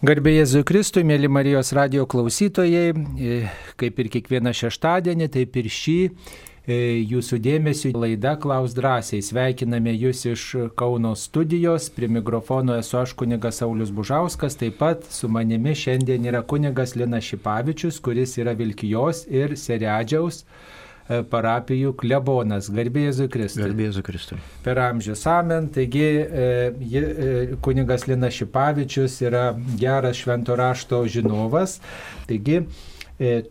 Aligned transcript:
Garbė 0.00 0.32
Jėzui 0.32 0.62
Kristui, 0.64 1.02
mėly 1.04 1.28
Marijos 1.28 1.74
radio 1.76 2.06
klausytojai, 2.08 2.94
e, 3.20 3.34
kaip 3.76 3.98
ir 4.00 4.08
kiekvieną 4.14 4.54
šeštadienį, 4.56 5.26
taip 5.34 5.58
ir 5.60 5.68
šį 5.68 5.96
e, 6.08 6.78
jūsų 7.10 7.36
dėmesio 7.44 7.92
laida 7.92 8.32
Klaus 8.40 8.72
drąsiai. 8.78 9.20
Sveikiname 9.20 9.92
jūs 9.92 10.24
iš 10.32 10.46
Kauno 10.80 11.12
studijos, 11.20 11.90
prie 11.92 12.08
mikrofono 12.08 12.78
esu 12.80 13.02
aš 13.02 13.12
kunigas 13.12 13.60
Saulis 13.60 13.92
Bužauskas, 13.92 14.56
taip 14.56 14.80
pat 14.80 15.04
su 15.04 15.28
manimi 15.28 15.76
šiandien 15.76 16.32
yra 16.32 16.40
kunigas 16.48 16.96
Lina 16.96 17.20
Šipavičius, 17.20 18.00
kuris 18.00 18.38
yra 18.40 18.56
Vilkijos 18.56 19.26
ir 19.28 19.52
Seriadžiaus 19.52 20.46
E, 20.46 20.79
parapijų 21.30 21.94
klebonas. 21.98 22.70
Garbėjėzui 22.74 23.28
Kristui. 23.32 23.64
Garbėjėzui 23.64 24.04
Kristui. 24.06 24.38
Per 24.64 24.80
amžius 24.84 25.26
amen. 25.30 25.68
Taigi 25.74 26.06
e, 26.06 26.46
e, 26.70 27.34
kunigas 27.64 28.06
Lina 28.10 28.30
Šipavičius 28.34 29.20
yra 29.26 29.50
geras 29.80 30.22
švento 30.22 30.56
rašto 30.58 31.02
žinovas. 31.10 31.80
Taigi 32.30 32.62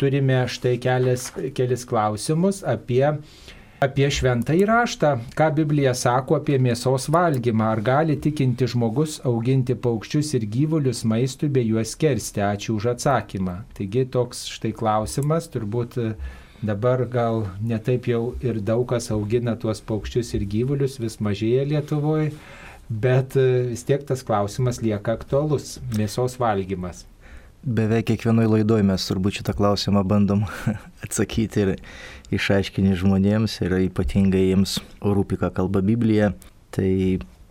turime 0.02 0.42
štai 0.50 0.80
kelias, 0.82 1.28
kelis 1.54 1.84
klausimus 1.86 2.64
apie 2.66 3.04
apie 3.80 4.10
šventą 4.12 4.56
įraštą, 4.60 5.12
ką 5.40 5.46
Biblija 5.56 5.94
sako 5.96 6.40
apie 6.40 6.58
mėsos 6.60 7.08
valgymą, 7.12 7.70
ar 7.74 7.82
gali 7.84 8.18
tikinti 8.20 8.68
žmogus 8.68 9.20
auginti 9.28 9.76
paukščius 9.80 10.34
ir 10.36 10.48
gyvulius 10.52 11.06
maistui 11.08 11.48
bei 11.54 11.70
juos 11.70 11.96
kersti. 12.00 12.44
Ačiū 12.44 12.76
už 12.76 12.90
atsakymą. 12.96 13.62
Taigi 13.78 14.04
toks 14.12 14.48
štai 14.52 14.74
klausimas, 14.76 15.48
turbūt 15.54 15.96
Dabar 16.60 17.06
gal 17.08 17.46
netaip 17.64 18.10
jau 18.12 18.34
ir 18.44 18.58
daug 18.60 18.84
kas 18.92 19.08
augina 19.16 19.54
tuos 19.56 19.80
paukščius 19.80 20.34
ir 20.36 20.44
gyvulius, 20.44 20.98
vis 21.00 21.16
mažėja 21.24 21.64
Lietuvoje, 21.70 22.34
bet 22.90 23.38
e, 23.40 23.46
vis 23.70 23.86
tiek 23.88 24.04
tas 24.04 24.26
klausimas 24.28 24.82
lieka 24.84 25.16
aktualus- 25.16 25.78
mėsos 26.00 26.36
valgymas. 26.42 27.06
Beveik 27.64 28.10
kiekvienoje 28.12 28.52
laidoje 28.52 28.84
mes 28.84 29.08
turbūt 29.08 29.40
šitą 29.40 29.56
klausimą 29.56 30.04
bandom 30.04 30.44
atsakyti 31.06 31.64
ir 31.64 31.74
išaiškinti 32.36 33.00
žmonėms 33.06 33.56
ir 33.64 33.80
ypatingai 33.88 34.50
jiems 34.50 34.78
rūpi, 35.00 35.40
ką 35.40 35.54
kalba 35.56 35.80
Biblija. 35.80 36.34
Tai 36.76 36.92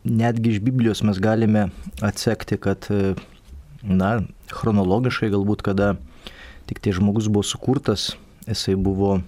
netgi 0.05 0.53
iš 0.53 0.61
Biblijos 0.61 1.01
mes 1.03 1.17
galime 1.17 1.71
atsekti, 2.05 2.61
kad, 2.61 2.93
e, 2.93 3.17
na, 3.83 4.19
chronologiškai 4.53 5.33
galbūt, 5.33 5.65
kada 5.65 5.95
tik 6.69 6.85
tai 6.85 6.93
žmogus 6.93 7.33
buvo 7.33 7.47
sukurtas, 7.47 8.11
jisai 8.49 8.77
buvo 8.77 9.19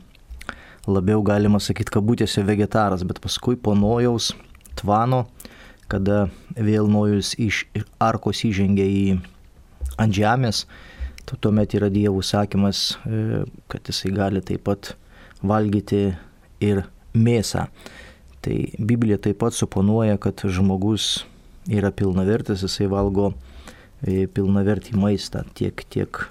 labiau 0.88 1.22
galima 1.22 1.60
sakyti 1.60 1.92
kabutėse 1.94 2.44
vegetaras, 2.46 3.04
bet 3.06 3.20
paskui 3.22 3.56
po 3.56 3.74
nojaus 3.76 4.32
tvano, 4.80 5.26
kada 5.90 6.28
vėl 6.56 6.88
nojus 6.90 7.34
iš 7.38 7.64
arkos 8.00 8.44
įžengė 8.46 8.86
į 8.86 9.04
ant 10.00 10.14
žemės, 10.16 10.64
tuomet 11.40 11.76
yra 11.78 11.90
dievų 11.92 12.22
sakymas, 12.26 12.96
e, 13.06 13.44
kad 13.70 13.86
jisai 13.86 14.10
gali 14.14 14.42
taip 14.42 14.64
pat 14.66 14.94
valgyti 15.46 16.16
ir 16.64 16.84
mėsą. 17.14 17.68
Tai 18.40 18.56
Biblija 18.78 19.20
taip 19.20 19.38
pat 19.42 19.54
suponuoja, 19.54 20.16
kad 20.18 20.42
žmogus 20.42 21.26
yra 21.70 21.92
pilnavertis, 21.92 22.64
jisai 22.64 22.88
valgo 22.90 23.30
e, 24.02 24.26
pilnavertį 24.26 24.96
maistą 24.98 25.44
tiek, 25.54 25.84
tiek 25.92 26.24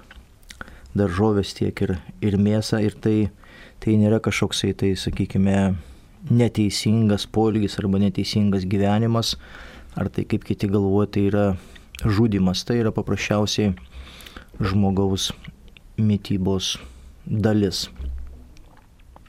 daržovės, 0.96 1.54
tiek 1.58 1.82
ir, 1.86 1.96
ir 2.24 2.36
mėsą. 2.40 2.80
Ir 2.84 2.96
tai, 2.98 3.16
tai 3.82 3.96
nėra 4.00 4.20
kažkoksai, 4.22 4.72
tai 4.78 4.94
sakykime, 4.98 5.74
neteisingas 6.28 7.26
polgis 7.30 7.78
arba 7.80 8.00
neteisingas 8.02 8.66
gyvenimas, 8.68 9.36
ar 9.96 10.10
tai 10.12 10.26
kaip 10.28 10.44
kiti 10.48 10.68
galvoja, 10.70 11.08
tai 11.14 11.26
yra 11.30 11.46
žudimas. 12.04 12.64
Tai 12.66 12.80
yra 12.82 12.92
paprasčiausiai 12.94 13.74
žmogaus 14.60 15.30
mytybos 16.00 16.76
dalis. 17.26 17.88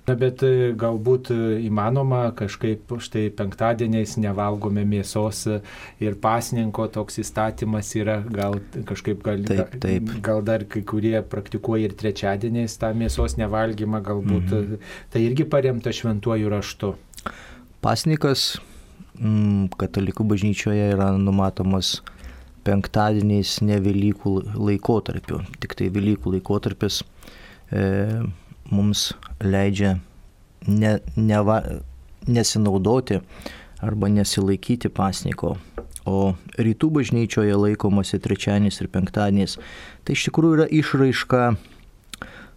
Na, 0.07 0.15
bet 0.17 0.41
e, 0.41 0.71
galbūt 0.77 1.29
e, 1.29 1.37
įmanoma 1.67 2.23
kažkaip 2.37 2.89
štai 3.05 3.27
penktadieniais 3.37 4.15
nevalgome 4.17 4.81
mėsos 4.89 5.43
e, 5.45 5.59
ir 6.01 6.17
pasninko 6.21 6.87
toks 6.95 7.21
įstatymas 7.21 7.91
yra, 7.99 8.17
gal 8.25 8.57
kažkaip 8.89 9.21
gal, 9.25 9.45
taip, 9.45 9.77
taip. 9.83 10.09
gal 10.25 10.41
dar 10.47 10.65
kai 10.65 10.81
kurie 10.89 11.13
praktikuoja 11.21 11.91
ir 11.91 11.95
trečiadieniais 11.99 12.79
tą 12.81 12.89
mėsos 12.97 13.37
nevalgymą, 13.37 14.01
galbūt 14.07 14.49
mhm. 14.49 14.91
tai 15.13 15.23
irgi 15.27 15.45
paremta 15.45 15.93
šventuoju 15.93 16.49
raštu. 16.49 16.95
Pasnikas 17.85 18.55
mm, 19.19 19.69
katalikų 19.77 20.25
bažnyčioje 20.33 20.91
yra 20.95 21.11
numatomas 21.17 21.99
penktadieniais 22.65 23.59
ne 23.65 23.77
Velykų 23.81 24.33
laikotarpiu, 24.57 25.43
tik 25.61 25.77
tai 25.77 25.93
Velykų 25.93 26.39
laikotarpis. 26.39 27.03
E, 27.71 27.83
mums 28.71 29.11
leidžia 29.43 29.97
ne, 30.67 30.99
neva, 31.15 31.61
nesinaudoti 32.27 33.21
arba 33.81 34.09
nesilaikyti 34.13 34.91
pasniko. 34.93 35.57
O 36.05 36.33
rytų 36.57 36.89
bažnyčioje 36.97 37.53
laikomasi 37.57 38.17
trečiadieniais 38.21 38.81
ir 38.81 38.89
penktadieniais. 38.93 39.57
Tai 40.05 40.15
iš 40.17 40.25
tikrųjų 40.29 40.57
yra 40.57 40.65
išraiška 40.73 41.43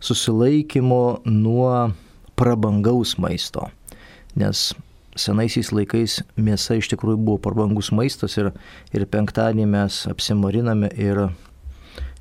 susilaikymo 0.05 1.25
nuo 1.29 1.93
prabangaus 2.37 3.17
maisto. 3.21 3.69
Nes 4.37 4.73
senaisiais 5.17 5.71
laikais 5.73 6.19
mėsa 6.37 6.79
iš 6.81 6.91
tikrųjų 6.93 7.21
buvo 7.21 7.39
prabangus 7.43 7.93
maistas 7.95 8.39
ir, 8.41 8.51
ir 8.97 9.07
penktadienį 9.07 9.69
mes 9.71 10.01
apsimariname 10.11 10.91
ir 10.99 11.27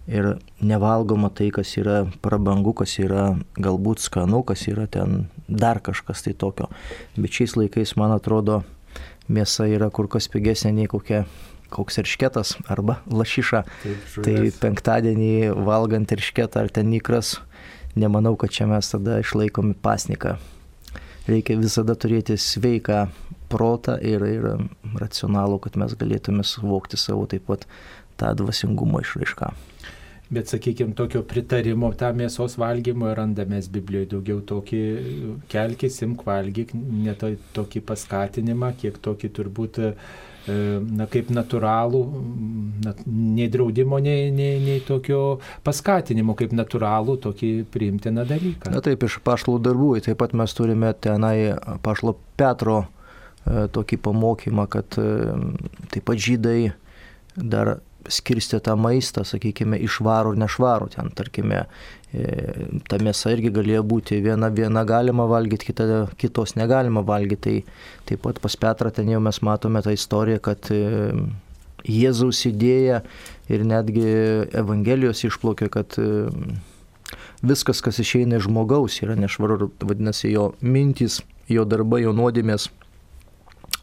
ir 0.08 0.34
nevalgoma 0.64 1.30
tai, 1.30 1.50
kas 1.56 1.76
yra 1.80 2.04
prabangu, 2.24 2.74
kas 2.76 2.98
yra 3.00 3.34
galbūt 3.56 4.04
skanu, 4.04 4.44
kas 4.48 4.68
yra 4.72 4.88
ten 4.92 5.28
dar 5.48 5.80
kažkas 5.84 6.26
tai 6.26 6.34
tokio. 6.34 6.70
Bet 7.16 7.40
šiais 7.40 7.56
laikais, 7.60 7.96
man 8.00 8.16
atrodo, 8.16 8.64
mėsa 9.32 9.68
yra 9.72 9.90
kur 9.94 10.10
kas 10.12 10.28
pigesnė 10.32 10.74
nei 10.76 10.90
kokia 10.92 11.24
koks 11.74 11.98
eršketas 12.04 12.58
arba 12.70 13.00
lašiša. 13.10 13.64
Taip, 13.84 14.26
tai 14.26 14.52
penktadienį 14.62 15.54
valgant 15.66 16.12
eršketą 16.14 16.66
ar 16.66 16.74
ten 16.74 16.92
nikras, 16.92 17.40
nemanau, 17.98 18.36
kad 18.38 18.54
čia 18.54 18.68
mes 18.70 18.92
tada 18.92 19.20
išlaikomi 19.24 19.78
pasniką. 19.82 20.38
Reikia 21.30 21.56
visada 21.58 21.96
turėti 21.96 22.36
sveiką 22.38 23.06
protą 23.50 23.96
ir, 24.02 24.26
ir 24.28 24.48
racionalų, 25.02 25.60
kad 25.66 25.78
mes 25.82 25.98
galėtume 26.00 26.46
suvokti 26.48 27.00
savo 27.00 27.28
taip 27.30 27.48
pat 27.50 27.68
tą 28.20 28.34
dvasingumo 28.38 29.02
išraišką 29.04 29.54
bet 30.34 30.48
sakykime, 30.48 30.94
tokio 30.98 31.22
pritarimo 31.28 31.92
tam 31.98 32.20
mėsos 32.22 32.58
valgymui 32.60 33.14
randamės 33.18 33.70
Biblijoje 33.74 34.10
daugiau 34.16 34.42
tokį 34.50 34.84
kelkis, 35.52 36.00
imk 36.06 36.24
valgyk, 36.28 36.74
ne 36.74 37.16
to, 37.20 37.34
tokį 37.58 37.84
paskatinimą, 37.90 38.74
kiek 38.80 38.98
tokį 39.04 39.30
turbūt 39.38 39.80
e, 39.84 39.92
na, 40.48 41.08
kaip 41.12 41.30
natūralų, 41.34 42.02
na, 42.86 42.96
nei 43.10 43.50
draudimo, 43.54 44.00
nei, 44.04 44.32
nei, 44.36 44.58
nei 44.64 44.82
tokio 44.88 45.22
paskatinimo, 45.68 46.38
kaip 46.40 46.56
natūralų 46.56 47.20
tokį 47.28 47.54
priimtiną 47.74 48.26
dalyką. 48.30 48.74
Na 48.74 48.84
taip, 48.86 49.06
iš 49.06 49.20
pašlų 49.26 49.60
darbų, 49.68 49.94
taip 50.08 50.20
pat 50.24 50.36
mes 50.38 50.58
turime 50.58 50.96
tenai 51.04 51.38
pašlo 51.86 52.18
Petro 52.40 52.84
tokį 53.46 54.00
pamokymą, 54.04 54.68
kad 54.72 55.00
e, 55.02 55.08
taip 55.92 56.08
pat 56.08 56.22
žydai 56.22 56.74
dar 57.36 57.78
skirstė 58.12 58.60
tą 58.64 58.76
maistą, 58.80 59.24
sakykime, 59.28 59.78
išvarų 59.86 60.34
ir 60.34 60.42
nešvarų. 60.44 60.90
Ten, 60.96 61.12
tarkime, 61.16 61.64
e, 62.12 62.26
ta 62.90 63.00
mėsa 63.04 63.34
irgi 63.36 63.54
galėjo 63.54 63.84
būti 63.88 64.20
viena, 64.24 64.50
viena 64.54 64.84
galima 64.88 65.26
valgyti, 65.30 65.70
kita, 65.72 65.88
kitos 66.20 66.56
negalima 66.60 67.04
valgyti. 67.06 67.62
Tai 67.64 68.12
taip 68.12 68.24
pat 68.26 68.42
pas 68.44 68.60
Petrą 68.60 68.92
ten 68.94 69.12
jau 69.12 69.22
mes 69.24 69.40
matome 69.46 69.84
tą 69.86 69.96
istoriją, 69.96 70.44
kad 70.44 70.72
e, 70.74 71.14
Jėzaus 71.84 72.46
idėja 72.48 73.02
ir 73.52 73.66
netgi 73.68 74.06
Evangelijos 74.56 75.26
išplaukė, 75.28 75.68
kad 75.72 75.98
e, 76.00 76.30
viskas, 77.44 77.82
kas 77.84 78.00
išeina 78.00 78.40
iš 78.40 78.48
žmogaus, 78.48 79.02
yra 79.04 79.18
nešvaru, 79.20 79.72
vadinasi, 79.84 80.32
jo 80.32 80.54
mintys, 80.64 81.22
jo 81.52 81.66
darbai, 81.68 82.04
jo 82.06 82.16
nuodėmės 82.16 82.70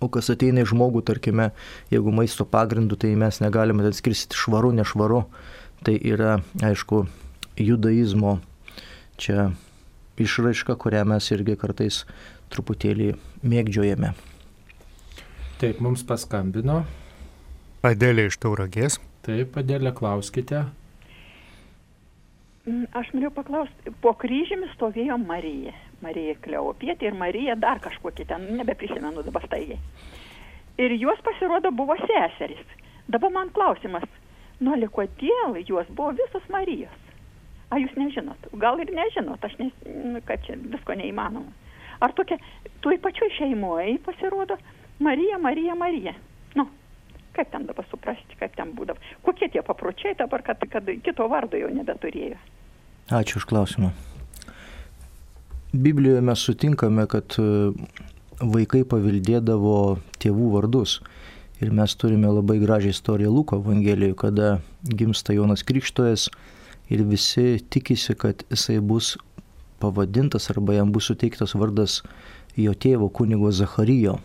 O 0.00 0.08
kas 0.08 0.30
ateina 0.32 0.64
į 0.64 0.70
žmogų, 0.72 1.02
tarkime, 1.04 1.50
jeigu 1.92 2.12
maisto 2.16 2.46
pagrindu, 2.48 2.96
tai 2.96 3.12
mes 3.20 3.40
negalime 3.42 3.84
atskirsti 3.84 4.38
švaru, 4.38 4.72
nešvaru. 4.78 5.26
Tai 5.84 5.94
yra, 5.96 6.38
aišku, 6.64 7.04
judaizmo 7.60 8.38
čia 9.20 9.50
išraiška, 10.20 10.76
kurią 10.80 11.04
mes 11.12 11.28
irgi 11.32 11.56
kartais 11.60 12.02
truputėlį 12.52 13.12
mėgdžiojame. 13.44 14.14
Taip, 15.60 15.80
mums 15.84 16.04
paskambino. 16.08 16.82
Adėlė 17.84 18.30
iš 18.30 18.40
Tauragės. 18.40 18.96
Taip, 19.24 19.56
Adėlė, 19.60 19.92
klauskite. 19.96 20.64
Mm, 22.64 22.86
aš 22.96 23.12
noriu 23.16 23.32
paklausti, 23.36 23.92
po 24.04 24.12
kryžiumi 24.16 24.68
stovėjo 24.74 25.16
Marija. 25.20 25.76
Marija 26.04 26.36
Kleopietė 26.44 27.10
ir 27.10 27.18
Marija 27.18 27.56
dar 27.60 27.80
kažkokie 27.84 28.26
ten, 28.28 28.46
nebeprisimenu 28.60 29.24
dabar 29.26 29.44
staigiai. 29.46 29.80
Ir 30.80 30.96
juos 30.96 31.20
pasirodo 31.24 31.72
buvo 31.76 31.96
seserys. 32.00 32.64
Dabar 33.10 33.32
man 33.34 33.50
klausimas, 33.52 34.06
Nu, 34.60 34.74
ali 34.76 34.88
kodėl 34.92 35.56
jos 35.64 35.88
buvo 35.96 36.12
visos 36.18 36.44
Marijos? 36.52 36.96
A, 37.70 37.78
jūs 37.80 37.94
nežinot, 37.96 38.50
gal 38.60 38.80
ir 38.82 38.90
nežinot, 38.92 39.44
aš 39.46 39.54
nes, 39.60 39.72
nu, 39.86 40.20
kad 40.26 40.42
čia 40.44 40.56
visko 40.58 40.96
neįmanoma. 40.98 41.54
Ar 42.04 42.12
tokia, 42.16 42.36
tuoj 42.84 42.98
pačioj 43.00 43.30
šeimoje 43.38 43.96
pasirodo 44.04 44.58
Marija, 45.00 45.38
Marija, 45.40 45.76
Marija. 45.78 46.14
Nu, 46.58 46.66
kaip 47.36 47.52
ten 47.54 47.68
dabar 47.70 47.88
suprasti, 47.88 48.36
kaip 48.40 48.56
ten 48.58 48.74
būdavo. 48.76 49.00
Kokie 49.24 49.48
tie 49.54 49.64
papročiai 49.64 50.18
dabar, 50.18 50.44
kad, 50.44 50.64
kad 50.72 50.92
kito 51.06 51.28
vardo 51.30 51.60
jau 51.60 51.72
nebeturėjo. 51.72 52.40
Ačiū 53.16 53.40
už 53.40 53.48
klausimą. 53.48 53.94
Biblijoje 55.72 56.20
mes 56.20 56.38
sutinkame, 56.38 57.04
kad 57.06 57.36
e, 57.38 57.42
vaikai 58.42 58.80
paveldėdavo 58.90 60.00
tėvų 60.18 60.48
vardus. 60.56 60.96
Ir 61.62 61.70
mes 61.76 61.94
turime 61.94 62.26
labai 62.26 62.56
gražią 62.58 62.90
istoriją 62.90 63.30
Luko 63.30 63.60
Evangelijoje, 63.60 64.16
kada 64.18 64.48
gimsta 64.82 65.36
Jonas 65.36 65.62
Krikštojas 65.62 66.26
ir 66.90 67.04
visi 67.06 67.60
tikisi, 67.70 68.18
kad 68.18 68.42
jisai 68.50 68.80
bus 68.82 69.14
pavadintas 69.78 70.50
arba 70.50 70.74
jam 70.74 70.90
bus 70.90 71.06
suteiktas 71.12 71.54
vardas 71.54 72.00
jo 72.58 72.74
tėvo 72.74 73.06
kunigo 73.14 73.54
Zacharyjo. 73.54 74.18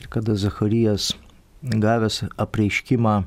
Ir 0.00 0.08
kada 0.08 0.40
Zacharijas 0.40 1.12
gavęs 1.60 2.22
apreiškimą 2.40 3.18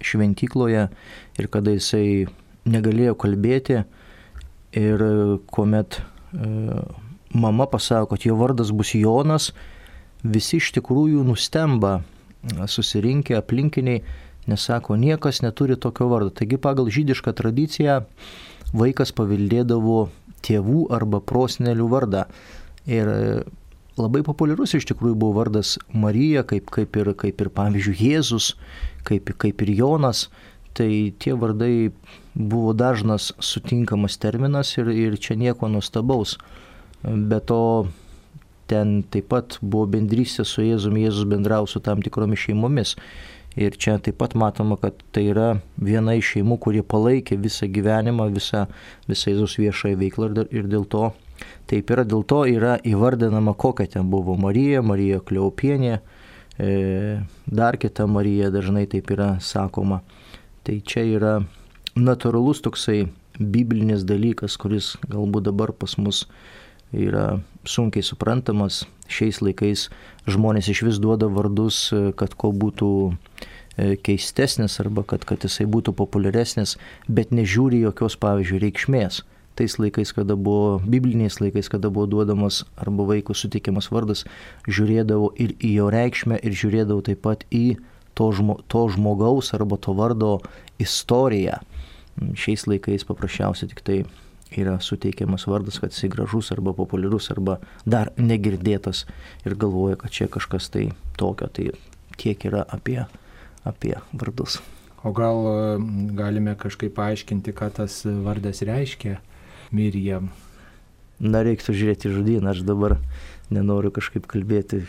šventykloje 0.00 0.88
ir 1.36 1.52
kada 1.52 1.76
jisai 1.76 2.28
negalėjo 2.64 3.18
kalbėti 3.20 3.82
ir 4.72 5.10
kuomet 5.52 6.00
mama 7.32 7.66
pasako, 7.66 8.14
kad 8.14 8.26
jo 8.26 8.36
vardas 8.38 8.72
bus 8.72 8.94
Jonas, 8.94 9.52
visi 10.22 10.58
iš 10.58 10.72
tikrųjų 10.76 11.24
nustemba, 11.26 12.00
susirinkę 12.66 13.36
aplinkiniai, 13.38 14.02
nesako, 14.48 14.96
niekas 14.96 15.42
neturi 15.44 15.76
tokio 15.76 16.08
vardo. 16.08 16.32
Taigi 16.32 16.58
pagal 16.60 16.88
žydišką 16.92 17.34
tradiciją 17.36 18.00
vaikas 18.72 19.12
paveldėdavo 19.16 20.08
tėvų 20.44 20.88
arba 20.94 21.20
prosnelių 21.20 21.88
vardą. 21.92 22.24
Ir 22.88 23.10
e, 23.12 23.22
labai 24.00 24.22
populiarus 24.24 24.76
iš 24.78 24.88
tikrųjų 24.88 25.18
buvo 25.18 25.40
vardas 25.42 25.76
Marija, 25.92 26.44
kaip, 26.48 26.70
kaip, 26.72 26.96
ir, 26.96 27.12
kaip 27.18 27.42
ir 27.44 27.50
pavyzdžiui 27.54 27.96
Jėzus, 27.98 28.52
kaip, 29.08 29.34
kaip 29.36 29.64
ir 29.66 29.74
Jonas. 29.82 30.28
Tai 30.78 30.90
tie 31.18 31.34
vardai 31.34 31.90
buvo 32.38 32.72
dažnas 32.72 33.32
sutinkamas 33.42 34.18
terminas 34.22 34.76
ir, 34.78 34.92
ir 34.94 35.16
čia 35.18 35.34
nieko 35.34 35.66
nuostabaus. 35.68 36.36
Be 37.02 37.40
to, 37.42 37.88
ten 38.70 39.00
taip 39.10 39.30
pat 39.32 39.58
buvo 39.62 39.88
bendrystė 39.96 40.46
su 40.46 40.62
Jėzumi, 40.62 41.02
Jėzus 41.06 41.26
bendrau 41.30 41.66
su 41.66 41.82
tam 41.82 42.04
tikromis 42.04 42.46
šeimomis. 42.46 42.94
Ir 43.58 43.74
čia 43.74 43.96
taip 43.98 44.20
pat 44.20 44.36
matoma, 44.38 44.76
kad 44.78 45.00
tai 45.10 45.24
yra 45.32 45.48
viena 45.82 46.14
iš 46.14 46.34
šeimų, 46.36 46.58
kurie 46.62 46.84
palaikė 46.86 47.40
visą 47.42 47.66
gyvenimą, 47.74 48.28
visą, 48.34 48.66
visą 49.08 49.32
Jėzus 49.32 49.56
viešąją 49.58 49.98
veiklą 49.98 50.28
ir, 50.46 50.68
dėl 50.70 50.86
to 50.86 51.08
taip 51.70 51.90
yra, 51.90 52.04
dėl 52.06 52.22
to 52.28 52.44
yra 52.46 52.76
įvardinama, 52.86 53.56
kokia 53.58 53.88
ten 53.96 54.12
buvo 54.12 54.36
Marija, 54.38 54.84
Marija 54.86 55.18
Kliaupienė, 55.18 55.98
e, 56.58 56.70
dar 57.46 57.80
kita 57.80 58.06
Marija 58.06 58.52
dažnai 58.54 58.86
taip 58.90 59.10
yra 59.16 59.36
sakoma. 59.42 60.04
Tai 60.68 60.74
čia 60.84 61.00
yra 61.08 61.30
natūralus 61.96 62.58
toksai 62.60 63.06
biblinis 63.40 64.02
dalykas, 64.04 64.58
kuris 64.60 64.98
galbūt 65.08 65.46
dabar 65.46 65.72
pas 65.72 65.94
mus 65.96 66.26
yra 66.92 67.38
sunkiai 67.64 68.04
suprantamas. 68.04 68.82
Šiais 69.08 69.40
laikais 69.40 69.86
žmonės 70.28 70.68
iš 70.68 70.84
vis 70.84 71.00
duoda 71.00 71.30
vardus, 71.32 71.86
kad 72.20 72.36
ko 72.36 72.52
būtų 72.52 72.90
e, 73.08 73.96
keistesnis 73.96 74.76
arba 74.84 75.06
kad, 75.08 75.24
kad 75.24 75.48
jisai 75.48 75.64
būtų 75.64 75.96
populiaresnis, 75.96 76.76
bet 77.08 77.32
nežiūri 77.32 77.80
jokios, 77.86 78.20
pavyzdžiui, 78.20 78.60
reikšmės. 78.68 79.22
Tais 79.56 79.80
laikais, 79.80 80.12
kada 80.12 80.36
buvo, 80.36 80.82
bibliniais 80.84 81.40
laikais, 81.40 81.72
kada 81.72 81.88
buvo 81.88 82.12
duodamas 82.12 82.66
arba 82.76 83.08
vaikų 83.08 83.32
sutikimas 83.32 83.88
vardas, 83.88 84.28
žiūrėdavo 84.68 85.32
ir 85.40 85.56
į 85.64 85.78
jo 85.80 85.88
reikšmę, 85.96 86.44
ir 86.44 86.60
žiūrėdavo 86.60 87.08
taip 87.08 87.24
pat 87.24 87.48
į 87.48 87.78
to, 88.18 88.30
žmo, 88.34 88.58
to 88.66 88.88
žmogaus 88.90 89.52
arba 89.54 89.78
to 89.78 89.94
vardo 89.94 90.38
istoriją. 90.82 91.60
Šiais 92.18 92.66
laikais 92.66 93.06
paprasčiausiai 93.06 93.70
tik 93.70 93.84
tai 93.86 93.98
yra 94.58 94.78
suteikiamas 94.82 95.46
vardas, 95.46 95.78
kad 95.78 95.92
jisai 95.92 96.10
gražus 96.10 96.50
arba 96.54 96.72
populiarus 96.74 97.30
arba 97.34 97.58
dar 97.86 98.10
negirdėtas 98.18 99.04
ir 99.46 99.54
galvoja, 99.54 99.98
kad 100.00 100.14
čia 100.14 100.26
kažkas 100.32 100.70
tai 100.72 100.88
tokio. 101.20 101.46
Tai 101.52 101.70
tiek 102.18 102.48
yra 102.48 102.64
apie, 102.66 103.04
apie 103.68 103.94
vardus. 104.12 104.58
O 105.06 105.12
gal 105.14 105.78
galime 106.18 106.56
kažkaip 106.58 106.96
paaiškinti, 106.96 107.54
ką 107.54 107.70
tas 107.76 108.00
vardas 108.02 108.64
reiškia 108.66 109.20
Mirjam? 109.70 110.32
Na, 111.18 111.44
reiktų 111.46 111.74
žiūrėti 111.74 112.10
žodyną, 112.14 112.50
aš 112.50 112.64
dabar 112.66 112.96
nenoriu 113.54 113.92
kažkaip 113.94 114.26
kalbėti 114.30 114.82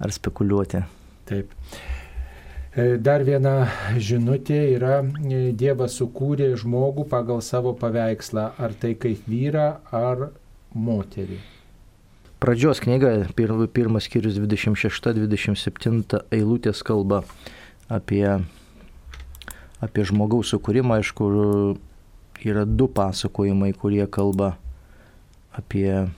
ar 0.00 0.12
spekuliuoti. 0.12 0.84
Taip. 1.28 1.52
E, 2.76 2.98
dar 3.00 3.22
viena 3.24 3.70
žinutė 3.96 4.58
yra, 4.74 4.98
e, 5.00 5.48
Dievas 5.56 5.94
sukūrė 5.96 6.50
žmogų 6.60 7.06
pagal 7.08 7.40
savo 7.40 7.72
paveikslą, 7.72 8.50
ar 8.60 8.74
tai 8.76 8.90
kaip 9.00 9.24
vyrą, 9.24 9.78
ar 9.96 10.26
moterį. 10.76 11.38
Pradžios 12.36 12.82
knyga, 12.84 13.14
pirmas 13.32 14.04
skyrius 14.10 14.36
26-27 14.36 16.20
eilutės 16.36 16.84
kalba 16.84 17.22
apie, 17.88 18.44
apie 19.80 20.04
žmogaus 20.04 20.52
sukūrimą, 20.52 21.00
aišku, 21.00 21.32
yra 22.44 22.68
du 22.68 22.90
pasakojimai, 22.92 23.72
kurie 23.72 24.04
kalba 24.04 24.58
apie 25.56 26.10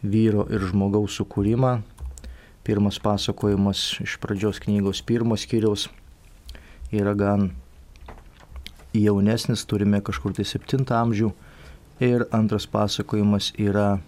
vyro 0.00 0.48
ir 0.48 0.64
žmogaus 0.72 1.20
sukūrimą. 1.20 1.82
Pirmas 2.64 2.98
pasakojimas 3.00 4.00
iš 4.04 4.18
pradžios 4.20 4.60
knygos 4.60 5.00
pirmos 5.02 5.46
skyriaus 5.46 5.88
yra 6.92 7.14
gan 7.14 7.50
jaunesnis, 8.92 9.64
turime 9.64 10.02
kažkur 10.04 10.34
tai 10.36 10.44
7 10.44 10.84
amžių. 10.84 11.30
Ir 12.00 12.24
antras 12.32 12.66
pasakojimas 12.66 13.52
yra, 13.60 14.00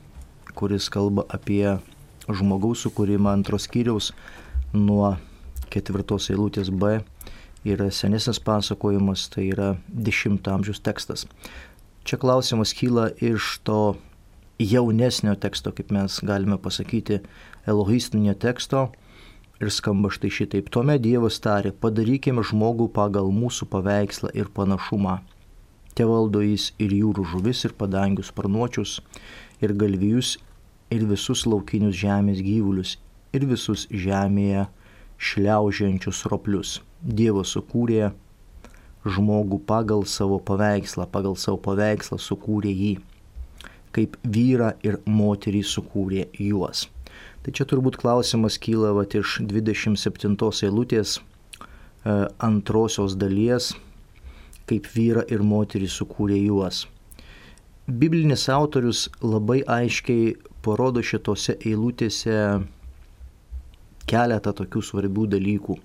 kuris 0.56 0.88
kalba 0.92 1.24
apie 1.28 1.78
žmogaus 2.28 2.84
sukūrimą 2.86 3.32
antros 3.32 3.68
skyriaus 3.68 4.12
nuo 4.72 5.16
ketvirtos 5.72 6.30
eilutės 6.32 6.70
B. 6.72 7.00
Yra 7.64 7.90
senesnis 7.94 8.40
pasakojimas, 8.42 9.28
tai 9.30 9.48
yra 9.52 9.74
10 9.88 10.48
amžiaus 10.50 10.80
tekstas. 10.82 11.26
Čia 12.02 12.18
klausimas 12.18 12.72
kyla 12.74 13.12
iš 13.22 13.60
to 13.62 13.94
jaunesnio 14.64 15.34
teksto, 15.40 15.72
kaip 15.76 15.92
mes 15.94 16.18
galime 16.26 16.58
pasakyti, 16.58 17.20
elohistinio 17.68 18.34
teksto 18.34 18.88
ir 19.62 19.70
skamba 19.70 20.10
štai 20.10 20.30
šitaip. 20.34 20.70
Tuomet 20.74 21.02
Dievas 21.04 21.38
tarė, 21.42 21.72
padarykime 21.72 22.42
žmogų 22.46 22.88
pagal 22.94 23.30
mūsų 23.34 23.68
paveikslą 23.72 24.32
ir 24.34 24.50
panašumą. 24.54 25.20
Te 25.94 26.06
valdo 26.08 26.40
jis 26.42 26.70
ir 26.80 26.94
jūrų 26.96 27.26
žuvis, 27.34 27.64
ir 27.68 27.76
padangius 27.78 28.32
sparnuočius, 28.32 28.98
ir 29.62 29.74
galvijus, 29.78 30.38
ir 30.90 31.04
visus 31.08 31.44
laukinius 31.46 31.98
žemės 32.00 32.40
gyvulius, 32.42 32.96
ir 33.36 33.46
visus 33.48 33.86
žemėje 33.90 34.66
šliaužiančius 35.22 36.24
roplius. 36.32 36.80
Dievas 37.02 37.52
sukūrė 37.54 38.10
žmogų 39.04 39.60
pagal 39.68 40.06
savo 40.08 40.40
paveikslą, 40.42 41.06
pagal 41.10 41.36
savo 41.38 41.60
paveikslą 41.62 42.18
sukūrė 42.22 42.72
jį 42.72 42.92
kaip 43.96 44.16
vyrą 44.24 44.72
ir 44.86 44.98
moterį 45.06 45.62
sukūrė 45.68 46.26
juos. 46.40 46.86
Tai 47.42 47.52
čia 47.56 47.66
turbūt 47.68 47.98
klausimas 48.00 48.58
kyla 48.62 48.92
vat, 48.96 49.16
iš 49.18 49.40
27 49.50 50.36
eilutės 50.68 51.16
e, 51.18 51.22
antrosios 52.38 53.16
dalies, 53.18 53.72
kaip 54.70 54.86
vyrą 54.94 55.26
ir 55.28 55.42
moterį 55.42 55.90
sukūrė 55.90 56.38
juos. 56.38 56.86
Biblinis 57.86 58.46
autorius 58.48 59.08
labai 59.20 59.60
aiškiai 59.66 60.36
parodo 60.62 61.02
šitose 61.02 61.58
eilutėse 61.58 62.38
keletą 64.06 64.54
tokių 64.62 64.84
svarbių 64.86 65.26
dalykų. 65.34 65.78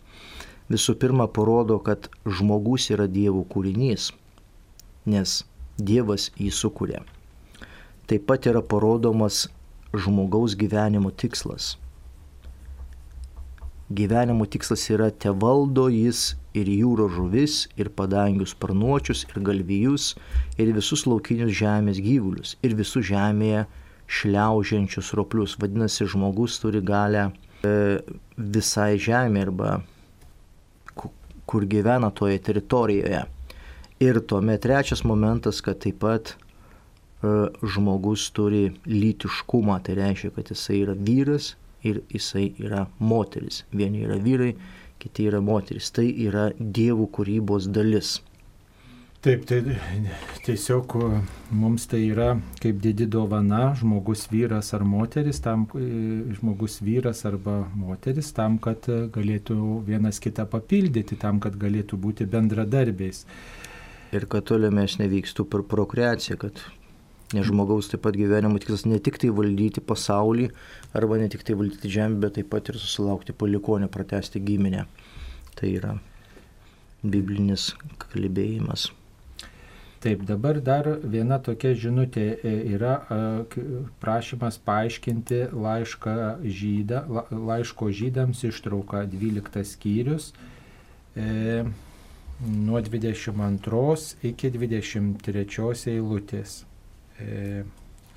Visų 0.69 0.97
pirma, 1.01 1.25
parodo, 1.31 1.79
kad 1.81 2.11
žmogus 2.37 2.91
yra 2.93 3.09
Dievo 3.09 3.43
kūrinys, 3.49 4.11
nes 5.09 5.41
Dievas 5.77 6.29
jį 6.37 6.53
sukūrė 6.53 7.05
taip 8.07 8.27
pat 8.29 8.47
yra 8.47 8.61
parodomas 8.63 9.47
žmogaus 9.95 10.55
gyvenimo 10.55 11.11
tikslas. 11.11 11.75
Gyvenimo 13.87 14.45
tikslas 14.45 14.83
yra 14.91 15.09
te 15.11 15.31
valdo 15.31 15.87
jis 15.91 16.35
ir 16.57 16.67
jūro 16.67 17.07
žuvis, 17.11 17.67
ir 17.79 17.87
padangius 17.95 18.51
sparnuočius, 18.55 19.23
ir 19.29 19.43
galvijus, 19.47 20.09
ir 20.59 20.73
visus 20.75 21.05
laukinius 21.07 21.53
žemės 21.55 22.01
gyvulius, 22.03 22.55
ir 22.63 22.75
visus 22.75 23.07
žemėje 23.07 23.65
šliaužiančius 24.07 25.13
roplius. 25.19 25.55
Vadinasi, 25.59 26.07
žmogus 26.07 26.59
turi 26.63 26.81
galę 26.83 27.29
e, 27.63 27.99
visai 28.37 28.95
žemė 28.99 29.45
arba 29.47 29.77
kur 31.47 31.63
gyvena 31.63 32.11
toje 32.11 32.39
teritorijoje. 32.43 33.23
Ir 34.03 34.19
tuomet 34.29 34.61
trečias 34.61 35.05
momentas, 35.07 35.63
kad 35.63 35.79
taip 35.81 36.03
pat 36.03 36.35
žmogus 37.21 38.27
turi 38.35 38.67
lytiškumą, 38.85 39.79
tai 39.85 39.97
reiškia, 39.97 40.33
kad 40.35 40.51
jisai 40.53 40.81
yra 40.83 40.93
vyras 40.93 41.55
ir 41.87 42.01
jisai 42.13 42.51
yra 42.61 42.85
moteris. 42.99 43.63
Vieni 43.73 44.05
yra 44.05 44.19
vyrai, 44.21 44.53
kiti 45.01 45.27
yra 45.29 45.41
moteris. 45.41 45.91
Tai 45.93 46.05
yra 46.05 46.49
dievų 46.59 47.09
kūrybos 47.17 47.69
dalis. 47.73 48.17
Taip, 49.17 49.47
tai 49.49 49.63
tiesiog 50.45 50.93
e, 51.01 51.07
mums 51.57 51.87
tai 51.89 52.03
yra 52.11 52.35
kaip 52.61 52.77
didi 52.83 53.07
dovana, 53.09 53.71
žmogus 53.79 54.27
vyras 54.29 54.69
ar 54.77 54.85
moteris, 54.85 55.39
tam, 55.41 55.65
e, 55.73 55.87
žmogus 56.37 56.77
vyras 56.85 57.23
arba 57.25 57.63
moteris, 57.73 58.29
tam, 58.37 58.59
kad 58.61 58.85
e, 58.93 58.99
galėtų 59.11 59.57
vienas 59.89 60.21
kitą 60.21 60.45
papildyti, 60.51 61.17
tam, 61.17 61.41
kad 61.41 61.57
galėtų 61.57 61.97
būti 61.97 62.29
bendradarbiais. 62.29 63.25
Ir 64.13 64.29
kad 64.29 64.45
tolimesnė 64.47 65.09
vykstų 65.11 65.47
per 65.49 65.65
prokreaciją, 65.65 66.37
kad 66.45 66.61
nes 67.35 67.47
žmogaus 67.47 67.89
taip 67.91 68.05
pat 68.05 68.15
gyvenimo 68.15 68.59
tikslas 68.61 68.85
ne 68.87 68.99
tik 69.03 69.17
tai 69.19 69.31
valdyti 69.35 69.83
pasaulį, 69.83 70.51
arba 70.95 71.17
ne 71.19 71.27
tik 71.31 71.43
tai 71.47 71.57
valdyti 71.59 71.91
žemę, 71.91 72.21
bet 72.23 72.37
taip 72.39 72.51
pat 72.53 72.71
ir 72.71 72.79
susilaukti 72.79 73.35
palikonę, 73.35 73.89
pratesti 73.91 74.39
giminę. 74.43 74.85
Tai 75.57 75.73
yra 75.73 75.97
biblinis 77.03 77.73
kalbėjimas. 77.99 78.91
Taip, 79.97 80.21
dabar 80.29 80.59
dar 80.61 80.87
viena 81.01 81.39
tokia 81.41 81.73
žinutė 81.73 82.25
e, 82.45 82.51
yra 82.75 82.93
prašymas 83.99 84.59
paaiškinti 84.61 85.39
laišką 85.57 86.13
žydą, 86.45 87.01
laiško 87.33 87.89
žydams 87.99 88.43
ištrauką 88.45 89.01
12 89.09 89.65
skyrius. 89.65 90.29
E, 91.17 91.65
nuo 92.45 92.81
22 92.85 94.15
iki 94.29 94.53
23 94.53 95.89
eilutės 95.95 96.61
e, 96.61 96.66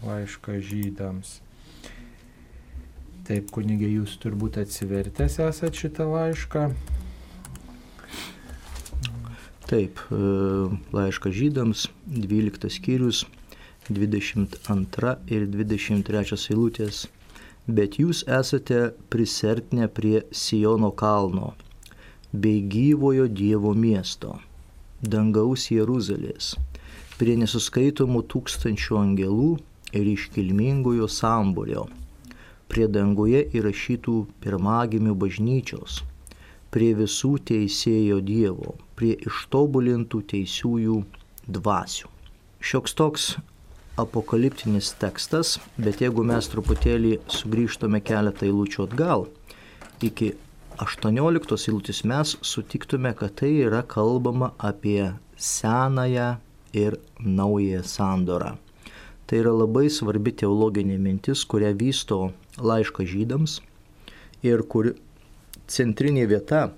laišką 0.04 0.58
žydams. 0.64 1.38
Taip, 3.28 3.50
kunigė, 3.54 3.86
jūs 4.00 4.16
turbūt 4.22 4.58
atsivertęs 4.58 5.38
esate 5.44 5.78
šitą 5.78 6.08
laišką. 6.10 6.64
Taip, 9.70 10.00
e, 10.10 10.20
laišką 10.96 11.30
žydams, 11.30 11.86
12 12.10 12.72
skyrius, 12.74 13.22
22 13.86 15.14
ir 15.30 15.46
23 15.46 16.48
eilutės. 16.50 17.04
Bet 17.70 18.00
jūs 18.00 18.24
esate 18.26 18.80
prisertinę 19.12 19.86
prie 19.94 20.24
Sijono 20.32 20.90
kalno 20.90 21.52
bei 22.32 22.62
gyvojo 22.62 23.28
Dievo 23.28 23.74
miesto, 23.74 24.40
dangaus 25.02 25.68
Jeruzalės, 25.70 26.56
prie 27.20 27.34
nesuskaitomų 27.36 28.22
tūkstančių 28.32 28.96
angelų 28.96 29.50
ir 29.92 30.06
iškilmingojo 30.08 31.08
samburio, 31.12 31.84
prie 32.72 32.86
danguje 32.88 33.42
įrašytų 33.58 34.14
pirmagimių 34.40 35.12
bažnyčios, 35.20 36.00
prie 36.72 36.94
visų 36.96 37.34
teisėjo 37.50 38.20
Dievo, 38.24 38.76
prie 38.96 39.16
ištobulintų 39.26 40.22
teisiųjų 40.32 40.96
dvasių. 41.58 42.08
Šioks 42.60 42.96
toks 42.96 43.30
apokaliptinis 44.00 44.94
tekstas, 45.00 45.58
bet 45.76 46.00
jeigu 46.00 46.24
mes 46.24 46.48
truputėlį 46.52 47.16
sugrįžtume 47.28 48.00
keletą 48.00 48.48
eilučių 48.48 48.86
atgal, 48.86 49.26
iki 50.00 50.32
18 50.80 51.58
eilutės 51.68 52.04
mes 52.08 52.38
sutiktume, 52.40 53.12
kad 53.18 53.34
tai 53.42 53.58
yra 53.66 53.82
kalbama 53.84 54.54
apie 54.56 55.10
senąją 55.36 56.38
ir 56.72 56.98
naują 57.18 57.82
sandorą. 57.82 58.56
Tai 59.26 59.38
yra 59.38 59.52
labai 59.54 59.86
svarbi 59.90 60.32
teologinė 60.34 60.98
mintis, 60.98 61.44
kurią 61.46 61.70
vysto 61.78 62.32
laišką 62.58 63.06
žydams 63.06 63.60
ir 64.42 64.64
kur 64.66 64.92
centrinė 65.70 66.26
vieta 66.26 66.70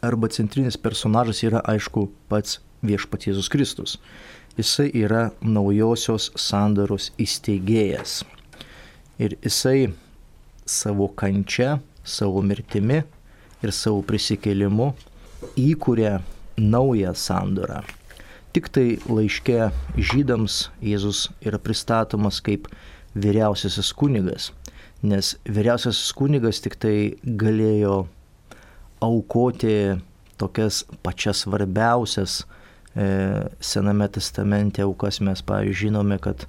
arba 0.00 0.30
centrinis 0.32 0.78
personažas 0.80 1.42
yra 1.44 1.60
aišku 1.68 2.06
pats 2.30 2.60
viešpats 2.82 3.28
Jėzus 3.28 3.50
Kristus. 3.52 3.98
Jisai 4.58 4.88
yra 4.96 5.28
naujosios 5.42 6.30
sandoros 6.38 7.12
įsteigėjas. 7.20 8.22
Ir 9.18 9.36
jisai 9.42 9.92
savo 10.66 11.08
kančia 11.08 11.78
savo 12.08 12.42
mirtimi 12.42 13.02
ir 13.62 13.74
savo 13.74 14.02
prisikėlimu 14.06 14.92
įkūrė 15.60 16.18
naują 16.58 17.14
sandorą. 17.14 17.82
Tik 18.58 18.72
tai 18.74 18.96
laiške 19.06 19.68
žydams 19.94 20.54
Jėzus 20.82 21.28
yra 21.46 21.60
pristatomas 21.62 22.40
kaip 22.42 22.64
vyriausiasis 23.14 23.92
kunigas, 23.94 24.48
nes 24.98 25.28
vyriausiasis 25.46 26.08
kunigas 26.18 26.58
tik 26.64 26.74
tai 26.82 26.94
galėjo 27.22 28.00
aukoti 29.06 29.76
tokias 30.42 30.80
pačias 31.06 31.44
svarbiausias 31.44 32.40
e, 32.42 33.06
Sename 33.62 34.10
testamente 34.10 34.82
aukas. 34.82 35.20
Mes, 35.22 35.38
pavyzdžiui, 35.38 35.78
žinome, 35.84 36.18
kad, 36.18 36.42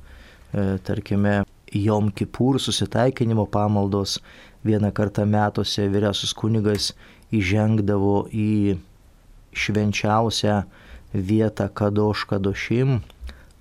e, 0.49 0.65
tarkime, 0.89 1.43
Jom 1.77 2.09
Kipūr 2.09 2.57
susitaikinimo 2.57 3.45
pamaldos 3.53 4.17
vieną 4.65 4.89
kartą 4.97 5.29
metuose 5.29 5.85
vyriausias 5.93 6.33
kunigas 6.33 6.89
įžengdavo 7.29 8.23
į 8.33 8.79
švenčiausią 9.53 10.63
vietą 11.13 11.69
Kadoš 11.73 12.23
Kadošim 12.29 12.99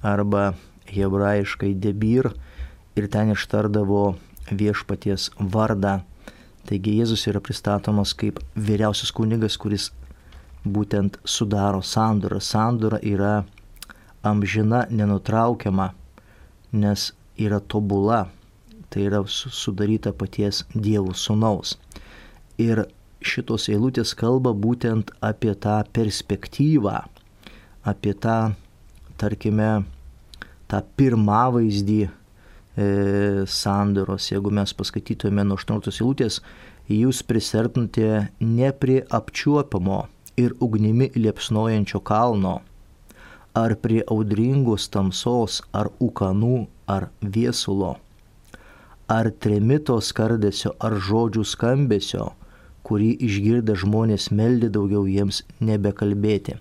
arba 0.03 0.53
hebrajiškai 0.89 1.75
Debir 1.75 2.31
ir 2.97 3.09
ten 3.09 3.33
ištardavo 3.33 4.15
viešpaties 4.51 5.31
vardą. 5.39 6.01
Taigi 6.69 6.99
Jėzus 7.01 7.27
yra 7.31 7.41
pristatomas 7.41 8.13
kaip 8.13 8.41
vyriausias 8.57 9.13
kunigas, 9.13 9.57
kuris 9.57 9.91
būtent 10.65 11.17
sudaro 11.25 11.81
sandorą. 11.83 12.41
Sandora 12.41 12.99
yra 13.03 13.45
amžina, 14.23 14.85
nenutraukiama, 14.91 15.93
nes 16.73 17.13
yra 17.39 17.61
tobula 17.61 18.27
tai 18.91 19.05
yra 19.09 19.23
sudaryta 19.27 20.13
paties 20.13 20.65
Dievo 20.75 21.15
sunaus. 21.15 21.77
Ir 22.59 22.87
šitos 23.21 23.69
eilutės 23.73 24.15
kalba 24.19 24.55
būtent 24.55 25.13
apie 25.25 25.55
tą 25.55 25.83
perspektyvą, 25.93 27.03
apie 27.85 28.15
tą, 28.15 28.55
tarkime, 29.21 29.85
tą 30.71 30.81
pirmavaizdį 30.99 32.01
e, 32.07 32.11
sandoros. 33.47 34.31
Jeigu 34.33 34.53
mes 34.55 34.75
paskaitytume 34.79 35.45
nuo 35.47 35.59
18 35.61 35.95
eilutės, 35.99 36.41
jūs 36.89 37.23
prisertinate 37.29 38.29
ne 38.41 38.73
prie 38.73 39.03
apčiuopamo 39.21 40.03
ir 40.39 40.57
ugnimi 40.65 41.13
liepsnojančio 41.19 42.01
kalno, 42.01 42.59
ar 43.59 43.75
prie 43.83 44.03
audringos 44.07 44.91
tamsos, 44.93 45.63
ar 45.75 45.91
ukanų, 46.01 46.67
ar 46.87 47.11
viesulo 47.23 47.97
ar 49.09 49.31
tremito 49.41 49.97
skardesio, 50.05 50.75
ar 50.85 50.99
žodžių 51.01 51.43
skambesio, 51.49 52.27
kurį 52.85 53.15
išgirdę 53.25 53.77
žmonės 53.81 54.29
meldė 54.37 54.69
daugiau 54.73 55.07
jiems 55.09 55.41
nebekalbėti. 55.65 56.59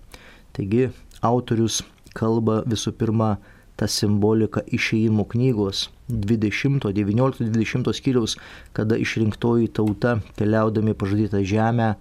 Taigi 0.56 0.88
autorius 1.26 1.82
kalba 2.18 2.62
visų 2.68 2.94
pirma 2.98 3.36
tą 3.78 3.88
simboliką 3.92 4.64
išėjimo 4.74 5.28
knygos 5.32 5.88
20, 6.10 6.88
19, 6.96 7.50
20 7.52 7.94
skyriaus, 7.94 8.38
kada 8.74 8.98
išrinktoji 8.98 9.70
tauta 9.76 10.18
keliaudami 10.40 10.96
pažadytą 10.98 11.44
žemę, 11.44 11.96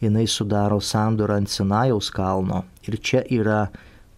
jinai 0.00 0.26
sudaro 0.26 0.80
sandorą 0.80 1.36
ant 1.42 1.52
Sinajaus 1.52 2.10
kalno. 2.10 2.64
Ir 2.88 2.96
čia 2.98 3.22
yra 3.28 3.68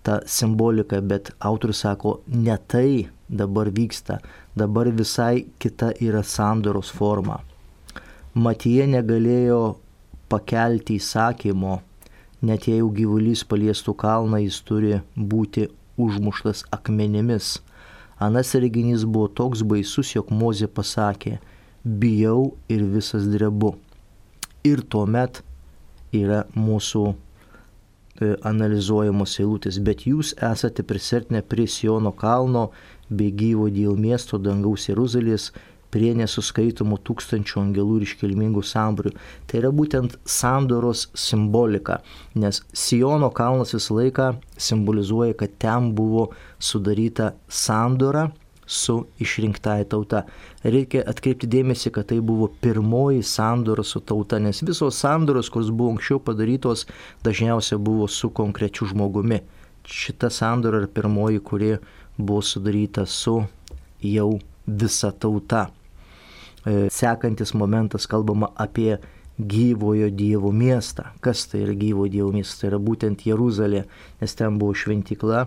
ta 0.03 0.21
simbolika, 0.27 1.01
bet 1.01 1.33
autorius 1.41 1.83
sako, 1.83 2.21
ne 2.27 2.57
tai 2.67 3.09
dabar 3.29 3.71
vyksta, 3.71 4.21
dabar 4.55 4.91
visai 4.91 5.47
kita 5.59 5.93
yra 6.01 6.23
sandoros 6.23 6.91
forma. 6.91 7.41
Matija 8.35 8.87
negalėjo 8.89 9.77
pakelti 10.33 10.97
įsakymo, 10.97 11.81
net 12.43 12.67
jeigu 12.69 12.91
gyvulys 12.97 13.45
paliestų 13.47 13.95
kalną, 13.99 14.41
jis 14.43 14.59
turi 14.67 14.99
būti 15.17 15.69
užmuštas 16.01 16.65
akmenimis. 16.75 17.61
Anas 18.23 18.55
reginys 18.55 19.07
buvo 19.07 19.29
toks 19.29 19.63
baisus, 19.67 20.13
jog 20.15 20.31
Mozė 20.31 20.69
pasakė, 20.71 21.39
bijau 21.85 22.53
ir 22.71 22.85
visas 22.87 23.27
drebu. 23.31 23.75
Ir 24.67 24.83
tuomet 24.87 25.43
yra 26.15 26.45
mūsų 26.55 27.05
e, 27.11 27.15
analizuojamos 28.47 29.39
eilutės, 29.43 29.81
bet 29.83 30.07
jūs 30.07 30.37
esate 30.39 30.85
prisertinę 30.87 31.43
prie 31.43 31.67
Siono 31.67 32.13
kalno 32.15 32.69
bei 33.11 33.33
gyvo 33.35 33.69
Dievo 33.73 33.97
miesto 33.99 34.39
dangaus 34.39 34.87
Jeruzalės 34.89 35.51
prie 35.93 36.13
nesuskaitomų 36.17 36.99
tūkstančių 37.07 37.61
angelų 37.67 38.01
ir 38.01 38.07
iškilmingų 38.07 38.65
samburių. 38.65 39.13
Tai 39.47 39.61
yra 39.61 39.73
būtent 39.77 40.17
sandoros 40.25 41.09
simbolika, 41.19 42.01
nes 42.35 42.63
Siono 42.73 43.29
kalnas 43.35 43.75
visą 43.77 43.99
laiką 44.01 44.29
simbolizuoja, 44.57 45.37
kad 45.39 45.59
ten 45.61 45.93
buvo 45.97 46.31
sudaryta 46.63 47.35
sandora 47.49 48.31
su 48.67 49.07
išrinktai 49.21 49.85
tauta. 49.91 50.23
Reikia 50.65 51.03
atkreipti 51.11 51.49
dėmesį, 51.51 51.93
kad 51.93 52.09
tai 52.13 52.21
buvo 52.25 52.49
pirmoji 52.63 53.25
sandora 53.27 53.85
su 53.85 54.01
tauta, 54.01 54.39
nes 54.41 54.63
visos 54.65 55.01
sandoros, 55.03 55.51
kurios 55.53 55.73
buvo 55.75 55.93
anksčiau 55.97 56.23
padarytos, 56.25 56.87
dažniausiai 57.27 57.81
buvo 57.83 58.09
su 58.09 58.31
konkrečiu 58.31 58.89
žmogumi. 58.95 59.43
Šita 59.83 60.31
sandora 60.31 60.81
yra 60.81 60.89
pirmoji, 60.89 61.43
kuri 61.45 61.75
buvo 62.17 62.41
sudaryta 62.41 63.05
su 63.07 63.43
jau 64.01 64.31
visa 64.67 65.11
tauta. 65.11 65.67
E, 66.67 66.89
sekantis 66.91 67.55
momentas 67.55 68.07
kalbama 68.07 68.53
apie 68.55 68.99
gyvojo 69.39 70.11
Dievo 70.11 70.53
miestą. 70.53 71.11
Kas 71.21 71.47
tai 71.51 71.65
yra 71.65 71.75
gyvojo 71.75 72.11
Dievo 72.13 72.33
miestas? 72.35 72.61
Tai 72.61 72.71
yra 72.71 72.79
būtent 72.79 73.25
Jeruzalė, 73.27 73.87
nes 74.21 74.37
ten 74.39 74.59
buvo 74.61 74.77
šventykla 74.77 75.47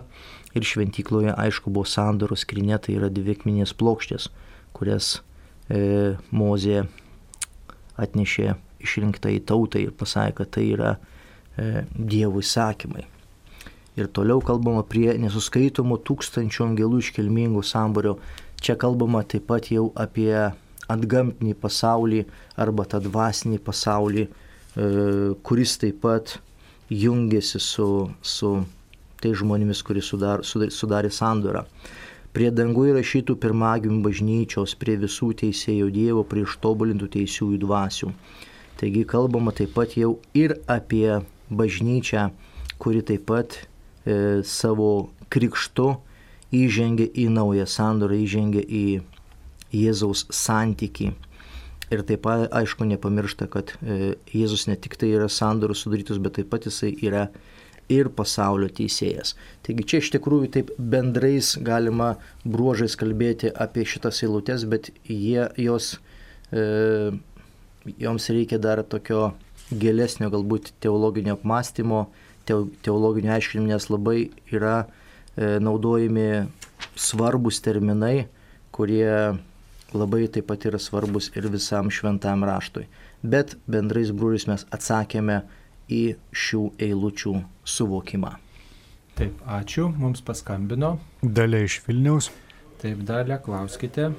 ir 0.56 0.64
šventykloje 0.64 1.32
aišku 1.36 1.72
buvo 1.72 1.86
sandoros 1.88 2.44
skrinė, 2.44 2.78
tai 2.82 2.96
yra 2.98 3.10
dvi 3.12 3.36
akminės 3.36 3.74
plokštės, 3.76 4.28
kurias 4.76 5.20
e, 5.68 6.16
Mozė 6.32 6.86
atnešė 7.96 8.54
išrinktai 8.84 9.38
tautai 9.48 9.86
ir 9.86 9.94
pasakė, 9.96 10.42
kad 10.42 10.52
tai 10.56 10.66
yra 10.74 10.96
e, 10.96 11.86
Dievo 11.96 12.42
įsakymai. 12.44 13.06
Ir 13.96 14.10
toliau 14.12 14.42
kalbama 14.44 14.82
prie 14.84 15.14
nesuskaitomų 15.16 16.02
tūkstančių 16.04 16.66
angelų 16.66 17.00
iškilmingų 17.00 17.62
samburio. 17.64 18.18
Čia 18.60 18.76
kalbama 18.80 19.22
taip 19.24 19.46
pat 19.48 19.70
jau 19.72 19.88
apie 19.96 20.32
antgamtinį 20.92 21.54
pasaulį 21.60 22.24
arba 22.62 22.86
tą 22.88 23.00
dvasinį 23.04 23.60
pasaulį, 23.66 24.26
e, 24.26 24.88
kuris 25.42 25.76
taip 25.82 26.00
pat 26.04 26.38
jungiasi 26.90 27.60
su, 27.60 27.88
su 28.22 28.52
tai 29.22 29.32
žmonėmis, 29.34 29.82
kuris 29.82 30.10
sudar, 30.12 30.44
sudar, 30.44 30.70
sudarė 30.70 31.10
sandorą. 31.10 31.64
Prie 32.36 32.50
dangų 32.52 32.90
įrašytų 32.90 33.38
pirmagimių 33.40 34.02
bažnyčios, 34.04 34.74
prie 34.76 34.98
visų 35.00 35.30
teisėjų 35.40 35.88
Dievo, 35.94 36.24
prie 36.28 36.44
ištobulintų 36.44 37.08
teisiųjų 37.14 37.62
dvasių. 37.62 38.10
Taigi 38.76 39.06
kalbama 39.08 39.54
taip 39.56 39.72
pat 39.72 39.96
jau 39.96 40.18
ir 40.36 40.58
apie 40.68 41.22
bažnyčią, 41.48 42.28
kuri 42.76 43.00
taip 43.08 43.24
pat 43.30 43.56
e, 43.56 44.44
savo 44.44 45.08
krikštu 45.32 45.94
įžengia 46.52 47.08
į 47.16 47.30
naują 47.32 47.64
sandorą, 47.66 48.18
įžengia 48.20 48.62
į 48.68 48.84
Jėzaus 49.74 50.26
santyki. 50.34 51.12
Ir 51.90 52.02
taip 52.02 52.24
pat, 52.26 52.48
aišku, 52.50 52.86
nepamiršta, 52.90 53.46
kad 53.50 53.76
e, 53.78 54.16
Jėzus 54.34 54.66
ne 54.66 54.74
tik 54.74 54.96
tai 54.98 55.12
yra 55.14 55.28
sandorų 55.30 55.76
sudarytus, 55.78 56.18
bet 56.22 56.38
taip 56.40 56.50
pat 56.50 56.66
jisai 56.66 56.90
yra 57.06 57.28
ir 57.92 58.10
pasaulio 58.10 58.66
teisėjas. 58.74 59.36
Taigi 59.62 59.86
čia 59.86 60.00
iš 60.02 60.10
tikrųjų 60.16 60.50
taip 60.56 60.72
bendrais 60.78 61.52
galima 61.62 62.16
bruožais 62.42 62.98
kalbėti 62.98 63.52
apie 63.54 63.86
šitas 63.86 64.24
eilutes, 64.26 64.66
bet 64.66 64.90
jie, 65.06 65.46
jos, 65.62 65.94
e, 66.50 67.14
joms 68.02 68.30
reikia 68.34 68.58
dar 68.58 68.82
tokio 68.82 69.30
gilesnio 69.70 70.30
galbūt 70.34 70.72
teologinio 70.82 71.36
apmąstymo, 71.38 72.06
teologinio 72.46 73.34
aiškinimo, 73.34 73.70
nes 73.70 73.90
labai 73.90 74.18
yra 74.54 74.80
e, 74.82 75.56
naudojami 75.62 76.46
svarbus 76.98 77.62
terminai, 77.62 78.26
kurie 78.74 79.38
labai 79.94 80.26
taip 80.32 80.48
pat 80.50 80.66
yra 80.68 80.80
svarbus 80.82 81.30
ir 81.36 81.50
visam 81.52 81.90
šventam 81.90 82.44
raštui. 82.46 82.86
Bet 83.22 83.54
bendrais 83.70 84.10
brūris 84.10 84.48
mes 84.50 84.66
atsakėme 84.74 85.42
į 85.92 86.02
šių 86.34 86.62
eilučių 86.88 87.34
suvokimą. 87.76 88.32
Taip, 89.16 89.38
ačiū, 89.48 89.86
mums 89.96 90.20
paskambino. 90.20 90.96
Dalė 91.22 91.62
iš 91.64 91.78
Vilniaus. 91.86 92.28
Taip, 92.82 93.00
dalė, 93.08 93.38
klauskite. 93.44 94.10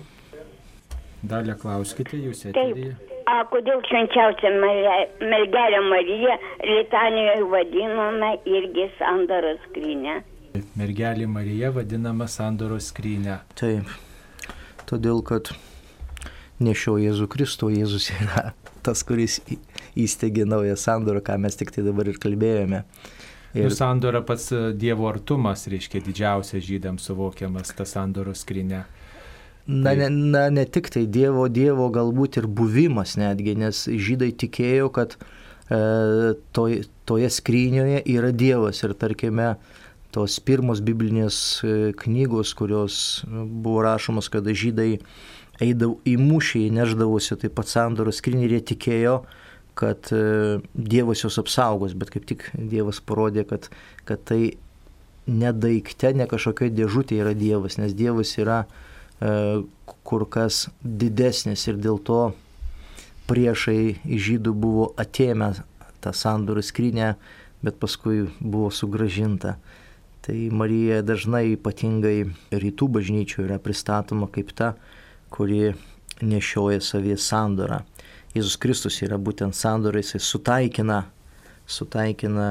Dalė, 1.21 1.53
klauskite, 1.61 2.17
jūs 2.17 2.47
eterėje. 2.49 2.95
A 3.27 3.43
kodėl 3.51 3.81
švenčiausia 3.85 4.53
mergelė 4.55 5.81
Marija 5.83 6.37
Litanijoje 6.63 7.45
vadinama 7.51 8.31
irgi 8.47 8.87
sandaros 8.97 9.59
skrynė? 9.67 10.21
Mergelė 10.79 11.27
Marija 11.29 11.73
vadinama 11.75 12.25
sandaros 12.31 12.87
skrynė. 12.93 13.41
Taip, 13.59 13.91
todėl 14.87 15.21
kad 15.25 15.51
nešio 16.63 16.97
Jėzų 17.01 17.27
Kristų, 17.31 17.71
Jėzus 17.75 18.09
yra 18.15 18.51
tas, 18.85 19.03
kuris 19.07 19.39
įsteigė 19.97 20.47
naują 20.47 20.77
sandorą, 20.79 21.21
ką 21.25 21.37
mes 21.41 21.57
tik 21.59 21.73
tai 21.75 21.85
dabar 21.85 22.09
ir 22.09 22.19
kalbėjome. 22.23 22.83
Ir 23.57 23.69
nu, 23.69 23.73
sandora 23.73 24.21
pats 24.25 24.51
e, 24.53 24.61
Dievo 24.77 25.07
artumas, 25.09 25.65
reiškia 25.71 26.01
didžiausias 26.05 26.65
žydams 26.67 27.07
suvokiamas 27.07 27.73
ta 27.77 27.87
sandoros 27.87 28.43
skrinė. 28.43 28.83
Na 29.67 29.93
ne, 29.99 30.07
na, 30.09 30.45
ne 30.53 30.63
tik 30.63 30.91
tai 30.93 31.05
Dievo, 31.11 31.47
Dievo 31.51 31.89
galbūt 31.91 32.39
ir 32.41 32.47
buvimas 32.47 33.17
netgi, 33.19 33.55
nes 33.59 33.83
žydai 33.87 34.29
tikėjo, 34.43 34.91
kad 34.95 35.17
e, 35.17 36.35
toj, 36.55 36.77
toje 37.07 37.31
skrynioje 37.33 38.03
yra 38.13 38.31
Dievas 38.35 38.83
ir 38.83 38.95
tarkime, 38.99 39.55
tos 40.15 40.37
pirmos 40.43 40.81
biblinės 40.83 41.39
e, 41.63 41.73
knygos, 41.97 42.53
kurios 42.57 42.99
buvo 43.27 43.83
rašomos, 43.85 44.29
kada 44.33 44.55
žydai 44.55 44.97
eidavo 45.63 45.97
į 46.07 46.15
mūšį, 46.21 46.67
neždavosi 46.75 47.37
taip 47.41 47.57
pat 47.57 47.71
sandoros 47.71 48.21
skrinį 48.21 48.47
ir 48.47 48.55
jie 48.57 48.63
tikėjo, 48.73 49.17
kad 49.77 50.09
e, 50.15 50.59
Dievas 50.73 51.23
juos 51.25 51.37
apsaugos, 51.41 51.95
bet 51.97 52.13
kaip 52.13 52.25
tik 52.29 52.47
Dievas 52.57 53.01
parodė, 53.03 53.45
kad, 53.49 53.69
kad 54.09 54.23
tai 54.27 54.57
ne 55.27 55.53
daikte, 55.53 56.13
ne 56.15 56.27
kažkokia 56.29 56.71
dėžutė 56.73 57.21
yra 57.21 57.35
Dievas, 57.37 57.77
nes 57.81 57.93
Dievas 57.97 58.33
yra 58.39 58.63
e, 58.65 59.63
kur 60.07 60.27
kas 60.31 60.67
didesnis 60.81 61.67
ir 61.67 61.79
dėl 61.83 61.99
to 61.99 62.21
priešai 63.27 63.97
žydų 64.07 64.53
buvo 64.55 64.91
atėmę 64.99 65.51
tą 66.03 66.13
sandorų 66.15 66.63
skrinę, 66.63 67.15
bet 67.65 67.79
paskui 67.81 68.27
buvo 68.39 68.69
sugražinta. 68.71 69.57
Tai 70.27 70.35
Marija 70.51 70.99
dažnai 71.07 71.53
ypatingai 71.53 72.25
rytų 72.51 72.89
bažnyčių 72.97 73.45
yra 73.45 73.61
pristatoma 73.63 74.27
kaip 74.27 74.49
ta, 74.51 74.73
kuri 75.31 75.69
nešioja 76.19 76.81
savyje 76.83 77.15
sandorą. 77.23 77.85
Jėzus 78.35 78.57
Kristus 78.59 78.99
yra 79.07 79.15
būtent 79.15 79.55
sandora, 79.55 80.01
jisai 80.03 80.19
sutaikina, 80.19 81.05
sutaikina 81.63 82.49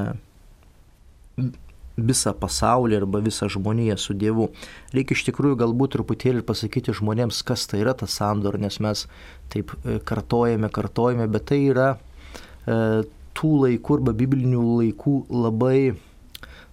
visą 1.96 2.32
pasaulį 2.36 2.96
arba 3.02 3.20
visą 3.24 3.50
žmoniją 3.52 3.98
su 4.00 4.16
Dievu. 4.16 4.48
Reikia 4.96 5.16
iš 5.16 5.26
tikrųjų 5.28 5.60
galbūt 5.60 5.98
truputėlį 5.98 6.46
pasakyti 6.48 6.96
žmonėms, 6.96 7.42
kas 7.44 7.68
tai 7.68 7.84
yra 7.84 7.92
ta 7.92 8.08
sandora, 8.08 8.56
nes 8.56 8.80
mes 8.80 9.04
taip 9.52 9.76
e, 9.84 9.98
kartojame, 10.00 10.72
kartojame, 10.72 11.28
bet 11.28 11.48
tai 11.52 11.60
yra 11.74 11.92
e, 11.92 13.04
tų 13.36 13.54
laikų 13.66 14.00
arba 14.00 14.16
biblinių 14.16 14.64
laikų 14.80 15.16
labai 15.28 15.78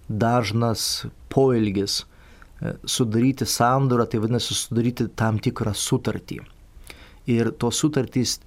dažnas 0.08 1.06
poelgis. 1.32 2.04
E, 2.60 2.74
sudaryti 2.84 3.46
sandorą, 3.46 4.06
tai 4.06 4.20
vadinasi 4.22 4.56
sudaryti 4.56 5.08
tam 5.16 5.40
tikrą 5.42 5.74
sutartį. 5.74 6.40
Ir 7.30 7.50
tos 7.58 7.80
sutartys 7.80 8.38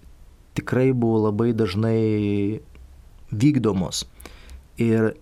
tikrai 0.58 0.92
buvo 0.94 1.28
labai 1.28 1.52
dažnai 1.58 2.62
vykdomos. 3.32 4.06
Ir 4.82 5.14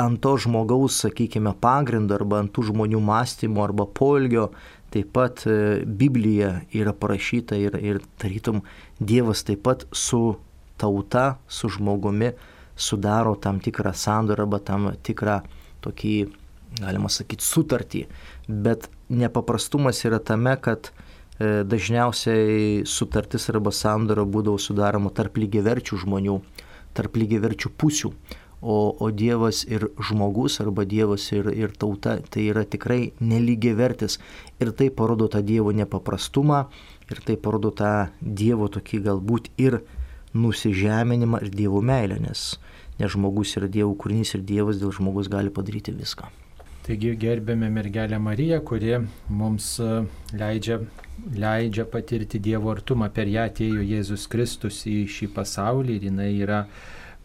ant 0.00 0.20
to 0.24 0.36
žmogaus, 0.40 1.02
sakykime, 1.04 1.52
pagrindo 1.60 2.16
arba 2.16 2.40
ant 2.40 2.52
tų 2.54 2.70
žmonių 2.70 3.02
mąstymo 3.04 3.64
arba 3.64 3.86
poelgio 3.86 4.48
taip 4.90 5.12
pat 5.14 5.44
e, 5.46 5.84
Biblija 5.86 6.62
yra 6.74 6.94
parašyta 6.96 7.58
ir, 7.58 7.76
ir 7.78 8.00
tarytum 8.18 8.64
Dievas 8.98 9.44
taip 9.46 9.62
pat 9.66 9.84
su 9.92 10.38
tauta, 10.80 11.36
su 11.46 11.70
žmogumi 11.70 12.32
sudaro 12.80 13.36
tam 13.36 13.60
tikrą 13.60 13.92
sandorą 13.94 14.46
arba 14.46 14.60
tam 14.64 14.90
tikrą 15.06 15.40
tokį, 15.84 16.14
galima 16.80 17.10
sakyti, 17.12 17.44
sutartį. 17.44 18.04
Bet 18.48 18.88
nepaprastumas 19.10 20.02
yra 20.08 20.20
tame, 20.22 20.56
kad 20.62 20.90
e, 20.90 21.62
dažniausiai 21.66 22.84
sutartis 22.88 23.48
arba 23.52 23.72
sandora 23.74 24.24
būdavo 24.24 24.60
sudaroma 24.60 25.12
tarp 25.14 25.40
lygiaverčių 25.40 26.04
žmonių, 26.04 26.38
tarp 26.96 27.18
lygiaverčių 27.20 27.74
pusių. 27.76 28.14
O, 28.60 28.92
o 28.92 29.06
Dievas 29.08 29.62
ir 29.64 29.86
žmogus 30.04 30.58
arba 30.60 30.84
Dievas 30.84 31.30
ir, 31.32 31.46
ir 31.56 31.72
tauta 31.72 32.18
tai 32.20 32.44
yra 32.52 32.66
tikrai 32.68 33.14
nelygiavertis. 33.20 34.18
Ir 34.60 34.74
tai 34.76 34.90
parodo 34.92 35.30
tą 35.32 35.40
Dievo 35.40 35.72
nepaprastumą 35.72 36.66
ir 37.10 37.22
tai 37.24 37.38
parodo 37.40 37.72
tą 37.72 38.10
Dievo 38.20 38.68
tokį 38.68 39.00
galbūt 39.08 39.48
ir 39.56 39.80
nusižeminimą 40.36 41.40
ir 41.42 41.54
Dievo 41.56 41.80
meilę, 41.80 42.20
nes, 42.20 42.58
nes 43.00 43.16
žmogus 43.16 43.56
yra 43.58 43.68
Dievo 43.72 43.96
kūrinys 43.96 44.36
ir 44.36 44.44
Dievas 44.46 44.78
dėl 44.80 44.92
žmogus 44.94 45.32
gali 45.32 45.50
padaryti 45.50 45.96
viską. 45.96 46.28
Taigi 46.84 47.12
gerbėme 47.20 47.68
mergelę 47.70 48.18
Mariją, 48.18 48.60
kuri 48.66 48.94
mums 49.28 49.74
e, 49.84 49.88
leidžia, 50.36 50.80
leidžia 51.36 51.84
patirti 51.88 52.40
Dievo 52.42 52.72
artumą. 52.72 53.10
Per 53.14 53.28
ją 53.28 53.44
atėjo 53.50 53.84
Jėzus 53.84 54.24
Kristus 54.32 54.80
į 54.88 55.04
šį 55.08 55.28
pasaulį 55.36 55.98
ir 55.98 56.06
jinai 56.08 56.30
yra 56.40 56.62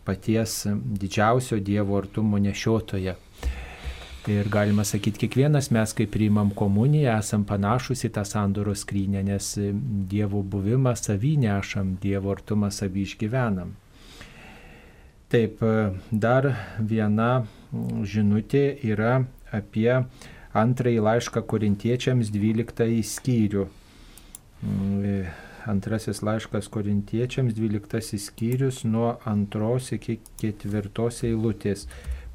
paties 0.05 0.65
didžiausio 1.01 1.61
Dievo 1.63 1.97
artumo 1.97 2.37
nešiotoja. 2.37 3.15
Ir 4.25 4.47
galima 4.49 4.83
sakyti, 4.83 5.21
kiekvienas 5.21 5.69
mes, 5.73 5.91
kai 5.93 6.07
priimam 6.09 6.49
komuniją, 6.57 7.15
esam 7.21 7.43
panašus 7.45 8.07
į 8.07 8.09
tą 8.15 8.23
sandoro 8.25 8.73
skrynę, 8.73 9.21
nes 9.25 9.51
Dievo 10.11 10.41
buvimą 10.41 10.95
savy 10.97 11.35
nešam, 11.41 11.95
Dievo 12.01 12.33
artumą 12.33 12.71
savy 12.73 13.05
išgyvenam. 13.05 13.75
Taip, 15.33 15.61
dar 16.11 16.45
viena 16.77 17.29
žinutė 18.05 18.67
yra 18.85 19.23
apie 19.57 19.89
antrąjį 20.55 20.99
laišką 21.07 21.41
korintiečiams 21.49 22.29
12 22.29 22.99
skyrių. 23.11 23.63
Mm, 24.61 25.31
antrasis 25.73 26.21
laiškas 26.21 26.69
korintiečiams 26.75 27.55
12 27.57 28.19
skyrius 28.21 28.83
nuo 28.85 29.15
antros 29.31 29.89
iki 29.97 30.19
ketvirtos 30.41 31.23
eilutės. 31.25 31.87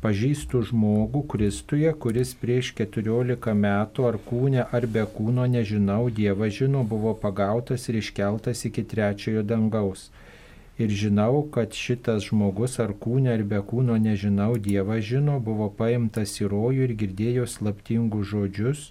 Pažįstu 0.02 0.62
žmogų 0.70 1.22
Kristuje, 1.30 1.92
kuris 2.02 2.32
prieš 2.42 2.72
14 2.80 3.54
metų 3.54 4.08
ar 4.08 4.18
kūne 4.26 4.64
ar 4.66 4.86
be 4.90 5.04
kūno 5.14 5.44
nežinau, 5.54 6.08
Dievas 6.10 6.56
žino, 6.58 6.82
buvo 6.82 7.14
pagautas 7.14 7.86
ir 7.92 8.00
iškeltas 8.00 8.64
iki 8.66 8.82
trečiojo 8.94 9.46
dangaus 9.46 10.08
ir 10.80 10.92
žinau, 10.96 11.42
kad 11.52 11.76
šitas 11.76 12.24
žmogus 12.30 12.78
ar 12.80 12.94
kūne 12.96 13.34
ar 13.34 13.42
be 13.44 13.60
kūno 13.60 13.98
nežinau, 14.00 14.54
Dievas 14.56 15.04
žino, 15.04 15.36
buvo 15.44 15.68
paimtas 15.76 16.38
į 16.40 16.48
rojų 16.52 16.86
ir 16.86 16.94
girdėjo 17.02 17.46
slaptingus 17.54 18.30
žodžius, 18.32 18.86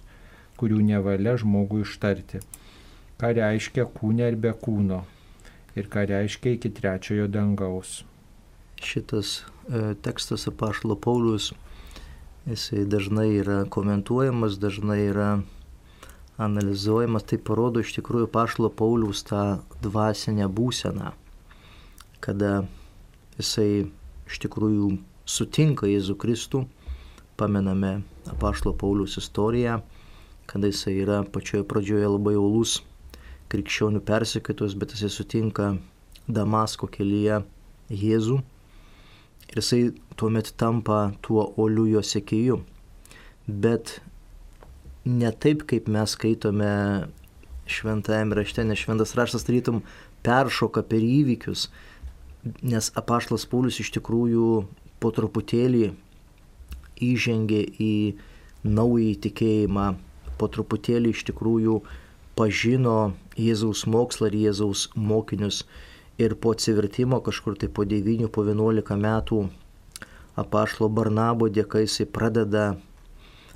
kurių 0.60 0.78
nevalia 0.86 1.34
žmogui 1.40 1.82
ištarti. 1.82 2.44
Ką 3.18 3.32
reiškia 3.40 3.88
kūne 3.96 4.28
ar 4.28 4.38
be 4.38 4.52
kūno 4.54 5.02
ir 5.74 5.88
ką 5.90 6.06
reiškia 6.12 6.54
iki 6.56 6.70
trečiojo 6.78 7.26
dangaus. 7.30 8.04
Šitas 8.80 9.40
e, 9.40 9.94
tekstas 10.04 10.46
apaštalo 10.48 10.96
Paulius, 10.96 11.50
jisai 12.46 12.84
dažnai 12.88 13.28
yra 13.40 13.64
komentuojamas, 13.68 14.60
dažnai 14.62 15.00
yra 15.08 15.30
analizuojamas, 16.40 17.26
tai 17.28 17.40
parodo 17.50 17.82
iš 17.82 17.96
tikrųjų 17.98 18.30
paštalo 18.32 18.70
Paulius 18.72 19.26
tą 19.26 19.42
dvasinę 19.82 20.46
būseną 20.48 21.12
kada 22.24 22.64
jisai 23.38 23.86
iš 24.28 24.40
tikrųjų 24.44 24.92
sutinka 25.28 25.88
Jėzų 25.90 26.16
Kristų, 26.20 26.64
pamename 27.40 28.00
apaštalo 28.30 28.74
Paulius 28.76 29.16
istoriją, 29.20 29.80
kada 30.50 30.70
jisai 30.70 30.98
yra 31.04 31.22
pačioje 31.24 31.64
pradžioje 31.68 32.08
labai 32.10 32.34
jaulus 32.36 32.80
krikščionių 33.50 34.02
persekiotos, 34.06 34.76
bet 34.78 34.94
jisai 34.94 35.10
sutinka 35.14 35.72
Damasko 36.30 36.88
kelyje 36.90 37.40
Jėzų 37.90 38.40
ir 39.50 39.58
jisai 39.58 39.80
tuomet 40.20 40.52
tampa 40.60 41.10
tuo 41.26 41.48
oliu 41.58 41.88
jo 41.90 42.02
sekėju. 42.06 42.60
Bet 43.46 43.98
ne 45.04 45.32
taip, 45.32 45.64
kaip 45.70 45.88
mes 45.90 46.14
skaitome 46.14 46.70
šventajame 47.70 48.36
rašte, 48.38 48.64
nes 48.66 48.78
šventas 48.78 49.16
raštas 49.18 49.46
tarytum 49.46 49.82
peršoka 50.26 50.84
per 50.86 51.02
įvykius, 51.02 51.68
nes 52.44 52.90
apaštlas 52.96 53.44
Paulius 53.48 53.80
iš 53.82 53.90
tikrųjų 53.96 54.46
po 55.00 55.10
truputėlį 55.16 55.90
įžengė 57.04 57.60
į 57.80 57.94
naują 58.64 59.16
tikėjimą, 59.26 59.86
po 60.40 60.48
truputėlį 60.52 61.12
iš 61.14 61.24
tikrųjų 61.30 61.80
pažino 62.36 63.12
Jėzaus 63.40 63.86
mokslą 63.88 64.30
ir 64.30 64.38
Jėzaus 64.46 64.88
mokinius. 64.96 65.64
Ir 66.20 66.34
po 66.36 66.52
atsivertimo 66.52 67.20
kažkur 67.24 67.56
tai 67.56 67.70
po 67.72 67.86
9, 67.88 68.28
po 68.28 68.44
11 68.44 68.96
metų 69.00 69.46
apaštlo 70.40 70.88
Barnabo 70.92 71.48
dėka 71.48 71.80
jisai 71.80 72.04
pradeda 72.04 72.74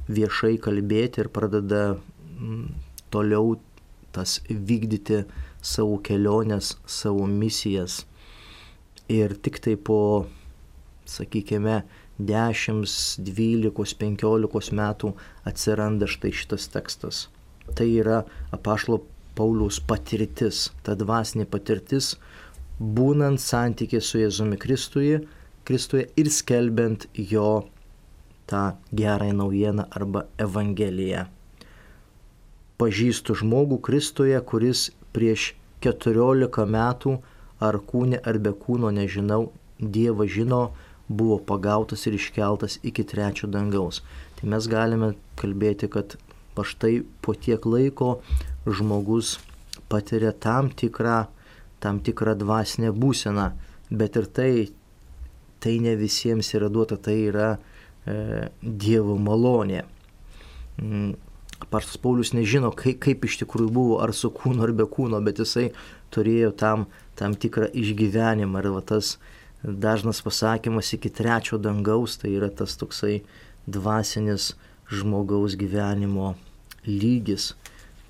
viešai 0.08 0.56
kalbėti 0.60 1.20
ir 1.20 1.28
pradeda 1.32 1.82
mm, 1.96 2.64
toliau 3.12 3.58
tas 4.16 4.38
vykdyti 4.48 5.24
savo 5.60 5.98
keliones, 6.04 6.76
savo 6.86 7.28
misijas 7.28 8.04
ir 9.08 9.34
tik 9.42 9.60
tai 9.64 9.76
po, 9.76 10.26
sakykime, 11.08 11.82
10, 12.18 12.84
12, 13.26 13.96
15 13.98 14.76
metų 14.78 15.10
atsiranda 15.48 16.06
štai 16.06 16.30
šitas 16.32 16.68
tekstas. 16.70 17.26
Tai 17.74 17.88
yra 17.88 18.22
apašlo 18.54 19.02
Pauliaus 19.34 19.80
patirtis, 19.82 20.68
ta 20.86 20.94
dvasinė 20.94 21.48
patirtis, 21.50 22.14
būnant 22.78 23.42
santykė 23.42 24.00
su 24.00 24.20
Jėzumi 24.20 24.58
Kristuje, 24.62 25.24
Kristuje 25.64 26.06
ir 26.20 26.30
skelbiant 26.30 27.08
jo 27.16 27.64
tą 28.46 28.76
gerąją 28.92 29.34
naujieną 29.40 29.88
arba 29.90 30.26
Evangeliją. 30.38 31.24
Pažįstu 32.78 33.34
žmogų 33.40 33.80
Kristuje, 33.86 34.38
kuris 34.44 34.90
prieš 35.16 35.54
14 35.86 36.66
metų 36.68 37.16
ar 37.60 37.78
kūne, 37.78 38.20
ar 38.24 38.38
be 38.38 38.54
kūno, 38.54 38.90
nežinau, 38.94 39.52
Dievas 39.78 40.30
žino, 40.30 40.70
buvo 41.08 41.38
pagautas 41.42 42.06
ir 42.06 42.14
iškeltas 42.16 42.78
iki 42.86 43.04
trečio 43.04 43.48
dangaus. 43.50 44.02
Tai 44.38 44.48
mes 44.54 44.68
galime 44.70 45.14
kalbėti, 45.40 45.90
kad 45.90 46.16
štai 46.54 47.02
po 47.20 47.34
tiek 47.34 47.66
laiko 47.66 48.20
žmogus 48.64 49.38
patiria 49.90 50.32
tam 50.32 50.70
tikrą, 50.70 51.24
tam 51.82 52.00
tikrą 52.00 52.36
dvasinę 52.38 52.92
būseną, 52.94 53.50
bet 53.90 54.16
ir 54.16 54.30
tai, 54.30 54.52
tai 55.60 55.78
ne 55.82 55.96
visiems 55.98 56.54
yra 56.54 56.70
duota, 56.70 56.96
tai 56.96 57.18
yra 57.26 57.50
e, 58.06 58.48
Dievo 58.62 59.18
malonė. 59.18 59.82
Mm, 60.80 61.12
Parstas 61.70 61.98
Paulius 62.00 62.32
nežino, 62.34 62.70
kaip, 62.76 62.98
kaip 63.02 63.24
iš 63.26 63.38
tikrųjų 63.42 63.70
buvo, 63.72 63.98
ar 64.04 64.12
su 64.16 64.30
kūnu, 64.34 64.62
ar 64.64 64.72
be 64.76 64.86
kūno, 64.90 65.20
bet 65.24 65.40
jisai 65.42 65.70
turėjo 66.14 66.55
tam 66.57 66.87
tam 67.14 67.35
tikrą 67.35 67.70
išgyvenimą. 67.74 68.61
Ir 68.62 68.70
va 68.74 68.83
tas 68.83 69.16
dažnas 69.62 70.20
pasakymas 70.24 70.92
iki 70.96 71.11
trečio 71.11 71.59
dangaus, 71.59 72.18
tai 72.18 72.35
yra 72.38 72.50
tas 72.50 72.77
toksai 72.77 73.22
dvasinis 73.66 74.53
žmogaus 74.90 75.57
gyvenimo 75.57 76.35
lygis, 76.87 77.55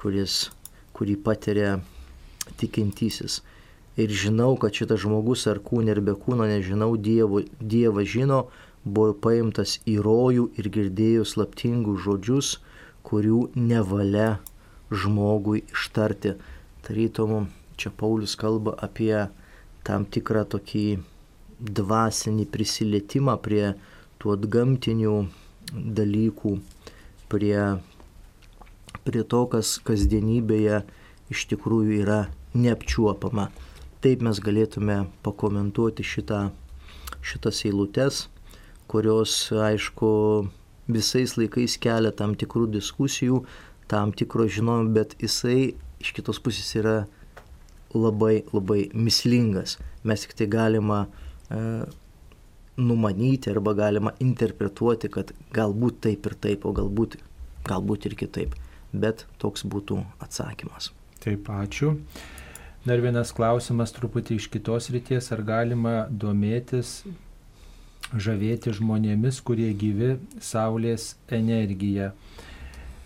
kuris, 0.00 0.50
kurį 0.96 1.18
patiria 1.22 1.78
tikintysis. 2.60 3.42
Ir 3.96 4.10
žinau, 4.10 4.56
kad 4.58 4.74
šitas 4.74 5.04
žmogus 5.04 5.46
ar 5.46 5.60
kūne 5.62 5.92
ar 5.94 6.00
be 6.02 6.16
kūno, 6.18 6.48
nežinau, 6.50 6.96
dievo, 6.98 7.44
Dievas 7.60 8.08
žino, 8.10 8.48
buvo 8.84 9.14
paimtas 9.14 9.78
į 9.86 10.00
rojų 10.02 10.48
ir 10.58 10.68
girdėjo 10.74 11.22
slaptingus 11.30 12.02
žodžius, 12.02 12.56
kurių 13.06 13.52
nevalia 13.54 14.40
žmogui 14.90 15.62
ištarti. 15.70 16.34
Tarytum 16.84 17.46
Čia 17.76 17.90
Paulius 17.90 18.36
kalba 18.38 18.76
apie 18.86 19.26
tam 19.86 20.06
tikrą 20.06 20.44
tokį 20.54 20.86
dvasinį 21.58 22.46
prisilietimą 22.52 23.36
prie 23.42 23.74
tų 24.22 24.34
atgamtinių 24.36 25.14
dalykų, 25.72 26.54
prie, 27.32 27.58
prie 29.04 29.22
to, 29.22 29.42
kas 29.52 29.76
kasdienybėje 29.84 30.82
iš 31.32 31.46
tikrųjų 31.52 32.00
yra 32.04 32.20
neapčiuopama. 32.54 33.48
Taip 34.04 34.22
mes 34.24 34.40
galėtume 34.44 35.04
pakomentuoti 35.24 36.04
šitą, 36.04 36.50
šitas 37.24 37.62
eilutes, 37.64 38.26
kurios, 38.90 39.48
aišku, 39.50 40.10
visais 40.88 41.36
laikais 41.38 41.78
kelia 41.80 42.12
tam 42.12 42.34
tikrų 42.36 42.68
diskusijų, 42.76 43.42
tam 43.88 44.12
tikro 44.12 44.46
žinojimo, 44.48 44.92
bet 44.92 45.16
jisai 45.22 45.74
iš 46.04 46.12
kitos 46.16 46.40
pusės 46.44 46.74
yra 46.76 46.96
labai 47.94 48.42
labai 48.52 48.88
mislingas. 48.94 49.78
Mes 50.04 50.24
tik 50.24 50.34
tai 50.38 50.48
galima 50.50 51.04
e, 51.50 51.60
numanyti 52.76 53.50
arba 53.50 53.74
galima 53.74 54.14
interpretuoti, 54.20 55.10
kad 55.10 55.32
galbūt 55.54 56.00
taip 56.08 56.26
ir 56.26 56.36
taip, 56.46 56.66
o 56.66 56.74
galbūt, 56.76 57.18
galbūt 57.68 58.08
ir 58.10 58.16
kitaip. 58.18 58.54
Bet 58.94 59.26
toks 59.42 59.64
būtų 59.66 60.00
atsakymas. 60.22 60.92
Taip, 61.24 61.48
ačiū. 61.50 61.94
Dar 62.84 63.00
vienas 63.00 63.32
klausimas 63.32 63.94
truputį 63.96 64.36
iš 64.36 64.50
kitos 64.52 64.90
ryties, 64.92 65.30
ar 65.32 65.40
galima 65.46 65.94
domėtis, 66.10 66.98
žavėti 68.12 68.74
žmonėmis, 68.76 69.40
kurie 69.40 69.70
gyvi 69.72 70.18
Saulės 70.44 71.14
energiją. 71.32 72.12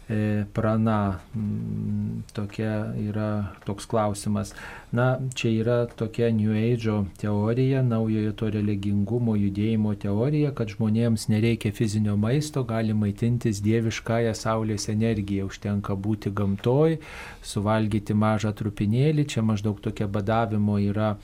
E, 0.09 0.45
prana. 0.53 1.21
Mm, 1.37 2.09
tokia 2.33 2.95
yra 2.99 3.55
toks 3.65 3.87
klausimas. 3.87 4.55
Na, 4.93 5.19
čia 5.35 5.51
yra 5.53 5.87
tokia 5.87 6.31
New 6.33 6.53
Age 6.53 6.95
teorija, 7.21 7.83
naujojo 7.83 8.33
to 8.33 8.51
religingumo 8.51 9.37
judėjimo 9.37 9.95
teorija, 10.01 10.53
kad 10.57 10.73
žmonėms 10.73 11.29
nereikia 11.33 11.73
fizinio 11.77 12.17
maisto, 12.17 12.65
gali 12.65 12.97
maitintis 12.97 13.61
dieviškąją 13.65 14.33
Saulės 14.39 14.89
energiją, 14.93 15.49
užtenka 15.51 15.97
būti 15.97 16.33
gamtoj, 16.33 16.99
suvalgyti 17.45 18.17
mažą 18.17 18.55
trupinėlį, 18.57 19.29
čia 19.29 19.45
maždaug 19.45 19.81
tokia 19.85 20.09
badavimo 20.09 20.79
yra 20.81 21.17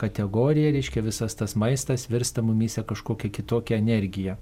kategorija, 0.00 0.72
reiškia 0.72 1.04
visas 1.04 1.36
tas 1.36 1.56
maistas 1.60 2.08
virsta 2.08 2.42
mumyse 2.42 2.82
kažkokią 2.88 3.28
kitokią 3.36 3.82
energiją 3.84 4.38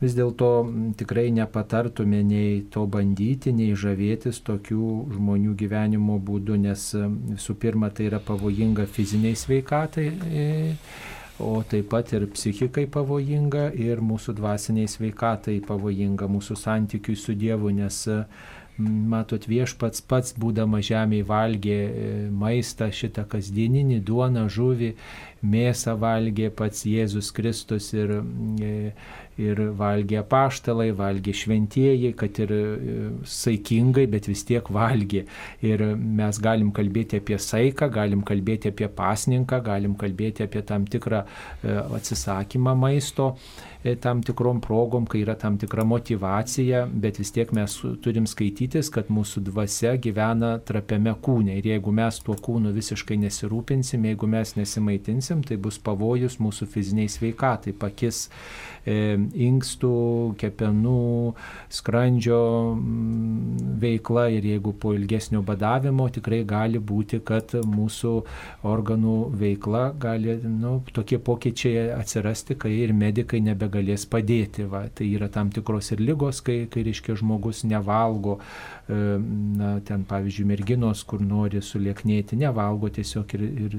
vis 0.00 0.16
dėlto 0.16 0.50
tikrai 0.98 1.30
nepatartume 1.34 2.20
nei 2.26 2.62
to 2.72 2.84
bandyti, 2.90 3.52
nei 3.56 3.76
žavėtis 3.78 4.42
tokių 4.46 4.88
žmonių 5.16 5.54
gyvenimo 5.56 6.18
būdu, 6.20 6.58
nes 6.60 6.90
visų 6.96 7.56
pirma 7.62 7.90
tai 7.90 8.10
yra 8.10 8.20
pavojinga 8.20 8.86
fiziniai 8.90 9.38
sveikatai. 9.38 10.08
E, 10.26 10.48
o 11.40 11.60
taip 11.68 11.90
pat 11.92 12.12
ir 12.16 12.28
psichikai 12.32 12.86
pavojinga 12.88 13.70
ir 13.76 14.00
mūsų 14.00 14.36
dvasiniai 14.38 14.88
sveikatai 14.88 15.58
pavojinga, 15.64 16.28
mūsų 16.32 16.56
santykiui 16.60 17.16
su 17.20 17.36
Dievu, 17.36 17.72
nes 17.76 18.06
matot, 18.78 19.46
viešpats 19.48 20.02
pats 20.04 20.34
būdama 20.36 20.82
žemėje 20.84 21.26
valgė 21.28 21.76
e, 21.76 22.08
maistą 22.28 22.90
šitą 22.92 23.24
kasdieninį, 23.32 24.02
duoną, 24.04 24.46
žuvį, 24.52 24.92
mėsą 25.46 25.96
valgė 26.00 26.50
pats 26.52 26.84
Jėzus 26.88 27.32
Kristus 27.36 27.92
ir 27.96 28.18
e, 28.20 28.92
ir 29.40 29.60
valgė 29.76 30.22
paštalai, 30.28 30.90
valgė 30.96 31.34
šventieji, 31.36 32.12
kad 32.18 32.40
ir 32.40 32.52
e, 32.56 32.60
saikingai, 33.28 34.06
bet 34.10 34.28
vis 34.30 34.44
tiek 34.48 34.68
valgė. 34.72 35.26
Ir 35.66 35.84
mes 35.96 36.40
galim 36.42 36.72
kalbėti 36.76 37.20
apie 37.20 37.38
saiką, 37.42 37.90
galim 37.92 38.24
kalbėti 38.26 38.72
apie 38.72 38.88
pasninką, 38.88 39.60
galim 39.66 39.96
kalbėti 40.00 40.46
apie 40.46 40.64
tam 40.66 40.86
tikrą 40.88 41.24
e, 41.26 41.76
atsisakymą 41.98 42.76
maisto 42.80 43.34
e, 43.84 43.94
tam 44.00 44.22
tikrom 44.24 44.62
progom, 44.64 45.06
kai 45.10 45.20
yra 45.24 45.36
tam 45.38 45.58
tikra 45.60 45.84
motivacija, 45.84 46.86
bet 46.88 47.20
vis 47.20 47.32
tiek 47.36 47.52
mes 47.56 47.76
turim 48.04 48.28
skaitytis, 48.30 48.88
kad 48.94 49.12
mūsų 49.12 49.44
dvasia 49.50 49.96
gyvena 50.00 50.56
trapiame 50.64 51.12
kūne. 51.20 51.58
Ir 51.60 51.70
jeigu 51.74 51.92
mes 51.92 52.22
tuo 52.24 52.38
kūnu 52.40 52.72
visiškai 52.76 53.20
nesirūpinsim, 53.26 54.08
jeigu 54.08 54.30
mes 54.32 54.56
nesimaitinsim, 54.56 55.44
tai 55.46 55.60
bus 55.60 55.76
pavojus 55.76 56.40
mūsų 56.40 56.70
fiziniai 56.72 57.12
sveikatai, 57.12 57.76
pakis 57.76 58.26
inkstų, 58.86 60.36
kepenų, 60.38 61.34
skrandžio 61.72 62.40
mm, 62.76 63.76
veikla 63.82 64.28
ir 64.36 64.46
jeigu 64.46 64.72
po 64.78 64.94
ilgesnio 64.94 65.42
badavimo 65.46 66.06
tikrai 66.12 66.42
gali 66.46 66.78
būti, 66.78 67.20
kad 67.26 67.56
mūsų 67.66 68.12
organų 68.66 69.16
veikla 69.36 69.90
gali, 69.98 70.38
nu, 70.46 70.78
tokie 70.94 71.18
pokyčiai 71.18 71.90
atsirasti, 71.96 72.56
kai 72.58 72.72
ir 72.84 72.94
medikai 72.96 73.42
nebegalės 73.44 74.06
padėti. 74.10 74.66
Va. 74.70 74.86
Tai 74.94 75.06
yra 75.10 75.28
tam 75.32 75.50
tikros 75.54 75.92
ir 75.94 76.02
lygos, 76.04 76.42
kai, 76.46 76.64
kai 76.70 76.86
reiškia 76.86 77.18
žmogus 77.18 77.64
nevalgo, 77.66 78.38
e, 78.38 78.75
na, 78.88 79.80
ten 79.84 80.04
pavyzdžiui, 80.06 80.46
merginos, 80.46 81.02
kur 81.10 81.22
nori 81.22 81.58
sulieknėti, 81.62 82.38
nevalgo 82.38 82.90
tiesiog 82.94 83.34
ir, 83.34 83.42
ir, 83.66 83.76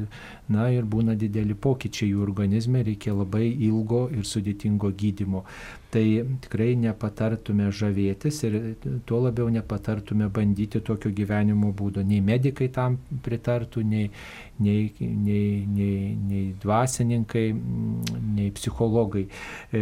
na, 0.52 0.68
ir 0.74 0.84
būna 0.84 1.16
dideli 1.16 1.56
pokyčiai 1.56 2.10
jų 2.12 2.26
organizme, 2.26 2.84
reikia 2.84 3.16
labai 3.16 3.48
ilgo 3.70 4.08
ir 4.12 4.28
sudėtingo 4.28 4.92
gydymo 4.92 5.46
tai 5.98 6.06
tikrai 6.44 6.76
nepatartume 6.78 7.72
žavėtis 7.74 8.44
ir 8.46 8.58
tuo 9.10 9.22
labiau 9.24 9.50
nepatartume 9.50 10.28
bandyti 10.34 10.82
tokio 10.86 11.10
gyvenimo 11.16 11.72
būdo. 11.74 12.04
Nei 12.06 12.22
medikai 12.22 12.68
tam 12.74 13.00
pritartų, 13.26 13.82
nei, 13.88 14.12
nei, 14.62 14.92
nei, 15.00 15.66
nei, 15.66 16.12
nei 16.30 16.44
dvasininkai, 16.62 17.46
nei 18.38 18.52
psichologai. 18.54 19.26
E, 19.74 19.82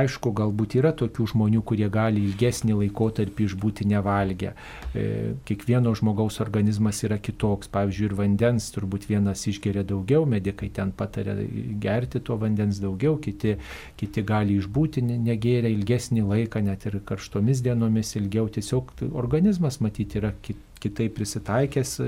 aišku, 0.00 0.32
galbūt 0.38 0.78
yra 0.78 0.92
tokių 0.98 1.26
žmonių, 1.32 1.64
kurie 1.66 1.88
gali 1.90 2.22
ilgesnį 2.28 2.78
laikotarpį 2.84 3.48
išbūti 3.50 3.88
nevalgę. 3.90 4.54
E, 4.94 5.08
kiekvieno 5.48 5.96
žmogaus 5.98 6.38
organizmas 6.44 7.02
yra 7.06 7.18
kitoks. 7.18 7.72
Pavyzdžiui, 7.74 8.10
ir 8.12 8.16
vandens 8.18 8.70
turbūt 8.74 9.08
vienas 9.10 9.42
išgeria 9.50 9.82
daugiau, 9.86 10.22
medikai 10.30 10.70
ten 10.74 10.94
patarė 10.94 11.34
gerti 11.82 12.22
to 12.22 12.38
vandens 12.38 12.78
daugiau, 12.82 13.18
kiti, 13.22 13.56
kiti 13.98 14.26
gali 14.26 14.60
išbūti 14.62 15.07
negėrę 15.08 15.72
ilgesnį 15.72 16.24
laiką, 16.28 16.62
net 16.64 16.86
ir 16.88 17.00
karštomis 17.08 17.64
dienomis 17.64 18.14
ilgiau. 18.20 18.48
Tiesiog 18.52 18.94
organizmas 19.10 19.80
matyti 19.84 20.20
yra 20.20 20.32
kitaip 20.44 21.16
prisitaikęs 21.18 21.98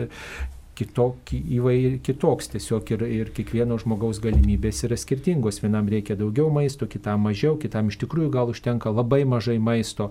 kitok, 0.81 1.33
įvair, 1.35 1.99
kitoks 2.05 2.51
tiesiog 2.55 2.93
ir, 2.95 3.05
ir 3.21 3.31
kiekvieno 3.37 3.77
žmogaus 3.81 4.21
galimybės 4.25 4.85
yra 4.89 4.97
skirtingos. 5.01 5.61
Vienam 5.65 5.89
reikia 5.93 6.17
daugiau 6.19 6.49
maisto, 6.53 6.89
kitam 6.91 7.27
mažiau, 7.29 7.59
kitam 7.61 7.91
iš 7.93 8.01
tikrųjų 8.01 8.31
gal 8.33 8.53
užtenka 8.53 8.93
labai 8.95 9.23
mažai 9.29 9.59
maisto, 9.61 10.11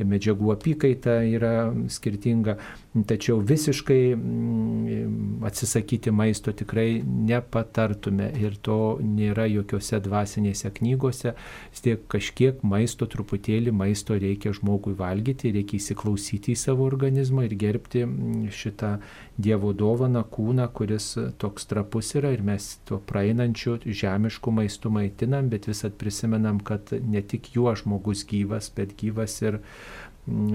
medžiagų 0.00 0.54
apykaita 0.56 1.18
yra 1.28 1.54
skirtinga, 1.92 2.56
tačiau 3.04 3.40
visiškai 3.44 4.14
mm, 4.16 5.44
atsisakyti 5.44 6.10
maisto 6.10 6.52
tikrai 6.56 7.02
nepatartume 7.04 8.30
ir 8.40 8.56
to 8.62 8.96
nėra 9.02 9.44
jokiose 9.50 10.00
dvasinėse 10.04 10.70
knygose. 10.78 11.34
Vis 11.72 11.84
tiek 11.84 12.06
kažkiek 12.12 12.62
maisto, 12.64 13.08
truputėlį 13.10 13.74
maisto 13.76 14.16
reikia 14.16 14.54
žmogui 14.56 14.94
valgyti, 14.96 15.52
reikia 15.56 15.80
įsiklausyti 15.80 16.54
į 16.54 16.60
savo 16.62 16.86
organizmą 16.88 17.44
ir 17.48 17.56
gerbti 17.60 18.06
mm, 18.06 18.48
šitą 18.54 18.96
Dievo 19.36 19.74
dovaną 19.76 20.22
kūną, 20.32 20.64
kuris 20.72 21.10
toks 21.36 21.68
trapus 21.68 22.14
yra 22.16 22.30
ir 22.32 22.40
mes 22.40 22.70
tuo 22.88 22.96
praeinančiu 23.04 23.74
žemišku 23.84 24.54
maistu 24.54 24.88
maitinam, 24.88 25.50
bet 25.52 25.68
visat 25.68 25.98
prisimenam, 26.00 26.56
kad 26.64 26.94
ne 27.04 27.20
tik 27.20 27.50
juo 27.52 27.74
žmogus 27.76 28.24
gyvas, 28.30 28.70
bet 28.72 28.96
gyvas 28.96 29.36
ir, 29.44 29.60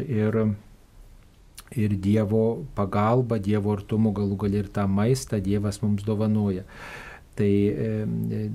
ir, 0.08 0.40
ir 1.76 1.96
Dievo 1.96 2.66
pagalba, 2.76 3.40
Dievo 3.40 3.76
artumu 3.78 4.12
galų 4.16 4.40
gali 4.46 4.60
ir 4.62 4.68
tą 4.74 4.88
maistą 4.88 5.40
Dievas 5.44 5.82
mums 5.84 6.04
dovanoja. 6.08 6.66
Tai 7.32 7.48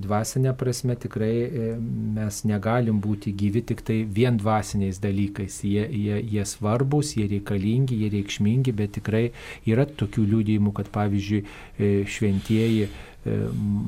dvasinė 0.05 0.53
prasme 0.61 0.95
tikrai 1.01 1.49
mes 1.81 2.43
negalim 2.47 2.99
būti 3.01 3.33
gyvi 3.33 3.63
tik 3.71 3.81
tai 3.89 4.03
vien 4.19 4.37
dvasiniais 4.37 5.01
dalykais. 5.01 5.63
Jie, 5.65 5.87
jie, 5.89 6.21
jie 6.21 6.45
svarbus, 6.47 7.15
jie 7.17 7.25
reikalingi, 7.31 7.97
jie 8.03 8.13
reikšmingi, 8.13 8.77
bet 8.77 8.93
tikrai 8.99 9.25
yra 9.65 9.89
tokių 9.89 10.27
liūdėjimų, 10.35 10.75
kad 10.77 10.93
pavyzdžiui 10.93 11.41
e, 11.41 11.91
šventieji 12.05 12.91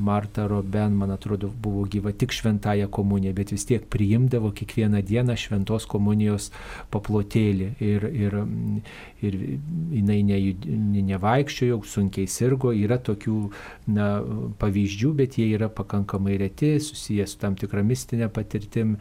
Marta 0.08 0.46
Roben, 0.50 0.94
man 0.98 1.12
atrodo, 1.14 1.50
buvo 1.62 1.84
gyva 1.90 2.12
tik 2.12 2.32
šventąją 2.34 2.88
komuniją, 2.92 3.34
bet 3.36 3.52
vis 3.54 3.66
tiek 3.68 3.84
priimdavo 3.90 4.50
kiekvieną 4.56 5.02
dieną 5.06 5.36
šventos 5.38 5.86
komunijos 5.90 6.50
paplotėlį. 6.94 7.70
Ir, 7.84 8.06
ir, 8.26 8.36
ir 9.24 9.38
jinai 9.94 10.20
ne, 10.26 10.40
nevaikščiojo, 11.12 11.80
sunkiai 11.88 12.28
sirgo, 12.30 12.72
yra 12.74 13.00
tokių 13.02 13.38
na, 13.94 14.10
pavyzdžių, 14.60 15.14
bet 15.22 15.38
jie 15.40 15.50
yra 15.56 15.70
pakankamai 15.72 16.38
reti, 16.40 16.76
susijęs 16.82 17.36
su 17.36 17.42
tam 17.42 17.58
tikra 17.58 17.84
mistinė 17.86 18.30
patirtim. 18.32 18.96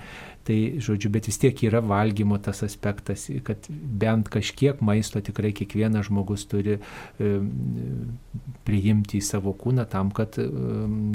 Tai, 0.48 0.58
žodžiu, 0.80 1.12
bet 1.12 1.28
vis 1.28 1.40
tiek 1.42 1.60
yra 1.68 1.82
valgymo 1.84 2.38
tas 2.40 2.64
aspektas, 2.64 3.26
kad 3.44 3.66
bent 3.68 4.30
kažkiek 4.32 4.80
maisto 4.80 5.20
tikrai 5.20 5.52
kiekvienas 5.56 6.08
žmogus 6.08 6.46
turi 6.48 6.78
priimti 8.68 9.20
į 9.20 9.26
savo 9.28 9.52
kūną 9.60 9.84
tam, 9.92 10.14
kad 10.16 10.40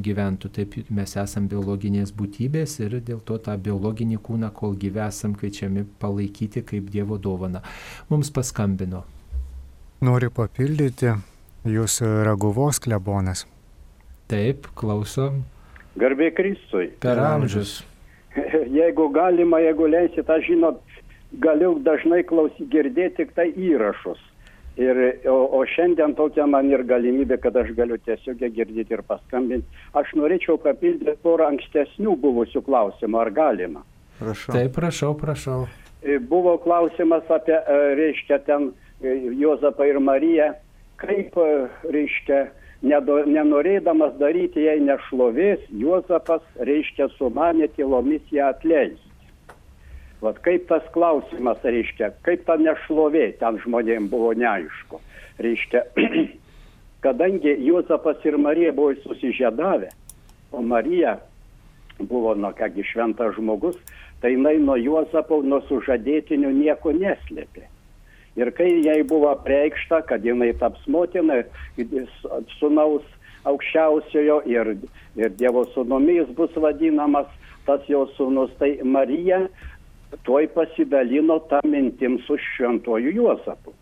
gyventų. 0.05 0.53
Taip 0.53 0.77
mes 0.93 1.17
esame 1.17 1.49
biologinės 1.49 2.13
būtybės 2.17 2.77
ir 2.85 2.99
dėl 3.01 3.25
to 3.25 3.41
tą 3.41 3.57
biologinį 3.57 4.21
kūną, 4.21 4.53
kol 4.53 4.77
gyvesam, 4.77 5.33
kviečiami 5.39 5.87
palaikyti 6.03 6.65
kaip 6.69 6.93
Dievo 6.93 7.17
dovana. 7.17 7.65
Mums 8.13 8.29
paskambino 8.35 9.07
Noriu 10.03 10.33
papildyti, 10.35 11.13
jūs 11.71 12.01
raguvos 12.27 12.81
klebonas. 12.83 13.45
Taip, 14.27 14.67
klausom. 14.75 15.45
Garbė 15.95 16.33
Kristui. 16.35 16.89
Per 16.99 17.21
amžius. 17.23 17.77
Jeigu 18.81 19.09
galima, 19.13 19.61
jeigu 19.61 19.89
leisit, 19.93 20.31
aš 20.31 20.47
žinot, 20.49 20.83
galiu 21.43 21.75
dažnai 21.85 22.23
klausyti, 22.29 22.69
girdėti 22.73 23.23
tik 23.23 23.35
tai 23.37 23.51
įrašus. 23.53 24.21
Ir, 24.81 24.99
o, 25.29 25.37
o 25.59 25.59
šiandien 25.69 26.15
tokia 26.17 26.47
man 26.49 26.71
ir 26.73 26.81
galimybė, 26.89 27.37
kad 27.43 27.57
aš 27.61 27.75
galiu 27.77 27.99
tiesiog 28.01 28.41
girdėti 28.41 28.97
ir 28.97 29.03
paskambinti. 29.05 29.69
Aš 30.01 30.15
norėčiau 30.17 30.57
papildyti 30.63 31.19
porą 31.21 31.51
ankstesnių 31.53 32.17
buvusių 32.23 32.63
klausimų, 32.65 33.21
ar 33.21 33.31
galima. 33.37 33.85
Prašau. 34.17 34.55
Taip, 34.57 34.73
prašau, 34.79 35.13
prašau. 35.21 35.59
E, 36.01 36.17
buvo 36.19 36.57
klausimas 36.63 37.29
apie, 37.29 37.53
e, 37.53 37.95
reiškia, 38.01 38.41
ten 38.49 38.73
Jozapą 39.03 39.85
ir 39.91 40.01
Mariją, 40.01 40.53
kaip, 41.03 41.37
e, 41.37 41.69
reiškia, 41.93 42.47
nedo, 42.83 43.23
nenorėdamas 43.27 44.17
daryti 44.21 44.67
jai 44.67 44.79
nešlovės, 44.83 45.63
Jozapas, 45.83 46.45
reiškia, 46.59 47.09
sumanė 47.17 47.71
tylomis 47.77 48.23
ją 48.35 48.51
atleisti. 48.53 49.09
Vat 50.23 50.39
kaip 50.45 50.69
tas 50.71 50.85
klausimas, 50.95 51.63
reiškia, 51.67 52.13
kaip 52.27 52.45
ta 52.47 52.55
nešlovė 52.61 53.33
ten 53.41 53.59
žmonėms 53.65 54.11
buvo 54.13 54.31
neaišku. 54.39 55.01
Reiškia, 55.43 55.83
kadangi 57.05 57.57
Juozapas 57.67 58.23
ir 58.29 58.39
Marija 58.39 58.71
buvo 58.77 58.95
susižėdavę, 59.03 59.91
o 60.55 60.63
Marija 60.63 61.17
buvo, 61.99 62.37
na 62.39 62.53
kągi, 62.55 62.87
šventas 62.87 63.35
žmogus, 63.39 63.79
tai 64.23 64.37
jinai 64.37 64.59
nuo 64.63 64.79
Juozapo, 64.79 65.41
nuo 65.43 65.63
sužadėtinių 65.67 66.55
nieko 66.61 66.95
neslėpė. 66.95 67.67
Ir 68.37 68.49
kai 68.57 68.71
jai 68.81 69.03
buvo 69.05 69.35
preikšta, 69.45 70.01
kad 70.09 70.25
jinai 70.25 70.53
taps 70.57 70.87
motina, 70.89 71.43
sunaus 72.57 73.05
aukščiausiojo 73.45 74.39
ir, 74.49 74.77
ir 75.21 75.35
Dievo 75.37 75.67
sunomis 75.75 76.31
bus 76.39 76.55
vadinamas 76.57 77.29
tas 77.67 77.85
jo 77.91 78.07
sunus, 78.17 78.51
tai 78.59 78.79
Marija 78.85 79.45
tuoj 80.25 80.49
pasidalino 80.55 81.39
tą 81.51 81.61
mintim 81.69 82.19
su 82.27 82.39
šventuoju 82.41 83.13
Juozapu. 83.17 83.75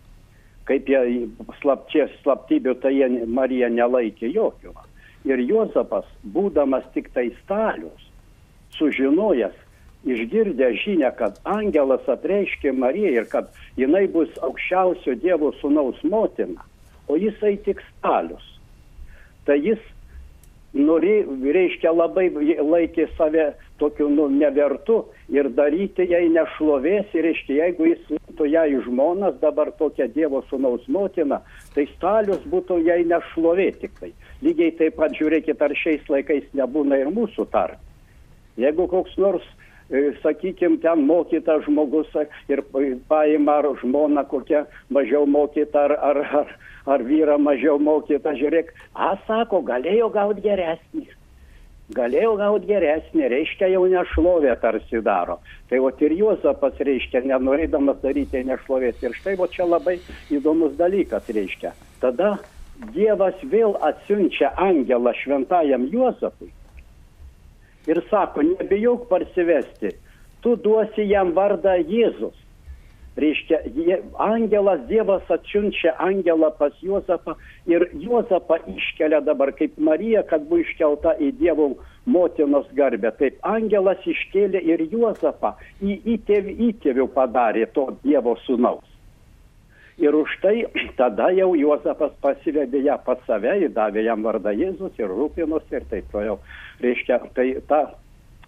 Kaip 0.69 0.89
jie 0.91 1.29
slapčia 1.61 2.07
slaptybių, 2.21 2.77
tai 2.83 2.93
jie 2.99 3.09
Marija 3.27 3.71
nelaikė 3.73 4.31
jokio. 4.35 4.75
Ir 5.27 5.41
Juozapas, 5.43 6.07
būdamas 6.25 6.85
tik 6.95 7.11
tai 7.15 7.31
stalius, 7.43 8.07
sužinojęs, 8.79 9.57
išgirdęs 10.05 10.81
žinę, 10.85 11.13
kad 11.19 11.41
angelas 11.45 12.09
apreiškė 12.09 12.73
Mariją 12.73 13.13
ir 13.21 13.29
kad 13.29 13.51
jinai 13.77 14.07
bus 14.09 14.33
aukščiausio 14.41 15.17
Dievo 15.21 15.53
sunaus 15.61 16.01
motina, 16.05 16.65
o 17.09 17.19
jisai 17.21 17.57
tik 17.65 17.83
stalius. 17.91 18.47
Tai 19.45 19.59
jis 19.61 19.81
norė, 20.77 21.25
reiškia, 21.27 21.93
labai 21.93 22.29
laikė 22.31 23.09
save 23.19 23.51
tokiu 23.81 24.09
nu, 24.13 24.29
nevertu 24.31 25.01
ir 25.33 25.49
daryti 25.57 26.07
jai 26.09 26.27
nešlovės, 26.33 27.11
ir 27.17 27.27
reiškia, 27.27 27.57
jeigu 27.65 27.89
jis 27.91 28.03
būtų 28.13 28.49
ją 28.53 28.65
į 28.71 28.83
žmonas, 28.87 29.39
dabar 29.43 29.73
tokia 29.79 30.09
Dievo 30.09 30.43
sunaus 30.51 30.87
motina, 30.89 31.41
tai 31.75 31.89
stalius 31.97 32.45
būtų 32.53 32.81
jai 32.87 33.03
nešlovė 33.09 33.71
tik 33.81 33.97
tai. 34.01 34.13
Lygiai 34.45 34.73
taip 34.79 34.97
pat 35.01 35.17
žiūrėkit, 35.19 35.61
ar 35.61 35.75
šiais 35.77 36.07
laikais 36.09 36.47
nebūna 36.57 37.01
ir 37.01 37.13
mūsų 37.13 37.49
tarp. 37.53 37.81
Jeigu 38.61 38.87
koks 38.91 39.17
nors, 39.17 39.45
e, 39.91 40.03
sakykime, 40.23 40.81
ten 40.83 41.05
mokytas 41.07 41.65
žmogus 41.67 42.11
ir 42.49 42.63
paima 43.09 43.61
ar 43.61 43.71
žmona 43.83 44.25
kokia 44.25 44.67
mažiau 44.91 45.27
mokyta, 45.27 45.87
ar, 45.89 45.97
ar, 46.11 46.21
ar, 46.43 46.59
ar 46.87 47.07
vyra 47.07 47.39
mažiau 47.39 47.79
mokyta, 47.79 48.35
žiūrėk, 48.39 48.75
a, 48.95 49.15
sako, 49.27 49.63
galėjo 49.67 50.11
gauti 50.15 50.47
geresnį 50.49 51.09
galėjau 51.95 52.37
gauti 52.39 52.69
geresnį, 52.71 53.27
reiškia 53.33 53.71
jau 53.73 53.83
nešlovę 53.91 54.55
tarsi 54.63 55.03
daro. 55.03 55.41
Tai 55.71 55.81
o 55.83 55.91
ir 56.07 56.15
Juozapas 56.21 56.79
reiškia, 56.79 57.25
nenorėdamas 57.27 57.99
daryti 58.03 58.45
nešlovės. 58.47 59.03
Ir 59.03 59.17
štai 59.19 59.37
o 59.39 59.49
čia 59.51 59.67
labai 59.67 59.99
įdomus 60.31 60.77
dalykas 60.79 61.27
reiškia. 61.35 61.75
Tada 62.03 62.37
Dievas 62.95 63.37
vėl 63.45 63.75
atsiunčia 63.85 64.55
angelą 64.57 65.13
šventajam 65.19 65.91
Juozapui 65.93 66.49
ir 67.91 68.03
sako, 68.11 68.45
nebijok 68.53 69.09
parsivesti, 69.11 69.95
tu 70.41 70.55
duosi 70.57 71.09
jam 71.11 71.35
vardą 71.37 71.77
Jėzus. 71.83 72.37
Reiškia, 73.21 73.59
angelas 74.23 74.85
Dievas 74.89 75.27
atsiunčia 75.35 75.97
angelą 75.99 76.53
pas 76.59 76.77
Juozapą 76.81 77.35
ir 77.69 77.89
Juozapą 77.93 78.61
iškelia 78.71 79.19
dabar 79.27 79.51
kaip 79.59 79.75
Marija, 79.77 80.23
kad 80.23 80.47
buvo 80.47 80.63
iškelta 80.63 81.17
į 81.19 81.33
Dievo 81.41 81.73
motinos 82.07 82.71
garbę. 82.79 83.11
Taip 83.19 83.43
angelas 83.43 84.07
iškėlė 84.07 84.63
ir 84.73 84.87
Juozapą 84.95 85.57
į 85.83 85.99
įtėvių, 86.15 87.11
padarė 87.17 87.67
to 87.75 87.91
Dievo 88.07 88.39
sūnaus. 88.47 88.90
Ir 90.01 90.17
už 90.17 90.33
tai 90.41 90.65
tada 90.97 91.29
jau 91.37 91.53
Juozapas 91.59 92.15
pasivedė 92.25 92.81
ją 92.87 92.97
pas 93.05 93.21
save, 93.29 93.59
įdavė 93.67 94.07
jam 94.07 94.25
vardą 94.25 94.55
Jėzus 94.57 94.97
ir 94.97 95.13
rūpinosi 95.13 95.77
ir 95.77 95.85
taip 95.91 96.07
toliau. 96.13 96.39
Reiškia, 96.81 97.19
tai 97.37 97.51
ta 97.69 97.83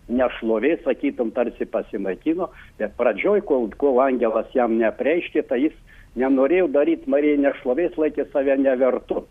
nešlovė, 0.09 0.79
sakytum, 0.85 1.31
tarsi 1.37 1.69
pasimaitino, 1.69 2.49
bet 2.81 2.97
pradžioj, 2.97 3.45
kol, 3.49 3.69
kol 3.79 4.01
angelas 4.03 4.49
jam 4.57 4.79
neapreiškė, 4.81 5.45
tai 5.49 5.61
jis 5.67 5.77
nenorėjo 6.19 6.71
daryti 6.73 7.11
Marijai 7.11 7.41
nešlovės, 7.45 7.97
laikė 8.01 8.27
save 8.33 8.57
nevertu. 8.61 9.27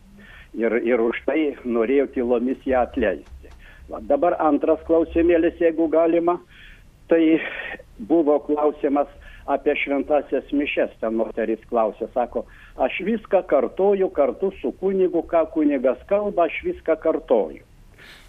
Ir, 0.57 0.77
ir 0.83 1.01
už 1.01 1.21
tai 1.25 1.55
norėjo 1.63 2.09
tylomis 2.15 2.61
ją 2.67 2.83
atleisti. 2.85 3.51
Va, 3.89 4.01
dabar 4.03 4.35
antras 4.43 4.81
klausimėlis, 4.87 5.57
jeigu 5.63 5.87
galima, 5.91 6.37
tai 7.11 7.39
buvo 7.97 8.37
klausimas 8.45 9.09
apie 9.45 9.75
šventasias 9.83 10.51
mišes. 10.51 10.93
Ten 11.01 11.17
moteris 11.19 11.61
klausė, 11.69 12.09
sako, 12.13 12.45
aš 12.77 13.01
viską 13.07 13.43
kartoju 13.49 14.09
kartu 14.15 14.51
su 14.61 14.73
kunigu, 14.81 15.23
ką 15.27 15.45
kunigas 15.53 16.01
kalba, 16.09 16.47
aš 16.49 16.61
viską 16.69 16.97
kartoju. 17.01 17.65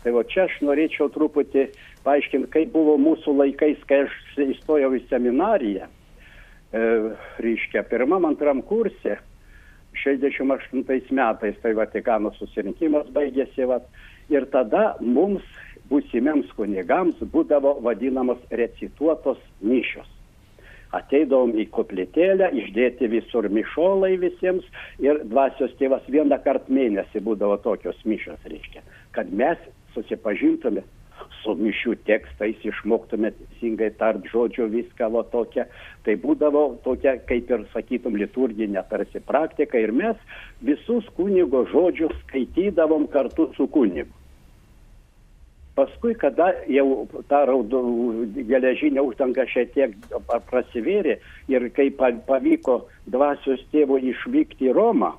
Tai 0.02 0.12
va 0.16 0.22
čia 0.28 0.46
aš 0.48 0.58
norėčiau 0.66 1.10
truputį 1.14 1.68
paaiškinti, 2.04 2.50
kaip 2.52 2.72
buvo 2.74 2.96
mūsų 3.00 3.34
laikais, 3.38 3.82
kai 3.88 4.04
aš 4.06 4.16
įstojau 4.50 4.92
į 4.98 5.04
seminariją. 5.10 5.88
E, 5.88 6.86
reiškia, 7.44 7.84
pirmam, 7.88 8.26
antram 8.26 8.62
kursė, 8.66 9.18
68 10.02 11.12
metais, 11.12 11.58
tai 11.62 11.74
Vatikano 11.76 12.32
susirinkimas 12.38 13.10
baigėsi, 13.12 13.66
vat, 13.68 13.86
ir 14.32 14.48
tada 14.52 14.96
mums, 15.00 15.44
būsimiems 15.90 16.50
kunigams, 16.56 17.20
būdavo 17.34 17.76
vadinamos 17.84 18.40
recituotos 18.50 19.40
mišios. 19.60 20.08
Ateidavom 20.96 21.54
į 21.56 21.68
koplytėlę, 21.72 22.50
išdėti 22.62 23.08
visur 23.12 23.48
mišolai 23.48 24.16
visiems 24.20 24.66
ir 25.00 25.22
dvasios 25.24 25.72
tėvas 25.80 26.04
vieną 26.12 26.38
kartą 26.44 26.72
mėnesį 26.76 27.22
būdavo 27.28 27.56
tokios 27.64 28.00
mišios, 28.04 28.40
reiškia, 28.48 28.84
kad 29.16 29.32
mes 29.32 29.60
susipažintume 29.94 30.84
su 31.42 31.54
mišių 31.58 31.96
tekstais, 32.06 32.60
išmoktume 32.66 33.32
teisingai 33.36 33.90
tart 33.98 34.24
žodžio 34.32 34.68
viską 34.72 35.10
va 35.16 35.24
tokia. 35.34 35.66
Tai 36.06 36.16
būdavo 36.22 36.64
tokia, 36.86 37.16
kaip 37.28 37.50
ir 37.50 37.66
sakytum, 37.74 38.18
liturginė 38.20 38.84
tarsi 38.90 39.22
praktika 39.26 39.80
ir 39.82 39.94
mes 39.96 40.18
visus 40.66 41.08
kunigo 41.18 41.64
žodžius 41.72 42.14
skaitydavom 42.26 43.08
kartu 43.12 43.50
su 43.56 43.68
kunigu. 43.74 44.21
Paskui, 45.72 46.12
kada 46.20 46.50
jau 46.68 47.06
ta 47.30 47.46
raudo 47.48 47.80
geležinė 48.36 49.00
uždanga 49.00 49.46
šiek 49.48 49.70
tiek 49.72 49.94
prasivėrė 50.50 51.16
ir 51.48 51.68
kai 51.72 51.88
pavyko 51.96 52.82
dvasios 53.08 53.62
tėvo 53.72 53.96
išvykti 53.96 54.68
į 54.68 54.74
Romą, 54.76 55.14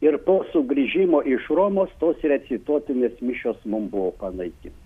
ir 0.00 0.18
po 0.24 0.40
sugrįžimo 0.52 1.22
iš 1.28 1.48
Romos 1.56 1.92
tos 2.00 2.20
recituotinės 2.32 3.20
mišios 3.20 3.58
mums 3.64 3.90
buvo 3.92 4.12
panaikintos. 4.20 4.76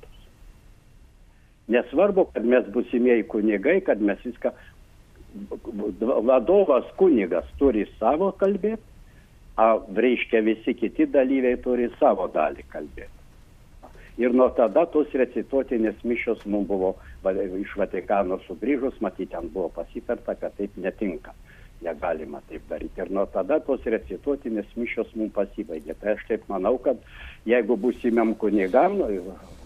Nesvarbu, 1.71 2.27
kad 2.35 2.45
mes 2.45 2.67
busimieji 2.75 3.27
kunigai, 3.31 3.79
kad 3.87 4.03
mes 4.03 4.21
viską, 4.27 4.53
vadovas 6.29 6.91
kunigas 6.99 7.47
turi 7.61 7.87
savo 7.99 8.33
kalbėti, 8.41 8.83
o 9.59 9.69
reiškia 9.97 10.43
visi 10.45 10.75
kiti 10.75 11.07
dalyviai 11.07 11.61
turi 11.63 11.89
savo 12.01 12.27
dalį 12.35 12.67
kalbėti. 12.73 13.14
Ir 14.19 14.35
nuo 14.35 14.47
tada 14.55 14.85
tos 14.87 15.11
recituotinės 15.11 16.05
mišios 16.07 16.45
mums 16.47 16.69
buvo 16.69 16.95
iš 17.25 17.73
Vatikano 17.81 18.39
sugrįžus, 18.47 19.01
matyti, 19.03 19.33
ten 19.33 19.49
buvo 19.51 19.73
pasitarta, 19.75 20.37
kad 20.39 20.55
taip 20.59 20.77
netinka 20.77 21.35
negalima 21.85 22.41
taip 22.49 22.63
daryti. 22.69 23.03
Ir 23.03 23.11
nuo 23.13 23.27
tada 23.33 23.59
tos 23.65 23.85
recituotinės 23.85 24.71
mišios 24.79 25.11
mums 25.19 25.35
pasibaigė. 25.37 25.97
Tai 26.01 26.15
aš 26.15 26.25
taip 26.29 26.47
manau, 26.53 26.77
kad 26.83 27.01
jeigu 27.49 27.77
būsimėm 27.81 28.35
kunigam 28.41 29.01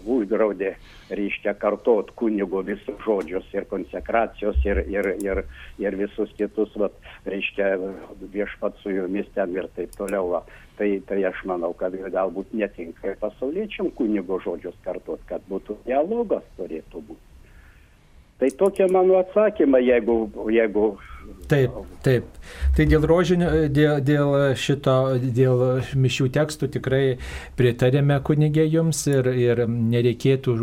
uždraudė, 0.09 0.73
reiškia, 1.11 1.53
kartot 1.59 2.11
kunigo 2.19 2.61
visus 2.65 2.95
žodžius 3.03 3.47
ir 3.53 3.67
konsekracijos 3.71 4.59
ir, 4.67 4.83
ir, 4.87 5.11
ir, 5.23 5.43
ir 5.81 5.97
visus 5.99 6.31
kitus, 6.37 6.71
vat, 6.79 6.95
reiškia, 7.27 7.73
viešpat 8.33 8.79
su 8.83 8.95
jumis 8.95 9.27
ten 9.35 9.55
ir 9.57 9.67
taip 9.75 9.95
toliau. 9.99 10.35
Va. 10.35 10.43
Tai, 10.79 10.87
tai 11.09 11.23
aš 11.27 11.41
manau, 11.43 11.73
kad 11.75 11.91
galbūt 11.91 12.53
netinka 12.55 13.09
ir 13.09 13.17
pasauliečiam 13.19 13.89
kunigo 13.97 14.37
žodžius 14.39 14.77
kartot, 14.85 15.19
kad 15.27 15.43
būtų 15.51 15.75
dialogas 15.83 16.45
turėtų 16.55 17.01
būti. 17.09 17.25
Tai 18.39 18.49
tokie 18.61 18.87
mano 18.87 19.17
atsakymai, 19.19 19.81
jeigu, 19.83 20.15
jeigu 20.55 20.85
Taip, 21.49 21.73
taip. 22.05 22.27
Tai 22.77 22.85
dėl 22.89 23.05
rožinio, 23.09 23.47
dėl, 23.73 23.99
dėl 24.05 24.33
šito, 24.57 24.95
dėl 25.19 25.81
mišių 25.97 26.27
tekstų 26.35 26.69
tikrai 26.75 27.03
pritarėme 27.57 28.19
kunigė 28.25 28.65
jums 28.69 29.01
ir, 29.09 29.27
ir 29.33 29.63
nereikėtų 29.67 30.55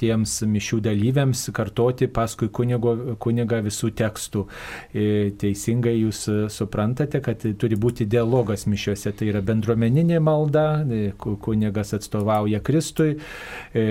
tiems 0.00 0.34
mišių 0.48 0.80
dalyviams 0.84 1.46
kartoti 1.56 2.08
paskui 2.12 2.50
kunigo, 2.52 3.16
kunigą 3.22 3.62
visų 3.64 3.92
tekstų. 3.96 4.44
E, 4.92 5.06
teisingai 5.40 5.96
jūs 5.96 6.22
suprantate, 6.52 7.22
kad 7.24 7.44
turi 7.60 7.80
būti 7.80 8.08
dialogas 8.10 8.66
mišiuose. 8.70 9.14
Tai 9.16 9.30
yra 9.32 9.42
bendruomeninė 9.44 10.20
malda, 10.24 10.66
e, 10.84 11.12
kunigas 11.16 11.94
atstovauja 11.96 12.60
Kristui, 12.64 13.16
e, 13.16 13.86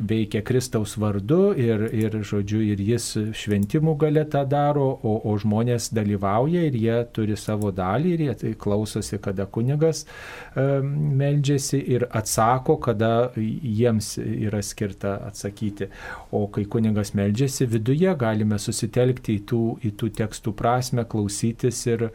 veikia 0.00 0.44
Kristaus 0.44 0.96
vardu 1.00 1.52
ir, 1.60 1.88
ir, 1.92 2.18
žodžiu, 2.24 2.64
ir 2.72 2.80
jis 2.80 3.12
šventimų 3.36 3.98
galę 4.00 4.24
tą 4.32 4.44
daro, 4.48 4.93
o, 5.02 5.14
o 5.30 5.34
žmonės 5.40 5.90
dalyvauja 5.94 6.64
ir 6.68 6.78
jie 6.78 6.96
turi 7.14 7.36
savo 7.38 7.70
dalį 7.74 8.14
ir 8.14 8.24
jie 8.26 8.54
klausosi, 8.60 9.18
kada 9.22 9.46
kunigas 9.50 10.04
e, 10.04 10.64
meldžiasi 10.84 11.80
ir 11.96 12.06
atsako, 12.10 12.78
kada 12.84 13.10
jiems 13.36 14.14
yra 14.22 14.62
skirta 14.64 15.16
atsakyti. 15.28 15.90
O 16.34 16.46
kai 16.54 16.66
kunigas 16.70 17.14
meldžiasi 17.18 17.68
viduje, 17.70 18.10
galime 18.20 18.58
susitelkti 18.62 19.38
į 19.38 19.44
tų, 19.50 19.62
į 19.84 19.94
tų 20.00 20.10
tekstų 20.22 20.54
prasme, 20.58 21.06
klausytis 21.10 21.84
ir, 21.90 22.08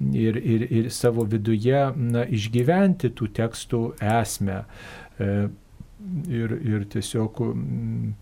ir, 0.00 0.38
ir, 0.38 0.68
ir 0.82 0.92
savo 0.92 1.26
viduje 1.28 1.86
na, 1.96 2.26
išgyventi 2.26 3.12
tų 3.16 3.32
tekstų 3.40 3.82
esmę. 4.18 4.62
E, 6.02 6.34
ir, 6.34 6.50
ir 6.50 6.84
tiesiog, 6.84 7.40
mm, 7.40 8.12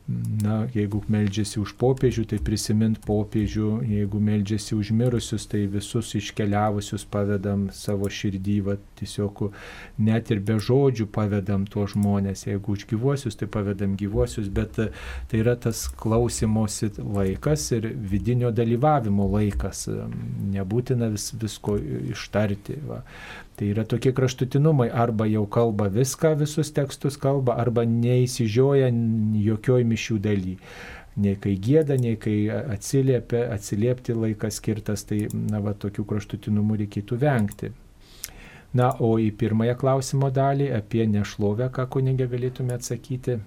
na, 0.42 0.56
jeigu 0.74 1.00
meldžiasi 1.08 1.60
už 1.60 1.74
popiežių, 1.80 2.24
tai 2.32 2.38
prisimint 2.44 3.00
popiežių, 3.06 3.70
jeigu 3.88 4.20
meldžiasi 4.24 4.76
už 4.76 4.92
mirusius, 4.96 5.46
tai 5.50 5.64
visus 5.70 6.12
iškeliavusius 6.18 7.06
pavedam 7.10 7.68
savo 7.74 8.10
širdį, 8.10 8.56
va, 8.66 8.76
tiesiog 9.00 9.46
net 9.98 10.32
ir 10.34 10.42
be 10.44 10.58
žodžių 10.60 11.08
pavedam 11.12 11.66
tuos 11.70 11.94
žmonės, 11.94 12.46
jeigu 12.48 12.76
už 12.76 12.86
gyvuosius, 12.90 13.38
tai 13.40 13.48
pavedam 13.50 13.96
gyvuosius, 14.00 14.50
bet 14.52 14.76
tai 14.76 15.42
yra 15.42 15.56
tas 15.56 15.86
klausimosi 16.00 16.92
laikas 16.98 17.70
ir 17.76 17.90
vidinio 17.94 18.52
dalyvavimo 18.54 19.28
laikas, 19.36 19.86
nebūtina 20.56 21.10
vis, 21.14 21.30
visko 21.40 21.78
ištarti. 22.12 22.80
Va. 22.88 23.04
Tai 23.60 23.66
yra 23.68 23.82
tokie 23.84 24.14
kraštutinumai, 24.16 24.86
arba 24.88 25.26
jau 25.28 25.42
kalba 25.44 25.90
viską, 25.92 26.30
visus 26.40 26.70
tekstus 26.72 27.18
kalba, 27.20 27.58
arba 27.60 27.82
neįsižioja 27.84 28.86
jokioj 29.36 29.84
mišių 29.84 30.14
daly. 30.24 30.54
Nei 31.20 31.34
kai 31.36 31.52
gėda, 31.60 31.98
nei 32.00 32.16
kai 32.16 32.36
atsiliepia, 32.48 33.42
atsiliepti 33.52 34.16
laikas 34.16 34.56
skirtas, 34.62 35.04
tai 35.04 35.26
na, 35.34 35.60
va, 35.60 35.74
tokių 35.76 36.06
kraštutinumų 36.08 36.78
reikėtų 36.86 37.18
vengti. 37.20 37.68
Na, 38.80 38.94
o 38.96 39.10
į 39.20 39.28
pirmąją 39.36 39.74
klausimo 39.76 40.30
dalį 40.32 40.70
apie 40.78 41.04
nešlovę, 41.12 41.68
ką 41.76 41.84
kunigė 41.92 42.30
galėtume 42.32 42.72
atsakyti. 42.80 43.42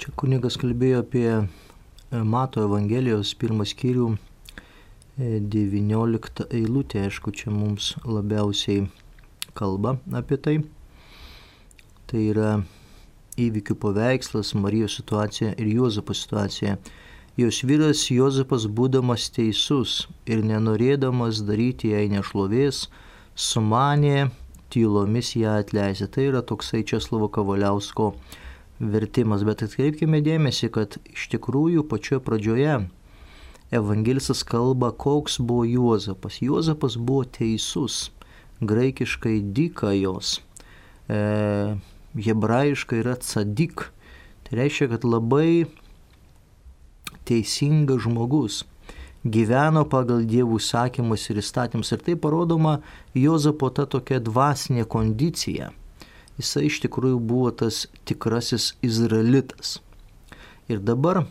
Čia 0.00 0.16
kunigas 0.16 0.56
kalbėjo 0.64 1.04
apie 1.04 1.28
Mato 2.24 2.64
Evangelijos 2.64 3.34
pirmą 3.36 3.68
skyrių 3.68 4.14
19 5.16 6.44
eilutė, 6.52 7.06
aišku, 7.08 7.32
čia 7.32 7.48
mums 7.48 7.94
labiausiai 8.04 8.82
kalba 9.56 9.94
apie 10.12 10.36
tai. 10.36 10.56
Tai 12.06 12.20
yra 12.20 12.50
įvykių 13.40 13.78
paveikslas, 13.80 14.52
Marijos 14.60 14.98
situacija 15.00 15.54
ir 15.56 15.70
Juozapo 15.72 16.12
situacija. 16.12 16.76
Jos 17.40 17.62
vyras 17.68 18.04
Juozapas 18.12 18.66
būdamas 18.68 19.30
teisus 19.32 20.06
ir 20.28 20.44
nenorėdamas 20.44 21.40
daryti 21.48 21.94
jai 21.94 22.06
nešlovės, 22.12 22.86
sumanė 23.32 24.28
tylomis 24.72 25.32
ją 25.36 25.56
atleisti. 25.62 26.10
Tai 26.12 26.28
yra 26.28 26.44
toksai 26.44 26.84
Česlovo 26.84 27.28
Kavaliausko 27.32 28.12
vertimas, 28.80 29.48
bet 29.48 29.64
atkreipkime 29.64 30.20
dėmesį, 30.24 30.72
kad 30.76 31.00
iš 31.08 31.28
tikrųjų 31.32 31.88
pačioje 31.88 32.20
pradžioje 32.24 32.78
evangelistas 33.70 34.42
kalba, 34.46 34.92
koks 34.92 35.38
buvo 35.38 35.64
Juozapas. 35.64 36.40
Juozapas 36.42 36.96
buvo 36.96 37.24
teisus, 37.24 38.10
graikiškai 38.60 39.40
dikajos, 39.56 40.40
e, 41.08 41.18
hebrajiškai 42.16 43.02
yra 43.02 43.16
cadik. 43.20 43.90
Tai 44.46 44.60
reiškia, 44.60 44.88
kad 44.94 45.04
labai 45.04 45.66
teisingas 47.26 48.04
žmogus 48.06 48.62
gyveno 49.30 49.84
pagal 49.88 50.24
dievų 50.28 50.58
sakymus 50.62 51.26
ir 51.30 51.40
įstatymus. 51.42 51.92
Ir 51.92 52.02
tai 52.06 52.14
parodoma 52.20 52.78
Jozapo 53.16 53.70
ta 53.74 53.86
tokia 53.86 54.20
dvasinė 54.22 54.86
kondicija. 54.88 55.72
Jisai 56.36 56.66
iš 56.68 56.82
tikrųjų 56.84 57.18
buvo 57.24 57.50
tas 57.62 57.86
tikrasis 58.08 58.74
izraelitas. 58.84 59.78
Ir 60.68 60.82
dabar 60.84 61.24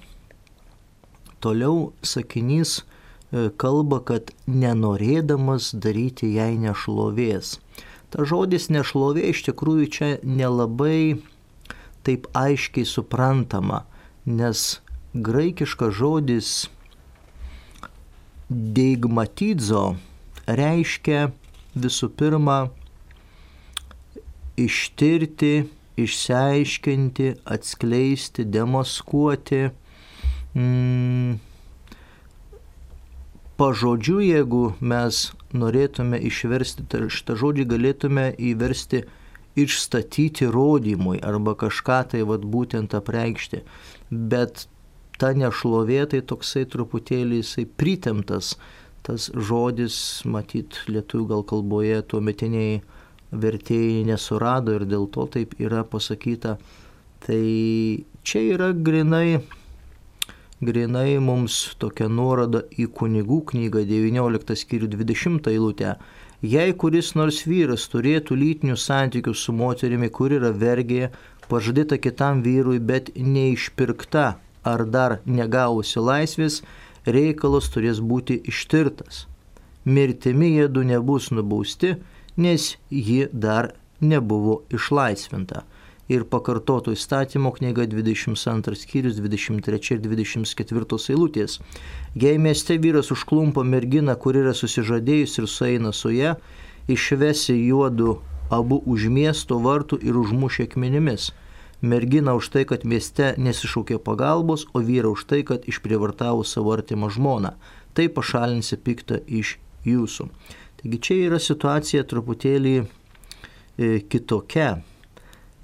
Toliau 1.45 1.91
sakinys 2.01 2.79
e, 2.81 3.51
kalba, 3.61 3.99
kad 4.01 4.31
nenorėdamas 4.49 5.67
daryti 5.77 6.31
jai 6.33 6.55
nešlovės. 6.57 7.59
Ta 8.09 8.25
žodis 8.25 8.71
nešlovė 8.73 9.27
iš 9.29 9.43
tikrųjų 9.51 9.89
čia 9.93 10.09
nelabai 10.25 11.21
taip 12.01 12.25
aiškiai 12.33 12.89
suprantama, 12.89 13.83
nes 14.25 14.79
graikiškas 15.13 15.93
žodis 15.99 16.49
deigmatidzo 18.49 19.85
reiškia 20.49 21.29
visų 21.77 22.09
pirma 22.17 22.59
ištirti, 24.57 25.53
išsiaiškinti, 26.01 27.31
atskleisti, 27.45 28.49
demaskuoti 28.57 29.67
mm, 30.55 31.35
pažodžiu, 33.59 34.19
jeigu 34.23 34.63
mes 34.79 35.29
norėtume 35.55 36.19
išversti 36.29 36.87
šitą 37.11 37.37
žodį, 37.39 37.67
galėtume 37.71 38.29
įversti 38.51 39.05
išstatyti 39.55 40.49
rodymui 40.51 41.21
arba 41.23 41.55
kažką 41.55 41.99
tai 42.11 42.23
vat, 42.27 42.43
būtent 42.43 42.95
apreikšti. 42.97 43.61
Bet 44.11 44.67
ta 45.19 45.31
nešlovė 45.31 46.03
tai 46.11 46.21
toksai 46.21 46.65
truputėlį 46.67 47.39
jisai 47.41 47.65
pritemtas. 47.65 48.55
Tas 49.05 49.29
žodis, 49.29 49.95
matyt, 50.25 50.81
lietuvių 50.89 51.27
gal 51.29 51.43
kalboje 51.45 52.01
tuo 52.09 52.19
metiniai 52.25 52.81
vertėjai 53.31 54.01
nesurado 54.07 54.73
ir 54.75 54.87
dėl 54.89 55.05
to 55.13 55.27
taip 55.31 55.53
yra 55.61 55.83
pasakyta. 55.87 56.57
Tai 57.25 57.43
čia 58.25 58.41
yra 58.55 58.71
grinai 58.73 59.39
grinai 60.68 61.18
mums 61.24 61.55
tokia 61.82 62.07
nuoroda 62.11 62.61
į 62.82 62.88
kunigų 62.97 63.39
knygą 63.51 63.84
19 63.89 64.57
skyrių 64.61 64.89
20 64.93 65.49
eilutę. 65.51 65.95
Jei 66.41 66.74
kuris 66.82 67.13
nors 67.20 67.43
vyras 67.49 67.86
turėtų 67.93 68.38
lytinių 68.41 68.76
santykių 68.78 69.34
su 69.34 69.55
moterimi, 69.55 70.09
kur 70.09 70.34
yra 70.38 70.51
vergė, 70.63 71.11
pažadėta 71.49 71.97
kitam 72.01 72.41
vyrui, 72.45 72.80
bet 72.80 73.13
neišpirkta 73.16 74.26
ar 74.74 74.86
dar 74.95 75.20
negavusi 75.26 76.01
laisvės, 76.01 76.61
reikalas 77.05 77.70
turės 77.74 78.01
būti 78.01 78.41
ištirtas. 78.51 79.26
Mirtimi 79.86 80.55
jie 80.55 80.68
du 80.68 80.84
nebus 80.84 81.30
nubausti, 81.32 81.95
nes 82.38 82.76
ji 82.89 83.30
dar 83.32 83.74
nebuvo 84.01 84.63
išlaisvinta 84.74 85.63
ir 86.09 86.25
pakartoto 86.29 86.93
įstatymo 86.93 87.51
knyga 87.55 87.87
22 87.89 88.77
skyrius 88.77 89.17
23 89.21 89.95
ir 89.95 90.03
24 90.03 90.99
eilutės. 91.13 91.59
Jei 92.13 92.37
mieste 92.37 92.77
vyras 92.77 93.11
užklumpa 93.15 93.63
merginą, 93.65 94.15
kur 94.19 94.37
yra 94.37 94.53
susižadėjus 94.53 95.39
ir 95.41 95.49
sueina 95.49 95.93
su 95.93 96.13
ją, 96.13 96.35
išvesi 96.87 97.57
juodu 97.65 98.19
abu 98.53 98.81
už 98.85 99.09
miesto 99.09 99.57
vartų 99.59 99.99
ir 100.05 100.17
užmušė 100.21 100.69
akmenimis. 100.69 101.31
Mergina 101.81 102.33
už 102.37 102.49
tai, 102.53 102.63
kad 102.65 102.85
mieste 102.85 103.33
nesišaukė 103.37 103.99
pagalbos, 104.01 104.65
o 104.73 104.81
vyra 104.81 105.09
už 105.11 105.25
tai, 105.29 105.43
kad 105.43 105.65
išprivartavo 105.69 106.45
savo 106.45 106.73
artimą 106.73 107.09
žmoną. 107.13 107.55
Tai 107.93 108.07
pašalinsi 108.13 108.77
piktą 108.77 109.19
iš 109.25 109.57
jūsų. 109.85 110.29
Taigi 110.81 111.01
čia 111.01 111.17
yra 111.27 111.39
situacija 111.41 112.05
truputėlį 112.07 112.75
e, 112.81 112.85
kitokia 114.09 114.69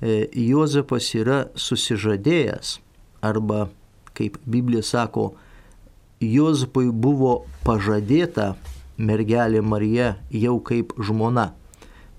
Juozapas 0.02 1.12
yra 1.14 1.44
susižadėjęs 1.54 2.80
arba, 3.22 3.68
kaip 4.18 4.40
Biblija 4.50 4.82
sako, 4.82 5.32
Juozapui 6.22 6.90
buvo 6.94 7.44
pažadėta 7.66 8.56
mergelė 9.02 9.62
Marija 9.66 10.16
jau 10.34 10.60
kaip 10.66 10.94
žmona, 11.02 11.52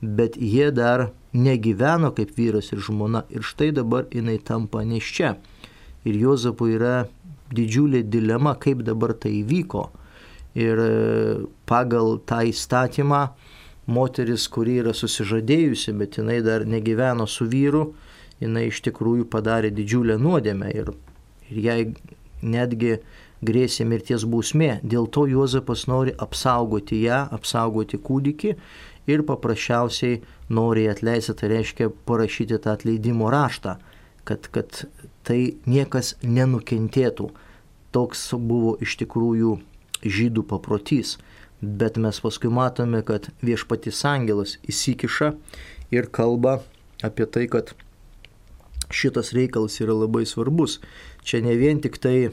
bet 0.03 0.39
jie 0.39 0.71
dar 0.75 1.11
negyveno 1.33 2.11
kaip 2.15 2.35
vyras 2.39 2.73
ir 2.75 2.83
žmona 2.83 3.25
ir 3.31 3.47
štai 3.47 3.71
dabar 3.75 4.07
jinai 4.11 4.39
tampa 4.39 4.83
neščia. 4.87 5.37
Ir 6.07 6.19
Juozapui 6.19 6.75
yra 6.77 7.07
didžiulė 7.55 8.03
dilema, 8.03 8.57
kaip 8.59 8.83
dabar 8.87 9.15
tai 9.15 9.37
įvyko. 9.43 9.85
Ir 10.59 10.83
e, 10.83 10.91
pagal 11.67 12.19
tą 12.29 12.43
įstatymą 12.51 13.23
moteris, 13.87 14.47
kuri 14.53 14.79
yra 14.83 14.95
susižadėjusi, 14.95 15.95
bet 15.99 16.19
jinai 16.19 16.41
dar 16.45 16.67
negyveno 16.69 17.27
su 17.27 17.47
vyru, 17.51 17.93
jinai 18.43 18.69
iš 18.71 18.83
tikrųjų 18.87 19.27
padarė 19.31 19.73
didžiulę 19.75 20.19
nuodėmę 20.23 20.71
ir, 20.75 20.93
ir 21.51 21.63
jai 21.67 21.81
netgi 22.43 22.99
grėsė 23.43 23.87
mirties 23.89 24.25
bausmė. 24.29 24.79
Dėl 24.83 25.09
to 25.11 25.27
Juozapas 25.31 25.87
nori 25.91 26.15
apsaugoti 26.19 27.03
ją, 27.03 27.25
apsaugoti 27.35 27.99
kūdikį 27.99 28.55
ir 29.11 29.25
paprasčiausiai 29.27 30.21
nori 30.55 30.87
atleisti, 30.91 31.35
tai 31.35 31.51
reiškia 31.57 31.91
parašyti 32.07 32.61
tą 32.63 32.77
atleidimo 32.77 33.31
raštą, 33.35 33.77
kad, 34.29 34.47
kad 34.55 34.85
tai 35.27 35.57
niekas 35.67 36.15
nenukentėtų. 36.23 37.31
Toks 37.93 38.31
buvo 38.39 38.77
iš 38.81 38.97
tikrųjų 39.03 39.59
žydų 40.03 40.47
paprotys. 40.49 41.19
Bet 41.63 41.97
mes 41.97 42.19
paskui 42.19 42.51
matome, 42.51 43.05
kad 43.07 43.29
viešpatis 43.47 44.03
angelas 44.09 44.57
įsikiša 44.67 45.33
ir 45.95 46.09
kalba 46.11 46.59
apie 47.07 47.27
tai, 47.31 47.47
kad 47.47 47.75
šitas 48.91 49.31
reikalas 49.37 49.79
yra 49.81 49.95
labai 49.95 50.25
svarbus. 50.27 50.81
Čia 51.23 51.43
ne 51.47 51.55
vien 51.57 51.79
tik 51.83 52.01
tai 52.03 52.33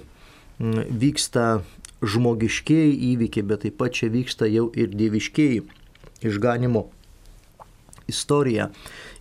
vyksta 0.60 1.62
žmogiškieji 2.02 2.96
įvykiai, 3.14 3.46
bet 3.46 3.66
taip 3.66 3.78
pat 3.80 3.96
čia 3.96 4.10
vyksta 4.12 4.50
jau 4.50 4.70
ir 4.74 4.90
dieviškieji 4.98 5.62
išganimo 6.26 6.88
istorija. 8.10 8.70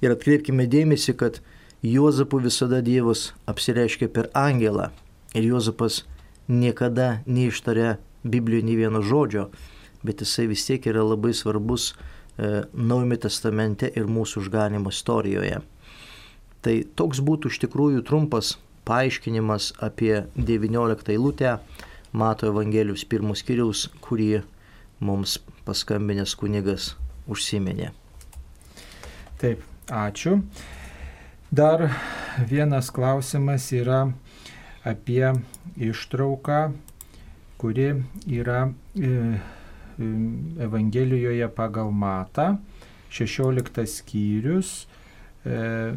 Ir 0.01 0.15
atkreipkime 0.15 0.67
dėmesį, 0.71 1.15
kad 1.21 1.41
Juozapu 1.85 2.41
visada 2.43 2.81
Dievas 2.83 3.33
apsireiškia 3.47 4.09
per 4.11 4.33
angelą. 4.35 4.89
Ir 5.37 5.47
Juozapas 5.53 6.03
niekada 6.49 7.21
neištarė 7.29 7.99
Biblijoje 8.25 8.67
nei 8.67 8.79
vieno 8.81 9.03
žodžio, 9.05 9.51
bet 10.03 10.23
jisai 10.23 10.47
vis 10.51 10.65
tiek 10.67 10.87
yra 10.91 11.05
labai 11.07 11.35
svarbus 11.35 11.93
e, 11.93 12.65
Naujame 12.73 13.19
testamente 13.21 13.91
ir 13.95 14.07
mūsų 14.11 14.45
išganimo 14.45 14.93
istorijoje. 14.95 15.61
Tai 16.63 16.75
toks 16.99 17.23
būtų 17.25 17.53
iš 17.53 17.61
tikrųjų 17.67 18.03
trumpas 18.07 18.57
paaiškinimas 18.89 19.73
apie 19.85 20.25
19 20.37 21.13
eilutę 21.15 21.59
Mato 22.13 22.49
Evangelijos 22.49 23.05
pirmus 23.05 23.45
kiriaus, 23.45 23.89
kurį 24.01 24.43
mums 25.05 25.37
paskambinęs 25.67 26.33
kunigas 26.41 26.95
užsiminė. 27.29 27.93
Taip, 29.39 29.61
ačiū. 29.93 30.41
Dar 31.51 31.85
vienas 32.49 32.89
klausimas 32.91 33.69
yra 33.73 34.09
apie 34.89 35.35
ištrauką, 35.77 36.73
kuri 37.61 37.89
yra 38.27 38.69
e, 38.97 39.39
Evangelijoje 39.99 41.49
pagal 41.55 41.91
Matą, 41.93 42.57
16 43.11 43.87
skyrius, 43.87 44.87
e, 45.47 45.95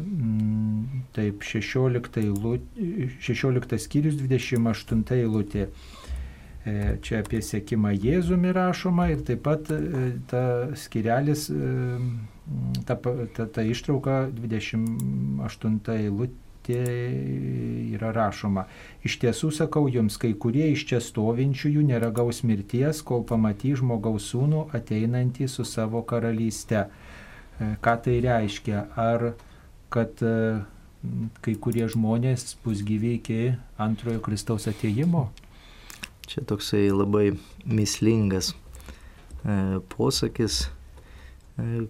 taip, 1.12 1.42
16, 1.42 2.22
16 3.20 3.78
skyrius, 3.78 4.16
28 4.20 5.04
eilutė. 5.18 5.68
E, 6.62 6.74
čia 7.02 7.18
apie 7.24 7.40
sėkimą 7.42 7.90
Jėzumi 7.96 8.52
rašoma 8.54 9.08
ir 9.10 9.24
taip 9.26 9.40
pat 9.48 9.66
e, 9.74 9.80
ta 10.30 10.42
skirelis, 10.78 11.48
e, 11.50 11.98
ta, 12.86 12.94
ta, 13.34 13.48
ta 13.50 13.64
ištrauka 13.66 14.28
28 14.36 15.96
eilutė 15.96 16.38
yra 16.70 18.12
rašoma. 18.14 18.66
Iš 19.02 19.18
tiesų 19.24 19.50
sakau 19.56 19.88
jums, 19.90 20.18
kai 20.20 20.34
kurie 20.34 20.68
iš 20.72 20.86
čia 20.90 21.00
stovinčiųjų 21.02 21.82
neragaus 21.88 22.42
mirties, 22.46 23.02
kol 23.02 23.24
pamatys 23.26 23.80
žmogaus 23.82 24.30
sūnų 24.30 24.68
ateinantį 24.76 25.48
su 25.50 25.66
savo 25.66 26.04
karalyste. 26.06 26.86
Ką 27.82 27.96
tai 28.04 28.20
reiškia? 28.24 28.86
Ar 28.98 29.32
kad 29.92 30.22
kai 31.42 31.54
kurie 31.58 31.86
žmonės 31.90 32.54
bus 32.64 32.82
gyvi 32.86 33.16
iki 33.18 33.38
antrojo 33.80 34.22
Kristaus 34.22 34.68
ateimo? 34.70 35.30
Čia 36.30 36.44
toksai 36.46 36.86
labai 36.94 37.32
mislingas 37.66 38.52
e, 38.52 39.80
posakis, 39.90 40.68
e, 41.58 41.86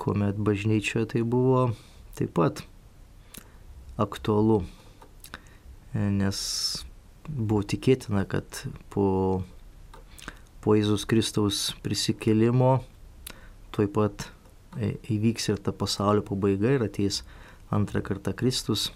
kuomet 0.00 0.40
bažnyčioje 0.40 1.12
tai 1.12 1.22
buvo 1.22 1.68
taip 2.16 2.32
pat 2.38 2.64
aktualu, 4.00 4.60
e, 5.92 6.04
nes 6.20 6.38
buvo 7.26 7.64
tikėtina, 7.66 8.26
kad 8.28 8.62
po, 8.92 9.42
po 10.62 10.76
Jėzus 10.76 11.06
Kristaus 11.08 11.64
prisikėlimo 11.82 12.78
tuoj 13.74 13.90
pat 13.92 14.28
e, 14.78 14.94
įvyks 15.16 15.50
ir 15.52 15.60
ta 15.64 15.74
pasaulio 15.74 16.24
pabaiga 16.26 16.76
ir 16.76 16.86
ateis 16.86 17.24
antrą 17.74 18.04
kartą 18.04 18.36
Kristus. 18.36 18.90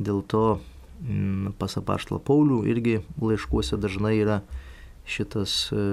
Dėl 0.00 0.24
to 0.26 0.60
Mm, 1.00 1.54
pas 1.56 1.72
apaštalą 1.80 2.20
Paulių 2.20 2.58
irgi 2.68 2.98
laiškuose 3.22 3.78
dažnai 3.80 4.18
yra 4.20 4.42
šitas 5.08 5.70
e, 5.72 5.84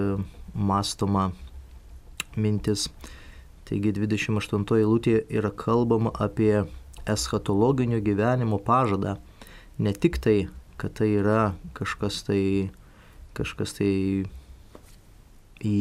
mastoma 0.51 1.29
mintis. 2.35 2.89
Taigi 3.67 3.93
28 3.95 4.65
eilutėje 4.75 5.21
yra 5.31 5.51
kalbama 5.55 6.11
apie 6.11 6.65
eschatologinio 7.07 7.99
gyvenimo 8.03 8.59
pažadą. 8.59 9.17
Ne 9.77 9.93
tik 9.93 10.17
tai, 10.23 10.47
kad 10.77 10.93
tai 10.97 11.09
yra 11.19 11.53
kažkas 11.77 12.23
tai, 12.27 12.69
kažkas 13.37 13.77
tai 13.77 13.91
į, 15.65 15.77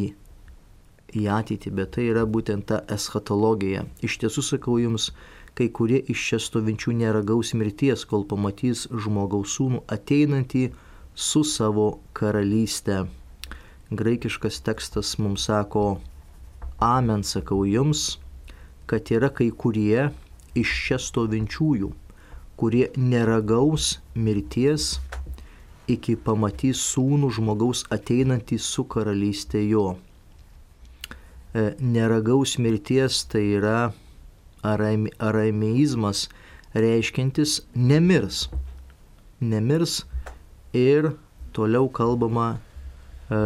į 1.17 1.23
ateitį, 1.33 1.73
bet 1.77 1.95
tai 1.97 2.09
yra 2.13 2.27
būtent 2.29 2.69
ta 2.71 2.83
eschatologija. 2.93 3.85
Iš 4.05 4.19
tiesų 4.25 4.45
sakau 4.51 4.79
jums, 4.81 5.11
kai 5.57 5.69
kurie 5.73 6.03
iš 6.13 6.25
čia 6.31 6.41
stovinčių 6.43 6.97
neragaus 7.01 7.55
mirties, 7.57 8.05
kol 8.09 8.27
pamatys 8.29 8.87
žmogaus 8.93 9.57
sūnų 9.57 9.85
ateinantį 9.93 10.67
su 11.15 11.45
savo 11.45 11.89
karalystė. 12.17 13.07
Graikiškas 13.91 14.61
tekstas 14.67 15.17
mums 15.23 15.47
sako, 15.49 16.01
Amen 16.83 17.23
sakau 17.25 17.63
jums, 17.65 18.19
kad 18.85 19.09
yra 19.09 19.31
kai 19.33 19.49
kurie 19.49 20.11
iš 20.57 20.73
čia 20.87 20.99
stovinčiųjų, 21.03 21.93
kurie 22.57 22.89
neragaus 22.97 23.97
mirties 24.15 24.97
iki 25.87 26.17
pamatys 26.19 26.81
sūnų 26.93 27.31
žmogaus 27.37 27.85
ateinantį 27.95 28.59
su 28.63 28.85
karalystė 28.91 29.63
jo. 29.69 29.87
E, 31.55 31.75
neragaus 31.81 32.57
mirties 32.59 33.23
tai 33.31 33.45
yra 33.59 33.93
arameizmas 34.67 36.27
reiškintis 36.75 37.61
nemirs. 37.75 38.49
Nemirs 39.41 40.03
ir 40.75 41.13
toliau 41.55 41.89
kalbama 41.89 42.57
e, 42.57 43.39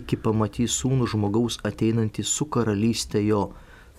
iki 0.00 0.18
pamatys 0.18 0.80
sūnų 0.82 1.08
žmogaus 1.14 1.60
ateinantį 1.64 2.26
su 2.26 2.48
karalystė 2.50 3.22
jo. 3.28 3.46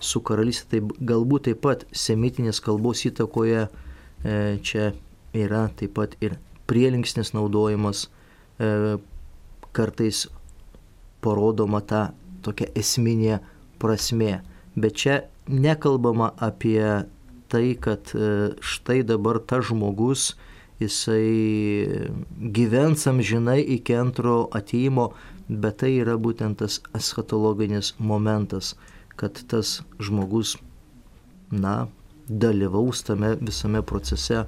Su 0.00 0.20
karalystė 0.20 0.76
tai 0.76 1.06
galbūt 1.08 1.48
taip 1.48 1.62
pat 1.64 1.84
semitinės 1.96 2.60
kalbos 2.64 3.04
įtakoje 3.08 3.66
e, 3.66 4.58
čia 4.62 4.90
yra 5.36 5.66
taip 5.76 5.94
pat 5.96 6.16
ir 6.20 6.36
prielinksnis 6.68 7.32
naudojimas, 7.36 8.08
e, 8.60 8.98
kartais 9.76 10.26
parodoma 11.24 11.80
ta 11.80 12.10
tokia 12.44 12.68
esminė 12.76 13.40
prasme. 13.80 14.40
Bet 14.76 15.00
čia 15.00 15.20
nekalbama 15.48 16.32
apie 16.36 17.06
tai, 17.48 17.66
kad 17.80 18.12
e, 18.14 18.52
štai 18.60 19.00
dabar 19.06 19.40
tas 19.40 19.70
žmogus, 19.70 20.34
jisai 20.80 22.10
gyvens 22.52 23.06
amžinai 23.08 23.62
iki 23.78 23.96
antro 23.96 24.50
ateimo, 24.52 25.12
bet 25.48 25.80
tai 25.80 25.94
yra 26.02 26.18
būtent 26.20 26.60
tas 26.60 26.80
eschatologinis 26.96 27.94
momentas, 27.98 28.74
kad 29.16 29.38
tas 29.48 29.80
žmogus, 30.02 30.56
na, 31.50 31.86
dalyvaus 32.26 33.04
tame 33.06 33.36
visame 33.40 33.82
procese, 33.82 34.44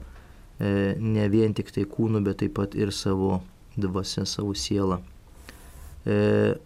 e, 0.58 0.94
ne 0.98 1.28
vien 1.30 1.54
tik 1.54 1.70
tai 1.74 1.86
kūnu, 1.86 2.22
bet 2.26 2.42
taip 2.42 2.56
pat 2.58 2.74
ir 2.74 2.92
savo 2.92 3.40
dvasia, 3.78 4.26
savo 4.26 4.54
sielą. 4.54 5.00
E, 6.06 6.58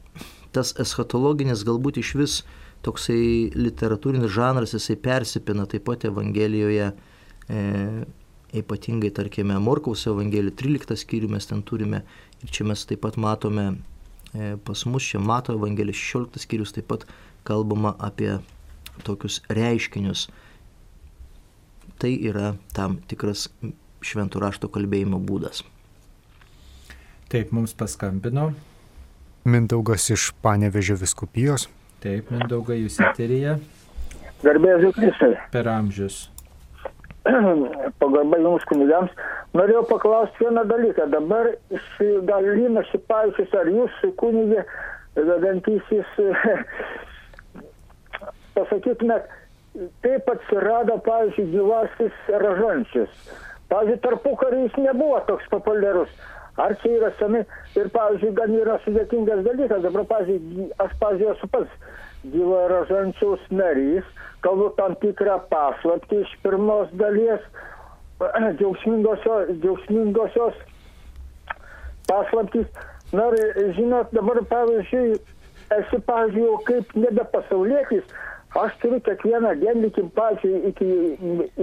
tas 0.52 0.74
eschatologinis 0.80 1.64
galbūt 1.68 2.00
iš 2.02 2.14
vis 2.18 2.40
toksai 2.82 3.52
literatūrinis 3.54 4.32
žanras, 4.32 4.74
jisai 4.74 4.96
persipina 5.00 5.68
taip 5.70 5.86
pat 5.86 6.06
Evangelijoje, 6.08 6.90
e, 7.48 7.62
ypatingai, 8.62 9.12
tarkime, 9.14 9.56
Morkaus 9.62 10.06
Evangelijoje 10.10 10.56
13 10.64 10.98
skyrių 11.04 11.30
mes 11.32 11.48
ten 11.48 11.62
turime 11.62 12.02
ir 12.42 12.52
čia 12.52 12.66
mes 12.68 12.84
taip 12.88 13.04
pat 13.04 13.16
matome 13.20 13.68
e, 14.34 14.56
pas 14.64 14.84
mus, 14.88 15.06
čia 15.12 15.22
mato 15.22 15.54
Evangelijos 15.56 16.00
16 16.00 16.44
skyrius 16.46 16.74
taip 16.76 16.90
pat 16.90 17.06
kalbama 17.44 17.94
apie 17.98 18.38
tokius 19.06 19.40
reiškinius. 19.50 20.28
Tai 22.02 22.10
yra 22.30 22.54
tam 22.74 22.98
tikras 23.08 23.48
šventų 24.02 24.42
rašto 24.42 24.70
kalbėjimo 24.72 25.20
būdas. 25.22 25.62
Taip, 27.32 27.52
mums 27.54 27.72
paskambino. 27.78 28.50
Mindaugas 29.48 30.10
iš 30.12 30.30
Panevežio 30.42 30.98
viskupijos. 31.00 31.68
Taip, 32.02 32.30
Mindaugai, 32.34 32.82
jūs 32.82 32.98
eterija 33.02 33.56
Garbėsiu 34.42 34.90
Kristai. 34.96 35.36
per 35.54 35.68
amžius. 35.70 36.28
Pagarba 38.02 38.38
jums 38.42 38.64
kunigams. 38.66 39.12
Norėjau 39.54 39.84
paklausti 39.86 40.42
vieną 40.42 40.64
dalyką. 40.66 41.06
Dabar 41.12 41.52
iš 41.70 41.86
Galinas 42.26 42.88
Šipavičius, 42.90 43.52
ar 43.54 43.70
jūs 43.70 44.00
kunigė 44.18 44.64
vedantysis, 45.14 46.16
pasakytumėt, 48.56 49.30
kaip 50.04 50.28
atsirado, 50.34 50.98
pavyzdžiui, 51.06 51.48
gyvasis 51.54 52.28
ražančius. 52.44 53.16
Pavyzdžiui, 53.72 54.02
tarpu 54.04 54.36
jis 54.52 54.78
nebuvo 54.84 55.20
toks 55.26 55.48
populiarus. 55.50 56.12
Ar 56.60 56.74
čia 56.82 56.98
yra 56.98 57.08
senai 57.16 57.46
ir, 57.80 57.88
pavyzdžiui, 57.94 58.34
gan 58.36 58.52
yra 58.52 58.76
sudėtingas 58.84 59.40
dalykas. 59.46 59.80
Dabar, 59.86 60.04
pavyzdžiui, 60.10 60.68
aš, 60.84 60.92
pavyzdžiui, 61.00 61.30
esu 61.32 61.48
pats 61.54 61.78
gyvo 62.34 62.58
ražančiaus 62.68 63.46
narys, 63.50 64.04
kalbu 64.44 64.68
tam 64.76 64.94
tikrą 65.00 65.38
paslaptį 65.50 66.20
iš 66.26 66.34
pirmos 66.44 66.92
dalies, 67.00 67.40
džiaugsmingosios, 68.58 69.54
džiaugsmingosios 69.62 70.60
paslaptys. 72.10 72.68
Na 73.12 73.26
ir 73.36 73.72
žinot, 73.76 74.12
dabar 74.16 74.38
pavyzdžiui, 74.48 75.16
esi, 75.78 75.98
pavyzdžiui, 76.06 76.52
kaip 76.68 76.94
nebe 76.96 77.24
pasaulietis, 77.32 78.04
aš 78.54 78.76
turiu 78.82 79.00
kiekvieną 79.00 79.54
dieną 79.60 79.86
iki, 79.88 80.02
pavyzdžiui, 80.16 80.68
iki, 80.68 80.88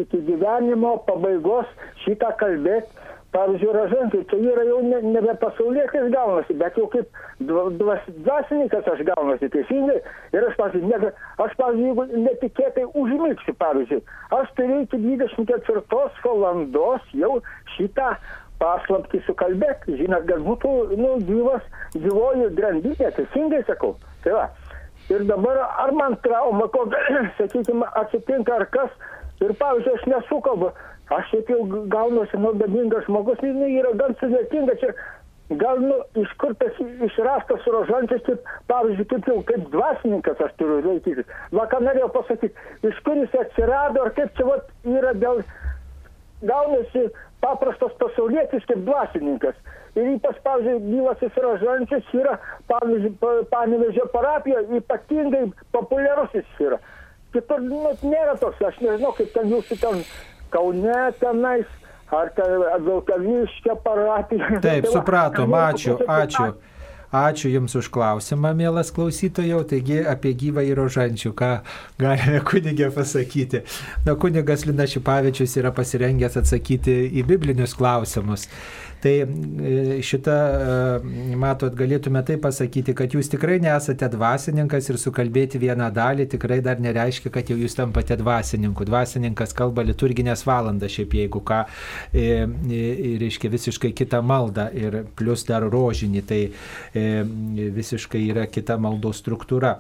iki 0.02 0.24
gyvenimo 0.30 0.98
pabaigos 1.08 1.70
šitą 2.06 2.34
kalbėti. 2.42 3.08
Pavyzdžiui, 3.30 3.74
ražantai, 3.76 4.24
tai 4.26 4.40
yra 4.42 4.64
jau 4.66 4.80
ne, 4.82 5.00
nebe 5.14 5.36
pasaulietis 5.38 6.08
gaunasi, 6.10 6.56
bet 6.58 6.78
jau 6.80 6.88
kaip 6.90 7.20
dvas, 7.46 8.08
dvasininkas 8.26 8.88
aš 8.90 9.04
gaunasi 9.06 9.52
teisingai. 9.54 10.00
Ir 10.34 10.48
aš, 10.48 10.56
pavyzdžiui, 10.58 10.90
ne, 10.90 11.12
aš, 11.46 11.54
pavyzdžiui, 11.60 11.92
jeigu 11.92 12.24
netikėtai 12.26 12.88
užmigsiu, 12.98 13.54
pavyzdžiui, 13.62 14.02
aš 14.40 14.50
turiu 14.58 14.80
iki 14.88 14.98
24 15.04 15.86
valandos 16.26 17.14
jau 17.14 17.36
šitą 17.76 18.16
paslapti 18.60 19.22
sukalbėti, 19.28 20.00
žinot, 20.02 20.26
kad 20.26 20.42
būtų, 20.50 20.74
nu, 20.98 21.14
gyvas, 21.30 21.70
gyvoji 21.94 22.50
grandinė, 22.58 23.14
teisingai 23.20 23.62
sakau. 23.70 23.94
Tai 24.26 24.36
va. 24.40 24.50
Ir 25.10 25.26
dabar, 25.30 25.58
ar 25.84 25.92
man 25.92 26.18
trauma, 26.24 26.68
kokia, 26.68 27.22
sakykime, 27.40 27.86
atsitinka 28.02 28.56
ar 28.60 28.66
kas, 28.74 28.92
ir 29.42 29.54
pavyzdžiui, 29.62 29.96
aš 29.98 30.10
nesukalbu, 30.14 30.74
aš 31.18 31.32
šiaip 31.32 31.50
jau 31.54 31.64
gaunuosi 31.94 32.42
nuodabingas 32.42 33.08
žmogus, 33.08 33.42
ir 33.42 33.56
nu, 33.58 33.70
yra 33.80 33.96
gan 33.98 34.14
sudėtinga 34.20 34.76
čia, 34.84 34.92
gal, 35.58 35.82
nu, 35.82 35.98
iš 36.22 36.36
kur 36.42 36.54
tas 36.62 36.78
išrastas 37.08 37.66
rožantis, 37.74 38.22
kaip, 38.28 38.54
pavyzdžiui, 38.70 39.08
kaip 39.16 39.32
jau, 39.32 39.40
kaip 39.50 39.66
dvasininkas 39.74 40.46
aš 40.46 40.54
turiu 40.62 40.84
laikytis. 40.86 41.34
Va, 41.58 41.66
ką 41.72 41.82
norėjau 41.88 42.12
pasakyti, 42.20 42.70
iš 42.92 43.02
kur 43.08 43.18
jis 43.18 43.34
atsirado, 43.42 44.06
ar 44.06 44.14
kaip 44.18 44.38
čia, 44.38 44.46
va, 44.46 44.60
yra 45.00 45.16
dėl, 45.18 45.42
gaunasi 46.46 47.10
paprastas 47.42 47.98
pasaulietis 48.00 48.66
kaip 48.70 48.86
dvasininkas. 48.86 49.58
Ir 49.98 50.14
ypač, 50.16 50.38
pavyzdžiui, 50.46 50.80
gyvasis 50.86 51.42
rožančius 51.44 52.14
yra, 52.14 52.38
pavyzdžiui, 52.70 53.14
panevežė 53.52 54.06
parapija, 54.14 54.64
ypatingai 54.80 55.48
populiarus 55.76 56.36
jis 56.38 56.64
yra. 56.68 56.80
Kitur 57.34 57.62
net 57.62 58.02
nėra 58.06 58.36
toks, 58.42 58.62
aš 58.66 58.80
nežinau, 58.82 59.14
kaip 59.18 59.34
ten 59.36 59.52
jūsų 59.54 59.78
ten 59.82 60.02
Kaune 60.50 61.02
tenais, 61.22 61.68
ar 62.10 62.32
ten 62.38 62.56
Vilkaviškė 62.86 63.76
parapija. 63.86 64.58
Taip, 64.64 64.88
Tai 64.88 64.96
supratom, 64.98 65.54
ačiū, 65.54 66.00
ačiū. 66.10 66.52
Ačiū 67.10 67.50
Jums 67.50 67.74
už 67.74 67.88
klausimą, 67.90 68.54
mielas 68.54 68.92
klausytojau. 68.94 69.64
Taigi 69.66 69.98
apie 70.06 70.30
gyvą 70.38 70.62
įrožančių, 70.70 71.32
ką 71.34 71.48
galime 71.98 72.42
kunigė 72.46 72.92
pasakyti. 72.94 73.64
Na, 74.06 74.14
kunigas 74.14 74.68
Lina 74.70 74.86
Šipavičius 74.86 75.58
yra 75.58 75.74
pasirengęs 75.74 76.38
atsakyti 76.38 77.00
į 77.10 77.26
biblinius 77.26 77.74
klausimus. 77.74 78.46
Tai 79.00 79.14
e, 79.22 80.02
šitą, 80.04 80.36
e, 80.36 81.36
matot, 81.40 81.76
galėtume 81.78 82.20
tai 82.28 82.36
pasakyti, 82.42 82.92
kad 82.98 83.14
jūs 83.16 83.32
tikrai 83.32 83.56
nesate 83.64 84.10
dvasininkas 84.12 84.90
ir 84.92 85.00
sukalbėti 85.00 85.62
vieną 85.62 85.88
dalį 85.96 86.26
tikrai 86.34 86.60
dar 86.66 86.82
nereiškia, 86.84 87.32
kad 87.32 87.48
jau 87.52 87.56
jūs 87.60 87.78
tampate 87.80 88.18
dvasininku. 88.20 88.88
Dvasininkas 88.90 89.56
kalba 89.56 89.86
liturginės 89.88 90.44
valandas, 90.48 90.92
šiaip 90.98 91.16
jeigu 91.22 91.44
ką, 91.48 91.62
e, 92.12 92.44
reiškia 93.24 93.54
visiškai 93.56 93.94
kitą 93.96 94.20
maldą 94.20 94.68
ir 94.76 95.04
plus 95.16 95.46
dar 95.48 95.64
rožinį, 95.72 96.26
tai 96.30 96.42
visiškai 97.80 98.22
yra 98.32 98.46
kita 98.52 98.76
maldos 98.82 99.22
struktūra 99.24 99.78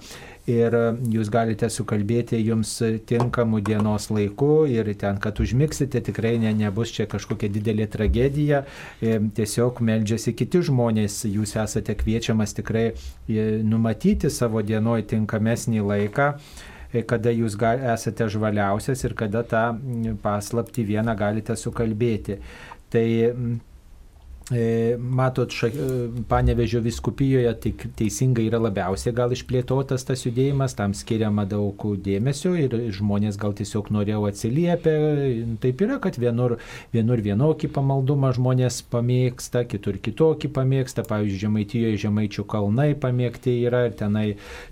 ir 0.49 0.75
jūs 1.13 1.29
galite 1.33 1.69
sukalbėti 1.71 2.41
jums 2.41 2.75
tinkamų 3.09 3.61
dienos 3.69 4.09
laiku 4.13 4.65
ir 4.69 4.89
ten, 4.99 5.21
kad 5.21 5.39
užmiksite, 5.39 6.01
tikrai 6.09 6.37
ne, 6.41 6.53
nebus 6.57 6.91
čia 6.95 7.07
kažkokia 7.09 7.51
didelė 7.53 7.87
tragedija, 7.91 8.63
E, 8.99 9.15
tiesiog 9.35 9.79
meldžiasi 9.85 10.33
kiti 10.35 10.61
žmonės, 10.69 11.21
jūs 11.29 11.55
esate 11.61 11.95
kviečiamas 11.99 12.55
tikrai 12.57 12.89
e, 12.89 13.45
numatyti 13.63 14.31
savo 14.33 14.63
dienoj 14.65 15.05
tinkamesnį 15.13 15.83
laiką 15.91 16.33
e, 16.91 17.03
kada 17.07 17.31
jūs 17.31 17.55
esate 17.93 18.27
žvaliausias 18.33 19.05
ir 19.07 19.15
kada 19.15 19.45
tą 19.47 19.63
paslapti 20.23 20.83
vieną 20.83 21.15
galite 21.19 21.55
sukalbėti. 21.55 22.41
Tai 22.89 23.07
E, 23.07 23.31
matot, 24.99 25.51
ša, 25.53 25.67
e, 25.67 25.73
Panevežio 26.27 26.81
viskupijoje 26.81 27.53
tik 27.61 27.85
teisingai 27.97 28.47
yra 28.49 28.59
labiausiai 28.61 29.13
gal 29.13 29.33
išplėtotas 29.35 30.05
tas 30.07 30.25
judėjimas, 30.25 30.73
tam 30.77 30.95
skiriama 30.97 31.45
daug 31.49 31.83
dėmesio 32.05 32.55
ir 32.57 32.73
žmonės 32.95 33.37
gal 33.37 33.53
tiesiog 33.53 33.91
norėjau 33.93 34.25
atsiliepę. 34.29 34.95
Taip 35.61 35.83
yra, 35.85 35.99
kad 36.01 36.17
vienur, 36.17 36.57
vienur 36.93 37.21
vienokį 37.21 37.69
pamaldumą 37.75 38.31
žmonės 38.37 38.81
pamėgsta, 38.89 39.65
kitur 39.69 39.99
kitokį 40.01 40.51
pamėgsta. 40.55 41.05
Pavyzdžiui, 41.09 41.43
Žemaitijoje 41.45 42.01
Žemaičių 42.05 42.45
kalnai 42.49 42.91
pamėgti 42.99 43.53
yra 43.67 43.85
ir 43.87 43.95
tenai 43.99 44.25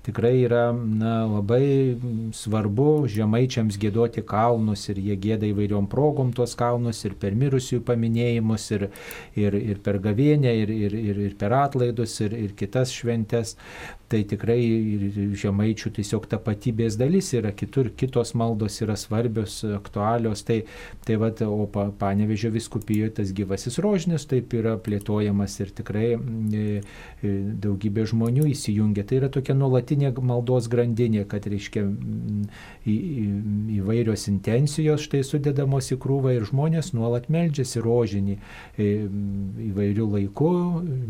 tikrai 0.06 0.34
yra 0.42 0.72
na, 0.74 1.20
labai 1.28 1.98
svarbu 2.36 3.08
žemaičiams 3.12 3.78
gėdoti 3.82 4.24
kalnus 4.26 4.88
ir 4.92 5.00
jie 5.02 5.18
gėda 5.22 5.48
įvairiom 5.52 5.88
progom 5.92 6.34
tuos 6.36 6.56
kalnus 6.58 7.04
ir 7.06 7.16
per 7.20 7.38
mirusiųjų 7.38 7.84
paminėjimus 7.88 8.70
ir, 8.78 8.88
ir, 9.38 9.58
ir 9.68 9.82
per 9.84 10.00
gavienę, 10.04 10.54
ir, 10.64 10.72
ir, 10.74 10.96
ir, 10.98 11.22
ir 11.28 11.36
per 11.40 11.54
atlaidus, 11.58 12.16
ir, 12.26 12.36
ir 12.38 12.56
kitas 12.60 12.94
šventes. 12.96 13.56
Tai 14.08 14.22
tikrai 14.24 14.62
žemaičių 15.36 15.90
tiesiog 15.98 16.30
tapatybės 16.32 16.96
dalis 16.96 17.34
yra, 17.36 17.52
kitur 17.52 17.90
kitos 17.92 18.32
maldos 18.40 18.78
yra 18.80 18.96
svarbios, 18.96 19.58
aktualios. 19.76 20.46
Tai, 20.48 20.62
tai 21.04 21.18
va, 21.20 21.28
o 21.44 21.66
pa, 21.72 21.90
panevežio 21.92 22.54
viskupijoje 22.56 23.18
tas 23.20 23.34
gyvasis 23.36 23.76
rožinis 23.84 24.24
taip 24.32 24.56
yra 24.56 24.78
plėtojamas 24.80 25.58
ir 25.60 25.74
tikrai 25.76 26.14
e, 26.16 26.64
e, 27.20 27.34
daugybė 27.66 28.06
žmonių 28.14 28.48
įsijungia. 28.54 29.04
Tai 29.08 29.20
yra 29.20 29.32
tokia 29.34 29.58
nuolatinė 29.60 30.14
maldos 30.24 30.70
grandinė, 30.72 31.26
kad 31.28 31.50
reiškia 31.52 31.84
į, 31.84 32.96
į, 32.96 33.28
įvairios 33.82 34.30
intencijos 34.32 35.04
štai 35.10 35.26
sudedamos 35.28 35.92
į 35.92 36.00
krūvą 36.04 36.38
ir 36.38 36.48
žmonės 36.48 36.94
nuolat 36.96 37.28
meldžiasi 37.34 37.84
rožinį. 37.84 38.40
E, 38.80 38.90
įvairių 39.68 40.08
laikų 40.16 40.56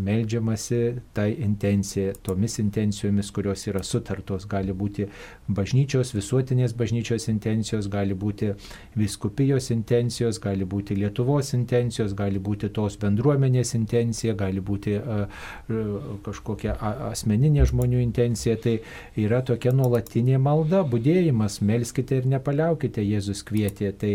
melžiamasi 0.10 0.82
tai 1.14 1.30
intencija, 1.45 2.18
tomis 2.26 2.58
intencijomis, 2.88 3.32
kurios 3.32 3.68
yra 3.68 3.84
sutartos. 3.84 4.48
Gali 4.48 4.74
būti 4.74 5.08
bažnyčios, 5.48 6.14
visuotinės 6.16 6.74
bažnyčios 6.78 7.28
intencijos, 7.30 7.88
gali 7.92 8.16
būti 8.16 8.54
viskupijos 8.96 9.70
intencijos, 9.72 10.40
gali 10.40 10.66
būti 10.66 10.96
Lietuvos 10.98 11.54
intencijos, 11.54 12.16
gali 12.18 12.40
būti 12.40 12.70
tos 12.74 12.98
bendruomenės 12.98 13.76
intencija, 13.76 14.34
gali 14.34 14.62
būti 14.62 14.98
a, 14.98 15.28
a, 15.28 15.82
kažkokia 16.26 16.78
asmeninė 17.12 17.68
žmonių 17.70 18.02
intencija. 18.02 18.58
Tai 18.58 18.80
yra 19.16 19.42
tokia 19.42 19.74
nuolatinė 19.76 20.40
malda, 20.42 20.84
būdėjimas, 20.88 21.62
melskite 21.62 22.22
ir 22.22 22.30
nepaliaukite, 22.30 23.04
Jėzus 23.04 23.44
kvietė. 23.48 23.92
Tai 23.98 24.14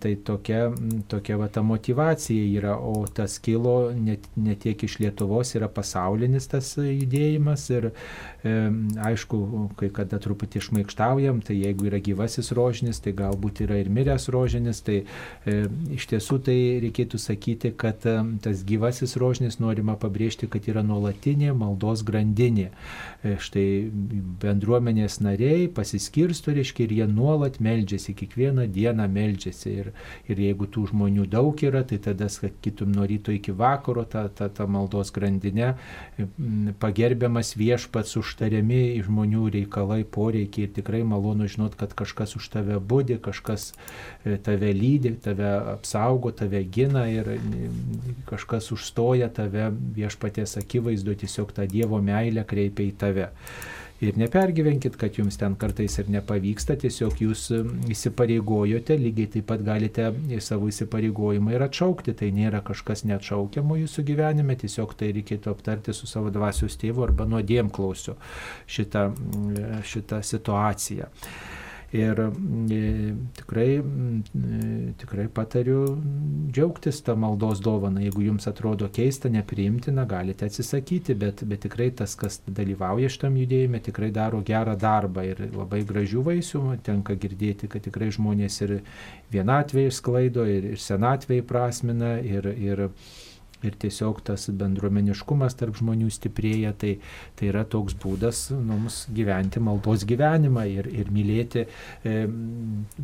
tai 0.00 0.16
tokia, 0.16 0.68
mm, 0.68 1.02
tokia 1.08 1.36
va, 1.38 1.46
ta 1.48 1.62
motivacija 1.62 2.58
yra, 2.58 2.74
o 2.78 3.06
tas 3.06 3.38
kilo 3.38 3.92
ne, 3.94 4.16
ne 4.36 4.54
tiek 4.58 4.82
iš 4.82 4.98
Lietuvos, 4.98 5.54
yra 5.54 5.68
pasaulinis 5.70 6.48
tas 6.50 6.72
judėjimas 6.74 7.68
ir 7.70 7.90
e, 8.42 8.54
aišku, 9.06 9.38
kai 9.78 9.92
kada 9.94 10.18
truputį 10.18 10.58
išmaikštaujam, 10.58 11.38
tai 11.46 11.60
jeigu 11.60 11.86
yra 11.86 12.00
gyvasis 12.02 12.50
rožinis, 12.58 12.98
tai 13.04 13.14
galbūt 13.14 13.62
yra 13.68 13.78
ir 13.78 13.92
miręs 13.94 14.26
rožinis, 14.34 14.82
tai 14.82 15.04
e, 15.46 15.56
iš 15.94 16.08
tiesų 16.10 16.40
tai 16.50 16.58
reikėtų 16.88 17.22
sakyti, 17.22 17.72
kad 17.78 18.08
e, 18.10 18.16
tas 18.42 18.66
gyvasis 18.66 19.14
rožinis 19.22 19.60
norima 19.62 19.94
pabrėžti, 19.94 20.50
kad 20.50 20.66
yra 20.66 20.82
nuolatinė 20.82 21.54
maldos 21.54 22.02
grandinė. 22.02 22.72
E, 23.22 23.38
štai 23.38 23.68
bendruomenės 24.42 25.20
nariai 25.22 25.70
pasiskirsto, 25.70 26.50
reiškia, 26.58 26.88
ir 26.88 26.98
jie 27.00 27.10
nuolat 27.14 27.62
meldžiasi, 27.62 28.18
kiekvieną 28.18 28.66
dieną 28.74 29.06
meldžiasi 29.06 29.27
meldžiasi. 29.28 29.76
Ir, 29.78 29.92
ir 30.32 30.42
jeigu 30.48 30.66
tų 30.72 30.88
žmonių 30.92 31.28
daug 31.30 31.62
yra, 31.62 31.84
tai 31.86 32.00
tada 32.02 32.30
sakytum 32.32 32.92
nuo 32.96 33.06
ryto 33.08 33.34
iki 33.34 33.54
vakaro 33.54 34.04
tą, 34.08 34.26
tą, 34.32 34.48
tą 34.50 34.66
maldos 34.70 35.12
grandinę 35.14 35.74
pagerbiamas 36.80 37.54
viešpats 37.58 38.16
užtariami 38.20 38.98
žmonių 39.04 39.48
reikalai, 39.54 40.02
poreikiai 40.04 40.66
ir 40.66 40.74
tikrai 40.76 41.02
malonu 41.06 41.48
žinot, 41.50 41.76
kad 41.78 41.94
kažkas 41.98 42.36
už 42.38 42.48
tave 42.52 42.78
būdi, 42.80 43.18
kažkas 43.22 43.72
e, 44.24 44.36
tave 44.42 44.72
lydi, 44.76 45.14
tave 45.22 45.48
apsaugo, 45.74 46.32
tave 46.32 46.62
gina 46.64 47.06
ir 47.12 47.34
kažkas 48.28 48.72
užstoja 48.74 49.30
tave 49.34 49.70
viešpaties 49.96 50.58
akivaizdu, 50.62 51.16
tiesiog 51.24 51.54
tą 51.56 51.68
Dievo 51.68 52.00
meilę 52.02 52.46
kreipia 52.48 52.88
į 52.88 52.94
tave. 52.98 53.28
Ir 53.98 54.14
nepergyvenkit, 54.14 54.94
kad 54.94 55.16
jums 55.18 55.40
ten 55.40 55.56
kartais 55.58 55.96
ir 55.98 56.10
nepavyksta, 56.14 56.76
tiesiog 56.78 57.18
jūs 57.24 57.48
įsipareigojote, 57.90 58.94
lygiai 58.94 59.30
taip 59.32 59.48
pat 59.50 59.64
galite 59.66 60.12
savo 60.44 60.68
įsipareigojimą 60.70 61.56
ir 61.56 61.64
atšaukti. 61.66 62.14
Tai 62.20 62.30
nėra 62.36 62.62
kažkas 62.66 63.02
neatšaukiamo 63.10 63.80
jūsų 63.80 64.06
gyvenime, 64.12 64.54
tiesiog 64.60 64.94
tai 64.98 65.10
reikėtų 65.16 65.50
aptarti 65.50 65.96
su 65.96 66.06
savo 66.06 66.30
dvasios 66.34 66.78
tėvu 66.78 67.08
arba 67.08 67.26
nuodėmklausiu 67.26 68.14
šitą, 68.70 69.08
šitą 69.82 70.22
situaciją. 70.30 71.10
Ir 71.92 72.18
e, 72.20 73.14
tikrai, 73.32 73.78
e, 73.80 74.92
tikrai 75.00 75.24
patariu 75.32 75.96
džiaugtis 76.52 77.00
tą 77.00 77.14
maldos 77.16 77.62
dovaną. 77.64 78.02
Jeigu 78.04 78.26
jums 78.26 78.44
atrodo 78.50 78.90
keista, 78.92 79.30
nepriimtina, 79.32 80.04
galite 80.04 80.44
atsisakyti, 80.50 81.16
bet, 81.16 81.40
bet 81.48 81.62
tikrai 81.64 81.88
tas, 81.96 82.12
kas 82.20 82.42
dalyvauja 82.44 83.08
šitam 83.08 83.38
judėjime, 83.40 83.80
tikrai 83.86 84.10
daro 84.12 84.42
gerą 84.44 84.76
darbą 84.76 85.24
ir 85.30 85.40
labai 85.54 85.80
gražių 85.88 86.26
vaisių. 86.28 86.62
Tenka 86.84 87.16
girdėti, 87.16 87.70
kad 87.72 87.86
tikrai 87.88 88.10
žmonės 88.12 88.60
ir 88.66 88.74
vienatvėje 89.32 89.94
išsklaido, 89.94 90.44
ir, 90.44 90.68
ir 90.74 90.84
senatvėje 90.84 91.48
prasmina, 91.48 92.18
ir, 92.20 92.52
ir 92.52 92.84
ir 93.66 93.74
tiesiog 93.80 94.20
tas 94.26 94.46
bendruomeniškumas 94.54 95.56
tarp 95.58 95.78
žmonių 95.78 96.10
stiprėja, 96.14 96.72
tai, 96.78 96.94
tai 97.38 97.50
yra 97.50 97.64
toks 97.68 97.96
būdas 97.98 98.48
mums 98.54 99.00
gyventi 99.14 99.62
maldos 99.64 100.04
gyvenimą 100.08 100.66
ir, 100.70 100.90
ir 100.92 101.10
mylėti, 101.14 101.64
e, 102.06 102.18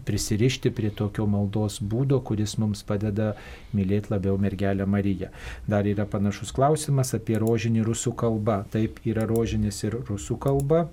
prisirišti 0.06 0.72
prie 0.74 0.92
tokio 0.94 1.26
maldos 1.30 1.80
būdo, 1.82 2.20
kuris 2.26 2.56
mums 2.62 2.84
padeda 2.86 3.32
mylėti 3.74 4.14
labiau 4.14 4.38
mergelę 4.40 4.86
Mariją. 4.86 5.32
Dar 5.70 5.88
yra 5.90 6.06
panašus 6.10 6.54
klausimas 6.54 7.14
apie 7.16 7.40
rožinį 7.42 7.84
rusų 7.88 8.14
kalbą. 8.18 8.62
Taip 8.70 9.02
yra 9.08 9.26
rožinis 9.30 9.82
ir 9.86 9.98
rusų 10.08 10.38
kalba. 10.38 10.86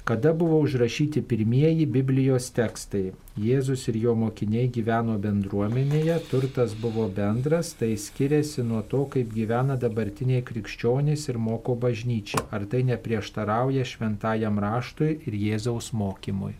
kada 0.04 0.32
buvo 0.32 0.58
užrašyti 0.60 1.22
pirmieji 1.22 1.86
Biblijos 1.86 2.50
tekstai. 2.52 3.12
Jėzus 3.40 3.86
ir 3.88 3.96
jo 4.02 4.12
mokiniai 4.20 4.68
gyveno 4.68 5.16
bendruomenėje, 5.18 6.18
turtas 6.28 6.74
buvo 6.76 7.06
bendras, 7.08 7.72
tai 7.78 7.94
skiriasi 7.96 8.62
nuo 8.68 8.82
to, 8.90 9.06
kaip 9.14 9.32
gyvena 9.32 9.78
dabartiniai 9.80 10.44
krikščionys 10.44 11.24
ir 11.32 11.40
moko 11.40 11.74
bažnyčia. 11.74 12.44
Ar 12.52 12.66
tai 12.68 12.82
neprieštarauja 12.90 13.86
šventajam 13.88 14.60
raštui 14.60 15.14
ir 15.24 15.38
Jėzaus 15.40 15.94
mokymui? 15.96 16.52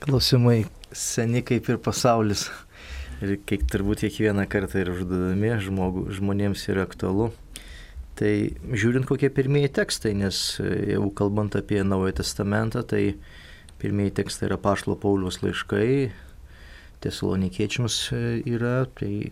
Klausimai 0.00 0.62
seni 0.92 1.44
kaip 1.44 1.68
ir 1.68 1.76
pasaulis. 1.84 2.48
Ir 3.18 3.34
kiek 3.44 3.64
turbūt 3.68 4.06
kiekvieną 4.06 4.46
kartą 4.48 4.80
ir 4.80 4.92
užduodami 4.94 5.56
žmogų, 5.60 6.06
žmonėms 6.16 6.64
yra 6.70 6.86
aktualu. 6.86 7.32
Tai 8.18 8.50
žiūrint 8.74 9.06
kokie 9.06 9.28
pirmieji 9.30 9.68
tekstai, 9.76 10.10
nes 10.18 10.58
e, 10.58 10.66
jeigu 10.90 11.12
kalbant 11.14 11.54
apie 11.54 11.84
Naują 11.86 12.16
Testamentą, 12.18 12.82
tai 12.82 13.14
pirmieji 13.78 14.10
tekstai 14.16 14.48
yra 14.48 14.56
Pašlo 14.58 14.96
Paulius 14.98 15.38
laiškai, 15.44 16.10
Tesalonikiečiams 17.04 17.98
e, 18.10 18.42
yra, 18.50 18.90
tai 18.98 19.30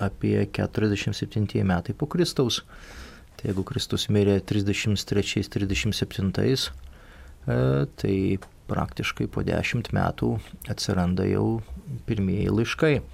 apie 0.00 0.48
47 0.48 1.60
metai 1.68 1.92
po 1.92 2.08
Kristaus. 2.08 2.64
Tai 3.36 3.50
jeigu 3.50 3.66
Kristus 3.68 4.08
mirė 4.08 4.40
33-37, 4.48 6.72
e, 7.52 7.60
tai 8.00 8.16
praktiškai 8.72 9.28
po 9.28 9.44
10 9.44 9.92
metų 9.92 10.40
atsiranda 10.72 11.28
jau 11.28 11.60
pirmieji 12.08 12.48
laiškai. 12.48 13.04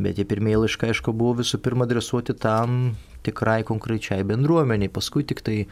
Bet 0.00 0.16
tie 0.18 0.26
pirmieji 0.26 0.64
laiškai, 0.64 0.90
aišku, 0.90 1.14
buvo 1.14 1.38
visų 1.44 1.62
pirma 1.62 1.86
adresuoti 1.86 2.34
tam 2.34 2.98
tikrai 3.26 3.62
konkrečiai 3.66 4.24
bendruomeniai. 4.26 4.92
Paskui 4.92 5.26
tik 5.28 5.42
tai 5.46 5.64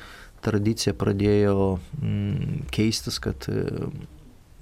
tradicija 0.44 0.94
pradėjo 0.98 1.78
mm, 2.00 2.68
keistis, 2.74 3.18
kad 3.22 3.48
e, 3.50 3.88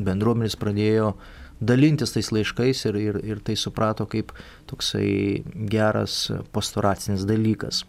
bendruomenės 0.02 0.56
pradėjo 0.60 1.14
dalintis 1.60 2.12
tais 2.12 2.30
laiškais 2.32 2.84
ir, 2.90 2.98
ir, 3.00 3.20
ir 3.24 3.42
tai 3.44 3.56
suprato 3.56 4.06
kaip 4.08 4.32
toksai 4.68 5.44
geras 5.72 6.26
pastoracinis 6.52 7.24
dalykas. 7.28 7.84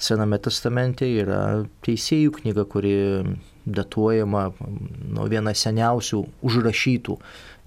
Sename 0.00 0.38
testamente 0.40 1.08
yra 1.20 1.66
teisėjų 1.84 2.38
knyga, 2.40 2.64
kuri 2.68 2.96
datuojama 3.68 4.46
nuo 5.12 5.26
viena 5.28 5.52
seniausių 5.56 6.22
užrašytų, 6.48 7.16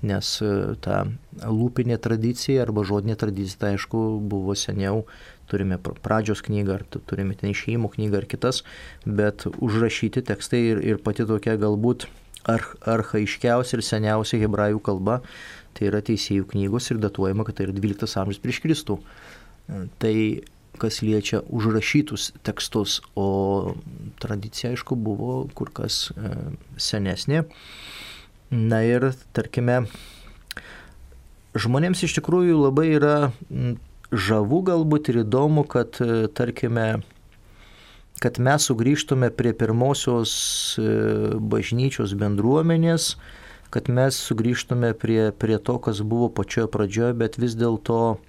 nes 0.10 0.30
e, 0.42 0.54
ta 0.84 1.04
lūpinė 1.46 2.00
tradicija 2.02 2.66
arba 2.66 2.84
žodinė 2.88 3.16
tradicija, 3.20 3.62
tai 3.62 3.76
aišku, 3.78 4.02
buvo 4.30 4.56
seniau 4.58 5.06
turime 5.52 5.78
pradžios 5.80 6.44
knygą, 6.46 6.80
ar 6.80 6.86
turime 7.10 7.36
ten 7.40 7.52
išėjimo 7.54 7.92
knygą 7.94 8.22
ar 8.22 8.28
kitas, 8.30 8.64
bet 9.06 9.48
užrašyti 9.54 10.24
tekstai 10.30 10.62
ir, 10.72 10.84
ir 10.94 11.02
pati 11.04 11.28
tokia 11.30 11.58
galbūt 11.62 12.08
ar, 12.50 12.66
arhaiškiausia 12.96 13.78
ir 13.78 13.86
seniausia 13.86 14.42
hebrajų 14.44 14.82
kalba, 14.84 15.22
tai 15.74 15.90
yra 15.90 16.04
teisėjų 16.06 16.50
knygos 16.54 16.92
ir 16.92 17.02
datuojama, 17.04 17.46
kad 17.48 17.60
tai 17.60 17.68
yra 17.68 17.78
12 17.78 18.20
amžius 18.22 18.42
prieš 18.44 18.62
Kristų. 18.64 19.00
Tai 20.02 20.16
kas 20.82 21.02
liečia 21.06 21.42
užrašytus 21.54 22.32
tekstus, 22.46 23.00
o 23.16 23.76
tradicija 24.22 24.74
aišku 24.74 24.98
buvo 24.98 25.44
kur 25.56 25.70
kas 25.74 26.08
e, 26.12 26.34
senesnė. 26.82 27.44
Na 28.54 28.82
ir 28.86 29.12
tarkime, 29.38 29.84
žmonėms 31.58 32.04
iš 32.06 32.18
tikrųjų 32.18 32.58
labai 32.66 32.88
yra 32.98 33.16
žavu 34.14 34.62
galbūt 34.66 35.10
ir 35.12 35.24
įdomu, 35.24 35.66
kad, 35.68 35.98
e, 36.02 36.28
tarkime, 36.30 37.02
kad 38.22 38.38
mes 38.40 38.68
sugrįžtume 38.70 39.32
prie 39.34 39.54
pirmosios 39.58 40.34
e, 40.78 40.86
bažnyčios 41.40 42.14
bendruomenės, 42.20 43.16
kad 43.74 43.90
mes 43.90 44.20
sugrįžtume 44.30 44.94
prie, 45.02 45.32
prie 45.34 45.58
to, 45.58 45.80
kas 45.82 46.04
buvo 46.06 46.30
pačioje 46.30 46.70
pradžioje, 46.70 47.18
bet 47.18 47.40
vis 47.42 47.58
dėlto 47.58 48.20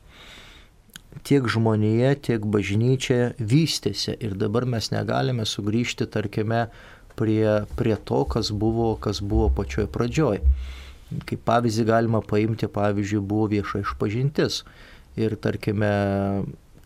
tiek 1.29 1.47
žmonėje, 1.47 2.15
tiek 2.31 2.47
bažnyčia 2.49 3.35
vystėsi 3.39 4.17
ir 4.17 4.35
dabar 4.41 4.65
mes 4.65 4.89
negalime 4.91 5.45
sugrįžti, 5.47 6.09
tarkime, 6.11 6.67
prie, 7.15 7.63
prie 7.77 7.97
to, 7.97 8.25
kas 8.25 8.51
buvo, 8.51 8.95
kas 8.97 9.21
buvo 9.21 9.51
pačioje 9.53 9.87
pradžioje. 9.93 10.41
Kaip 11.29 11.45
pavyzdį 11.47 11.85
galima 11.87 12.25
paimti, 12.25 12.67
pavyzdžiui, 12.67 13.21
buvo 13.23 13.47
vieša 13.53 13.85
išpažintis 13.85 14.65
ir 15.21 15.37
tarkime 15.43 15.91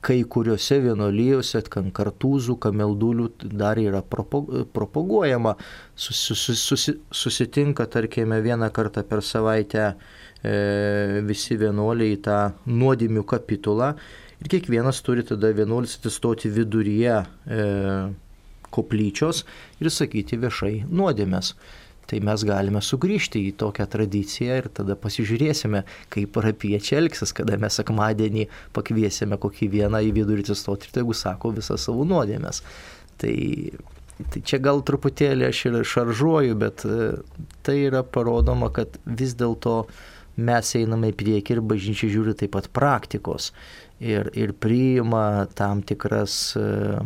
kai 0.05 0.23
kuriuose 0.31 0.79
vienolyjose, 0.85 1.63
kan 1.73 1.91
kartūzų, 1.95 2.59
kameldulių 2.63 3.27
dar 3.59 3.81
yra 3.83 4.03
propaguojama. 4.05 5.57
Susi, 5.99 6.37
susi, 6.39 6.95
susitinka, 7.11 7.89
tarkime, 7.91 8.39
vieną 8.45 8.71
kartą 8.75 9.03
per 9.09 9.25
savaitę 9.27 9.89
e, 9.91 10.55
visi 11.27 11.59
vienuoliai 11.59 12.15
į 12.15 12.23
tą 12.29 12.39
nuodėmių 12.71 13.27
kapitulą 13.29 13.93
ir 14.39 14.53
kiekvienas 14.53 15.03
turi 15.03 15.27
tada 15.27 15.51
vienuolis 15.55 15.99
atsistoti 15.99 16.51
viduryje 16.55 17.19
e, 17.19 17.67
koplyčios 18.71 19.45
ir 19.83 19.91
sakyti 19.91 20.39
viešai 20.39 20.75
nuodėmės. 20.87 21.55
Tai 22.09 22.21
mes 22.25 22.43
galime 22.49 22.81
sugrįžti 22.81 23.43
į 23.51 23.57
tokią 23.61 23.85
tradiciją 23.93 24.55
ir 24.63 24.69
tada 24.73 24.97
pasižiūrėsime, 24.97 25.83
kaip 26.15 26.33
parapiečiai 26.33 27.03
elgsis, 27.03 27.35
kada 27.37 27.59
mes 27.61 27.77
sekmadienį 27.77 28.47
pakviesime 28.77 29.37
kokį 29.41 29.69
vieną 29.75 30.01
į 30.07 30.15
vidurį 30.17 30.47
atsistoti 30.47 30.89
ir 30.89 30.95
tegu 30.97 31.17
sako 31.17 31.53
visą 31.59 31.77
savo 31.77 32.07
nuodėmės. 32.09 32.63
Tai, 33.21 33.35
tai 34.23 34.41
čia 34.41 34.63
gal 34.65 34.81
truputėlį 34.89 35.51
aš 35.51 35.63
ir 35.69 35.79
šaržuoju, 35.93 36.57
bet 36.65 36.87
e, 36.89 37.11
tai 37.67 37.77
yra 37.91 38.01
parodoma, 38.01 38.73
kad 38.73 38.97
vis 39.05 39.37
dėlto 39.37 39.83
mes 40.39 40.75
einame 40.81 41.13
į 41.13 41.19
priekį 41.19 41.59
ir 41.59 41.65
bažnyčia 41.75 42.09
žiūri 42.15 42.39
taip 42.41 42.57
pat 42.57 42.73
praktikos 42.73 43.53
ir, 44.01 44.31
ir 44.33 44.55
priima 44.57 45.49
tam 45.59 45.83
tikras 45.83 46.39
uh, 46.57 47.03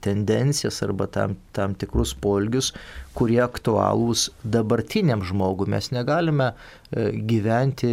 tendencijas 0.00 0.82
arba 0.82 1.06
tam, 1.06 1.36
tam 1.52 1.74
tikrus 1.78 2.14
polgius, 2.14 2.72
kurie 3.16 3.40
aktualūs 3.44 4.28
dabartiniam 4.44 5.22
žmogui. 5.24 5.68
Mes 5.72 5.90
negalime 5.94 6.50
e, 6.52 7.10
gyventi 7.28 7.92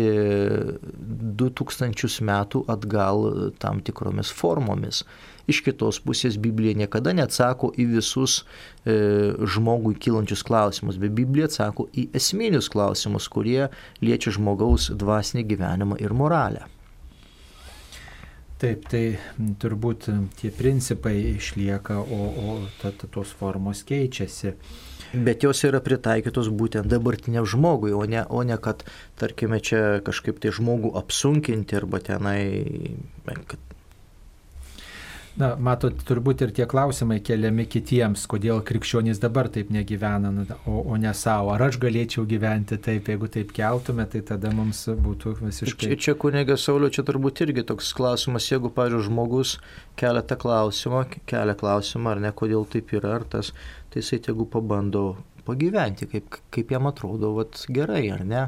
2000 1.44 2.26
metų 2.28 2.66
atgal 2.74 3.30
tam 3.62 3.82
tikromis 3.86 4.34
formomis. 4.34 5.04
Iš 5.48 5.60
kitos 5.66 6.00
pusės 6.00 6.38
Biblija 6.40 6.76
niekada 6.80 7.12
neatsako 7.16 7.74
į 7.76 7.90
visus 7.98 8.42
e, 8.42 9.34
žmogui 9.56 9.98
kylančius 10.00 10.44
klausimus, 10.48 11.00
bet 11.00 11.16
Biblija 11.16 11.50
atsako 11.52 11.90
į 11.92 12.08
esminius 12.16 12.72
klausimus, 12.72 13.28
kurie 13.32 13.68
liečia 14.04 14.32
žmogaus 14.38 14.90
dvasinį 14.96 15.44
gyvenimą 15.52 16.00
ir 16.04 16.16
moralę. 16.16 16.73
Taip, 18.64 18.86
tai 18.88 19.18
turbūt 19.60 20.06
tie 20.40 20.48
principai 20.56 21.18
išlieka, 21.34 21.98
o, 22.00 22.20
o 22.32 22.54
ta, 22.80 22.94
ta, 22.96 23.10
tos 23.12 23.34
formos 23.36 23.82
keičiasi. 23.84 24.54
Bet 25.14 25.44
jos 25.44 25.66
yra 25.68 25.82
pritaikytos 25.84 26.48
būtent 26.48 26.88
dabartiniam 26.88 27.44
žmogui, 27.44 27.92
o 27.92 28.06
ne, 28.08 28.24
o 28.24 28.40
ne 28.48 28.56
kad, 28.56 28.86
tarkime, 29.20 29.60
čia 29.60 30.00
kažkaip 30.08 30.40
tai 30.40 30.54
žmogų 30.56 30.94
apsunkinti 31.02 31.76
arba 31.82 32.00
tenai, 32.08 32.40
kad 33.28 33.73
Na, 35.34 35.56
matot, 35.58 35.98
turbūt 36.06 36.44
ir 36.46 36.52
tie 36.54 36.66
klausimai 36.70 37.16
keliami 37.26 37.64
kitiems, 37.66 38.28
kodėl 38.30 38.60
krikščionys 38.66 39.18
dabar 39.22 39.48
taip 39.54 39.72
negyvena, 39.74 40.30
o, 40.70 40.84
o 40.94 40.98
ne 41.02 41.10
savo. 41.18 41.50
Ar 41.56 41.64
aš 41.72 41.80
galėčiau 41.82 42.28
gyventi 42.30 42.78
taip, 42.78 43.10
jeigu 43.10 43.30
taip 43.34 43.54
keltume, 43.56 44.06
tai 44.12 44.22
tada 44.28 44.52
mums 44.54 44.84
būtų 44.94 45.34
visiškai. 45.40 45.90
Čia, 45.90 45.98
čia 46.06 46.16
kunigė 46.22 46.58
Saulio, 46.62 46.92
čia 46.94 47.02
turbūt 47.08 47.42
irgi 47.48 47.66
toks 47.72 47.90
klausimas, 47.98 48.52
jeigu, 48.52 48.70
pavyzdžiui, 48.78 49.08
žmogus 49.10 49.56
kelia 49.98 50.22
tą 50.22 50.38
klausimą, 50.44 51.08
kelia 51.30 51.58
klausimą, 51.58 52.14
ar 52.14 52.22
ne, 52.28 52.34
kodėl 52.38 52.70
taip 52.70 52.94
yra, 52.94 53.18
ar 53.18 53.26
tas, 53.34 53.56
tai 53.90 54.06
jisai 54.06 54.22
tegu 54.30 54.46
pabando 54.46 55.16
pagyventi, 55.50 56.12
kaip, 56.14 56.38
kaip 56.54 56.78
jam 56.78 56.94
atrodo, 56.94 57.34
vat, 57.40 57.66
gerai, 57.74 58.06
ar 58.14 58.22
ne 58.22 58.46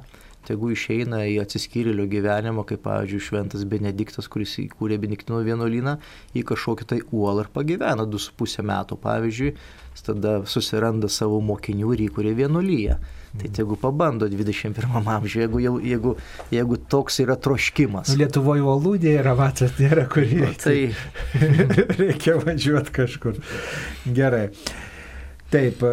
tegu 0.47 0.71
išeina 0.73 1.23
į 1.29 1.39
atsiskyrėlio 1.43 2.05
gyvenimą, 2.11 2.63
kaip, 2.69 2.83
pavyzdžiui, 2.85 3.23
šventas 3.27 3.65
Benediktas, 3.69 4.29
kuris 4.31 4.55
įkūrė 4.63 4.99
Beniktino 5.01 5.41
vienuolyną, 5.45 5.97
į 6.37 6.45
kažkokį 6.51 6.87
tai 6.93 7.01
uolą 7.11 7.45
ir 7.45 7.51
pagyvena 7.55 8.05
2,5 8.07 8.65
metų, 8.65 8.99
pavyzdžiui, 9.03 9.53
tada 10.05 10.41
susiranda 10.49 11.07
savo 11.09 11.39
mokinių 11.41 11.93
ir 11.95 12.07
įkūrė 12.09 12.33
vienuolyje. 12.37 12.97
Tai 13.35 13.49
tegu 13.51 13.75
pabando 13.75 14.29
21 14.31 15.07
amžiuje, 15.11 15.43
jeigu, 15.43 15.59
jau, 15.59 15.73
jeigu, 15.83 16.13
jeigu 16.55 16.77
toks 16.91 17.19
yra 17.19 17.35
troškimas. 17.35 18.13
Nu, 18.13 18.21
Lietuvoje 18.21 18.63
uolūdė 18.63 19.17
yra, 19.19 19.33
matot, 19.35 19.75
nėra 19.81 20.05
kur 20.11 20.23
Nu, 20.23 20.45
įeiti. 20.45 20.61
tai 20.63 21.45
Reikia 21.99 22.37
važiuoti 22.39 22.93
kažkur. 22.95 23.41
Gerai. 24.15 24.45
Taip, 25.53 25.83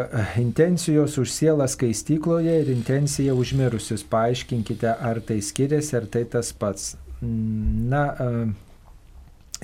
intencijos 0.40 1.18
už 1.20 1.30
sielą 1.30 1.66
skaistykloje 1.68 2.54
ir 2.62 2.70
intencija 2.72 3.34
už 3.36 3.52
mirusius. 3.58 4.02
Paaiškinkite, 4.02 4.88
ar 4.96 5.20
tai 5.20 5.42
skiriasi, 5.44 5.96
ar 6.00 6.08
tai 6.10 6.24
tas 6.24 6.54
pats. 6.56 6.94
Na, 7.22 8.06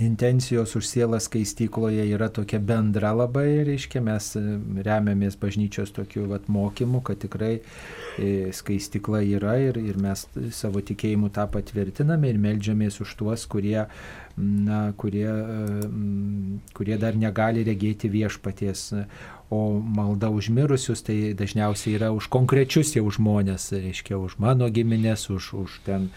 intencijos 0.01 0.77
už 0.77 0.87
sielą 0.87 1.19
skaistykloje 1.21 2.07
yra 2.15 2.29
tokia 2.31 2.61
bendra 2.63 3.11
labai, 3.13 3.65
reiškia, 3.67 4.01
mes 4.05 4.31
e, 4.39 4.43
remiamės 4.87 5.39
bažnyčios 5.41 5.93
tokiu 5.95 6.29
vat, 6.31 6.47
mokymu, 6.49 7.01
kad 7.03 7.19
tikrai 7.23 7.59
e, 7.59 8.53
skaistikla 8.55 9.23
yra 9.27 9.57
ir, 9.63 9.81
ir 9.83 9.99
mes 10.01 10.27
savo 10.55 10.83
tikėjimu 10.85 11.33
tą 11.35 11.49
patvirtiname 11.51 12.31
ir 12.31 12.39
melžiamės 12.43 13.01
už 13.03 13.17
tuos, 13.19 13.47
kurie, 13.51 13.89
na, 14.39 14.81
kurie, 14.99 15.27
e, 15.27 15.91
kurie 16.79 16.99
dar 17.01 17.19
negali 17.19 17.67
regėti 17.67 18.11
viešpaties. 18.13 18.93
O 19.51 19.81
malda 19.81 20.29
už 20.29 20.51
mirusius 20.53 21.01
tai 21.01 21.33
dažniausiai 21.33 21.97
yra 21.97 22.11
už 22.13 22.29
konkrečius 22.29 22.93
jau 22.93 23.09
žmonės, 23.09 23.71
reiškia, 23.73 24.19
už 24.21 24.37
mano 24.37 24.69
giminės, 24.69 25.31
už, 25.33 25.53
už 25.57 25.79
ten 25.89 26.11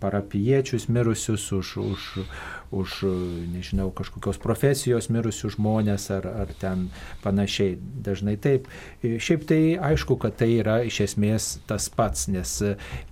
parapiečius 0.00 0.88
mirusius, 0.88 1.52
už, 1.52 1.76
už, 1.76 2.02
už, 2.70 2.90
nežinau, 3.52 3.90
kažkokios 3.90 4.38
profesijos 4.40 5.08
mirusius 5.12 5.56
žmonės 5.56 6.10
ar, 6.12 6.26
ar 6.44 6.52
ten 6.60 6.88
panašiai. 7.24 7.78
Dažnai 7.80 8.36
taip. 8.36 8.68
Šiaip 9.02 9.46
tai 9.48 9.60
aišku, 9.80 10.16
kad 10.20 10.36
tai 10.40 10.50
yra 10.60 10.80
iš 10.84 11.00
esmės 11.06 11.48
tas 11.68 11.88
pats, 11.92 12.28
nes 12.32 12.52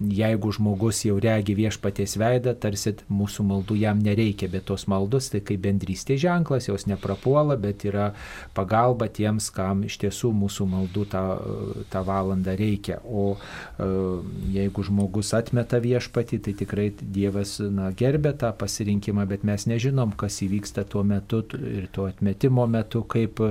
jeigu 0.00 0.52
žmogus 0.56 1.04
jau 1.06 1.18
regi 1.22 1.56
viešpaties 1.58 2.16
veidą, 2.20 2.54
tarsi 2.60 2.94
mūsų 3.08 3.46
maldų 3.50 3.78
jam 3.80 4.00
nereikia, 4.04 4.50
bet 4.52 4.68
tos 4.70 4.86
maldos 4.90 5.30
tai 5.32 5.42
kaip 5.44 5.62
bendrystės 5.64 6.20
ženklas, 6.22 6.68
jos 6.68 6.86
neprapuola, 6.90 7.56
bet 7.60 7.84
yra 7.88 8.10
pagalba 8.56 9.08
tiems, 9.08 9.50
kam 9.54 9.84
iš 9.88 10.00
tiesų 10.04 10.32
mūsų 10.36 10.68
maldų 10.70 11.06
tą, 11.12 11.24
tą 11.92 12.04
valandą 12.06 12.56
reikia. 12.58 13.00
O 13.04 13.36
jeigu 14.50 14.84
žmogus 14.86 15.32
atmeta 15.36 15.80
viešpatį, 15.82 16.40
tai 16.44 16.56
tikrai 16.60 16.88
Dievas 17.00 17.56
na, 17.60 17.90
gerbė 17.96 18.32
tą 18.40 18.52
pasirinkimą, 18.60 19.26
bet 19.30 19.44
mes 19.48 19.66
nežinom, 19.70 20.12
kas 20.20 20.40
įvyksta 20.44 20.84
tuo 20.90 21.02
metu 21.06 21.42
ir 21.56 21.88
tuo 21.92 22.06
atmetimo 22.10 22.66
metu, 22.70 23.02
kaip 23.08 23.42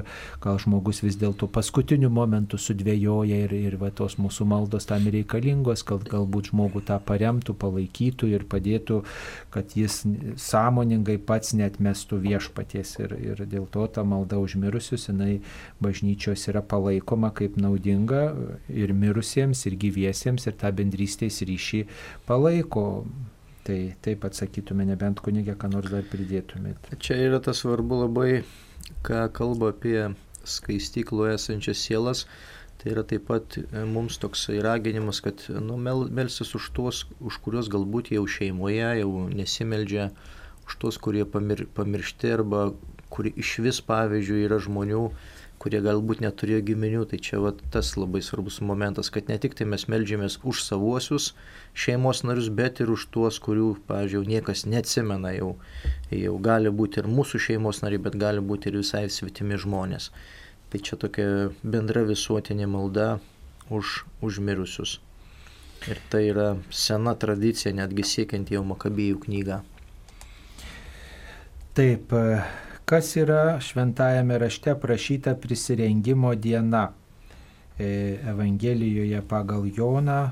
gal 0.43 0.59
žmogus 0.61 1.01
vis 1.05 1.17
dėlto 1.19 1.49
paskutiniu 1.51 2.11
momentu 2.13 2.59
sudvėjoja 2.61 3.41
ir, 3.45 3.55
ir 3.57 3.77
va, 3.81 3.91
tos 3.95 4.17
mūsų 4.21 4.47
maldos 4.49 4.87
tam 4.89 5.07
reikalingos, 5.11 5.83
kad 5.87 6.05
galbūt 6.09 6.51
žmogų 6.53 6.83
tą 6.89 6.99
paremtų, 7.05 7.55
palaikytų 7.59 8.31
ir 8.33 8.45
padėtų, 8.49 9.01
kad 9.53 9.75
jis 9.77 10.01
sąmoningai 10.39 11.17
pats 11.21 11.55
net 11.57 11.79
mestų 11.83 12.21
viešpaties 12.23 12.95
ir, 13.03 13.15
ir 13.31 13.43
dėl 13.49 13.67
to 13.71 13.85
ta 13.93 14.05
malda 14.07 14.39
užmirusius, 14.41 15.09
jinai 15.09 15.39
bažnyčios 15.83 16.47
yra 16.51 16.63
palaikoma 16.65 17.31
kaip 17.35 17.57
naudinga 17.59 18.23
ir 18.69 18.93
mirusiems, 18.93 19.65
ir 19.69 19.77
gyviesiems, 19.79 20.47
ir 20.49 20.57
tą 20.59 20.71
bendrystės 20.75 21.41
ryšį 21.45 21.85
palaiko. 22.29 22.88
Tai 23.67 23.79
taip 24.01 24.23
atsakytume, 24.25 24.85
nebent 24.87 25.19
kunigė, 25.21 25.53
ką 25.59 25.69
nors 25.73 25.91
dar 25.91 26.05
pridėtumėte. 26.09 26.97
Čia 27.03 27.19
yra 27.27 27.41
tas 27.43 27.61
svarbu 27.61 27.99
labai, 28.05 28.29
ką 29.05 29.27
kalba 29.35 29.73
apie 29.73 30.07
skaistykloje 30.47 31.35
esančias 31.37 31.83
sielas. 31.83 32.25
Tai 32.79 32.93
yra 32.93 33.03
taip 33.03 33.25
pat 33.27 33.57
mums 33.91 34.15
toksai 34.23 34.61
raginimas, 34.63 35.19
kad 35.21 35.43
nu, 35.51 35.75
mel, 35.75 36.05
melsis 36.15 36.53
už 36.55 36.69
tuos, 36.77 37.01
už 37.19 37.41
kuriuos 37.43 37.67
galbūt 37.71 38.13
jau 38.15 38.23
šeimoje 38.23 38.93
jau 39.01 39.09
nesimeldžia, 39.27 40.07
už 40.63 40.77
tuos, 40.79 40.99
kurie 41.03 41.25
pamir, 41.27 41.65
pamiršti 41.75 42.31
arba 42.37 42.69
kurie 43.11 43.33
iš 43.35 43.57
vis, 43.65 43.81
pavyzdžiui, 43.83 44.45
yra 44.47 44.61
žmonių, 44.63 45.03
kurie 45.59 45.81
galbūt 45.83 46.21
neturėjo 46.23 46.61
giminių, 46.69 47.03
tai 47.11 47.19
čia 47.23 47.41
va, 47.43 47.51
tas 47.73 47.91
labai 47.99 48.21
svarbus 48.23 48.61
momentas, 48.63 49.11
kad 49.11 49.27
ne 49.31 49.35
tik 49.41 49.57
tai 49.59 49.67
mes 49.67 49.85
melžiamės 49.91 50.39
už 50.47 50.61
savuosius 50.63 51.33
šeimos 51.75 52.23
narius, 52.23 52.47
bet 52.55 52.79
ir 52.79 52.91
už 52.93 53.09
tuos, 53.13 53.41
kurių, 53.43 53.73
pavyzdžiui, 53.89 54.23
niekas 54.31 54.63
neatsimena 54.71 55.33
jau. 55.35 55.51
Jau 56.15 56.37
gali 56.43 56.71
būti 56.71 57.03
ir 57.03 57.09
mūsų 57.11 57.43
šeimos 57.49 57.83
nariai, 57.83 58.01
bet 58.07 58.15
gali 58.19 58.43
būti 58.43 58.71
ir 58.71 58.79
visai 58.79 59.05
svetimi 59.11 59.59
žmonės. 59.59 60.09
Tai 60.71 60.81
čia 60.85 60.99
tokia 61.01 61.27
bendra 61.63 62.05
visuotinė 62.07 62.69
malda 62.69 63.09
už 63.69 64.03
užmirusius. 64.25 64.99
Ir 65.87 65.99
tai 66.11 66.25
yra 66.31 66.49
sena 66.75 67.15
tradicija, 67.19 67.71
netgi 67.75 68.03
siekiant 68.03 68.51
jau 68.51 68.65
Makabėjų 68.67 69.21
knygą. 69.25 69.61
Taip, 71.77 72.11
kas 72.89 73.15
yra 73.15 73.59
šventajame 73.61 74.37
rašte 74.41 74.73
prašyta 74.81 75.35
prisirengimo 75.35 76.35
diena. 76.35 76.91
Evangelijoje 77.79 79.21
pagal 79.27 79.65
Joną 79.77 80.29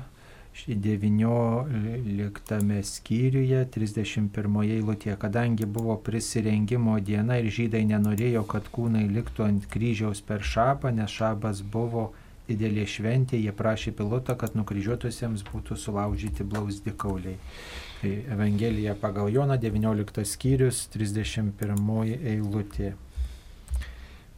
19 0.66 2.82
skyriuje 2.82 3.66
31 3.76 4.62
eilutėje, 4.64 5.16
kadangi 5.22 5.66
buvo 5.66 5.96
prisirengimo 6.02 7.00
diena 7.00 7.38
ir 7.38 7.46
žydai 7.46 7.84
nenorėjo, 7.92 8.42
kad 8.50 8.62
kūnai 8.74 9.06
liktų 9.06 9.44
ant 9.46 9.66
kryžiaus 9.70 10.20
per 10.20 10.42
šabą, 10.42 10.90
nes 10.98 11.10
šabas 11.14 11.62
buvo 11.62 12.12
didelė 12.48 12.86
šventė, 12.90 13.38
jie 13.38 13.52
prašė 13.54 13.92
pilotą, 14.00 14.34
kad 14.34 14.58
nukryžiuotusiems 14.58 15.46
būtų 15.52 15.76
sulaužyti 15.78 16.42
blausdikauliai. 16.42 17.38
Tai 17.38 17.87
Evangelija 18.04 18.94
pagal 18.94 19.28
Joną 19.32 19.56
19 19.58 20.22
skyrius 20.24 20.84
31 20.94 22.12
eilutė. 22.14 22.92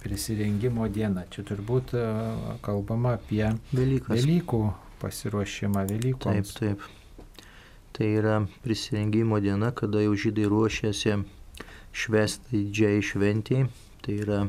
Prisirengimo 0.01 0.87
diena. 0.89 1.27
Čia 1.29 1.45
turbūt 1.45 1.93
e, 1.93 2.05
kalbama 2.65 3.19
apie 3.19 3.45
Velykas. 3.75 4.15
Velykų 4.17 4.61
pasiruošimą 5.03 5.83
Velykoms. 5.91 6.55
Taip, 6.57 6.81
taip. 6.81 7.45
Tai 7.93 8.09
yra 8.09 8.39
prisirengimo 8.65 9.43
diena, 9.45 9.75
kada 9.77 10.01
jau 10.01 10.17
žydai 10.17 10.49
ruošiasi 10.49 11.19
švesti 11.93 12.63
didžiai 12.63 13.05
šventijai. 13.05 13.69
Tai 14.01 14.15
yra 14.25 14.41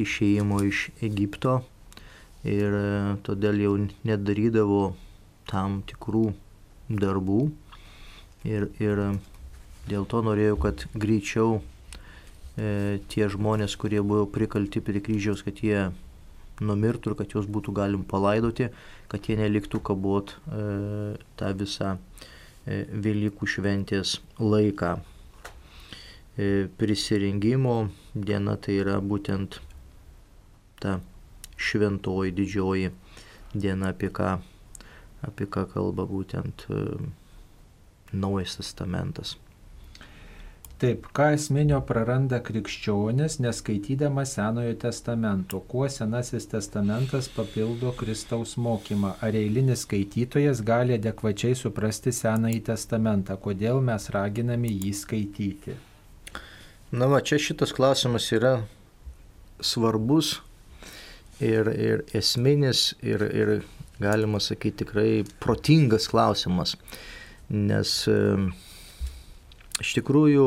išėjimo 0.00 0.62
iš 0.70 0.86
Egipto. 1.04 1.58
Ir 2.48 2.78
e, 2.80 2.86
todėl 3.28 3.60
jau 3.60 3.74
nedarydavo 4.08 4.86
tam 5.52 5.82
tikrų 5.84 6.30
darbų. 6.88 7.42
Ir, 8.48 8.68
ir 8.82 9.02
dėl 9.90 10.06
to 10.10 10.22
norėjau, 10.26 10.56
kad 10.64 10.86
greičiau 10.94 11.60
e, 12.58 12.98
tie 13.12 13.28
žmonės, 13.30 13.76
kurie 13.78 14.02
buvo 14.02 14.26
prikalti 14.26 14.82
prie 14.82 15.02
kryžiaus, 15.04 15.44
kad 15.46 15.62
jie 15.62 15.90
numirtų 16.62 17.12
ir 17.12 17.18
kad 17.20 17.34
juos 17.34 17.46
būtų 17.50 17.74
galim 17.76 18.02
palaidoti, 18.08 18.70
kad 19.10 19.28
jie 19.28 19.38
neliktų 19.38 19.82
kabot 19.86 20.34
e, 20.34 21.16
tą 21.38 21.52
visą 21.58 21.94
e, 22.66 22.84
Velykų 23.06 23.48
šventės 23.54 24.18
laiką. 24.42 24.96
E, 26.32 26.66
prisirengimo 26.80 27.76
diena 28.14 28.56
tai 28.56 28.78
yra 28.80 28.98
būtent 29.04 29.58
ta 30.80 30.98
šventoji 31.60 32.32
didžioji 32.34 32.90
diena, 33.54 33.92
apie 33.92 34.08
ką, 34.08 34.38
apie 35.28 35.46
ką 35.46 35.66
kalba 35.74 36.06
būtent 36.08 36.64
e, 36.72 36.84
Naujas 38.12 38.58
testamentas. 38.60 39.36
Taip, 40.82 41.04
ką 41.14 41.28
esminio 41.36 41.76
praranda 41.86 42.40
krikščionis, 42.42 43.36
neskaitydamas 43.44 44.32
Senojo 44.34 44.72
testamento, 44.82 45.60
kuo 45.70 45.86
Senasis 45.86 46.48
testamentas 46.50 47.28
papildo 47.30 47.92
Kristaus 47.94 48.56
mokymą, 48.58 49.12
ar 49.22 49.38
eilinis 49.38 49.84
skaitytojas 49.86 50.64
gali 50.66 50.96
adekvačiai 50.98 51.54
suprasti 51.54 52.10
Senąjį 52.16 52.64
testamentą, 52.72 53.36
kodėl 53.44 53.78
mes 53.78 54.08
raginame 54.10 54.74
jį 54.74 54.90
skaityti. 55.04 55.76
Na 56.90 57.06
va, 57.06 57.22
čia 57.22 57.38
šitas 57.38 57.70
klausimas 57.78 58.26
yra 58.34 58.56
svarbus 59.62 60.40
ir, 61.38 61.70
ir 61.70 62.02
esminis 62.18 62.88
ir, 63.06 63.22
ir 63.22 63.54
galima 64.02 64.42
sakyti 64.42 64.82
tikrai 64.82 65.10
protingas 65.38 66.10
klausimas, 66.10 66.74
nes 67.52 67.94
iš 69.82 69.96
tikrųjų 69.98 70.46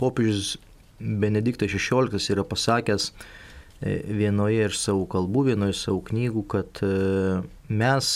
popiežius 0.00 0.56
Benediktas 1.00 1.74
XVI 1.76 2.20
yra 2.32 2.44
pasakęs 2.48 3.10
e, 3.10 3.98
vienoje 4.16 4.64
iš 4.70 4.78
savo 4.80 5.04
kalbų, 5.12 5.42
vienoje 5.50 5.74
iš 5.74 5.82
savo 5.88 6.00
knygų, 6.06 6.44
kad 6.48 6.80
e, 6.86 6.92
mes, 7.68 8.12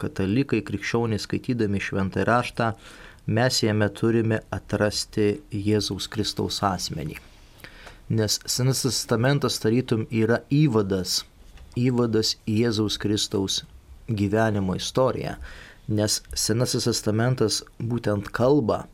katalikai, 0.00 0.62
krikščionys, 0.64 1.26
skaitydami 1.26 1.80
šventą 1.82 2.24
raštą, 2.24 2.70
mes 3.26 3.60
jame 3.62 3.88
turime 3.92 4.40
atrasti 4.50 5.42
Jėzaus 5.52 6.08
Kristaus 6.08 6.62
asmenį. 6.64 7.18
Nes 8.16 8.38
Senasis 8.48 9.02
testamentas 9.02 9.60
tarytum 9.60 10.06
yra 10.08 10.40
įvadas, 10.52 11.22
įvadas 11.76 12.38
į 12.48 12.62
Jėzaus 12.64 12.96
Kristaus 13.00 13.60
gyvenimo 14.08 14.76
istoriją. 14.80 15.36
Nes 15.92 16.20
Senasis 16.38 16.86
testamentas 16.88 17.60
būtent 17.78 18.30
kalba 18.32 18.86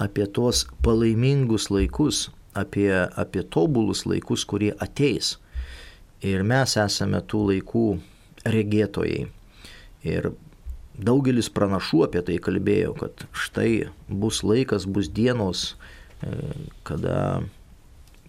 apie 0.00 0.26
tuos 0.26 0.64
palaimingus 0.82 1.68
laikus, 1.70 2.28
apie, 2.58 2.90
apie 3.14 3.44
tobulus 3.54 4.02
laikus, 4.08 4.42
kurie 4.48 4.72
ateis. 4.82 5.36
Ir 6.24 6.42
mes 6.46 6.74
esame 6.80 7.20
tų 7.30 7.42
laikų 7.50 7.84
regėtojai. 8.48 9.26
Ir 10.04 10.30
daugelis 10.94 11.50
pranašų 11.54 12.04
apie 12.08 12.22
tai 12.26 12.38
kalbėjo, 12.42 12.94
kad 12.98 13.26
štai 13.34 13.90
bus 14.08 14.42
laikas, 14.46 14.86
bus 14.86 15.10
dienos, 15.12 15.74
e, 16.22 16.34
kada, 16.88 17.44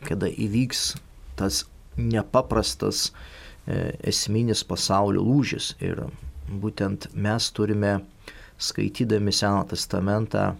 kada 0.05 0.29
įvyks 0.29 0.95
tas 1.39 1.63
nepaprastas 1.97 3.09
e, 3.09 3.95
esminis 4.11 4.65
pasaulio 4.67 5.23
lūžis. 5.25 5.73
Ir 5.83 6.05
būtent 6.49 7.09
mes 7.13 7.49
turime, 7.55 7.99
skaitydami 8.57 9.33
Seną 9.35 9.65
testamentą, 9.67 10.53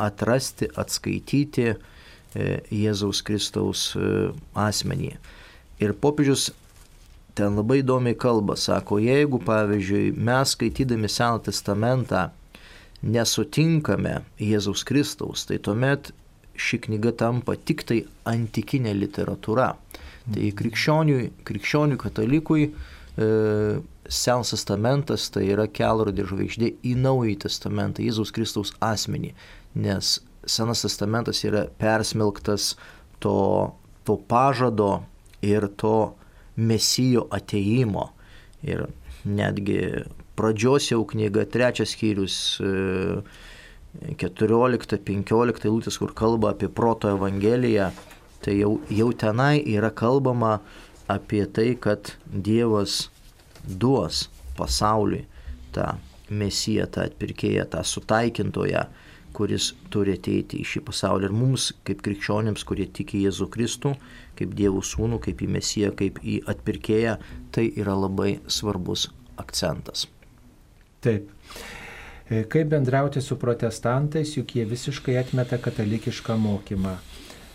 atrasti, 0.00 0.70
atskaityti 0.80 1.66
e, 1.70 1.76
Jėzaus 2.72 3.20
Kristaus 3.26 3.90
e, 3.96 4.30
asmenį. 4.56 5.12
Ir 5.80 5.92
popiežius 6.00 6.50
ten 7.36 7.56
labai 7.58 7.80
įdomiai 7.82 8.16
kalba, 8.18 8.56
sako, 8.56 8.98
jeigu 9.02 9.40
pavyzdžiui 9.44 10.14
mes 10.16 10.54
skaitydami 10.56 11.10
Seną 11.12 11.42
testamentą 11.44 12.30
nesutinkame 13.02 14.20
Jėzaus 14.40 14.84
Kristaus, 14.88 15.46
tai 15.48 15.60
tuomet 15.62 16.12
ši 16.60 16.80
knyga 16.86 17.12
tampa 17.16 17.56
tik 17.56 17.84
tai 17.88 18.02
antikinė 18.28 18.92
literatūra. 18.96 19.70
Tai 20.30 20.48
krikščionių, 20.56 21.20
krikščionių 21.48 21.96
katalikui 22.00 22.66
Senas 24.10 24.50
testamentas 24.54 25.28
tai 25.30 25.44
yra 25.52 25.68
kelrodė 25.70 26.24
žvaigždė 26.26 26.72
į 26.82 26.96
Naująjį 26.98 27.36
testamentą, 27.44 28.02
Jėzaus 28.02 28.32
Kristaus 28.34 28.72
asmenį 28.82 29.34
nes 29.74 30.20
Senas 30.46 30.82
testamentas 30.82 31.44
yra 31.44 31.66
persmelktas 31.78 32.76
to, 33.20 33.74
to 34.04 34.16
pažado 34.16 35.02
ir 35.44 35.68
to 35.76 36.14
mesijo 36.56 37.26
ateimo. 37.30 38.10
Ir 38.64 38.86
netgi 39.24 40.06
pradžios 40.36 40.88
jau 40.90 41.04
knyga, 41.04 41.44
trečias 41.44 41.92
skyrius, 41.92 42.56
14-15 44.16 45.68
eilutės, 45.68 46.00
kur 46.00 46.16
kalba 46.16 46.54
apie 46.54 46.70
proto 46.72 47.12
evangeliją, 47.12 47.90
tai 48.40 48.56
jau, 48.62 48.78
jau 48.88 49.10
tenai 49.12 49.60
yra 49.60 49.90
kalbama 49.92 50.60
apie 51.10 51.44
tai, 51.52 51.74
kad 51.76 52.14
Dievas 52.24 53.09
duos 53.64 54.28
pasauliui 54.58 55.24
tą 55.74 55.94
mesiją, 56.30 56.86
tą 56.94 57.06
atpirkėją, 57.08 57.66
tą 57.72 57.82
sutaikintoją, 57.86 58.84
kuris 59.34 59.70
turi 59.94 60.16
ateiti 60.18 60.60
į 60.60 60.66
šį 60.66 60.82
pasaulį. 60.88 61.28
Ir 61.28 61.34
mums, 61.34 61.70
kaip 61.86 62.02
krikščionėms, 62.06 62.64
kurie 62.66 62.86
tiki 62.90 63.22
Jėzų 63.24 63.50
Kristų, 63.54 63.94
kaip 64.38 64.54
Dievo 64.58 64.82
sūnų, 64.84 65.20
kaip 65.26 65.42
į 65.42 65.50
Mesiją, 65.56 65.92
kaip 65.98 66.18
į 66.22 66.40
atpirkėją, 66.50 67.16
tai 67.54 67.68
yra 67.78 67.94
labai 67.98 68.38
svarbus 68.50 69.08
akcentas. 69.40 70.06
Taip. 71.04 71.30
E, 72.30 72.44
Kaip 72.50 72.68
bendrauti 72.70 73.22
su 73.24 73.38
protestantais, 73.40 74.36
juk 74.36 74.54
jie 74.54 74.66
visiškai 74.68 75.16
atmeta 75.18 75.58
katalikišką 75.58 76.36
mokymą. 76.38 76.98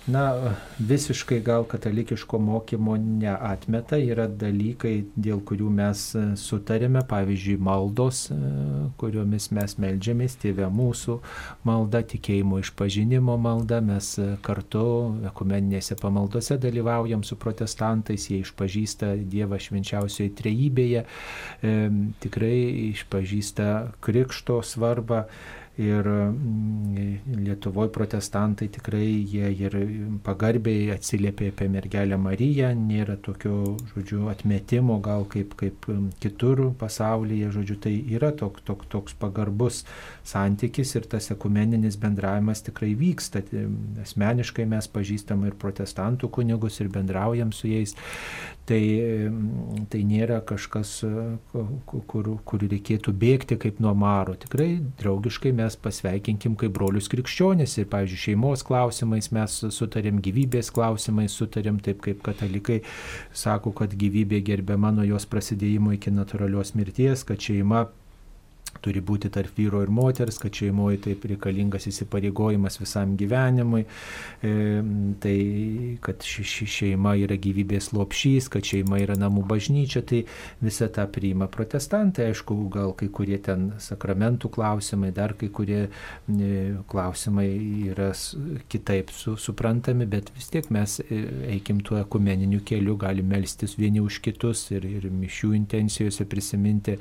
Na, 0.08 0.54
visiškai 0.80 1.40
gal 1.40 1.64
katalikiško 1.64 2.38
mokymo 2.40 2.94
neatmeta, 2.98 3.98
yra 3.98 4.28
dalykai, 4.30 5.00
dėl 5.18 5.40
kurių 5.42 5.72
mes 5.74 6.04
e, 6.14 6.22
sutarėme, 6.38 7.02
pavyzdžiui, 7.10 7.56
maldos, 7.66 8.20
e, 8.30 8.38
kuriomis 9.02 9.50
mes 9.58 9.74
melžiamės, 9.82 10.38
tėvė 10.44 10.70
mūsų 10.70 11.18
malda, 11.66 12.04
tikėjimo 12.14 12.62
išpažinimo 12.62 13.40
malda, 13.42 13.82
mes 13.82 14.12
e, 14.22 14.30
kartu 14.46 14.86
ekumeninėse 15.32 15.98
pamaldose 15.98 16.60
dalyvaujam 16.62 17.26
su 17.26 17.40
protestantais, 17.42 18.30
jie 18.30 18.44
išpažįsta 18.46 19.16
Dievą 19.26 19.58
švenčiausioje 19.58 20.36
trejybėje, 20.38 21.06
e, 21.66 21.76
tikrai 22.22 22.58
išpažįsta 22.94 23.72
krikšto 24.06 24.62
svarbą. 24.62 25.26
Ir 25.78 26.08
mm, 26.08 27.36
Lietuvoje 27.44 27.90
protestantai 27.92 28.70
tikrai 28.72 29.10
jie 29.28 29.50
ir 29.60 29.74
pagarbiai 30.24 30.94
atsiliepia 30.94 31.50
apie 31.52 31.68
mergelę 31.68 32.16
Mariją, 32.22 32.70
nėra 32.80 33.18
tokio, 33.20 33.76
žodžiu, 33.92 34.30
atmetimo 34.32 35.02
gal 35.04 35.28
kaip, 35.28 35.58
kaip 35.60 35.90
kitur 36.24 36.70
pasaulyje, 36.80 37.52
žodžiu, 37.58 37.76
tai 37.84 37.94
yra 38.16 38.32
tok, 38.32 38.62
tok, 38.64 38.86
toks 38.92 39.18
pagarbus 39.20 39.82
santykis 40.24 40.96
ir 40.96 41.10
tas 41.12 41.28
ekumeninis 41.36 42.00
bendravimas 42.00 42.64
tikrai 42.64 42.94
vyksta. 42.96 43.44
Asmeniškai 44.06 44.64
mes 44.72 44.88
pažįstam 44.96 45.44
ir 45.50 45.60
protestantų 45.60 46.32
kunigus 46.40 46.80
ir 46.80 46.94
bendraujam 46.94 47.52
su 47.52 47.68
jais. 47.74 47.98
Tai, 48.66 48.80
mm, 48.80 49.84
tai 49.92 50.00
nėra 50.08 50.40
kažkas, 50.42 50.96
kur, 51.86 52.32
kur 52.48 52.64
reikėtų 52.64 53.12
bėgti 53.14 53.60
kaip 53.62 53.84
nuo 53.84 53.92
maro. 53.94 54.34
Tikrai 54.42 54.80
draugiškai 55.04 55.52
mes 55.54 55.65
mes 55.66 55.78
pasveikinkim 55.82 56.56
kaip 56.60 56.74
brolius 56.78 57.10
krikščionis 57.12 57.76
ir, 57.82 57.90
pavyzdžiui, 57.92 58.22
šeimos 58.30 58.64
klausimais 58.68 59.32
mes 59.36 59.60
sutarėm, 59.74 60.22
gyvybės 60.24 60.72
klausimais 60.76 61.36
sutarėm, 61.36 61.82
taip 61.84 62.02
kaip 62.06 62.24
katalikai 62.26 62.82
sako, 63.34 63.74
kad 63.76 63.94
gyvybė 63.98 64.44
gerbiama 64.46 64.94
nuo 64.96 65.06
jos 65.10 65.28
prasidėjimo 65.30 65.96
iki 65.98 66.14
natūralios 66.14 66.76
mirties, 66.78 67.26
kad 67.28 67.42
šeima 67.42 67.88
turi 68.84 69.02
būti 69.04 69.30
tarp 69.34 69.58
vyro 69.58 69.82
ir 69.84 69.92
moters, 69.94 70.40
kad 70.42 70.56
šeimoje 70.56 71.02
taip 71.08 71.26
reikalingas 71.30 71.88
įsipareigojimas 71.92 72.80
visam 72.82 73.16
gyvenimui, 73.20 73.84
e, 73.86 74.54
tai 75.24 75.36
kad 76.06 76.26
ši, 76.26 76.46
ši 76.52 76.68
šeima 76.76 77.16
yra 77.22 77.38
gyvybės 77.42 77.92
lopšys, 77.96 78.50
kad 78.54 78.66
šeima 78.66 79.00
yra 79.04 79.18
namų 79.20 79.46
bažnyčia, 79.50 80.04
tai 80.06 80.24
visą 80.64 80.90
tą 80.94 81.06
priima 81.12 81.48
protestantai, 81.52 82.30
aišku, 82.32 82.58
gal 82.74 82.96
kai 82.98 83.10
kurie 83.14 83.40
ten 83.44 83.72
sakramentų 83.82 84.52
klausimai, 84.58 85.12
dar 85.16 85.36
kai 85.40 85.52
kurie 85.54 85.86
e, 85.86 86.52
klausimai 86.92 87.50
yra 87.92 88.12
kitaip 88.72 89.14
su, 89.14 89.36
suprantami, 89.42 90.08
bet 90.10 90.34
vis 90.36 90.50
tiek 90.54 90.72
mes 90.74 91.00
e, 91.06 91.22
eikim 91.58 91.84
tuo 91.86 92.00
ekumeniniu 92.02 92.64
keliu, 92.66 92.98
galime 93.00 93.36
melstis 93.36 93.76
vieni 93.78 94.00
už 94.04 94.22
kitus 94.24 94.70
ir, 94.72 94.86
ir 94.88 95.10
mišių 95.12 95.52
intencijose 95.58 96.26
prisiminti, 96.30 96.98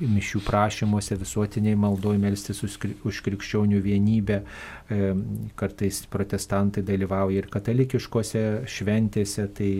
mišių 0.00 0.42
prašymuose 0.46 1.05
visuotiniai 1.14 1.78
maldoj 1.78 2.16
melstis 2.18 2.64
už 2.66 3.20
krikščionių 3.22 3.78
vienybę. 3.84 4.40
Kartais 5.58 6.00
protestantai 6.10 6.82
dalyvauja 6.86 7.40
ir 7.42 7.48
katalikiškose 7.50 8.42
šventėse, 8.70 9.46
tai 9.54 9.70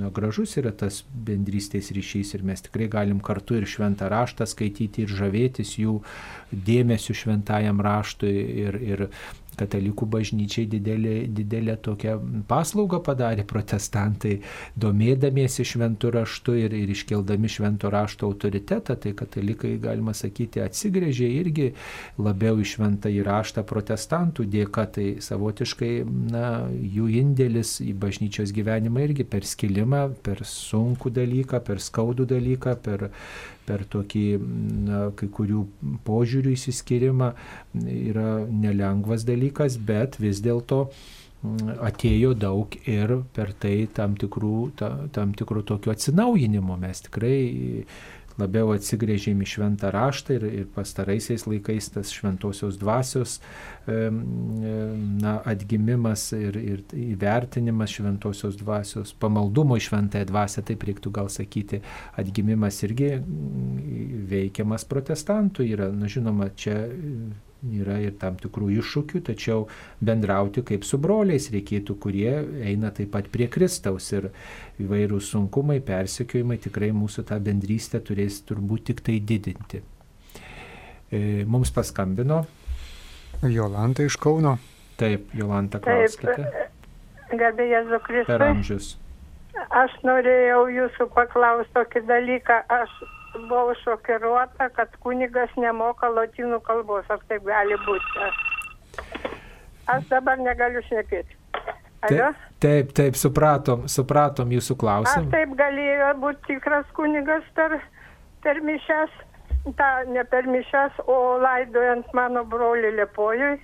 nu, 0.00 0.10
gražus 0.16 0.56
yra 0.60 0.72
tas 0.72 1.02
bendrystės 1.12 1.92
ryšys 1.96 2.34
ir 2.36 2.44
mes 2.48 2.64
tikrai 2.64 2.88
galim 2.92 3.20
kartu 3.24 3.60
ir 3.60 3.68
šventą 3.68 4.08
raštą 4.12 4.48
skaityti 4.48 5.04
ir 5.04 5.14
žavėtis 5.20 5.76
jų 5.80 6.00
dėmesiu 6.50 7.16
šventajam 7.16 7.80
raštui 7.84 8.34
ir, 8.64 8.80
ir 8.82 9.06
katalikų 9.60 10.06
bažnyčiai 10.10 10.66
didelė, 10.70 11.14
didelė 11.34 11.76
tokia 11.82 12.16
paslauga 12.48 13.00
padarė. 13.04 13.44
Protestantai, 13.50 14.38
domėdamiesi 14.80 15.64
šventų 15.66 16.12
raštų 16.16 16.56
ir, 16.64 16.76
ir 16.76 16.92
iškeldami 16.94 17.50
šventų 17.50 17.90
rašto 17.92 18.30
autoritetą, 18.30 18.96
tai 19.00 19.12
katalikai, 19.18 19.74
galima 19.82 20.14
sakyti, 20.16 20.62
atsigrėžė 20.64 21.28
irgi 21.40 21.70
labiau 22.20 22.60
į 22.60 22.68
šventą 22.74 23.12
įraštą 23.20 23.64
protestantų 23.68 24.46
dėka, 24.54 24.86
tai 24.96 25.08
savotiškai 25.24 25.92
na, 26.32 26.46
jų 26.70 27.10
indėlis 27.22 27.78
į 27.84 27.94
bažnyčios 28.00 28.54
gyvenimą 28.56 29.08
irgi 29.08 29.26
per 29.28 29.46
skilimą, 29.48 30.06
per 30.24 30.44
sunkų 30.46 31.12
dalyką, 31.20 31.62
per 31.66 31.82
skaudų 31.82 32.28
dalyką, 32.30 32.76
per 32.84 33.10
per 33.70 33.86
tokį 33.94 34.26
na, 34.88 35.00
kai 35.14 35.30
kurių 35.38 35.64
požiūrių 36.06 36.56
įsiskirimą 36.58 37.30
yra 37.94 38.28
nelengvas 38.50 39.24
dalykas, 39.28 39.78
bet 39.78 40.18
vis 40.22 40.42
dėlto 40.42 40.88
atėjo 41.80 42.34
daug 42.36 42.74
ir 42.84 43.14
per 43.36 43.54
tai 43.56 43.86
tam 43.96 44.16
tikrų, 44.20 44.56
ta, 44.76 44.90
tam 45.14 45.32
tikrų 45.36 45.62
tokių 45.70 45.94
atsinaujinimų. 45.94 46.76
Mes 46.82 47.00
tikrai 47.06 47.36
labiau 48.40 48.72
atsigrėžėm 48.74 49.42
į 49.44 49.48
šventą 49.54 49.90
raštą 49.94 50.38
ir, 50.38 50.46
ir 50.62 50.70
pastaraisiais 50.74 51.46
laikais 51.48 51.90
tas 51.94 52.12
šventosios 52.14 52.78
dvasios 52.80 53.38
na, 53.86 55.34
atgimimas 55.48 56.30
ir, 56.36 56.56
ir 56.56 56.82
įvertinimas 56.94 57.94
šventosios 57.96 58.58
dvasios, 58.60 59.14
pamaldumo 59.20 59.78
į 59.80 59.86
šventąją 59.88 60.28
dvasę, 60.30 60.64
taip 60.68 60.84
reiktų 60.88 61.12
gal 61.20 61.30
sakyti, 61.32 61.82
atgimimas 62.20 62.82
irgi 62.86 63.12
veikiamas 64.30 64.86
protestantų 64.90 65.66
yra, 65.72 65.90
na 65.94 66.10
žinoma, 66.10 66.50
čia 66.56 66.84
yra 67.62 67.98
ir 68.00 68.14
tam 68.20 68.38
tikrų 68.40 68.70
iššūkių, 68.78 69.20
tačiau 69.28 69.66
bendrauti 70.04 70.64
kaip 70.66 70.86
su 70.88 70.98
broliais 71.00 71.50
reikėtų, 71.52 71.96
kurie 72.00 72.32
eina 72.64 72.92
taip 72.96 73.12
pat 73.14 73.28
prie 73.32 73.50
Kristaus 73.52 74.08
ir 74.14 74.30
įvairūs 74.80 75.30
sunkumai, 75.34 75.80
persekiojimai 75.84 76.60
tikrai 76.62 76.90
mūsų 76.96 77.26
tą 77.28 77.40
bendrystę 77.44 78.00
turės 78.04 78.40
turbūt 78.48 78.88
tik 78.90 79.04
tai 79.06 79.18
didinti. 79.20 79.82
E, 81.10 81.44
mums 81.44 81.72
paskambino. 81.74 82.44
Jolanta 83.42 84.04
iš 84.06 84.16
Kauno. 84.20 84.56
Taip, 85.00 85.30
Jolanta, 85.36 85.80
klauskite. 85.80 86.48
Garbė 87.30 87.68
Jėzu 87.70 88.00
Kristui. 88.04 88.28
Per 88.32 88.44
amžius. 88.44 88.90
Aš 89.74 89.94
norėjau 90.06 90.66
jūsų 90.72 91.06
paklausti 91.14 91.72
tokį 91.76 92.02
dalyką. 92.08 92.60
Aš 92.72 92.92
buvau 93.48 93.74
šokiruota, 93.84 94.68
kad 94.76 94.94
kunigas 95.04 95.52
nemoka 95.56 96.10
lotynų 96.12 96.60
kalbos. 96.66 97.08
Ar 97.10 97.20
taip 97.28 97.44
gali 97.48 97.78
būti? 97.86 98.30
Aš 99.90 100.06
dabar 100.10 100.38
negaliu 100.40 100.82
šnekėti. 100.88 101.38
Taip, 102.00 102.36
taip, 102.64 102.92
taip, 102.96 103.16
supratom, 103.20 103.84
supratom 103.92 104.52
jūsų 104.54 104.76
klausimą. 104.80 105.26
Ar 105.26 105.32
taip 105.34 105.52
galėjo 105.58 106.12
būti 106.22 106.46
tikras 106.54 106.86
kunigas 106.96 107.44
per, 107.56 107.76
per 108.44 108.62
mišes, 108.64 109.12
ta, 109.76 109.90
ne 110.08 110.24
per 110.24 110.48
mišes, 110.48 111.02
o 111.04 111.36
laidojant 111.42 112.08
mano 112.16 112.46
brolį 112.48 112.94
Liepojui? 113.02 113.58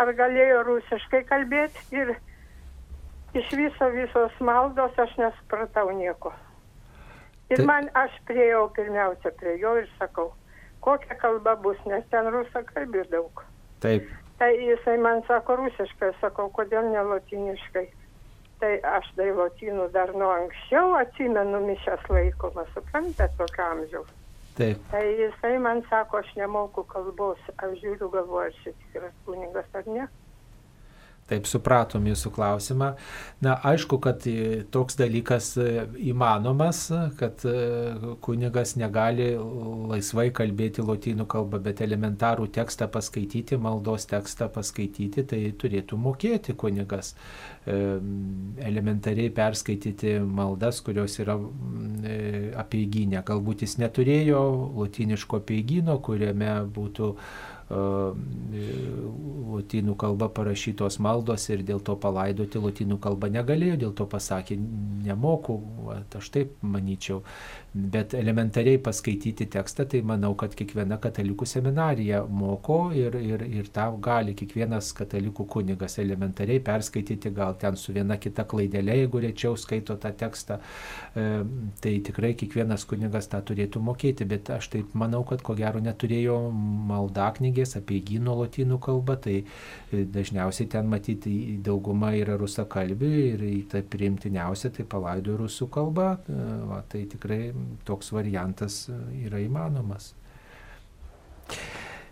Ar 0.00 0.12
galėjo 0.16 0.62
rusiškai 0.70 1.24
kalbėti 1.28 2.00
ir 2.00 2.14
iš 3.36 3.50
viso 3.60 3.90
visos 3.92 4.40
maldos 4.40 4.96
aš 4.98 5.16
nesupratau 5.20 5.90
nieko. 5.92 6.32
Ir 7.50 7.56
tai... 7.56 7.66
man 7.66 7.90
aš 7.96 8.14
priejau 8.28 8.68
pirmiausia 8.76 9.32
prie 9.40 9.56
jo 9.60 9.76
ir 9.80 9.88
sakau, 9.98 10.32
kokia 10.84 11.16
kalba 11.20 11.56
bus, 11.56 11.78
nes 11.86 12.04
ten 12.12 12.28
rusakalbių 12.32 13.04
daug. 13.12 13.44
Taip. 13.84 14.10
Tai 14.38 14.50
jisai 14.54 14.98
man 15.02 15.22
sako 15.26 15.56
rusiškai, 15.62 16.12
sakau, 16.20 16.50
kodėl 16.54 16.92
ne 16.92 17.02
latiniškai. 17.12 17.88
Tai 18.58 18.70
aš 18.98 19.08
tai 19.16 19.30
lotynų 19.34 19.88
dar 19.94 20.10
nuo 20.18 20.30
anksčiau 20.34 20.94
atsimenu 20.98 21.60
mišęs 21.66 22.06
laikomą, 22.10 22.64
suprantate, 22.74 23.30
tokio 23.38 23.66
amžiaus. 23.72 24.14
Taip. 24.58 24.80
Tai 24.90 25.02
jisai 25.20 25.58
man 25.62 25.84
sako, 25.90 26.18
aš 26.22 26.32
nemoku 26.36 26.82
kalbos, 26.90 27.42
aš 27.56 27.76
žiūriu, 27.82 28.10
galvoju, 28.14 28.50
ar 28.50 28.56
šis 28.64 28.74
tikras 28.82 29.14
kuningas 29.26 29.78
ar 29.78 29.86
ne. 29.86 30.08
Taip 31.28 31.44
supratom 31.44 32.06
jūsų 32.08 32.30
klausimą. 32.32 32.94
Na, 33.44 33.58
aišku, 33.68 33.98
kad 34.00 34.24
toks 34.72 34.96
dalykas 34.96 35.50
e, 35.60 35.84
įmanomas, 36.08 36.86
kad 37.20 37.44
e, 37.44 37.56
kunigas 38.24 38.72
negali 38.80 39.28
laisvai 39.36 40.30
kalbėti 40.34 40.84
lotynų 40.88 41.26
kalbą, 41.28 41.60
bet 41.66 41.82
elementarų 41.84 42.48
tekstą 42.56 42.88
paskaityti, 42.94 43.58
maldos 43.60 44.08
tekstą 44.08 44.48
paskaityti, 44.54 45.26
tai 45.28 45.42
turėtų 45.60 46.00
mokėti 46.00 46.56
kunigas. 46.56 47.12
E, 47.68 47.76
elementariai 48.64 49.28
perskaityti 49.34 50.16
maldas, 50.24 50.80
kurios 50.86 51.18
yra 51.20 51.36
apieiginė. 52.64 53.20
Galbūt 53.28 53.66
jis 53.66 53.76
neturėjo 53.82 54.40
lotiniško 54.80 55.42
apieigyno, 55.42 56.00
kuriame 56.00 56.54
būtų 56.72 57.12
lotynų 59.48 59.94
kalba 60.00 60.28
parašytos 60.32 60.98
maldos 61.04 61.48
ir 61.52 61.62
dėl 61.68 61.80
to 61.84 61.96
palaidoti 62.00 62.60
lotynų 62.62 62.96
kalbą 63.04 63.28
negalėjo, 63.34 63.76
dėl 63.84 63.92
to 63.96 64.06
pasakė, 64.08 64.56
nemoku, 65.04 65.58
aš 66.16 66.30
taip 66.34 66.54
manyčiau. 66.62 67.22
Bet 67.78 68.14
elementariai 68.16 68.80
paskaityti 68.82 69.46
tekstą, 69.52 69.84
tai 69.92 70.00
manau, 70.06 70.32
kad 70.40 70.54
kiekviena 70.58 70.96
katalikų 71.02 71.46
seminarija 71.46 72.22
moko 72.24 72.78
ir, 72.96 73.18
ir, 73.20 73.44
ir 73.60 73.68
tą 73.74 73.90
gali 74.02 74.34
kiekvienas 74.38 74.90
katalikų 74.96 75.46
kunigas 75.52 75.98
elementariai 76.02 76.62
perskaityti, 76.64 77.30
gal 77.36 77.54
ten 77.60 77.76
su 77.76 77.92
viena 77.92 78.16
kita 78.18 78.46
klaidelė, 78.48 78.96
jeigu 79.02 79.22
rečiau 79.26 79.58
skaito 79.60 79.98
tą 80.00 80.14
tekstą. 80.24 80.58
Tai 81.14 81.94
tikrai 82.08 82.32
kiekvienas 82.38 82.88
kunigas 82.88 83.28
tą 83.28 83.42
turėtų 83.44 83.84
mokėti, 83.84 84.26
bet 84.28 84.50
aš 84.56 84.72
taip 84.72 84.96
manau, 84.98 85.22
kad 85.28 85.44
ko 85.44 85.54
gero 85.58 85.84
neturėjo 85.84 86.40
maldaknygį 86.88 87.58
raidės, 87.58 87.76
apie 87.76 87.98
įgyno 88.00 88.36
lotynų 88.38 88.78
kalbą, 88.80 89.16
tai 89.20 89.44
e, 89.92 90.04
dažniausiai 90.04 90.68
ten 90.68 90.88
matyti 90.88 91.58
dauguma 91.62 92.12
yra 92.14 92.36
rusakalbių 92.38 93.10
ir 93.32 93.44
tai 93.70 93.82
priimtiniausia 93.82 94.70
tai 94.70 94.84
palaido 94.84 95.36
rusų 95.36 95.68
kalba, 95.70 96.18
e, 96.28 96.38
va, 96.68 96.82
tai 96.88 97.06
tikrai 97.06 97.52
toks 97.88 98.12
variantas 98.14 98.86
e, 98.88 98.98
yra 99.26 99.40
įmanomas. 99.44 100.12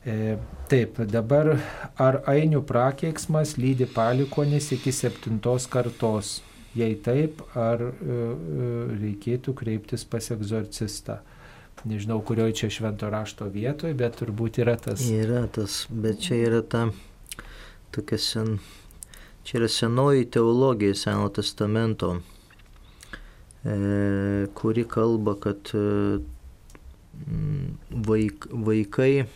E, 0.07 0.37
taip, 0.71 1.01
dabar 1.11 1.57
ar 2.01 2.21
ainių 2.31 2.63
prakeiksmas 2.67 3.57
lydi 3.59 3.89
palikonis 3.91 4.71
iki 4.77 4.95
septintos 4.95 5.67
kartos? 5.71 6.41
Jei 6.77 6.99
taip, 7.01 7.41
ar 7.57 7.81
e, 7.89 8.21
reikėtų 9.01 9.57
kreiptis 9.57 10.05
pas 10.05 10.31
egzorcistą? 10.35 11.23
nežinau, 11.87 12.21
kurioje 12.25 12.53
čia 12.53 12.71
švento 12.71 13.11
rašto 13.11 13.49
vietoje, 13.53 13.95
bet 13.95 14.19
turbūt 14.19 14.61
yra 14.63 14.77
tas. 14.81 15.03
Yra 15.07 15.47
tas, 15.53 15.85
bet 15.91 16.21
čia 16.25 16.39
yra 16.49 16.63
ta 16.63 16.89
tokia 17.95 18.19
sen, 18.21 18.57
čia 19.47 19.61
yra 19.61 19.69
senoji 19.71 20.27
teologija 20.37 20.97
Seno 20.99 21.29
testamento, 21.29 22.17
kuri 24.55 24.85
kalba, 24.89 25.35
kad 25.41 25.73
e, 25.75 26.19
vaik, 27.91 28.47
vaikai 28.51 29.27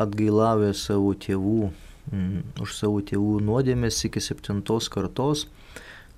atgailauja 0.00 0.74
savo 0.76 1.14
tėvų, 1.14 1.70
mm, 2.12 2.60
už 2.60 2.76
savo 2.76 3.00
tėvų 3.00 3.38
nuodėmės 3.46 4.02
iki 4.08 4.20
septintos 4.20 4.90
kartos, 4.92 5.46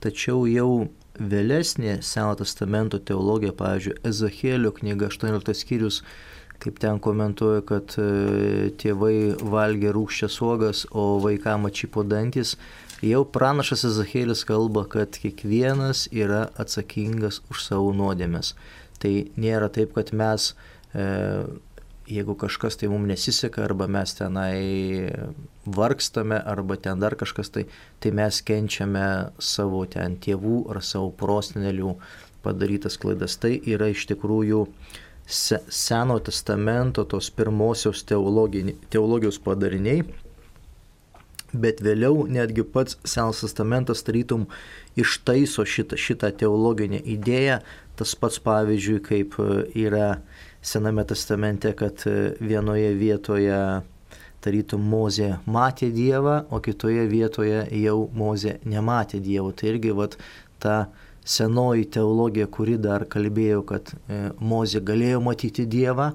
tačiau 0.03 0.47
jau 0.51 0.89
vėlesnė 1.19 2.01
Seno 2.03 2.35
testamento 2.39 2.99
teologija, 2.99 3.53
pavyzdžiui, 3.55 3.99
Ezachėlio 4.09 4.73
knyga 4.75 5.11
18 5.13 5.55
skyrius, 5.55 6.03
kaip 6.63 6.79
ten 6.83 7.01
komentuoja, 7.03 7.63
kad 7.67 7.95
e, 7.99 8.71
tėvai 8.79 9.35
valgė 9.39 9.93
rūkščias 9.95 10.39
uogas, 10.47 10.87
o 10.91 11.19
vaikam 11.23 11.67
atšypo 11.69 12.07
dantis, 12.07 12.57
jau 13.03 13.25
pranašas 13.27 13.85
Ezachėlis 13.89 14.45
kalba, 14.49 14.85
kad 14.91 15.19
kiekvienas 15.19 16.07
yra 16.13 16.47
atsakingas 16.61 17.43
už 17.51 17.67
savo 17.67 17.91
nuodėmės. 17.97 18.55
Tai 19.03 19.13
nėra 19.41 19.69
taip, 19.75 19.97
kad 19.97 20.13
mes 20.15 20.53
e, 20.95 21.07
jeigu 22.07 22.35
kažkas 22.35 22.77
tai 22.77 22.89
mums 22.89 23.09
nesiseka, 23.09 23.65
arba 23.65 23.87
mes 23.87 24.15
tenai 24.15 25.13
vargstame, 25.67 26.39
arba 26.39 26.77
ten 26.77 27.01
dar 27.01 27.17
kažkas 27.19 27.53
tai, 27.53 27.67
tai 28.01 28.11
mes 28.11 28.41
kenčiame 28.43 29.07
savo 29.39 29.85
ten 29.87 30.17
tėvų 30.23 30.65
ar 30.73 30.83
savo 30.83 31.13
prostinelių 31.19 31.95
padarytas 32.43 32.99
klaidas. 32.99 33.39
Tai 33.39 33.55
yra 33.55 33.93
iš 33.93 34.07
tikrųjų 34.11 34.67
se, 35.27 35.61
Seno 35.69 36.19
testamento 36.19 37.05
tos 37.05 37.31
pirmosios 37.31 38.05
teologijos 38.05 39.39
padariniai. 39.45 40.03
Bet 41.53 41.83
vėliau 41.85 42.25
netgi 42.33 42.65
pats 42.65 42.97
Senas 43.05 43.43
testamentas 43.45 44.01
tarytum 44.07 44.47
ištaiso 44.97 45.67
šitą, 45.69 45.99
šitą 46.01 46.33
teologinę 46.41 47.03
idėją. 47.15 47.61
Tas 47.99 48.15
pats 48.17 48.41
pavyzdžiui, 48.41 49.03
kaip 49.05 49.37
yra 49.77 50.17
Sename 50.63 51.05
testamente, 51.05 51.73
kad 51.75 52.05
e, 52.07 52.33
vienoje 52.41 52.93
vietoje 52.95 53.57
tarytum 54.43 54.83
Mozė 54.87 55.37
matė 55.47 55.91
Dievą, 55.95 56.43
o 56.51 56.61
kitoje 56.63 57.07
vietoje 57.11 57.65
jau 57.83 57.97
Mozė 58.15 58.59
nematė 58.65 59.21
Dievo. 59.23 59.51
Tai 59.53 59.73
irgi 59.75 59.95
vat, 59.99 60.17
ta 60.63 60.77
senoji 61.25 61.89
teologija, 61.95 62.47
kuri 62.47 62.79
dar 62.79 63.07
kalbėjo, 63.11 63.63
kad 63.67 63.93
e, 63.93 64.29
Mozė 64.39 64.83
galėjo 64.87 65.23
matyti 65.23 65.67
Dievą, 65.67 66.13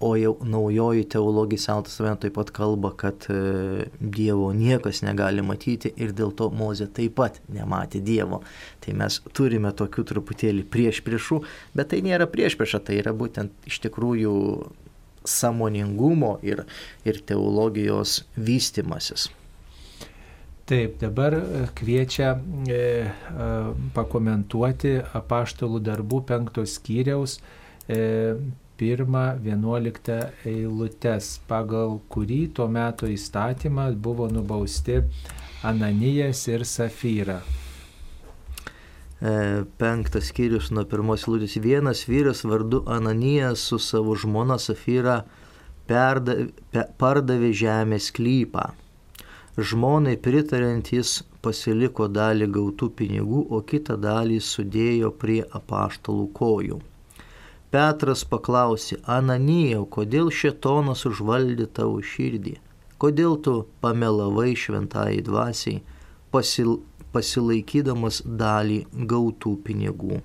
O 0.00 0.12
jau 0.14 0.36
naujoji 0.46 1.08
teologija 1.10 1.58
Seno 1.58 1.82
testamento 1.82 2.22
taip 2.22 2.36
pat 2.36 2.52
kalba, 2.54 2.92
kad 2.94 3.24
e, 3.34 3.86
Dievo 3.98 4.52
niekas 4.54 5.00
negali 5.02 5.42
matyti 5.42 5.90
ir 5.98 6.12
dėl 6.14 6.30
to 6.38 6.46
Mozė 6.54 6.86
taip 6.94 7.16
pat 7.18 7.40
nematė 7.50 7.98
Dievo. 8.06 8.44
Tai 8.84 8.94
mes 9.00 9.16
turime 9.34 9.72
tokių 9.74 10.04
truputėlį 10.12 10.62
prieš 10.70 11.00
priešų, 11.06 11.40
bet 11.74 11.90
tai 11.90 12.04
nėra 12.06 12.28
prieš 12.30 12.54
priešą, 12.60 12.82
tai 12.86 13.00
yra 13.00 13.10
būtent 13.10 13.66
iš 13.66 13.80
tikrųjų 13.88 14.36
samoningumo 15.26 16.36
ir, 16.46 16.62
ir 17.02 17.18
teologijos 17.26 18.20
vystimasis. 18.38 19.26
Taip, 20.68 20.98
dabar 21.00 21.34
e, 21.40 21.64
kviečia 21.74 22.36
e, 22.36 22.78
e, 22.78 23.50
pakomentuoti 23.98 24.98
apaštalų 25.16 25.82
darbų 25.90 26.22
penktos 26.28 26.74
skyriaus 26.76 27.38
e, 27.88 28.36
1-11 28.78 30.18
eilutes, 30.46 31.30
pagal 31.50 31.98
kurį 32.12 32.40
tuo 32.54 32.68
metu 32.70 33.08
įstatymą 33.10 33.90
buvo 33.98 34.28
nubausti 34.30 35.00
Ananijas 35.66 36.44
ir 36.48 36.62
Safyra. 36.62 37.40
E, 39.20 39.64
penktas 39.82 40.28
skyrius 40.30 40.70
nuo 40.70 40.84
pirmos 40.86 41.24
lūdės. 41.26 41.56
Vienas 41.58 42.04
vyras 42.06 42.44
vardu 42.46 42.84
Ananijas 42.86 43.64
su 43.66 43.80
savo 43.82 44.14
žmona 44.14 44.60
Safyra 44.62 45.24
perdavė, 45.90 46.84
pardavė 47.02 47.50
žemės 47.62 48.12
klypą. 48.14 48.68
Žmonai 49.58 50.14
pritarint 50.22 50.92
jis 50.94 51.16
pasiliko 51.42 52.06
dalį 52.06 52.46
gautų 52.54 52.92
pinigų, 53.00 53.42
o 53.50 53.58
kitą 53.66 53.96
dalį 53.98 54.38
sudėjo 54.38 55.10
prie 55.18 55.40
apaštalų 55.42 56.28
kojų. 56.38 56.78
Petras 57.68 58.22
paklausė, 58.24 58.96
Ananijau, 59.04 59.82
kodėl 59.96 60.30
šetonas 60.32 61.02
užvaldė 61.10 61.66
tavo 61.78 61.98
širdį? 62.00 62.54
Kodėl 62.96 63.36
tu 63.44 63.52
pamelavai 63.84 64.54
šventai 64.56 65.18
dvasiai, 65.26 65.82
pasil, 66.32 66.78
pasilaikydamas 67.12 68.22
dalį 68.40 68.78
gautų 69.10 69.52
pinigų? 69.66 70.22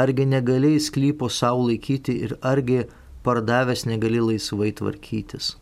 Argi 0.00 0.26
negalėjai 0.30 0.80
sklypo 0.86 1.28
savo 1.28 1.68
laikyti 1.68 2.16
ir 2.24 2.34
argi 2.40 2.86
pardavęs 3.26 3.84
negali 3.92 4.24
laisvai 4.30 4.72
tvarkytis? 4.80 5.52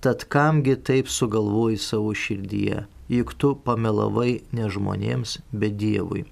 Tad 0.00 0.24
kamgi 0.32 0.78
taip 0.80 1.12
sugalvoji 1.12 1.76
savo 1.90 2.16
širdyje, 2.16 2.86
juk 3.12 3.36
tu 3.36 3.52
pamelavai 3.68 4.40
ne 4.56 4.72
žmonėms, 4.72 5.42
bet 5.52 5.76
Dievui. 5.76 6.24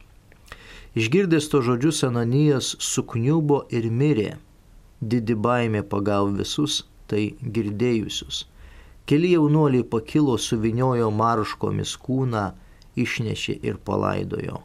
Išgirdęs 0.96 1.48
to 1.52 1.60
žodžius 1.60 1.98
Ananijas 2.08 2.70
sukniubo 2.80 3.58
ir 3.68 3.90
mirė. 3.92 4.30
Didi 5.04 5.34
baimė 5.36 5.82
pagavo 5.84 6.30
visus 6.38 6.78
tai 7.10 7.34
girdėjusius. 7.56 8.46
Keli 9.04 9.34
jaunuoliai 9.34 9.84
pakilo, 9.84 10.38
suviniojo 10.40 11.10
marškomis 11.18 11.92
kūną, 12.00 12.46
išnešė 12.96 13.58
ir 13.68 13.76
palaidojo. 13.76 14.62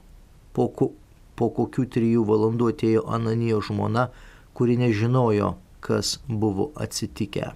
Po, 0.55 0.69
ku, 0.71 0.93
po 1.35 1.51
kokių 1.59 1.85
trijų 1.97 2.23
valandų 2.31 2.71
atėjo 2.77 3.03
Ananijo 3.11 3.59
žmona, 3.67 4.07
kuri 4.55 4.79
nežinojo, 4.79 5.57
kas 5.83 6.15
buvo 6.27 6.71
atsitikę. 6.79 7.51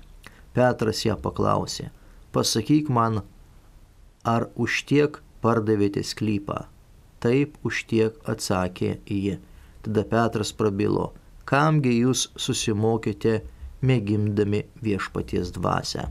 Petras 0.52 1.08
ją 1.08 1.16
paklausė, 1.16 1.94
pasakyk 2.36 2.92
man, 2.92 3.24
ar 4.28 4.50
už 4.60 4.84
tiek 4.92 5.22
pardavėte 5.40 6.04
sklypą? 6.04 6.66
Taip 7.26 7.58
už 7.66 7.86
tiek 7.90 8.18
atsakė 8.30 9.00
ji. 9.10 9.40
Tada 9.86 10.04
Petras 10.12 10.52
prabilo, 10.54 11.08
kamgi 11.50 11.96
jūs 11.96 12.28
susimokėte 12.38 13.40
mėgimdami 13.82 14.60
viešpaties 14.86 15.50
dvasę. 15.56 16.06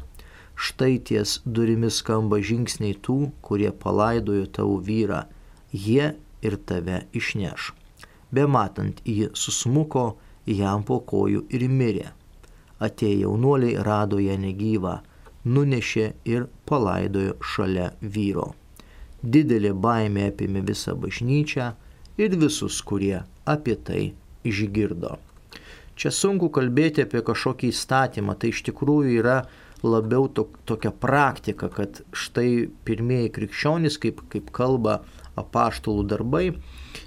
Štai 0.54 0.98
ties 1.06 1.36
durimis 1.44 2.00
skamba 2.02 2.40
žingsniai 2.50 2.98
tų, 3.06 3.16
kurie 3.46 3.70
palaidojo 3.84 4.46
tavo 4.58 4.76
vyrą, 4.88 5.24
jie 5.86 6.12
ir 6.46 6.58
tave 6.66 7.00
išneš. 7.20 7.72
Bematant 8.34 8.98
jį 9.06 9.30
susmuko, 9.38 10.04
jam 10.46 10.82
po 10.86 11.00
kojų 11.12 11.46
ir 11.54 11.66
mirė. 11.70 12.10
Atėję 12.82 13.22
jaunuoliai 13.24 13.78
rado 13.86 14.18
ją 14.22 14.34
negyvą, 14.48 14.98
nunešė 15.46 16.10
ir 16.34 16.50
palaidojo 16.66 17.38
šalia 17.54 17.92
vyro. 18.02 18.50
Didelė 19.24 19.72
baimė 19.72 20.28
apėmė 20.30 20.60
visą 20.68 20.94
bažnyčią 21.00 21.70
ir 22.20 22.36
visus, 22.40 22.80
kurie 22.84 23.22
apie 23.48 23.76
tai 23.80 24.02
išgirdo. 24.44 25.16
Čia 25.96 26.10
sunku 26.10 26.50
kalbėti 26.52 27.04
apie 27.04 27.22
kažkokį 27.24 27.70
įstatymą, 27.70 28.34
tai 28.38 28.50
iš 28.50 28.64
tikrųjų 28.66 29.20
yra 29.20 29.36
labiau 29.84 30.28
to, 30.28 30.48
tokia 30.66 30.90
praktika, 30.90 31.68
kad 31.72 32.00
štai 32.16 32.66
pirmieji 32.88 33.32
krikščionys, 33.36 33.98
kaip, 34.02 34.24
kaip 34.32 34.50
kalba 34.54 35.02
apaštalų 35.38 36.06
darbai, 36.10 36.46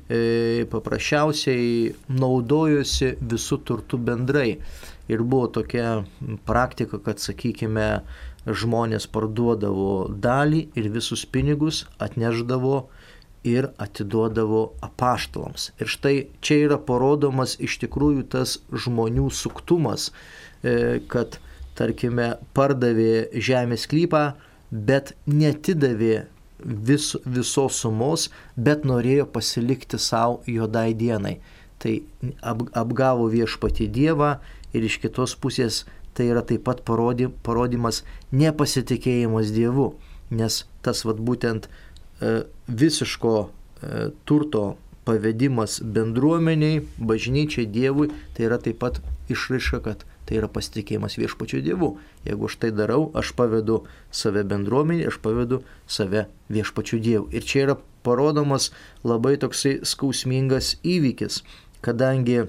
e, 0.08 0.66
paprasčiausiai 0.72 1.96
naudojosi 2.12 3.16
visų 3.22 3.60
turtų 3.68 4.00
bendrai. 4.10 4.50
Ir 5.08 5.24
buvo 5.24 5.48
tokia 5.60 6.04
praktika, 6.48 7.00
kad, 7.00 7.22
sakykime, 7.24 7.88
žmonės 8.48 9.08
parduodavo 9.12 10.08
dalį 10.24 10.68
ir 10.80 10.90
visus 10.94 11.26
pinigus 11.26 11.86
atneždavo 12.00 12.88
ir 13.48 13.70
atiduodavo 13.82 14.62
apaštalams. 14.84 15.72
Ir 15.80 15.92
štai 15.92 16.16
čia 16.44 16.62
yra 16.68 16.78
parodomas 16.80 17.56
iš 17.64 17.78
tikrųjų 17.84 18.26
tas 18.34 18.58
žmonių 18.72 19.30
suktumas, 19.32 20.12
e, 20.64 21.00
kad, 21.12 21.40
tarkime, 21.78 22.36
pardavė 22.58 23.30
žemės 23.34 23.88
klypą, 23.90 24.32
bet 24.72 25.14
netidavė 25.28 26.26
vis, 26.60 27.14
visos 27.26 27.80
sumos, 27.84 28.28
bet 28.56 28.86
norėjo 28.88 29.28
pasilikti 29.32 30.00
savo 30.02 30.42
juodai 30.50 30.92
dienai. 30.98 31.38
Tai 31.78 32.00
ap, 32.42 32.66
apgavo 32.74 33.28
viešpati 33.30 33.88
Dievą 33.94 34.38
ir 34.74 34.88
iš 34.88 34.98
kitos 35.04 35.36
pusės 35.38 35.84
tai 36.18 36.32
yra 36.32 36.42
taip 36.42 36.66
pat 36.66 36.82
parody, 36.88 37.30
parodymas 37.46 38.02
nepasitikėjimas 38.34 39.54
Dievu, 39.54 39.92
nes 40.34 40.64
tas 40.82 41.04
vad 41.06 41.22
būtent 41.22 41.70
e, 41.70 42.42
visiško 42.68 43.34
e, 43.46 44.10
turto 44.26 44.66
pavedimas 45.08 45.78
bendruomeniai, 45.80 46.82
bažnyčiai, 46.98 47.70
Dievui, 47.70 48.10
tai 48.36 48.50
yra 48.50 48.58
taip 48.60 48.82
pat 48.82 49.00
išraiška, 49.32 49.80
kad 49.86 50.04
tai 50.28 50.42
yra 50.42 50.50
pasitikėjimas 50.52 51.16
viešpačiu 51.22 51.62
Dievu. 51.64 51.94
Jeigu 52.28 52.50
aš 52.50 52.58
tai 52.60 52.74
darau, 52.76 53.08
aš 53.16 53.32
pavedu 53.38 53.84
save 54.12 54.44
bendruomenį, 54.48 55.08
aš 55.08 55.22
pavedu 55.24 55.62
save 55.88 56.26
viešpačiu 56.52 57.00
Dievu. 57.04 57.30
Ir 57.32 57.48
čia 57.48 57.64
yra 57.68 57.78
parodomas 58.04 58.72
labai 59.08 59.38
toksai 59.40 59.78
skausmingas 59.88 60.76
įvykis, 60.84 61.44
kadangi 61.86 62.48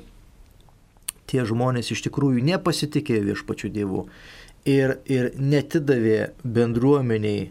tie 1.29 1.45
žmonės 1.49 1.93
iš 1.95 2.03
tikrųjų 2.09 2.43
nepasitikėjo 2.49 3.29
viešpačiu 3.33 3.71
Dievu. 3.73 4.09
ir, 4.69 4.99
ir 5.09 5.33
netidavė 5.39 6.33
bendruomeniai 6.45 7.49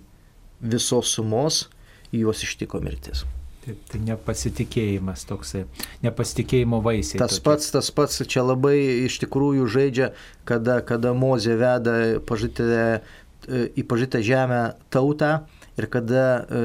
visos 0.62 1.14
sumos, 1.16 1.68
juos 2.14 2.44
ištiko 2.46 2.82
mirtis. 2.84 3.24
Taip, 3.68 3.80
tai 3.92 4.00
nepasitikėjimas 4.06 5.26
toksai, 5.28 5.66
nepasitikėjimo 6.06 6.80
vaisiai. 6.86 7.20
Tas 7.20 7.36
tokie. 7.36 7.46
pats, 7.50 7.72
tas 7.74 7.90
pats 7.92 8.22
čia 8.24 8.46
labai 8.46 8.78
iš 9.08 9.20
tikrųjų 9.26 9.68
žaidžia, 9.68 10.14
kada, 10.48 10.80
kada 10.88 11.12
Mozė 11.18 11.58
veda 11.60 11.98
pažytę, 12.24 13.02
į 13.48 13.84
pažytą 13.88 14.22
žemę 14.24 14.62
tautą 14.94 15.34
ir 15.78 15.90
kada 15.92 16.24
e, 16.40 16.62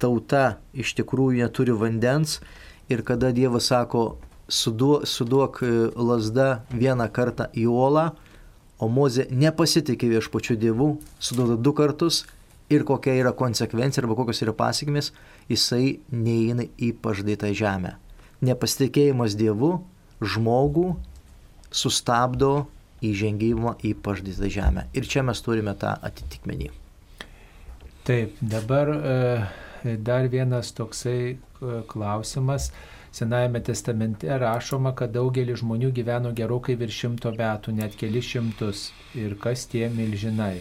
tauta 0.00 0.46
iš 0.72 0.94
tikrųjų 0.98 1.44
neturi 1.44 1.76
vandens 1.76 2.38
ir 2.88 3.04
kada 3.04 3.30
Dievas 3.36 3.68
sako, 3.68 4.16
suduok, 4.48 5.06
suduok 5.06 5.62
e, 5.62 5.70
lasdą 5.96 6.48
vieną 6.72 7.08
kartą 7.12 7.48
į 7.56 7.68
uolą, 7.70 8.08
o 8.78 8.88
Mozė 8.88 9.26
nepasitikė 9.30 10.08
viešpačiu 10.14 10.56
Dievu, 10.56 10.96
suduoda 11.18 11.56
du 11.58 11.72
kartus 11.74 12.24
ir 12.70 12.84
kokia 12.86 13.16
yra 13.18 13.32
konsekvencija 13.36 14.04
arba 14.04 14.16
kokios 14.18 14.42
yra 14.44 14.54
pasiekmes, 14.56 15.12
jisai 15.50 15.98
neįeina 16.12 16.68
į 16.78 16.92
pažadėtą 17.02 17.52
žemę. 17.56 17.96
Nepasitikėjimas 18.44 19.34
Dievu 19.38 19.78
žmogų 20.22 20.92
sustabdo 21.74 22.68
įžengimą 23.04 23.76
į 23.84 23.94
pažadėtą 24.02 24.50
žemę. 24.52 24.86
Ir 24.94 25.08
čia 25.10 25.24
mes 25.26 25.42
turime 25.42 25.74
tą 25.78 25.94
atitikmenį. 26.02 26.70
Taip, 28.08 28.38
dabar 28.40 28.88
e, 28.94 29.96
dar 30.00 30.28
vienas 30.32 30.72
toksai 30.72 31.18
e, 31.34 31.36
klausimas. 31.90 32.70
Senajame 33.12 33.62
testamente 33.64 34.28
rašoma, 34.38 34.92
kad 34.96 35.14
daugelis 35.14 35.62
žmonių 35.62 35.92
gyveno 35.96 36.32
gerokai 36.36 36.76
virš 36.78 37.04
šimto 37.04 37.32
metų, 37.38 37.72
net 37.78 37.96
keli 37.98 38.22
šimtus. 38.22 38.90
Ir 39.18 39.38
kas 39.40 39.64
tie 39.70 39.88
milžinai? 39.92 40.58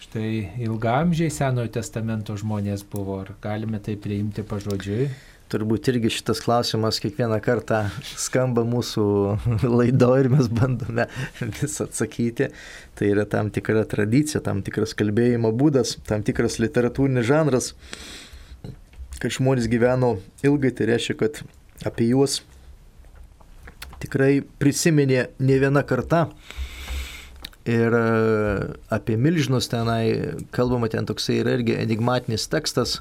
Štai 0.00 0.62
ilgamžiai 0.64 1.30
Senojo 1.30 1.68
testamento 1.76 2.34
žmonės 2.40 2.86
buvo. 2.88 3.20
Ar 3.20 3.34
galime 3.44 3.78
tai 3.84 3.98
priimti 4.00 4.42
pažodžiui? 4.42 5.10
Turbūt 5.50 5.88
irgi 5.90 6.12
šitas 6.14 6.38
klausimas 6.44 7.00
kiekvieną 7.02 7.40
kartą 7.42 7.82
skamba 8.06 8.62
mūsų 8.64 9.04
laido 9.78 10.12
ir 10.16 10.30
mes 10.32 10.48
bandome 10.50 11.08
vis 11.60 11.76
atsakyti. 11.84 12.48
Tai 12.94 13.12
yra 13.12 13.26
tam 13.28 13.50
tikra 13.52 13.82
tradicija, 13.90 14.40
tam 14.46 14.64
tikras 14.66 14.94
kalbėjimo 14.98 15.50
būdas, 15.52 15.96
tam 16.08 16.24
tikras 16.26 16.60
literatūrinis 16.62 17.26
žanras. 17.26 17.72
Kad 19.20 19.36
žmonės 19.36 19.68
gyveno 19.68 20.14
ilgai, 20.46 20.72
tai 20.72 20.88
reiškia, 20.94 21.16
kad 21.20 21.42
apie 21.84 22.08
juos 22.10 22.40
tikrai 24.00 24.40
prisiminė 24.60 25.28
ne 25.42 25.58
viena 25.60 25.84
karta. 25.86 26.28
Ir 27.68 27.92
e, 27.92 28.04
apie 28.92 29.18
milžinus 29.20 29.68
tenai 29.70 30.38
kalbama, 30.56 30.88
ten 30.88 31.06
toksai 31.06 31.42
yra 31.42 31.58
irgi 31.58 31.76
enigmatinis 31.76 32.48
tekstas, 32.50 32.96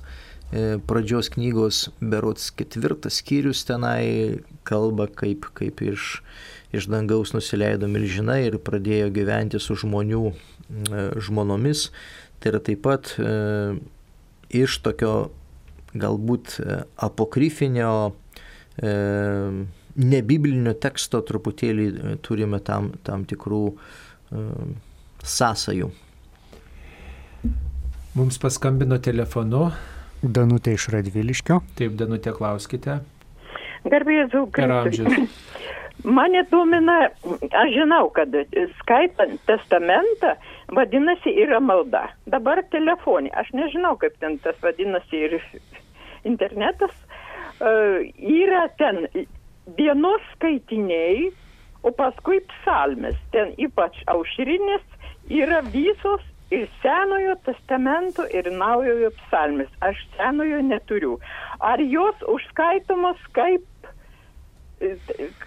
e, 0.51 0.75
pradžios 0.89 1.31
knygos 1.31 1.85
berots 2.03 2.49
ketvirtas 2.51 3.21
skyrius 3.23 3.63
tenai 3.69 4.43
kalba, 4.67 5.07
kaip, 5.07 5.47
kaip 5.55 5.79
iš, 5.87 6.19
iš 6.75 6.89
dangaus 6.91 7.31
nusileido 7.33 7.87
milžinai 7.89 8.41
ir 8.49 8.59
pradėjo 8.59 9.07
gyventi 9.15 9.63
su 9.63 9.79
žmonių 9.79 10.25
e, 10.27 10.35
žmonomis. 11.23 11.87
Tai 12.39 12.53
yra 12.53 12.63
taip 12.63 12.83
pat 12.83 13.15
e, 13.15 13.31
iš 14.59 14.81
tokio 14.83 15.29
galbūt 15.93 16.59
apokryfinio, 17.07 17.93
e, 18.77 18.91
nebiblinio 19.99 20.75
teksto 20.79 21.23
truputėlį 21.25 22.19
turime 22.25 22.61
tam, 22.63 22.93
tam 23.03 23.25
tikrų 23.27 23.63
sąsajų. 25.25 25.89
Mums 28.19 28.37
paskambino 28.41 28.99
telefonu. 29.01 29.69
Danutė 30.21 30.73
iš 30.75 30.89
Radviliškio. 30.93 31.59
Taip, 31.79 31.95
Danutė, 31.99 32.33
klauskite. 32.35 32.99
Per 33.85 34.05
amžius. 34.75 35.13
Mane 36.17 36.45
domina, 36.51 37.09
aš 37.61 37.71
žinau, 37.75 38.05
kad 38.15 38.35
skaitant 38.79 39.35
testamentą, 39.47 40.33
vadinasi, 40.71 41.33
yra 41.43 41.59
malda. 41.59 42.05
Dabar 42.31 42.61
telefonė, 42.71 43.33
aš 43.35 43.51
nežinau, 43.55 43.97
kaip 43.99 44.15
ten 44.23 44.37
tas 44.43 44.55
vadinasi 44.63 45.25
ir 45.27 45.35
internetas, 46.27 46.95
uh, 47.61 47.99
yra 48.17 48.67
ten 48.77 49.05
dienos 49.77 50.23
skaitiniai, 50.35 51.29
o 51.83 51.91
paskui 51.95 52.41
psalmės, 52.51 53.15
ten 53.31 53.53
ypač 53.61 54.01
aušrinės, 54.11 54.83
yra 55.31 55.61
visos 55.71 56.25
ir 56.51 56.67
Senojo 56.81 57.35
testamento, 57.45 58.25
ir 58.33 58.49
Naujojo 58.51 59.11
psalmės. 59.21 59.69
Aš 59.85 60.01
Senojo 60.17 60.61
neturiu. 60.65 61.17
Ar 61.59 61.81
jos 61.81 62.23
užskaitomos 62.27 63.21
kaip, 63.37 63.65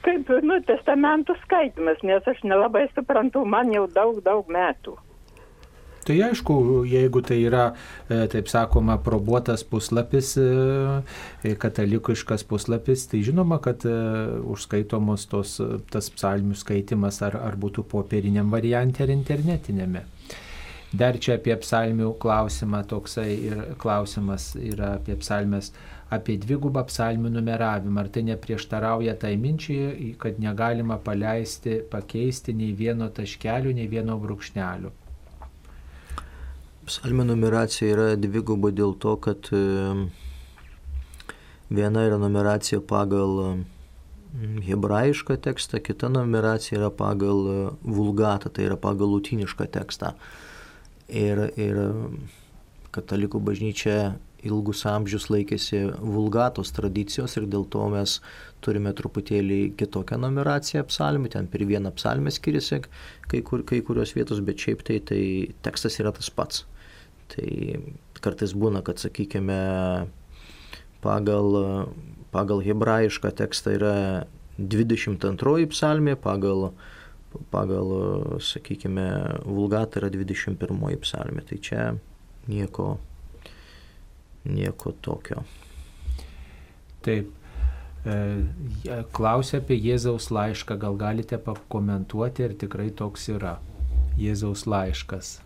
kaip 0.06 0.34
nu, 0.46 0.60
testamentų 0.68 1.36
skaitimas, 1.42 2.02
nes 2.06 2.28
aš 2.28 2.44
nelabai 2.46 2.86
suprantu, 2.94 3.44
man 3.44 3.72
jau 3.74 3.88
daug, 3.90 4.22
daug 4.24 4.48
metų. 4.48 4.96
Tai 6.02 6.16
aišku, 6.18 6.54
jeigu 6.90 7.20
tai 7.22 7.36
yra, 7.46 7.68
e, 8.10 8.24
taip 8.26 8.48
sakoma, 8.50 8.96
probuotas 8.98 9.62
puslapis, 9.62 10.32
e, 10.36 11.52
katalikiškas 11.62 12.42
puslapis, 12.42 13.04
tai 13.06 13.20
žinoma, 13.22 13.60
kad 13.62 13.84
e, 13.86 13.92
užskaitomos 14.50 15.28
tos, 15.30 15.60
tas 15.94 16.10
psalmių 16.10 16.58
skaitimas 16.58 17.20
ar, 17.22 17.36
ar 17.38 17.54
būtų 17.54 17.84
popieriniam 17.92 18.50
variantė 18.50 19.04
ar 19.06 19.12
internetinėme. 19.14 20.02
Dar 20.92 21.16
čia 21.22 21.36
apie 21.38 21.54
psalmių 21.62 22.10
klausimą 22.20 22.82
toksai 22.90 23.30
ir 23.38 23.60
klausimas 23.80 24.50
yra 24.58 24.96
apie 24.98 25.14
psalmės, 25.22 25.70
apie 26.10 26.34
dvigubą 26.42 26.82
psalmių 26.90 27.30
numeravimą. 27.36 28.02
Ar 28.02 28.10
tai 28.10 28.24
neprieštarauja 28.26 29.14
tai 29.22 29.36
minčiai, 29.40 30.16
kad 30.18 30.42
negalima 30.42 30.98
paleisti, 30.98 31.78
pakeisti 31.94 32.58
nei 32.58 32.74
vieno 32.74 33.06
taškelio, 33.08 33.70
nei 33.78 33.86
vieno 33.86 34.18
brūkšnelio. 34.18 34.92
Psalmė 36.82 37.24
numeracija 37.28 37.92
yra 37.94 38.06
dviguba 38.18 38.72
dėl 38.74 38.96
to, 38.98 39.14
kad 39.22 39.46
viena 41.72 42.02
yra 42.08 42.18
numeracija 42.18 42.80
pagal 42.82 43.62
hebrajišką 44.66 45.36
tekstą, 45.44 45.78
kita 45.84 46.08
numeracija 46.08 46.80
yra 46.80 46.90
pagal 46.90 47.44
vulgatą, 47.84 48.50
tai 48.50 48.66
yra 48.70 48.78
pagal 48.80 49.12
lutinišką 49.12 49.68
tekstą. 49.76 50.14
Ir, 51.12 51.50
ir 51.60 51.80
katalikų 52.92 53.40
bažnyčia 53.44 54.14
ilgus 54.42 54.82
amžius 54.88 55.28
laikėsi 55.30 55.84
vulgatos 56.00 56.72
tradicijos 56.74 57.36
ir 57.38 57.46
dėl 57.50 57.66
to 57.70 57.84
mes 57.92 58.16
turime 58.64 58.90
truputėlį 58.96 59.60
kitokią 59.78 60.18
numeraciją 60.22 60.82
psalmių, 60.88 61.30
ten 61.36 61.46
per 61.52 61.64
vieną 61.68 61.92
psalmę 61.94 62.32
skiriasi 62.34 62.82
kai, 63.28 63.42
kur, 63.46 63.62
kai 63.68 63.82
kurios 63.86 64.16
vietos, 64.16 64.42
bet 64.42 64.58
šiaip 64.58 64.82
tai, 64.88 64.98
tai 65.06 65.22
tekstas 65.62 66.00
yra 66.02 66.14
tas 66.16 66.30
pats. 66.30 66.64
Tai 67.32 67.48
kartais 68.22 68.52
būna, 68.54 68.82
kad, 68.84 69.00
sakykime, 69.02 69.58
pagal, 71.04 71.58
pagal 72.34 72.62
hebrajišką 72.64 73.32
tekstą 73.40 73.76
yra 73.78 73.96
22 74.58 75.66
psalmė, 75.72 76.16
pagal, 76.20 76.70
pagal 77.54 77.92
sakykime, 78.44 79.06
vulgatą 79.48 80.02
yra 80.02 80.12
21 80.12 80.98
psalmė. 81.02 81.44
Tai 81.48 81.60
čia 81.68 81.86
nieko, 82.52 82.96
nieko 84.44 84.94
tokio. 85.00 85.44
Taip. 87.02 87.38
Klausia 89.14 89.60
apie 89.62 89.76
Jėzaus 89.78 90.26
laišką, 90.34 90.74
gal 90.82 90.96
galite 90.98 91.38
pakomentuoti, 91.38 92.48
ar 92.48 92.54
tikrai 92.58 92.88
toks 92.98 93.28
yra 93.30 93.60
Jėzaus 94.18 94.66
laiškas. 94.66 95.36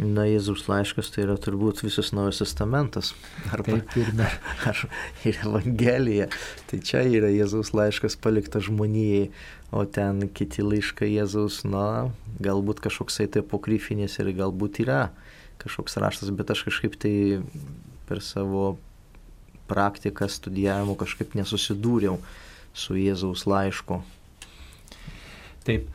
Na, 0.00 0.24
Jėzus 0.24 0.64
laiškas 0.70 1.10
tai 1.12 1.26
yra 1.26 1.34
turbūt 1.40 1.82
visas 1.84 2.10
Naujas 2.16 2.40
Testamentas. 2.40 3.12
Arba, 3.52 3.82
ne. 4.16 4.28
Ar 4.68 4.78
ir 5.28 5.40
Evangelija. 5.44 6.30
Tai 6.70 6.80
čia 6.80 7.02
yra 7.04 7.28
Jėzus 7.30 7.74
laiškas 7.76 8.16
paliktas 8.16 8.66
žmonijai, 8.70 9.28
o 9.72 9.84
ten 9.84 10.24
kiti 10.32 10.64
laiškai 10.64 11.10
Jėzus, 11.12 11.62
na, 11.68 12.08
galbūt 12.42 12.80
kažkoksai 12.84 13.28
tai 13.32 13.44
apokryfinės 13.44 14.18
ir 14.22 14.32
galbūt 14.40 14.80
yra 14.86 15.10
kažkoks 15.62 16.00
raštas, 16.02 16.32
bet 16.34 16.50
aš 16.50 16.64
kažkaip 16.66 16.96
tai 16.98 17.14
per 18.08 18.24
savo 18.24 18.78
praktiką 19.70 20.26
studijavimo 20.28 20.96
kažkaip 20.98 21.36
nesusidūriau 21.38 22.18
su 22.74 22.96
Jėzaus 22.98 23.46
laišku. 23.46 24.00
Taip. 25.62 25.88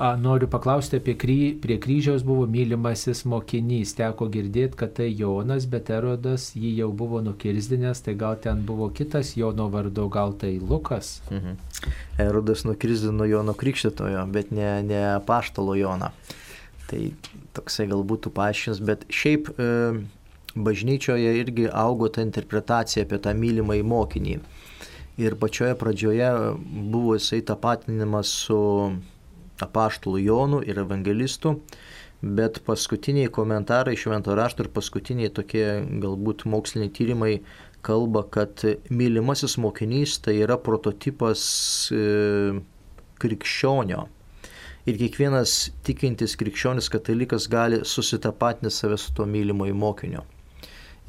Noriu 0.00 0.48
paklausti 0.48 0.96
apie 0.96 1.12
kry, 1.12 1.34
prie 1.60 1.76
kryžiaus 1.76 2.22
buvo 2.24 2.46
mylimasis 2.48 3.26
mokinys. 3.28 3.90
Teko 3.98 4.30
girdėti, 4.32 4.78
kad 4.80 4.94
tai 4.96 5.10
Jonas, 5.12 5.66
bet 5.68 5.90
Erodas 5.92 6.46
jį 6.56 6.70
jau 6.78 6.88
buvo 6.96 7.20
nukirzdinęs, 7.20 8.00
tai 8.06 8.14
gal 8.16 8.38
ten 8.40 8.62
buvo 8.64 8.88
kitas 8.96 9.34
Jono 9.36 9.68
vardu, 9.68 10.06
gal 10.08 10.32
tai 10.40 10.54
Lukas. 10.56 11.18
Mhm. 11.28 11.58
Erodas 12.24 12.64
nukirzdino 12.64 13.28
Jono 13.28 13.52
Krikštitojo, 13.52 14.24
bet 14.32 14.54
ne, 14.56 14.70
ne 14.88 15.02
paštalo 15.26 15.76
Joną. 15.76 16.08
Tai 16.88 17.02
toksai 17.60 17.90
galbūt 17.92 18.30
paaiškins, 18.32 18.80
bet 18.80 19.04
šiaip 19.12 19.52
e, 19.52 19.68
bažnyčioje 20.56 21.36
irgi 21.42 21.68
augo 21.68 22.08
ta 22.08 22.24
interpretacija 22.24 23.04
apie 23.04 23.20
tą 23.20 23.36
mylimąjį 23.36 23.86
mokinį. 23.92 24.40
Ir 25.20 25.36
pačioje 25.36 25.76
pradžioje 25.76 26.34
buvo 26.88 27.20
jisai 27.20 27.44
tapatinimas 27.44 28.32
su 28.46 28.60
apaštalu 29.66 30.20
Jonu 30.24 30.60
ir 30.66 30.78
evangelistu, 30.82 31.56
bet 32.20 32.60
paskutiniai 32.66 33.30
komentarai 33.32 33.96
švento 33.96 34.34
rašto 34.36 34.66
ir 34.66 34.70
paskutiniai 34.74 35.32
tokie 35.32 35.66
galbūt 36.02 36.44
moksliniai 36.50 36.92
tyrimai 36.92 37.34
kalba, 37.82 38.24
kad 38.28 38.64
mylimasis 38.90 39.56
mokinys 39.60 40.18
tai 40.24 40.36
yra 40.44 40.58
prototipas 40.60 41.42
e, 41.92 42.60
krikščionio. 43.20 44.06
Ir 44.88 44.96
kiekvienas 45.00 45.70
tikintis 45.84 46.36
krikščionis 46.40 46.88
katalikas 46.92 47.48
gali 47.52 47.82
susitapatinti 47.84 48.72
save 48.72 48.96
su 49.00 49.12
to 49.16 49.26
mylimoju 49.28 49.76
mokiniu. 49.76 50.24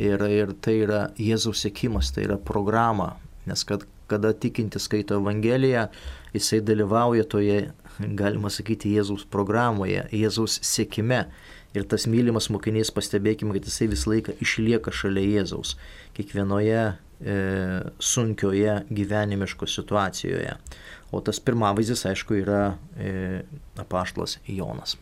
Ir, 0.01 0.23
ir 0.27 0.55
tai 0.63 0.79
yra 0.85 1.01
Jėzaus 1.19 1.63
sėkimas, 1.65 2.11
tai 2.15 2.25
yra 2.27 2.37
programa. 2.41 3.13
Nes 3.47 3.63
kad, 3.67 3.85
kada 4.11 4.33
tikintis 4.33 4.87
skaito 4.87 5.19
Evangeliją, 5.21 5.87
jisai 6.35 6.61
dalyvauja 6.65 7.25
toje, 7.31 7.61
galima 7.99 8.51
sakyti, 8.53 8.93
Jėzaus 8.95 9.25
programoje, 9.31 10.05
Jėzaus 10.15 10.59
sėkime. 10.65 11.25
Ir 11.71 11.85
tas 11.87 12.03
mylimas 12.09 12.49
mokinys, 12.51 12.91
pastebėkime, 12.91 13.53
kad 13.55 13.67
jisai 13.69 13.87
visą 13.91 14.11
laiką 14.11 14.35
išlieka 14.43 14.91
šalia 14.91 15.23
Jėzaus, 15.23 15.77
kiekvienoje 16.17 16.81
e, 16.83 17.37
sunkioje 17.95 18.81
gyvenimiško 18.91 19.69
situacijoje. 19.71 20.57
O 21.15 21.21
tas 21.23 21.39
pirmavaizdis, 21.43 22.03
aišku, 22.11 22.41
yra 22.41 22.73
e, 22.99 23.45
apaštlas 23.79 24.37
Jonas. 24.51 24.97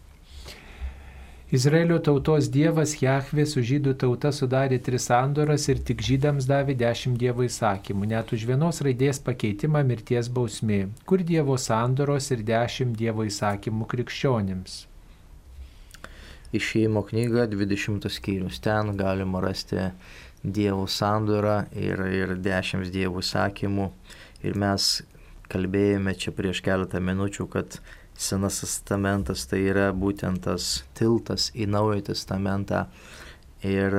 Izraelio 1.49 1.95
tautos 2.05 2.45
dievas 2.53 2.91
Jahvė 3.01 3.41
su 3.49 3.63
žydų 3.65 3.95
tauta 3.97 4.29
sudarė 4.29 4.77
tris 4.85 5.07
sandoras 5.09 5.63
ir 5.73 5.79
tik 5.81 6.03
žydams 6.05 6.45
davė 6.45 6.75
dešimt 6.77 7.17
dievo 7.17 7.41
įsakymų. 7.41 8.05
Net 8.11 8.29
už 8.37 8.45
vienos 8.45 8.83
raidės 8.85 9.17
pakeitimą 9.25 9.81
mirties 9.89 10.29
bausmė. 10.29 10.77
Kur 11.09 11.23
dievo 11.25 11.57
sandoros 11.57 12.29
ir 12.35 12.45
dešimt 12.45 12.93
dievo 13.01 13.25
įsakymų 13.25 13.89
krikščionims? 13.89 14.75
Išėjimo 16.53 17.01
knyga 17.09 17.47
20 17.49 18.05
skyrius. 18.13 18.61
Ten 18.61 18.93
galima 18.97 19.41
rasti 19.41 19.89
Dievo 20.43 20.85
sandorą 20.85 21.63
ir, 21.73 22.05
ir 22.13 22.37
10 22.45 22.93
Dievo 22.93 23.25
įsakymų. 23.25 23.89
Ir 24.45 24.53
mes 24.53 24.99
kalbėjome 25.49 26.13
čia 26.13 26.29
prieš 26.29 26.61
keletą 26.61 27.01
minučių, 27.01 27.49
kad 27.49 27.81
Senasis 28.19 28.79
testamentas 28.81 29.45
tai 29.47 29.61
yra 29.71 29.89
būtent 29.95 30.43
tas 30.43 30.83
tiltas 30.97 31.49
į 31.55 31.69
Naują 31.71 32.03
testamentą. 32.11 32.85
Ir 33.63 33.95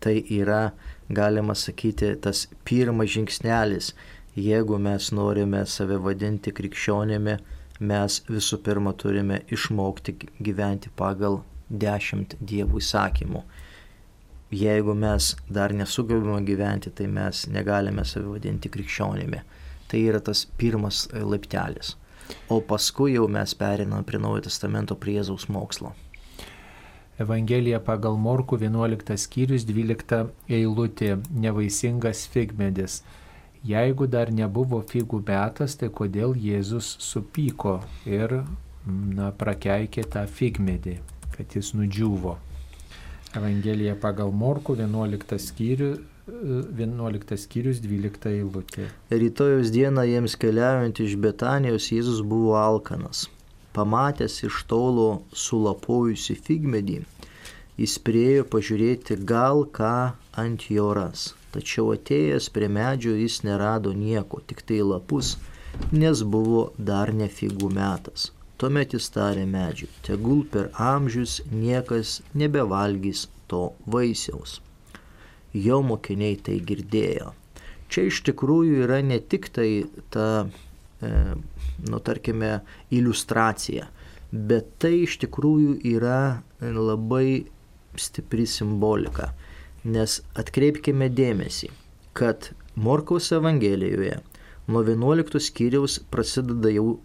tai 0.00 0.16
yra, 0.32 0.72
galima 1.12 1.56
sakyti, 1.56 2.14
tas 2.24 2.46
pirmas 2.64 3.12
žingsnelis, 3.12 3.92
jeigu 4.36 4.78
mes 4.80 5.10
norime 5.12 5.64
save 5.68 6.00
vadinti 6.00 6.52
krikščionėmi 6.56 7.36
mes 7.80 8.20
visų 8.28 8.60
pirma 8.64 8.92
turime 8.92 9.40
išmokti 9.52 10.14
gyventi 10.44 10.92
pagal 10.96 11.40
dešimt 11.70 12.36
dievų 12.40 12.80
įsakymų. 12.82 13.42
Jeigu 14.50 14.94
mes 14.98 15.34
dar 15.48 15.72
nesugebame 15.72 16.42
gyventi, 16.44 16.90
tai 16.90 17.06
mes 17.06 17.46
negalime 17.48 18.04
save 18.04 18.26
vadinti 18.34 18.68
krikščionimi. 18.68 19.42
Tai 19.88 20.00
yra 20.06 20.20
tas 20.20 20.44
pirmas 20.58 21.06
laiptelis. 21.14 21.94
O 22.48 22.60
paskui 22.60 23.14
jau 23.14 23.26
mes 23.28 23.54
periname 23.54 24.06
prie 24.06 24.20
Naujojo 24.20 24.48
Testamento 24.48 24.96
priezaus 24.96 25.48
mokslo. 25.48 25.92
Evangelija 27.20 27.80
pagal 27.84 28.16
Morku 28.16 28.56
11 28.56 29.16
skyrius 29.20 29.66
12 29.68 30.30
eilutė 30.48 31.18
nevaisingas 31.30 32.24
figmedis. 32.32 33.02
Jeigu 33.60 34.06
dar 34.08 34.30
nebuvo 34.32 34.80
figų 34.80 35.20
metas, 35.26 35.74
tai 35.76 35.90
kodėl 35.92 36.32
Jėzus 36.32 36.94
supyko 37.04 37.82
ir 38.08 38.38
na, 38.86 39.30
prakeikė 39.36 40.06
tą 40.14 40.24
figmedį, 40.24 40.96
kad 41.36 41.56
jis 41.58 41.74
nudžiuvo. 41.76 42.38
Evangelija 43.36 43.98
pagal 44.00 44.32
Morku 44.32 44.74
11 44.80 45.36
skyrių 45.38 45.90
11 46.30 47.36
skyrius 47.42 47.80
12 47.82 48.28
eilutė. 48.30 48.84
Rytojus 49.10 49.72
dieną 49.74 50.04
jiems 50.06 50.36
keliaujant 50.38 51.00
iš 51.02 51.16
Betanijos 51.24 51.88
Jėzus 51.90 52.20
buvo 52.32 52.54
alkanas. 52.60 53.24
Pamatęs 53.74 54.36
iš 54.46 54.60
tolo 54.70 55.08
sulapojusi 55.44 56.36
figmedį, 56.46 57.00
jis 57.82 57.96
priejo 58.06 58.46
pažiūrėti 58.54 59.18
gal 59.32 59.64
ką 59.78 59.94
ant 60.44 60.68
jo 60.76 60.88
ras. 61.00 61.26
Tačiau 61.54 61.90
atėjęs 61.96 62.50
prie 62.54 62.70
medžio 62.78 63.16
jis 63.18 63.42
nerado 63.48 63.94
nieko, 64.04 64.42
tik 64.46 64.62
tai 64.70 64.80
lapus, 64.86 65.34
nes 65.90 66.22
buvo 66.36 66.64
dar 66.78 67.14
ne 67.22 67.30
figų 67.40 67.74
metas. 67.74 68.30
Tuomet 68.60 68.94
jis 68.94 69.10
tarė 69.18 69.50
medžiui, 69.50 69.90
tegul 70.06 70.44
per 70.54 70.70
amžius 70.92 71.40
niekas 71.50 72.20
nebevalgys 72.34 73.26
to 73.50 73.70
vaisiaus. 73.86 74.60
Jo 75.54 75.80
mokiniai 75.82 76.36
tai 76.38 76.60
girdėjo. 76.66 77.32
Čia 77.90 78.06
iš 78.06 78.20
tikrųjų 78.28 78.84
yra 78.84 79.00
ne 79.02 79.18
tik 79.18 79.48
tai 79.54 79.84
ta, 80.14 80.46
e, 81.02 81.10
nu 81.90 81.98
tarkime, 82.06 82.60
iliustracija, 82.94 83.88
bet 84.30 84.68
tai 84.78 85.00
iš 85.04 85.18
tikrųjų 85.24 85.80
yra 85.96 86.42
labai 86.60 87.46
stipri 87.98 88.46
simbolika. 88.46 89.32
Nes 89.82 90.20
atkreipkime 90.38 91.08
dėmesį, 91.10 91.70
kad 92.14 92.52
Morkaus 92.76 93.32
Evangelijoje 93.32 94.20
nuo 94.70 94.84
11 94.86 95.40
skyriaus 95.42 95.98
prasideda 96.12 96.70
jau 96.70 97.00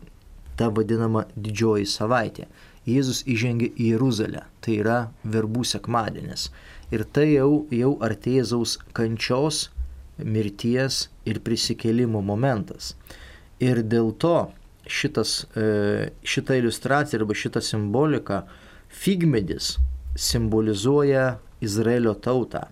ta 0.59 0.69
vadinama 0.69 1.25
didžioji 1.35 1.87
savaitė. 1.89 2.45
Jėzus 2.85 3.23
įžengė 3.25 3.71
į 3.73 3.95
Jeruzalę, 3.95 4.43
tai 4.61 4.77
yra 4.83 4.97
verbų 5.25 5.63
sekmadienis. 5.65 6.51
Ir 6.93 7.05
tai 7.09 7.31
jau, 7.33 7.65
jau 7.73 7.95
artėzaus 8.05 8.77
kančios, 8.93 9.69
mirties 10.17 11.07
ir 11.25 11.41
prisikėlimo 11.43 12.21
momentas. 12.23 12.93
Ir 13.59 13.81
dėl 13.83 14.13
to 14.19 14.51
šitas, 14.87 15.45
e, 15.55 16.11
šita 16.23 16.55
iliustracija 16.59 17.19
arba 17.19 17.35
šita 17.35 17.61
simbolika, 17.61 18.43
figmedis 18.89 19.75
simbolizuoja 20.15 21.39
Izraelio 21.61 22.13
tautą. 22.13 22.67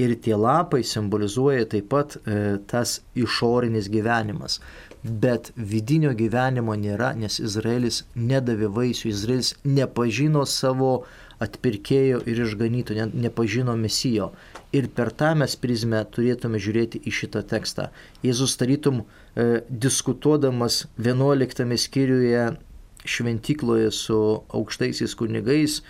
Ir 0.00 0.14
tie 0.24 0.36
lapai 0.36 0.80
simbolizuoja 0.86 1.66
taip 1.68 1.90
pat 1.92 2.16
e, 2.16 2.56
tas 2.70 3.00
išorinis 3.14 3.90
gyvenimas. 3.92 4.60
Bet 5.02 5.50
vidinio 5.56 6.12
gyvenimo 6.16 6.76
nėra, 6.76 7.14
nes 7.16 7.40
Izraelis 7.40 8.04
nedavė 8.14 8.68
vaisių, 8.76 9.08
Izraelis 9.08 9.54
nepažino 9.64 10.44
savo 10.48 11.04
atpirkėjo 11.40 12.20
ir 12.28 12.42
išganyto, 12.44 12.96
ne, 12.98 13.06
nepažino 13.26 13.76
mesijo. 13.80 14.30
Ir 14.76 14.90
per 14.96 15.10
tą 15.16 15.32
mes 15.40 15.56
prizmę 15.60 16.02
turėtume 16.14 16.60
žiūrėti 16.62 17.00
į 17.06 17.14
šitą 17.20 17.42
tekstą. 17.50 17.88
Jėzus 18.26 18.58
tarytum 18.60 19.02
e, 19.02 19.62
diskutuodamas 19.70 20.84
11 21.00 21.66
skyriuje 21.86 22.44
šventykloje 23.08 23.90
su 23.96 24.20
aukštaisiais 24.52 25.16
kunigais, 25.16 25.80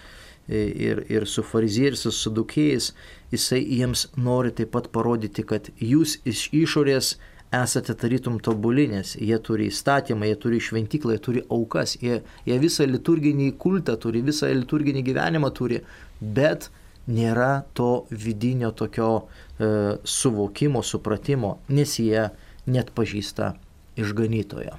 ir, 0.50 1.04
ir 1.08 1.26
su 1.26 1.42
farizieriais, 1.46 2.02
su 2.04 2.12
sadukėjais, 2.14 2.90
jisai 3.30 3.60
jiems 3.62 4.08
nori 4.16 4.52
taip 4.56 4.72
pat 4.74 4.90
parodyti, 4.94 5.44
kad 5.46 5.70
jūs 5.78 6.18
iš 6.28 6.48
išorės 6.56 7.14
esate 7.54 7.94
tarytum 7.98 8.38
tobulinės, 8.42 9.16
jie 9.18 9.38
turi 9.42 9.68
įstatymą, 9.70 10.28
jie 10.28 10.36
turi 10.42 10.60
šventyklą, 10.62 11.16
jie 11.16 11.22
turi 11.24 11.42
aukas, 11.50 11.96
jie, 12.02 12.20
jie 12.46 12.58
visą 12.62 12.86
liturginį 12.86 13.52
kultą 13.58 13.96
turi, 14.00 14.22
visą 14.26 14.50
liturginį 14.54 15.02
gyvenimą 15.06 15.50
turi, 15.56 15.80
bet 16.20 16.70
nėra 17.10 17.64
to 17.74 18.04
vidinio 18.10 18.70
tokio 18.76 19.10
e, 19.18 19.96
suvokimo, 20.04 20.84
supratimo, 20.86 21.56
nes 21.74 21.96
jie 21.98 22.28
net 22.70 22.94
pažįsta 22.94 23.54
išganytojo. 23.98 24.78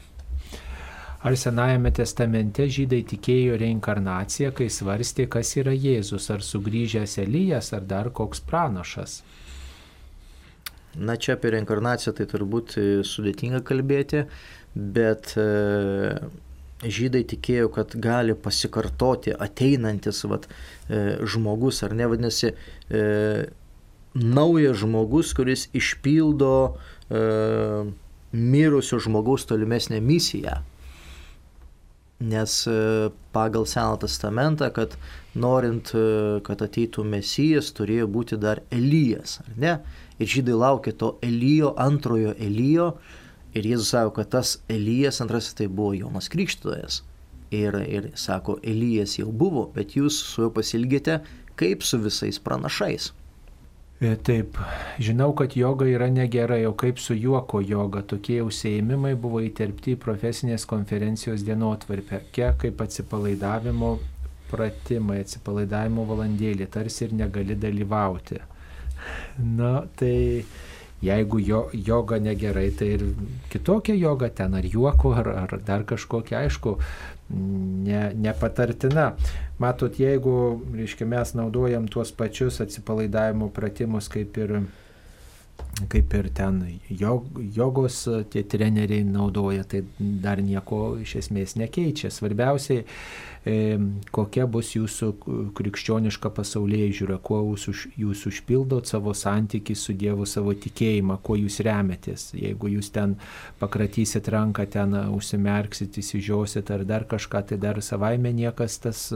Ar 1.21 1.35
Senajame 1.37 1.91
testamente 1.93 2.65
žydai 2.65 3.03
tikėjo 3.05 3.59
reinkarnaciją, 3.61 4.55
kai 4.57 4.71
svarstė, 4.73 5.27
kas 5.29 5.51
yra 5.59 5.75
Jėzus, 5.75 6.31
ar 6.33 6.41
sugrįžęs 6.41 7.19
Elijas, 7.21 7.69
ar 7.77 7.85
dar 7.85 8.09
koks 8.09 8.41
pranašas? 8.47 9.19
Na 10.95 11.15
čia 11.15 11.37
apie 11.37 11.53
reinkarnaciją 11.55 12.13
tai 12.17 12.27
turbūt 12.27 12.75
e, 12.75 12.85
sudėtinga 13.07 13.61
kalbėti, 13.63 14.25
bet 14.75 15.31
e, 15.39 15.45
žydai 16.83 17.21
tikėjo, 17.31 17.69
kad 17.71 17.95
gali 18.03 18.35
pasikartoti 18.35 19.31
ateinantis 19.31 20.25
vat, 20.27 20.49
e, 20.89 21.21
žmogus, 21.23 21.79
ar 21.87 21.95
ne 21.95 22.09
vadinasi, 22.11 22.51
naujas 24.11 24.81
žmogus, 24.81 25.31
kuris 25.37 25.69
išpildo 25.77 26.75
mirusio 28.35 28.99
žmogaus 28.99 29.47
tolimesnę 29.47 30.01
misiją. 30.03 30.57
Nes 32.21 32.57
pagal 33.33 33.63
Seną 33.65 33.95
testamentą, 34.03 34.67
kad 34.75 34.97
norint, 35.39 35.93
kad 36.43 36.61
ateitų 36.67 37.07
Mesijas, 37.07 37.71
turėjo 37.77 38.11
būti 38.11 38.37
dar 38.37 38.61
Elijas, 38.75 39.39
ar 39.45 39.55
ne? 39.63 39.73
Ir 40.21 40.29
žydai 40.29 40.57
laukė 40.61 40.93
to 41.01 41.15
Elijo, 41.25 41.73
antrojo 41.81 42.35
Elijo. 42.37 42.91
Ir 43.57 43.65
Jėzus 43.67 43.91
sako, 43.95 44.13
kad 44.19 44.29
tas 44.37 44.59
Elijas 44.71 45.19
antrasis 45.23 45.57
tai 45.57 45.67
buvo 45.67 45.95
Jonas 45.97 46.29
Krikštojas. 46.31 47.01
Ir, 47.51 47.75
ir 47.83 48.11
sako, 48.15 48.59
Elijas 48.63 49.17
jau 49.17 49.31
buvo, 49.33 49.65
bet 49.75 49.97
jūs 49.97 50.21
su 50.23 50.45
juo 50.45 50.51
pasilgėte 50.55 51.19
kaip 51.59 51.83
su 51.83 51.99
visais 51.99 52.39
pranašais. 52.39 53.11
E, 54.01 54.15
taip, 54.15 54.55
žinau, 54.97 55.29
kad 55.37 55.53
joga 55.53 55.85
yra 55.85 56.07
negerai, 56.09 56.63
o 56.65 56.71
kaip 56.73 56.97
su 56.99 57.13
juoko 57.13 57.59
joga. 57.61 58.01
Tokie 58.01 58.39
užsieimimai 58.41 59.11
buvo 59.25 59.43
įterpti 59.45 59.93
į 59.93 59.99
profesinės 60.01 60.65
konferencijos 60.69 61.43
dienotvarpę, 61.45 62.23
kiek 62.33 62.57
kaip 62.63 62.81
atsipalaidavimo 62.81 63.91
pratimai, 64.49 65.19
atsipalaidavimo 65.25 66.07
valandėlį, 66.09 66.69
tarsi 66.73 67.05
ir 67.05 67.13
negali 67.19 67.57
dalyvauti. 67.67 68.41
Na, 69.37 69.85
tai 69.99 70.45
jeigu 71.01 71.39
jo, 71.39 71.61
joga 71.73 72.19
negerai, 72.21 72.69
tai 72.77 72.91
ir 72.97 73.05
kitokia 73.49 73.95
joga 73.97 74.29
ten, 74.29 74.53
ar 74.53 74.67
juoko, 74.67 75.13
ar, 75.17 75.31
ar 75.45 75.55
dar 75.65 75.85
kažkokia, 75.87 76.43
aišku, 76.45 76.75
ne, 77.87 78.03
nepatartina. 78.13 79.11
Matot, 79.61 79.97
jeigu, 79.99 80.35
reiškia, 80.75 81.07
mes 81.09 81.33
naudojam 81.37 81.87
tuos 81.89 82.13
pačius 82.13 82.61
atsipalaidavimo 82.61 83.49
pratimus 83.53 84.09
kaip 84.11 84.37
ir 84.37 84.61
kaip 85.89 86.13
ir 86.13 86.27
ten 86.35 86.57
jogos 87.55 88.03
tie 88.29 88.43
treneriai 88.43 89.05
naudoja, 89.07 89.63
tai 89.63 89.83
dar 89.99 90.41
nieko 90.43 90.97
iš 91.01 91.15
esmės 91.23 91.55
nekeičia. 91.57 92.11
Svarbiausiai 92.11 92.83
kokia 93.41 94.45
bus 94.45 94.75
jūsų 94.75 95.07
krikščioniška 95.57 96.29
pasaulyje 96.35 96.91
žiūra, 96.99 97.17
kuo 97.25 97.39
jūs, 97.49 97.87
jūs 97.97 98.25
užpildot 98.29 98.85
savo 98.85 99.15
santykį 99.17 99.75
su 99.75 99.95
Dievu, 99.97 100.27
savo 100.29 100.53
tikėjimą, 100.53 101.17
kuo 101.25 101.39
jūs 101.39 101.57
remetės. 101.65 102.27
Jeigu 102.37 102.69
jūs 102.75 102.91
ten 102.93 103.15
pakratysit 103.59 104.29
ranką, 104.29 104.67
ten 104.69 104.93
užsimerksit, 105.09 105.97
įsižiosit 105.97 106.69
ar 106.69 106.85
dar 106.85 107.07
kažką, 107.09 107.41
tai 107.49 107.57
dar 107.61 107.81
savaime 107.81 108.29
niekas 108.29 108.77
tas, 108.83 109.07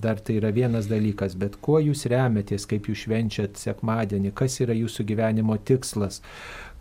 dar 0.00 0.22
tai 0.24 0.38
yra 0.40 0.52
vienas 0.56 0.88
dalykas, 0.88 1.36
bet 1.36 1.60
kuo 1.60 1.76
jūs 1.84 2.06
remetės, 2.08 2.64
kaip 2.68 2.88
jūs 2.88 3.04
švenčiat 3.04 3.60
sekmadienį, 3.60 4.32
kas 4.32 4.62
yra 4.64 4.76
jūsų 4.80 5.04
gyvenimo 5.12 5.60
tikslas 5.60 6.22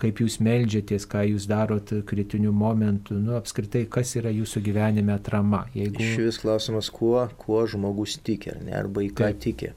kaip 0.02 0.22
jūs 0.22 0.38
melžiatės, 0.44 1.07
ką 1.10 1.24
jūs 1.32 1.48
darot 1.49 1.91
kritiniu 2.10 2.53
momentu, 2.53 3.18
nu, 3.18 3.36
apskritai, 3.38 3.86
kas 3.90 4.15
yra 4.19 4.32
jūsų 4.34 4.61
gyvenime 4.68 5.15
atrama. 5.15 5.65
Jeigu... 5.78 6.03
Iš 6.03 6.22
vis 6.22 6.40
klausimas, 6.44 6.91
kuo, 6.94 7.26
kuo 7.41 7.64
žmogus 7.69 8.19
tiki, 8.22 8.53
ne, 8.61 8.76
arba 8.78 9.06
į 9.06 9.11
ką 9.11 9.32
Taip. 9.32 9.44
tiki. 9.48 9.74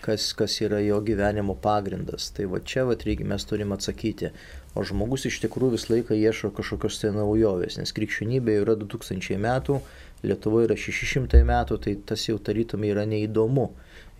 Kas, 0.00 0.30
kas 0.32 0.54
yra 0.64 0.78
jo 0.80 0.96
gyvenimo 1.04 1.52
pagrindas. 1.60 2.30
Tai 2.32 2.46
va 2.48 2.62
čia 2.64 2.86
va, 2.88 2.96
reikia, 2.96 3.26
mes 3.28 3.44
turim 3.44 3.74
atsakyti. 3.76 4.30
O 4.72 4.84
žmogus 4.86 5.26
iš 5.28 5.42
tikrųjų 5.42 5.74
visą 5.74 5.92
laiką 5.92 6.16
ieško 6.16 6.54
kažkokios 6.56 7.00
tai 7.02 7.10
naujovės, 7.12 7.76
nes 7.80 7.92
krikščionybė 7.92 8.60
yra 8.62 8.78
2000 8.80 9.36
metų, 9.42 9.80
Lietuvoje 10.20 10.68
yra 10.68 10.76
600 10.76 11.40
metų, 11.48 11.78
tai 11.80 11.94
tas 12.06 12.26
jau 12.28 12.36
tarytum 12.44 12.84
yra 12.84 13.06
neįdomu. 13.08 13.70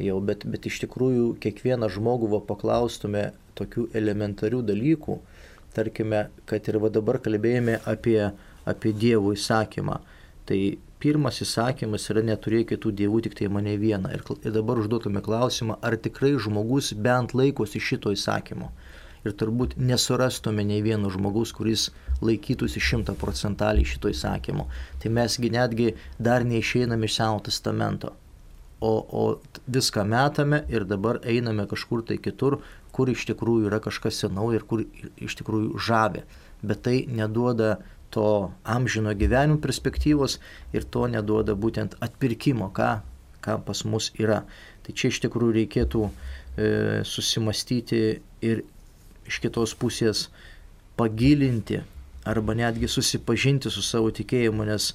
Jau, 0.00 0.16
bet, 0.24 0.46
bet 0.48 0.64
iš 0.68 0.78
tikrųjų 0.84 1.34
kiekvieną 1.42 1.90
žmogų 1.92 2.30
va, 2.32 2.40
paklaustume 2.48 3.30
tokių 3.58 3.90
elementarių 3.98 4.62
dalykų, 4.70 5.16
tarkime, 5.76 6.28
kad 6.48 6.68
ir 6.70 6.78
va 6.80 6.88
dabar 6.92 7.18
kalbėjome 7.22 7.80
apie, 7.90 8.30
apie 8.68 8.92
Dievo 8.96 9.34
įsakymą. 9.36 9.98
Tai 10.48 10.58
pirmas 11.00 11.40
įsakymas 11.44 12.08
yra 12.12 12.22
neturėk 12.26 12.70
kitų 12.72 12.94
dievų, 13.02 13.20
tik 13.26 13.36
tai 13.38 13.50
mane 13.52 13.76
vieną. 13.80 14.12
Ir, 14.16 14.24
ir 14.44 14.56
dabar 14.56 14.80
užduotume 14.80 15.22
klausimą, 15.24 15.76
ar 15.84 15.98
tikrai 16.00 16.32
žmogus 16.40 16.94
bent 16.96 17.36
laikosi 17.36 17.82
šito 17.82 18.14
įsakymo. 18.16 18.70
Ir 19.28 19.36
turbūt 19.36 19.76
nesurastume 19.76 20.64
nei 20.64 20.80
vieno 20.80 21.10
žmogaus, 21.12 21.52
kuris 21.52 21.90
laikytųsi 22.24 22.80
šimta 22.80 23.12
procentaliai 23.20 23.84
šito 23.84 24.08
įsakymo. 24.12 24.64
Tai 25.02 25.12
mesgi 25.12 25.52
netgi 25.52 25.92
dar 26.16 26.48
neišeiname 26.48 27.08
iš 27.08 27.20
Seno 27.20 27.44
testamento. 27.44 28.14
O, 28.80 28.92
o 29.12 29.22
viską 29.68 30.06
metame 30.08 30.62
ir 30.72 30.86
dabar 30.88 31.20
einame 31.28 31.66
kažkur 31.68 32.00
tai 32.08 32.16
kitur, 32.16 32.62
kur 32.96 33.10
iš 33.12 33.26
tikrųjų 33.28 33.68
yra 33.68 33.80
kažkas 33.84 34.22
senau 34.22 34.48
ir 34.56 34.64
kur 34.64 34.86
iš 35.20 35.36
tikrųjų 35.40 35.76
žavė. 35.86 36.24
Bet 36.64 36.82
tai 36.86 37.02
neduoda 37.08 37.78
to 38.10 38.50
amžino 38.64 39.12
gyvenimo 39.14 39.60
perspektyvos 39.62 40.38
ir 40.72 40.84
to 40.84 41.06
neduoda 41.12 41.54
būtent 41.54 41.94
atpirkimo, 42.02 42.70
ką, 42.74 42.90
ką 43.44 43.60
pas 43.66 43.84
mus 43.84 44.10
yra. 44.18 44.42
Tai 44.84 44.96
čia 44.96 45.12
iš 45.12 45.20
tikrųjų 45.26 45.56
reikėtų 45.60 46.02
e, 46.08 46.12
susimastyti 47.06 48.02
ir 48.42 48.64
iš 49.30 49.38
kitos 49.44 49.76
pusės 49.78 50.28
pagilinti 50.98 51.80
arba 52.28 52.54
netgi 52.54 52.88
susipažinti 52.90 53.70
su 53.72 53.82
savo 53.82 54.10
tikėjimu, 54.12 54.66
nes 54.68 54.90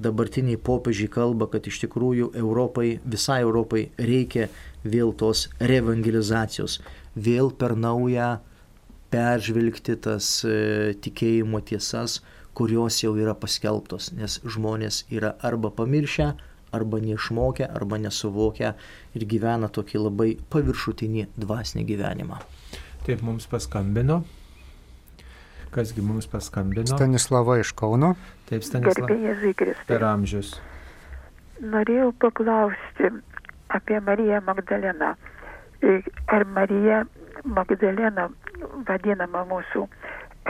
dabartiniai 0.00 0.58
popiežiai 0.60 1.10
kalba, 1.12 1.48
kad 1.52 1.66
iš 1.68 1.82
tikrųjų 1.84 2.32
Europai, 2.40 2.98
visai 3.04 3.40
Europai 3.44 3.88
reikia 3.98 4.48
vėl 4.84 5.12
tos 5.12 5.48
revangelizacijos, 5.60 6.80
vėl 7.14 7.52
per 7.52 7.76
naują 7.76 8.38
peržvelgti 9.10 9.96
tas 10.00 10.28
e, 10.46 10.94
tikėjimo 11.02 11.60
tiesas, 11.66 12.20
kurios 12.54 13.00
jau 13.02 13.14
yra 13.18 13.34
paskelbtos, 13.38 14.10
nes 14.16 14.38
žmonės 14.44 15.04
yra 15.10 15.34
arba 15.46 15.70
pamiršę, 15.74 16.32
arba 16.72 17.00
neišmokę, 17.02 17.66
arba 17.66 17.98
nesuvokę 17.98 18.74
ir 19.18 19.26
gyvena 19.26 19.70
tokį 19.72 20.04
labai 20.06 20.30
paviršutinį 20.52 21.26
dvasinį 21.40 21.86
gyvenimą. 21.88 22.38
Taip 23.06 23.24
mums 23.26 23.48
paskambino. 23.50 24.22
Kasgi 25.70 26.02
mums 26.02 26.26
paskambino? 26.30 26.86
Stanislava 26.90 27.60
iš 27.60 27.72
Kauno. 27.78 28.14
Taip, 28.50 28.64
Stanislava. 28.66 29.16
Per 29.86 30.04
amžius. 30.04 30.56
Norėjau 31.60 32.10
paklausti 32.18 33.12
apie 33.70 34.00
Mariją 34.02 34.40
Magdaleną 34.46 35.14
ar 36.26 36.44
Marija 36.44 37.04
Magdalena 37.44 38.28
vadinama 38.88 39.44
mūsų, 39.48 39.86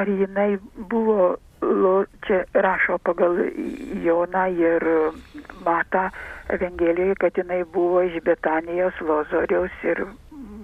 ar 0.01 0.09
jinai 0.11 0.59
buvo, 0.91 1.37
čia 2.27 2.43
rašo 2.67 2.99
pagal 3.07 3.39
Joną 4.05 4.47
ir 4.59 4.87
Matą 5.67 6.09
Evangelijoje, 6.51 7.15
kad 7.23 7.39
jinai 7.39 7.63
buvo 7.65 8.03
iš 8.09 8.19
Betanijos, 8.27 8.99
Lozoriaus 9.01 9.85
ir 9.87 10.05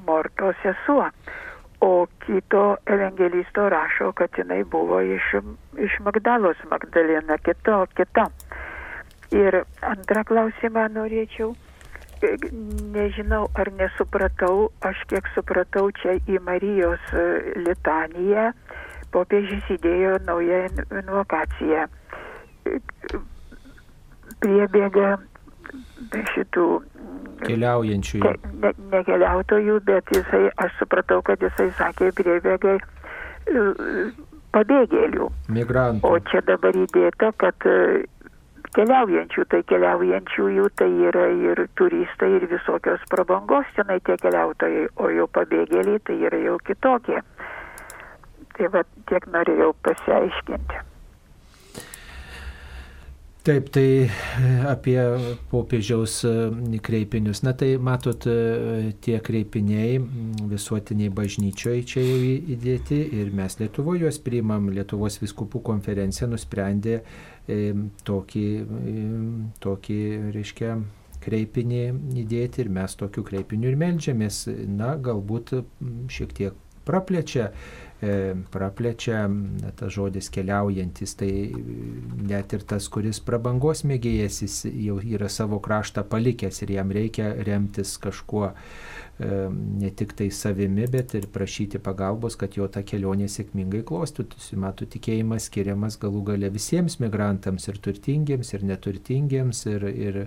Mortos 0.07 0.59
sesuo. 0.63 1.11
O 1.87 2.07
kito 2.25 2.65
evangelisto 2.91 3.69
rašo, 3.71 4.11
kad 4.19 4.35
jinai 4.39 4.65
buvo 4.65 4.99
iš, 5.01 5.29
iš 5.87 6.01
Magdalos 6.07 6.59
Magdalena, 6.71 7.39
kito, 7.39 7.85
kita. 7.95 8.27
Ir 9.35 9.63
antrą 9.87 10.25
klausimą 10.27 10.89
norėčiau 10.97 11.55
nežinau 12.97 13.47
ar 13.55 13.71
nesupratau, 13.79 14.71
aš 14.81 15.03
kiek 15.11 15.29
supratau, 15.35 15.91
čia 16.01 16.17
į 16.27 16.41
Marijos 16.47 17.03
e, 17.13 17.25
litaniją 17.67 18.53
popiežius 19.13 19.69
įdėjo 19.77 20.17
naują 20.27 20.65
invokaciją. 21.03 21.87
Priebėga 24.43 25.17
šitų 26.35 26.67
keliaujančių. 27.45 28.21
Ne, 28.63 28.73
ne 28.93 29.03
keliautojų, 29.07 29.81
bet 29.87 30.11
jisai, 30.15 30.47
aš 30.63 30.77
supratau, 30.81 31.21
kad 31.27 31.43
jisai 31.45 31.69
sakė 31.79 32.11
priebėgai 32.17 32.77
e, 32.81 33.65
pabėgėlių. 34.57 35.31
Migrantų. 35.53 36.09
O 36.09 36.21
čia 36.31 36.43
dabar 36.49 36.77
įdėta, 36.79 37.33
kad 37.43 37.69
e, 37.69 38.07
keliaujančių, 38.77 39.47
tai 39.53 39.63
keliaujančiųjų 39.71 40.71
tai 40.81 40.91
yra 41.11 41.29
ir 41.51 41.67
turistai, 41.79 42.33
ir 42.39 42.49
visokios 42.51 43.05
prabangos 43.13 43.69
tenai 43.79 44.01
tie 44.07 44.19
keliautojai, 44.23 44.89
o 44.97 45.13
jau 45.13 45.29
pabėgėliai 45.39 46.03
tai 46.09 46.19
yra 46.31 46.43
jau 46.49 46.59
kitokie. 46.67 47.23
Tai 48.57 48.69
va 48.73 48.85
tiek 49.11 49.27
norėjau 49.33 49.75
pasiaiškinti. 49.85 50.85
Taip, 53.47 53.69
tai 53.71 54.03
e, 54.03 54.09
apie 54.67 54.99
popiežiaus 55.53 56.17
e, 56.27 56.79
kreipinius. 56.83 57.45
Na 57.47 57.53
tai 57.55 57.77
matot, 57.79 58.27
e, 58.27 58.91
tie 58.99 59.21
kreipiniai 59.23 60.01
visuotiniai 60.51 61.13
bažnyčioje 61.15 61.85
čia 61.87 62.03
jau 62.03 62.17
įdėti 62.57 62.99
ir 63.21 63.31
mes 63.31 63.55
Lietuvoje 63.61 64.03
juos 64.03 64.19
priimam. 64.27 64.67
Lietuvos 64.75 65.21
viskupų 65.23 65.63
konferencija 65.71 66.27
nusprendė 66.27 66.99
tokį, 68.11 68.47
tokį 69.63 70.03
reiškia, 70.35 70.75
kreipinį 71.23 71.83
įdėti 72.27 72.65
ir 72.65 72.75
mes 72.81 72.99
tokiu 72.99 73.23
kreipiniu 73.31 73.71
ir 73.71 73.79
melžiamės. 73.79 74.49
Na, 74.67 74.97
galbūt 74.99 75.55
šiek 76.11 76.35
tiek 76.35 76.63
praplečia 76.87 77.53
praplečia 78.53 79.23
tas 79.77 79.93
žodis 79.95 80.29
keliaujantis, 80.33 81.15
tai 81.17 81.31
net 82.29 82.53
ir 82.53 82.67
tas, 82.69 82.89
kuris 82.93 83.23
prabangos 83.25 83.87
mėgėjas, 83.89 84.43
jis 84.45 84.59
jau 84.69 84.99
yra 85.01 85.31
savo 85.33 85.61
kraštą 85.65 86.05
palikęs 86.11 86.61
ir 86.67 86.75
jam 86.77 86.93
reikia 86.93 87.33
remtis 87.47 87.97
kažkuo 88.03 88.53
ne 89.19 89.91
tik 89.97 90.13
tai 90.13 90.29
savimi, 90.29 90.85
bet 90.93 91.15
ir 91.17 91.25
prašyti 91.33 91.81
pagalbos, 91.81 92.37
kad 92.37 92.59
jo 92.59 92.69
ta 92.69 92.83
kelionė 92.85 93.31
sėkmingai 93.33 93.81
klostytųsi. 93.89 94.59
Matų 94.61 94.91
tikėjimas 94.93 95.49
skiriamas 95.49 95.97
galų 96.03 96.21
gale 96.35 96.51
visiems 96.53 96.99
migrantams 97.01 97.69
ir 97.71 97.81
turtingiems, 97.81 98.53
ir 98.53 98.67
neturtingiems, 98.69 99.65
ir, 99.73 99.89
ir, 99.89 100.21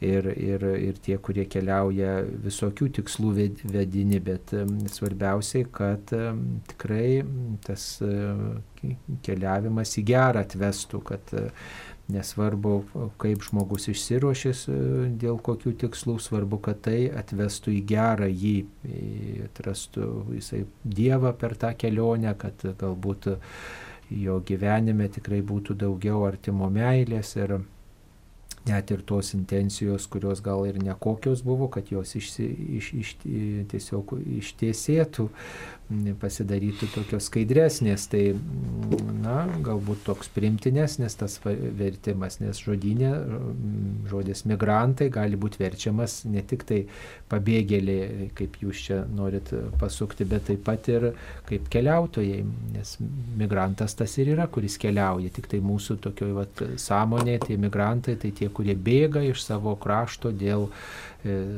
ir, 0.00 0.30
ir, 0.36 0.64
ir 0.88 0.98
tie, 1.02 1.16
kurie 1.22 1.44
keliauja 1.50 2.20
visokių 2.44 2.90
tikslų 3.00 3.34
vedini, 3.72 4.20
bet 4.22 4.54
svarbiausiai, 4.92 5.66
kad 5.74 6.12
tikrai 6.70 7.22
tas 7.66 7.90
keliavimas 9.26 9.96
į 9.98 10.04
gerą 10.12 10.44
atvestų, 10.46 11.02
kad 11.08 11.34
nesvarbu, 12.08 12.74
kaip 13.20 13.42
žmogus 13.44 13.90
išsiruošęs 13.92 14.64
dėl 15.20 15.40
kokių 15.44 15.74
tikslų, 15.82 16.16
svarbu, 16.24 16.60
kad 16.64 16.80
tai 16.86 17.02
atvestų 17.12 17.74
į 17.76 17.82
gerą 17.90 18.30
jį, 18.30 18.56
atrastų 19.50 20.08
jisai 20.38 20.64
Dievą 20.84 21.34
per 21.36 21.56
tą 21.60 21.74
kelionę, 21.76 22.32
kad 22.40 22.64
galbūt 22.80 23.28
jo 24.08 24.38
gyvenime 24.48 25.10
tikrai 25.12 25.42
būtų 25.44 25.76
daugiau 25.82 26.22
artimo 26.24 26.70
meilės 26.72 27.34
ir 27.36 27.58
net 28.68 28.92
ir 28.94 29.02
tos 29.08 29.32
intencijos, 29.36 30.06
kurios 30.10 30.42
gal 30.44 30.66
ir 30.68 30.78
nekokios 30.82 31.42
buvo, 31.46 31.70
kad 31.72 31.90
jos 31.92 32.14
išsi, 32.18 32.46
iš, 32.78 32.92
iš, 33.02 33.14
tiesiog 33.72 34.14
ištiesėtų, 34.38 35.28
pasidarytų 36.20 36.90
tokios 36.92 37.28
skaidresnės, 37.30 38.04
tai, 38.12 38.22
na, 39.22 39.46
galbūt 39.64 40.02
toks 40.04 40.28
primtinesnis 40.34 41.16
tas 41.18 41.38
vertimas, 41.44 42.38
nes 42.42 42.60
žodinė, 42.60 43.12
žodis 44.10 44.44
migrantai 44.48 45.08
gali 45.12 45.38
būti 45.40 45.62
verčiamas 45.62 46.20
ne 46.28 46.42
tik 46.44 46.66
tai 46.68 46.82
pabėgėliai, 47.32 48.28
kaip 48.36 48.60
jūs 48.62 48.84
čia 48.88 49.00
norit 49.08 49.52
pasukti, 49.80 50.28
bet 50.28 50.48
taip 50.50 50.62
pat 50.68 50.90
ir 50.92 51.10
kaip 51.48 51.70
keliautojai, 51.72 52.44
nes 52.76 52.94
migrantas 53.40 53.96
tas 53.96 54.18
ir 54.20 54.34
yra, 54.36 54.48
kuris 54.52 54.76
keliauja, 54.80 55.32
tik 55.34 55.48
tai 55.48 55.62
mūsų 55.64 55.98
tokioj 56.04 56.34
vat, 56.36 56.64
sąmonėje, 56.80 57.46
tai 57.48 57.60
migrantai, 57.60 58.18
tai 58.20 58.34
tie, 58.36 58.52
kurie 58.52 58.76
bėga 58.76 59.24
iš 59.30 59.46
savo 59.48 59.76
krašto 59.80 60.34
dėl 60.36 60.68
E, 60.68 61.07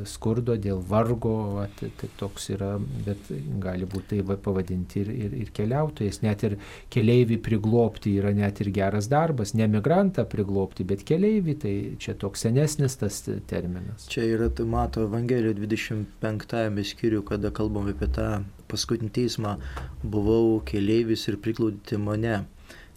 skurdo, 0.09 0.55
dėl 0.57 0.79
vargo, 0.89 1.61
at, 1.61 1.83
tai 1.99 2.09
toks 2.17 2.49
yra, 2.55 2.71
bet 3.05 3.29
gali 3.61 3.85
būti 3.85 4.21
tai 4.21 4.37
pavadinti 4.41 5.03
ir, 5.03 5.11
ir, 5.13 5.35
ir 5.43 5.51
keliautojais. 5.53 6.21
Net 6.25 6.45
ir 6.47 6.55
keliaivį 6.93 7.37
priglopti 7.45 8.15
yra 8.17 8.33
net 8.33 8.63
ir 8.63 8.71
geras 8.73 9.09
darbas, 9.11 9.53
ne 9.53 9.67
migrantą 9.69 10.25
priglopti, 10.29 10.85
bet 10.87 11.05
keliaivį, 11.05 11.57
tai 11.61 11.75
čia 12.01 12.15
toks 12.17 12.47
senesnis 12.47 12.97
tas 13.01 13.21
terminas. 13.51 14.07
Čia 14.09 14.25
yra, 14.35 14.49
tai 14.49 14.65
mato 14.65 15.05
Evangelijoje 15.05 15.59
25 15.61 16.87
skyrių, 16.93 17.21
kada 17.29 17.53
kalbam 17.53 17.91
apie 17.91 18.09
tą 18.15 18.31
paskutinį 18.71 19.13
teismą, 19.13 19.57
buvau 20.01 20.57
keliaivis 20.65 21.27
ir 21.29 21.37
priklaudyti 21.43 22.01
mane 22.01 22.41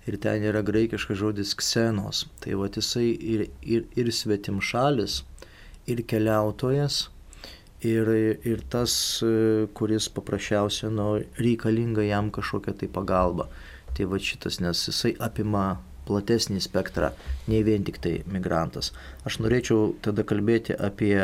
ir 0.07 0.17
ten 0.21 0.45
yra 0.45 0.61
graikiškas 0.65 1.19
žodis 1.21 1.55
ksenos. 1.59 2.25
Tai 2.43 2.59
va 2.61 2.69
jisai 2.73 3.09
ir, 3.15 3.47
ir, 3.63 3.87
ir 3.97 4.11
svetim 4.13 4.61
šalis, 4.61 5.23
ir 5.91 6.03
keliautojas, 6.09 7.09
ir, 7.85 8.11
ir 8.47 8.63
tas, 8.73 8.95
kuris 9.77 10.09
paprasčiausiai 10.15 10.93
nu, 10.95 11.09
reikalinga 11.41 12.05
jam 12.07 12.31
kažkokia 12.35 12.77
tai 12.81 12.91
pagalba. 12.93 13.49
Tai 13.95 14.09
va 14.11 14.19
šitas, 14.19 14.59
nes 14.65 14.81
jisai 14.89 15.15
apima 15.23 15.79
platesnį 16.09 16.61
spektrą, 16.61 17.13
ne 17.49 17.63
vien 17.65 17.85
tik 17.87 18.01
tai 18.03 18.19
migrantas. 18.29 18.91
Aš 19.25 19.39
norėčiau 19.41 19.95
tada 20.05 20.25
kalbėti 20.27 20.75
apie 20.77 21.17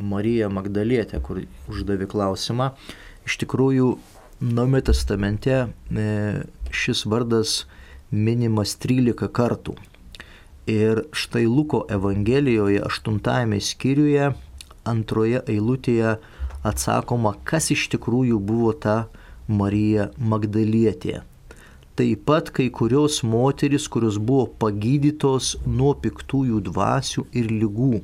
Mariją 0.00 0.48
Magdalietę, 0.52 1.20
kur 1.20 1.42
uždavė 1.68 2.08
klausimą. 2.08 2.70
Iš 3.28 3.42
tikrųjų, 3.42 3.90
Naume 4.42 4.80
testamente 4.82 5.52
e, 5.94 6.04
šis 6.74 7.04
vardas 7.06 7.60
minimas 8.10 8.72
13 8.82 9.28
kartų. 9.30 9.76
Ir 10.66 11.02
štai 11.12 11.46
Luko 11.46 11.86
Evangelijoje 11.90 12.82
8 12.86 13.58
skyriuje 13.60 14.28
antroje 14.86 15.40
eilutėje 15.50 16.12
atsakoma, 16.62 17.32
kas 17.42 17.72
iš 17.74 17.88
tikrųjų 17.90 18.38
buvo 18.38 18.70
ta 18.72 19.08
Marija 19.48 20.10
Magdalietė. 20.18 21.22
Taip 21.98 22.22
pat 22.24 22.52
kai 22.54 22.68
kurios 22.70 23.24
moteris, 23.26 23.88
kurios 23.88 24.20
buvo 24.22 24.46
pagydytos 24.62 25.56
nuo 25.66 25.96
piktųjų 25.98 26.62
dvasių 26.70 27.26
ir 27.34 27.50
lygų. 27.50 28.00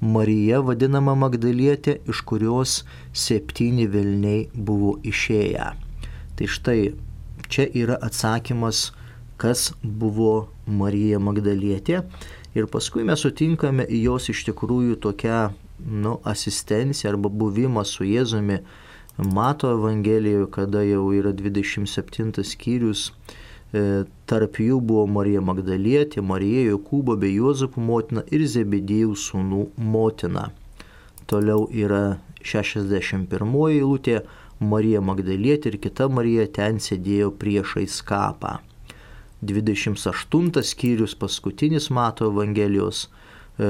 Marija 0.00 0.62
vadinama 0.62 1.16
Magdalietė, 1.18 1.98
iš 2.06 2.22
kurios 2.22 2.84
septyni 3.12 3.90
velniai 3.90 4.46
buvo 4.54 4.94
išėję. 5.02 5.66
Tai 6.38 6.46
štai 6.54 6.78
čia 7.50 7.66
yra 7.82 7.98
atsakymas 7.98 8.92
kas 9.40 9.70
buvo 9.82 10.48
Marija 10.66 11.18
Magdalietė. 11.22 12.04
Ir 12.54 12.66
paskui 12.70 13.04
mes 13.06 13.22
sutinkame 13.22 13.86
jos 13.94 14.28
iš 14.32 14.44
tikrųjų 14.48 14.98
tokią 15.04 15.40
nu, 15.86 16.18
asistenciją 16.24 17.14
arba 17.14 17.30
buvimą 17.30 17.84
su 17.86 18.04
Jėzumi. 18.04 18.60
Mato 19.20 19.70
Evangelijoje, 19.74 20.48
kada 20.50 20.82
jau 20.82 21.10
yra 21.12 21.32
27 21.36 22.44
skyrius, 22.46 23.10
e, 23.72 24.04
tarp 24.26 24.56
jų 24.62 24.80
buvo 24.80 25.04
Marija 25.06 25.42
Magdalietė, 25.44 26.22
Marija 26.24 26.70
Jokūbo 26.70 27.18
bei 27.20 27.34
Juozapų 27.36 27.84
motina 27.84 28.24
ir 28.32 28.46
Zebedėjų 28.48 29.18
sūnų 29.26 29.66
motina. 29.76 30.48
Toliau 31.28 31.68
yra 31.68 32.18
61 32.42 33.28
eilutė, 33.68 34.22
Marija 34.60 35.04
Magdalietė 35.04 35.74
ir 35.74 35.78
kita 35.84 36.08
Marija 36.08 36.48
ten 36.48 36.80
sėdėjo 36.80 37.30
priešais 37.36 38.00
kapą. 38.08 38.58
28 39.42 40.62
skyrius, 40.62 41.16
paskutinis 41.16 41.90
Mato 41.90 42.28
Evangelijos. 42.28 43.08
E, 43.58 43.68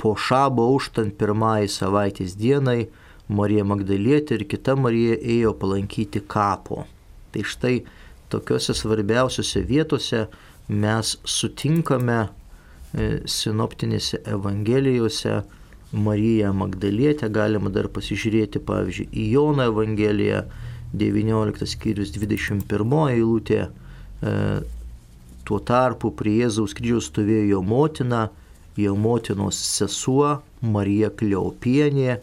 po 0.00 0.14
šabo 0.20 0.66
užtant 0.76 1.16
pirmąjį 1.20 1.68
savaitės 1.72 2.36
dienai 2.36 2.86
Marija 3.28 3.64
Magdalietė 3.64 4.38
ir 4.38 4.46
kita 4.48 4.76
Marija 4.76 5.16
ėjo 5.16 5.54
palankyti 5.60 6.20
kapo. 6.28 6.84
Tai 7.32 7.44
štai 7.48 7.78
tokiuose 8.32 8.76
svarbiausiose 8.76 9.64
vietose 9.64 10.26
mes 10.68 11.14
sutinkame 11.24 12.20
e, 12.24 12.28
sinoptinėse 13.28 14.20
Evangelijose 14.28 15.42
Mariją 15.94 16.52
Magdalietę, 16.56 17.28
galima 17.30 17.70
dar 17.70 17.88
pasižiūrėti 17.92 18.60
pavyzdžiui 18.66 19.10
į 19.14 19.26
Jono 19.36 19.68
Evangeliją, 19.70 20.44
19 20.94 21.68
skyrius 21.68 22.12
21 22.14 22.94
eilutė. 23.14 23.66
E, 24.22 24.32
tuo 25.44 25.60
tarpu 25.60 26.12
prie 26.16 26.38
Jėzaus 26.40 26.74
kryžiaus 26.76 27.10
stovėjo 27.10 27.56
jo 27.56 27.60
motina, 27.66 28.22
jo 28.80 28.94
motinos 28.96 29.58
sesuo 29.58 30.38
Marija 30.62 31.10
Kleopienė 31.12 32.18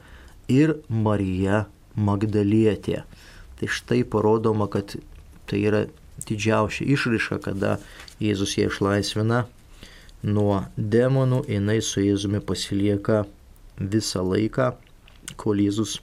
ir 0.52 0.76
Marija 0.90 1.66
Magdalietė. 1.96 3.04
Tai 3.60 3.70
štai 3.70 4.02
parodoma, 4.08 4.68
kad 4.72 4.96
tai 5.50 5.60
yra 5.68 5.86
didžiausia 6.28 6.88
išraiška, 6.90 7.42
kada 7.46 7.78
Jėzus 8.22 8.56
ją 8.58 8.70
išlaisvina 8.72 9.46
nuo 10.24 10.64
demonų, 10.78 11.44
jinai 11.50 11.80
su 11.86 12.04
Jėzumi 12.04 12.42
pasilieka 12.46 13.26
visą 13.78 14.24
laiką, 14.26 14.72
kol 15.38 15.62
Jėzus 15.62 16.00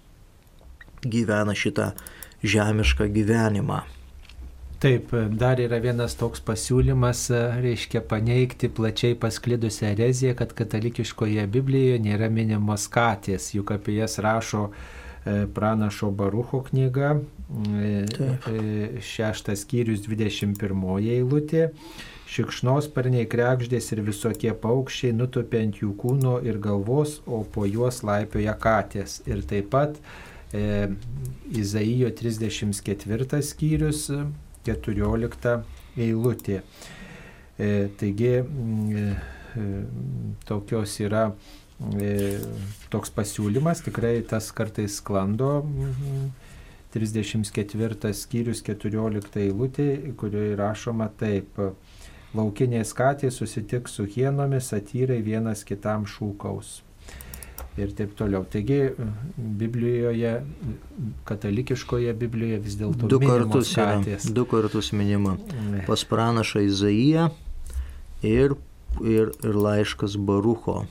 gyvena 1.02 1.54
šitą 1.54 1.92
žemišką 2.42 3.08
gyvenimą. 3.14 3.82
Taip, 4.78 5.10
dar 5.34 5.58
yra 5.58 5.80
vienas 5.82 6.12
toks 6.14 6.38
pasiūlymas, 6.46 7.24
reiškia 7.64 7.98
paneigti 8.06 8.68
plačiai 8.70 9.16
pasklidusią 9.18 9.88
ereziją, 9.96 10.36
kad 10.38 10.52
katalikiškoje 10.54 11.48
Biblijoje 11.50 11.96
nėra 12.04 12.28
minimos 12.30 12.84
katės, 12.94 13.48
juk 13.56 13.72
apie 13.74 13.96
jas 13.96 14.20
rašo 14.22 14.68
e, 14.68 15.48
pranašo 15.50 16.12
Barucho 16.14 16.62
knyga, 16.68 17.16
e, 17.18 17.90
Taip. 18.14 18.46
E, 18.52 19.02
šeštas 19.02 19.66
skyrius 19.66 20.06
21 20.06 20.86
eilutė. 21.16 21.72
Šikšnosparniai, 22.28 23.26
krekždės 23.26 23.90
ir 23.96 24.04
visokie 24.06 24.54
paukščiai 24.62 25.10
nutupia 25.16 25.64
ant 25.64 25.82
jų 25.82 25.90
kūno 25.98 26.38
ir 26.46 26.62
galvos, 26.62 27.18
o 27.26 27.42
po 27.42 27.66
juos 27.66 28.04
laipioja 28.06 28.54
katės. 28.62 29.22
Ir 29.26 29.42
taip 29.48 29.72
pat 29.74 29.98
e, 30.52 30.88
Izaijo 31.58 32.10
34 32.10 33.42
skyrius, 33.44 34.08
14 34.68 35.54
eilutė. 35.98 36.62
E, 37.58 37.88
taigi 37.98 38.34
e, 38.38 39.06
tokios 40.46 40.98
yra 41.02 41.28
e, 41.98 42.12
toks 42.92 43.12
pasiūlymas, 43.14 43.82
tikrai 43.86 44.18
tas 44.28 44.50
kartais 44.54 45.00
sklando 45.02 45.64
34 46.94 48.14
skyrius 48.16 48.62
14 48.64 49.42
eilutė, 49.44 49.88
kurioje 50.18 50.58
rašoma 50.58 51.10
taip. 51.20 51.60
Laukinės 52.36 52.90
katės 52.92 53.38
susitiks 53.40 53.94
su 53.96 54.04
hienomis, 54.04 54.68
satyrai 54.68 55.22
vienas 55.24 55.62
kitam 55.64 56.04
šūkaus. 56.04 56.82
Ir 57.78 57.92
taip 57.94 58.14
toliau. 58.18 58.42
Taigi 58.50 58.78
Biblijoje, 59.36 60.32
katalikiškoje 61.28 62.14
Biblijoje 62.18 62.58
vis 62.64 62.76
dėlto 62.80 63.10
Du 63.10 63.20
kartus, 63.22 63.70
yra, 63.76 64.00
du 64.34 64.44
kartus 64.50 64.90
minima. 64.96 65.36
Pas 65.86 66.02
pranašą 66.08 66.64
Izaiją 66.66 67.28
ir, 68.26 68.56
ir, 69.02 69.30
ir 69.30 69.60
laiškas 69.66 70.16
Barucho. 70.18 70.86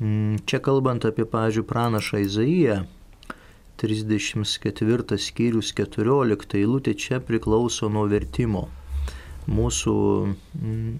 Mm, 0.00 0.38
Čia 0.48 0.62
kalbant 0.64 1.04
apie, 1.04 1.26
pavyzdžiui, 1.28 1.66
pranašą 1.68 2.22
Izaiją, 2.24 2.78
34 3.78 5.18
skyrius 5.22 5.74
14 5.76 6.56
eilutė 6.58 6.94
čia 6.98 7.20
priklauso 7.22 7.90
nuo 7.92 8.06
vertimo. 8.10 8.64
Mūsų 9.48 9.94
mm, 10.26 10.94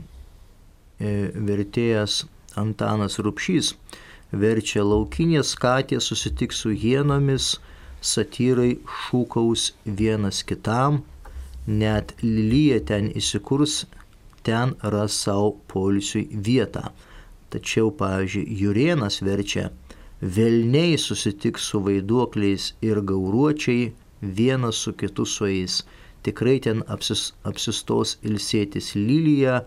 e, 1.00 1.14
vertėjas 1.48 2.20
Antanas 2.58 3.18
Rupšys 3.18 3.72
verčia 4.32 4.82
laukinės 4.84 5.54
katės 5.56 6.10
susitiks 6.10 6.62
su 6.64 6.70
hienomis, 6.70 7.56
satyrai 8.00 8.78
šūkaus 8.86 9.72
vienas 9.84 10.42
kitam, 10.44 11.02
net 11.66 12.14
lyja 12.22 12.80
ten 12.90 13.10
įsikurs, 13.16 13.86
ten 14.42 14.74
ras 14.82 15.12
savo 15.12 15.56
polisiui 15.72 16.28
vietą. 16.32 16.90
Tačiau, 17.48 17.90
pavyzdžiui, 17.90 18.44
Jurienas 18.60 19.22
verčia, 19.24 19.70
velniai 20.20 20.98
susitiks 21.00 21.64
su 21.70 21.80
vaiduokliais 21.80 22.74
ir 22.84 23.00
gauruočiai, 23.00 23.92
vienas 24.20 24.76
su 24.84 24.92
kitu 24.92 25.24
sueis. 25.24 25.82
Tikrai 26.22 26.58
ten 26.60 26.82
apsis, 26.88 27.32
apsistos 27.48 28.18
ilsėtis 28.22 28.94
lylyje 28.96 29.62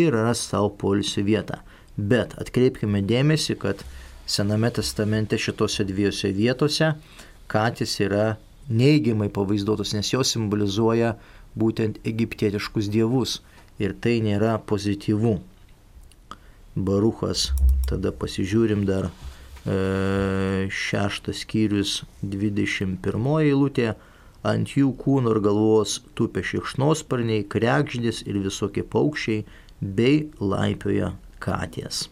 ir 0.00 0.14
ras 0.14 0.40
savo 0.48 0.70
polisio 0.80 1.24
vietą. 1.26 1.60
Bet 1.96 2.36
atkreipkime 2.40 3.02
dėmesį, 3.02 3.56
kad 3.60 3.84
Sename 4.26 4.72
testamente 4.74 5.38
šitose 5.38 5.84
dviejose 5.86 6.32
vietose 6.34 6.94
katės 7.46 7.92
yra 8.02 8.36
neigiamai 8.66 9.28
pavaizduotos, 9.30 9.92
nes 9.94 10.10
jos 10.10 10.32
simbolizuoja 10.34 11.12
būtent 11.58 12.00
egiptietiškus 12.04 12.90
dievus. 12.90 13.40
Ir 13.78 13.92
tai 14.00 14.16
nėra 14.24 14.56
pozityvu. 14.64 15.34
Baruchas, 16.76 17.50
tada 17.88 18.08
pasižiūrim 18.08 18.86
dar 18.88 19.10
e, 19.10 20.66
šeštas 20.72 21.44
skyrius 21.44 22.00
21 22.24 23.30
eilutė. 23.44 23.92
Ant 24.46 24.74
jų 24.78 24.94
kūno 24.96 25.36
ir 25.36 25.42
galvos 25.44 26.00
tupia 26.16 26.44
šikšnosparniai, 26.46 27.44
krekždės 27.52 28.24
ir 28.26 28.40
visokie 28.42 28.86
paukščiai 28.86 29.44
bei 29.80 30.26
laipioja 30.40 31.14
katės. 31.42 32.06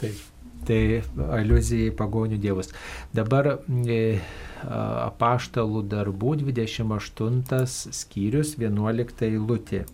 Taip. 0.00 0.26
Tai 0.68 0.80
aluzija 1.38 1.88
į 1.88 1.96
pagonių 1.96 2.38
dievus. 2.42 2.72
Dabar 3.14 3.46
e, 3.54 4.18
apaštalų 4.66 5.84
darbų 5.88 6.34
28 6.42 7.68
skyrius 7.94 8.56
11 8.58 9.24
eilutė. 9.28 9.84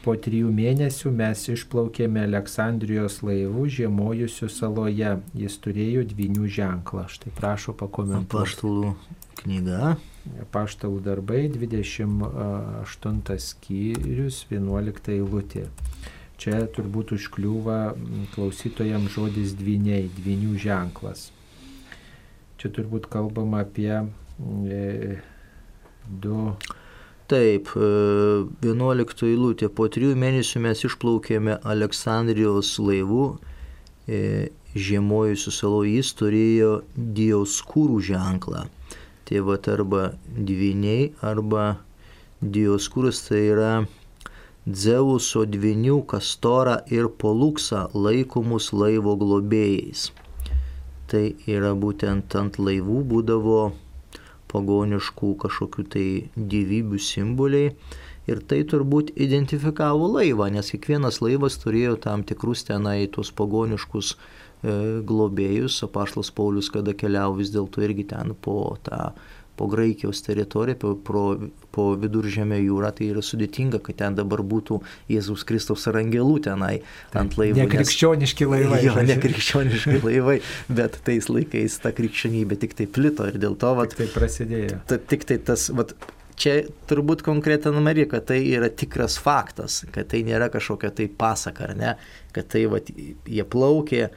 Po 0.00 0.14
trijų 0.16 0.48
mėnesių 0.56 1.10
mes 1.12 1.42
išplaukėme 1.52 2.22
Aleksandrijos 2.24 3.18
laivų 3.20 3.66
žiemojusių 3.74 4.48
saloje. 4.52 5.10
Jis 5.36 5.58
turėjo 5.60 6.06
dvinių 6.08 6.48
ženklą. 6.48 7.04
Štai 7.12 7.32
prašau 7.36 7.74
pakomentuoti. 7.76 8.32
Paštalų 8.32 8.94
knyga. 9.42 9.98
Paštalų 10.54 11.02
darbai 11.04 11.42
28 11.52 13.36
skyrius 13.44 14.46
11 14.48 15.12
eilutė. 15.18 15.66
Čia 16.40 16.62
turbūt 16.72 17.12
užkliūva 17.16 17.78
klausytojams 18.34 19.12
žodis 19.12 19.52
dviniai, 19.58 20.06
dvinių 20.16 20.54
ženklas. 20.62 21.26
Čia 22.60 22.70
turbūt 22.76 23.10
kalbama 23.12 23.60
apie 23.66 23.92
e, 24.00 25.18
du. 26.08 26.54
Taip, 27.30 27.68
11 27.76 29.26
eilutė. 29.28 29.68
Po 29.68 29.90
trijų 29.92 30.16
mėnesių 30.18 30.64
mes 30.64 30.86
išplaukėme 30.88 31.60
Aleksandrijos 31.60 32.72
laivų. 32.80 33.26
E, 34.08 34.48
žiemojusių 34.74 35.52
salų 35.54 35.84
jis 35.90 36.10
turėjo 36.18 36.72
dioskūrų 36.96 38.00
ženklą. 38.10 38.66
Tai 39.28 39.40
va 39.46 39.56
arba 39.70 40.02
dviniai, 40.24 41.12
arba 41.22 41.76
dioskūras 42.42 43.26
tai 43.28 43.44
yra 43.52 43.72
Dzeuso 44.68 45.46
dvinių 45.48 46.02
Kastorą 46.04 46.74
ir 46.92 47.06
Poluksą 47.08 47.86
laikomus 47.96 48.74
laivo 48.76 49.14
globėjais. 49.16 50.10
Tai 51.08 51.22
yra 51.48 51.70
būtent 51.72 52.36
ant 52.36 52.58
laivų 52.60 52.98
būdavo 53.08 53.62
pagoniškų 54.52 55.30
kažkokių 55.40 55.86
tai 55.94 56.04
gyvybių 56.36 57.00
simboliai. 57.00 57.72
Ir 58.28 58.44
tai 58.44 58.60
turbūt 58.68 59.14
identifikavo 59.16 60.10
laivą, 60.18 60.50
nes 60.52 60.68
kiekvienas 60.74 61.22
laivas 61.24 61.56
turėjo 61.62 61.96
tam 62.04 62.20
tikrus 62.28 62.66
tenai 62.68 63.08
tuos 63.08 63.32
pagoniškus 63.32 64.12
e, 64.12 64.20
globėjus. 65.08 65.80
Apaštas 65.88 66.28
Paulius, 66.36 66.68
kada 66.68 66.92
keliavo 66.92 67.40
vis 67.40 67.48
dėlto 67.54 67.80
irgi 67.88 68.10
ten 68.12 68.36
po 68.36 68.76
tą 68.84 69.14
po 69.60 69.68
Graikijos 69.68 70.22
teritoriją, 70.24 70.78
po, 70.80 70.94
po, 71.04 71.22
po 71.76 71.86
viduržėmio 72.00 72.56
jūrą, 72.62 72.94
tai 72.96 73.10
yra 73.12 73.20
sudėtinga, 73.24 73.82
kad 73.84 73.98
ten 74.00 74.16
dabar 74.16 74.40
būtų 74.40 74.78
Jėzaus 75.12 75.44
Kristaus 75.48 75.84
ar 75.90 75.98
angelų 76.00 76.38
tenai 76.46 76.78
ant 77.20 77.36
laivų. 77.36 77.60
Nekrikščioniški 77.60 78.48
laivai. 78.48 78.78
Jo, 78.86 78.94
nekrikščioniški 79.04 79.98
laivai, 80.06 80.38
bet 80.72 80.96
tais 81.04 81.28
laikais 81.28 81.76
ta 81.84 81.92
krikščionybė 81.96 82.56
tik 82.64 82.78
tai 82.78 82.88
plito 82.88 83.28
ir 83.28 83.36
dėl 83.42 83.58
to, 83.60 83.74
vat, 83.76 83.92
Tai 84.00 84.08
prasidėjo. 84.14 84.80
ta, 84.88 84.96
tik 85.12 85.28
tai 85.28 85.36
tas, 85.50 85.66
vat, 85.76 85.92
čia 86.40 86.56
turbūt 86.88 87.20
konkretinama 87.26 87.92
ir, 87.92 88.06
kad 88.08 88.24
tai 88.30 88.40
yra 88.48 88.70
tikras 88.72 89.18
faktas, 89.20 89.82
kad 89.92 90.08
tai 90.14 90.22
nėra 90.24 90.48
kažkokia 90.52 90.94
tai 90.96 91.10
pasaka, 91.20 91.68
ar 91.68 91.76
ne, 91.76 91.94
kad 92.32 92.48
tai 92.54 92.64
vat, 92.72 92.88
jie 92.88 93.44
plaukė 93.44 94.08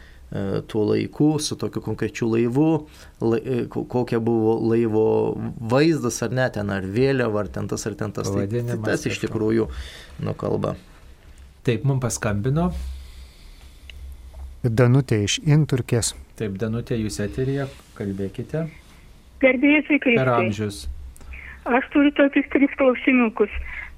tuo 0.67 0.83
laiku 0.89 1.27
su 1.39 1.55
tokiu 1.61 1.81
konkrečiu 1.85 2.29
laivu, 2.31 2.87
lai, 3.21 3.39
e, 3.45 3.57
ko- 3.69 3.83
kokia 3.85 4.17
buvo 4.19 4.55
laivo 4.71 5.03
vaizdas 5.59 6.21
ar 6.25 6.31
ne, 6.33 6.47
ten 6.49 6.69
ar 6.73 6.81
vėliava, 6.81 7.43
ar 7.43 7.51
ten 7.53 7.67
tas, 7.69 7.85
ar 7.85 7.93
ten 7.99 8.11
tas. 8.11 8.31
Tai, 8.33 8.47
tai 8.49 8.77
tas 8.87 9.05
iš 9.05 9.19
tikrųjų, 9.27 9.67
nu 10.25 10.33
kalba. 10.33 10.75
Taip, 11.63 11.85
mums 11.85 12.01
paskambino. 12.01 12.71
Danutė 14.63 15.21
iš 15.27 15.37
Inturkės. 15.43 16.13
Taip, 16.39 16.55
Danutė, 16.57 16.95
jūs 16.97 17.19
eterija, 17.23 17.67
kalbėkite. 17.97 18.65
Gerbėjai 19.43 19.81
Per 19.87 19.99
Kristai. 19.99 20.35
amžius. 20.47 20.87
Aš 21.67 21.85
turiu 21.93 22.11
tokius 22.15 22.47
tris 22.51 22.71
klausimukus. 22.79 23.51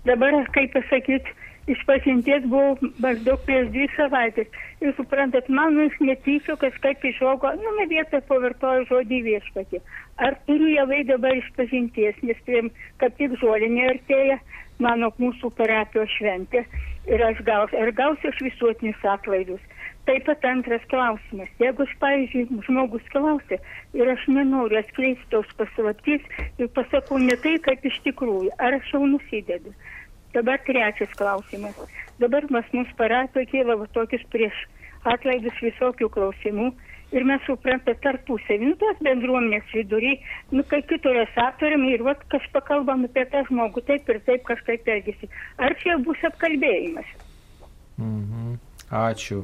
Dabar, 0.06 0.34
kaip 0.54 0.74
pasakyti, 0.74 1.32
iš 1.68 1.82
pažinties 1.90 2.46
buvau 2.50 2.78
maždaug 3.02 3.42
prieš 3.48 3.70
dvi 3.74 3.88
savaitės. 3.96 4.50
Ir 4.84 4.94
suprantat, 4.98 5.50
man 5.50 5.80
iš 5.82 5.96
netyčio 6.04 6.58
kažkaip 6.62 7.06
išaugo, 7.10 7.54
nu, 7.62 7.76
ne 7.80 7.88
vietą 7.92 8.22
pavartoju 8.30 8.86
žodį 8.92 9.22
viešpatį. 9.30 9.82
Ar 10.26 10.38
turiu 10.48 10.72
javai 10.74 11.04
dabar 11.10 11.36
iš 11.38 11.48
pažinties, 11.58 12.20
nes 12.22 12.42
prie, 12.48 12.68
kaip 13.02 13.18
tik 13.20 13.38
žolinė 13.42 13.90
artėja 13.96 14.40
mano 14.84 15.12
mūsų 15.22 15.52
parapijos 15.58 16.12
šventė. 16.20 16.66
Ir 17.06 17.22
aš 17.22 17.42
gausiu, 17.46 17.80
ar 17.82 17.92
gausiu 17.96 18.32
aš 18.32 18.44
visuotinius 18.48 19.10
atlaidus. 19.16 19.62
Taip 20.06 20.26
pat 20.28 20.44
antras 20.46 20.84
klausimas. 20.90 21.50
Jeigu 21.62 21.86
aš, 21.86 21.94
pavyzdžiui, 22.02 22.60
žmogus 22.68 23.06
klausia 23.14 23.58
ir 23.98 24.10
aš 24.14 24.26
nenoriu 24.30 24.78
atskleisti 24.78 25.30
tos 25.34 25.50
paslaptys 25.58 26.22
ir 26.62 26.70
pasakau 26.78 27.18
ne 27.22 27.34
tai, 27.42 27.56
kaip 27.66 27.86
iš 27.90 27.98
tikrųjų, 28.06 28.52
ar 28.62 28.78
aš 28.78 28.92
jau 28.94 29.02
nusidedu. 29.10 29.74
Dabar 30.36 30.60
trečias 30.68 31.12
klausimas. 31.20 31.78
Dabar 32.20 32.48
pas 32.52 32.68
mus 32.76 32.90
parapijoje 33.00 33.52
kyla 33.54 33.78
va 33.80 33.88
tokius 33.96 34.24
prieš 34.34 34.58
atlaidus 35.08 35.56
visokių 35.64 36.10
klausimų 36.12 36.68
ir 37.16 37.26
mes 37.30 37.44
suprantam 37.48 37.98
tarpusavį, 38.04 38.72
nu 38.72 38.78
tos 38.82 39.02
bendruomenės 39.06 39.68
vidury, 39.74 40.16
nu 40.52 40.66
kai 40.70 40.82
kitur 40.90 41.20
aptariam 41.24 41.86
ir 41.88 42.04
vat 42.04 42.24
kažką 42.34 42.64
kalbam 42.68 43.06
apie 43.08 43.26
tą 43.32 43.46
žmogų, 43.50 43.86
taip 43.88 44.10
ir 44.12 44.22
taip 44.28 44.44
kažkaip 44.50 44.88
elgesi. 44.96 45.30
Ar 45.62 45.76
čia 45.84 46.00
bus 46.08 46.24
apkalbėjimas? 46.32 47.12
Mhm. 47.98 48.58
Ačiū. 48.92 49.44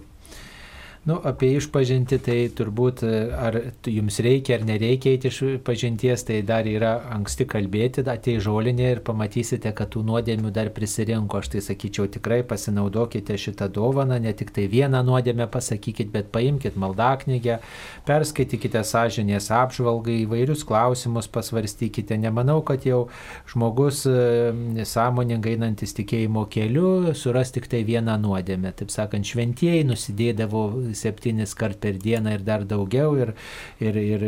Nu, 1.01 1.15
apie 1.25 1.55
išpažinti 1.57 2.19
tai 2.21 2.35
turbūt 2.53 2.99
ar 3.33 3.55
jums 3.89 4.19
reikia 4.21 4.59
ar 4.59 4.65
nereikia 4.69 5.15
eiti 5.15 5.31
iš 5.31 5.37
pažinties, 5.65 6.21
tai 6.27 6.43
dar 6.45 6.67
yra 6.69 6.91
anksti 7.15 7.47
kalbėti, 7.49 8.03
atei 8.05 8.35
žolinė 8.37 8.91
ir 8.91 8.99
pamatysite, 9.07 9.71
kad 9.73 9.89
tų 9.95 10.03
nuodėmių 10.05 10.51
dar 10.53 10.69
prisirinko. 10.75 11.39
Aš 11.41 11.49
tai 11.55 11.63
sakyčiau, 11.65 12.05
tikrai 12.05 12.43
pasinaudokite 12.45 13.33
šitą 13.33 13.65
dovaną, 13.73 14.19
ne 14.21 14.29
tik 14.37 14.51
tai 14.53 14.67
vieną 14.69 15.01
nuodėmę 15.07 15.47
pasakykit, 15.49 16.11
bet 16.13 16.29
paimkite 16.35 16.77
maldaknygę, 16.77 17.57
perskaitykite 18.05 18.85
sąžinės 18.85 19.49
apžvalgai, 19.57 20.19
įvairius 20.27 20.61
klausimus 20.69 21.25
pasvarstykite. 21.33 22.13
Nemanau, 22.21 22.59
kad 22.61 22.85
jau 22.85 23.07
žmogus 23.49 24.03
e, 24.05 24.85
sąmoningai 24.85 25.57
einantis 25.57 25.97
tikėjimo 25.97 26.45
keliu 26.53 27.17
suras 27.17 27.49
tik 27.57 27.65
tai 27.73 27.81
vieną 27.89 28.21
nuodėmę. 28.21 28.75
Taip 28.77 28.93
sakant, 28.93 29.25
šventieji 29.25 29.89
nusidėdavo 29.89 30.90
septynis 30.97 31.55
kart 31.57 31.79
per 31.81 31.97
dieną 32.01 32.35
ir 32.37 32.45
dar 32.45 32.65
daugiau 32.67 33.15
ir, 33.19 33.33
ir, 33.81 33.97
ir 33.97 34.25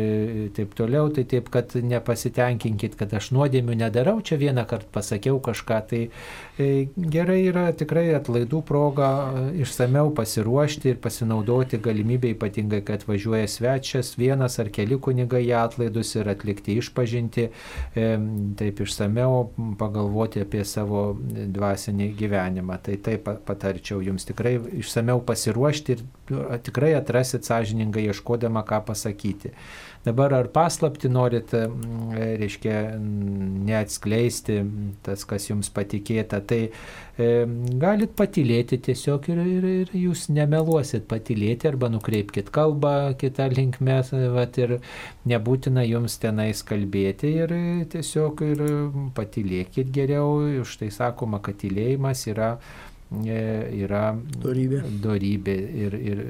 taip 0.56 0.74
toliau. 0.78 1.10
Tai 1.14 1.24
taip, 1.28 1.50
kad 1.52 1.74
nepasitenkinkit, 1.76 2.96
kad 2.98 3.12
aš 3.14 3.30
nuodėmių 3.36 3.78
nedarau, 3.84 4.18
čia 4.24 4.38
vieną 4.40 4.66
kartą 4.70 4.90
pasakiau 4.94 5.40
kažką, 5.44 5.80
tai 5.90 6.02
e, 6.58 6.88
gerai 6.96 7.40
yra 7.48 7.66
tikrai 7.76 8.06
atlaidų 8.18 8.62
proga 8.66 9.10
e, 9.10 9.44
išsameu 9.64 10.12
pasiruošti 10.16 10.94
ir 10.94 11.00
pasinaudoti 11.02 11.80
galimybę 11.82 12.34
ypatingai, 12.34 12.82
kad 12.86 13.06
važiuoja 13.08 13.48
svečias, 13.50 14.14
vienas 14.20 14.58
ar 14.62 14.70
keli 14.74 14.98
kunigai 15.02 15.44
į 15.48 15.54
atlaidus 15.58 16.14
ir 16.18 16.30
atlikti 16.32 16.78
išpažinti, 16.80 17.48
e, 17.94 18.08
taip 18.60 18.82
išsameu 18.84 19.48
pagalvoti 19.80 20.44
apie 20.44 20.64
savo 20.68 21.06
dvasinį 21.18 22.10
gyvenimą. 22.18 22.78
Tai 22.84 22.98
taip 23.04 23.28
patarčiau 23.46 24.02
jums 24.04 24.26
tikrai 24.28 24.56
išsameu 24.80 25.20
pasiruošti 25.26 25.96
ir 25.96 26.04
tikrai 26.62 26.94
atrasit 26.98 27.46
sąžiningai 27.48 28.06
ieškodama, 28.10 28.64
ką 28.68 28.84
pasakyti. 28.90 29.54
Dabar 30.04 30.34
ar 30.36 30.50
paslapti 30.52 31.08
norit, 31.08 31.54
reiškia, 32.12 32.74
neatskleisti 33.64 34.58
tas, 35.06 35.24
kas 35.24 35.48
jums 35.48 35.70
patikėta, 35.72 36.42
tai 36.44 36.58
e, 36.68 37.28
galit 37.80 38.12
patylėti 38.18 38.82
tiesiog 38.84 39.30
ir, 39.32 39.40
ir, 39.54 39.68
ir 39.70 39.94
jūs 39.96 40.26
nemeluosit 40.28 41.08
patylėti 41.08 41.70
arba 41.72 41.88
nukreipkite 41.94 42.52
kalbą 42.52 43.14
kitą 43.20 43.48
linkmę, 43.54 44.02
vat, 44.36 44.60
ir 44.60 44.76
nebūtina 45.30 45.86
jums 45.88 46.20
tenais 46.20 46.60
kalbėti 46.68 47.32
ir 47.40 47.56
tiesiog 47.96 48.44
ir 48.44 48.64
patylėkit 49.16 49.88
geriau, 49.94 50.36
už 50.60 50.82
tai 50.82 50.92
sakoma, 50.92 51.40
kad 51.40 51.62
tylėjimas 51.64 52.28
yra 52.28 52.58
yra 53.12 54.14
dorybė. 54.42 54.80
dorybė 55.02 55.54
ir, 55.84 55.94
ir 55.94 56.22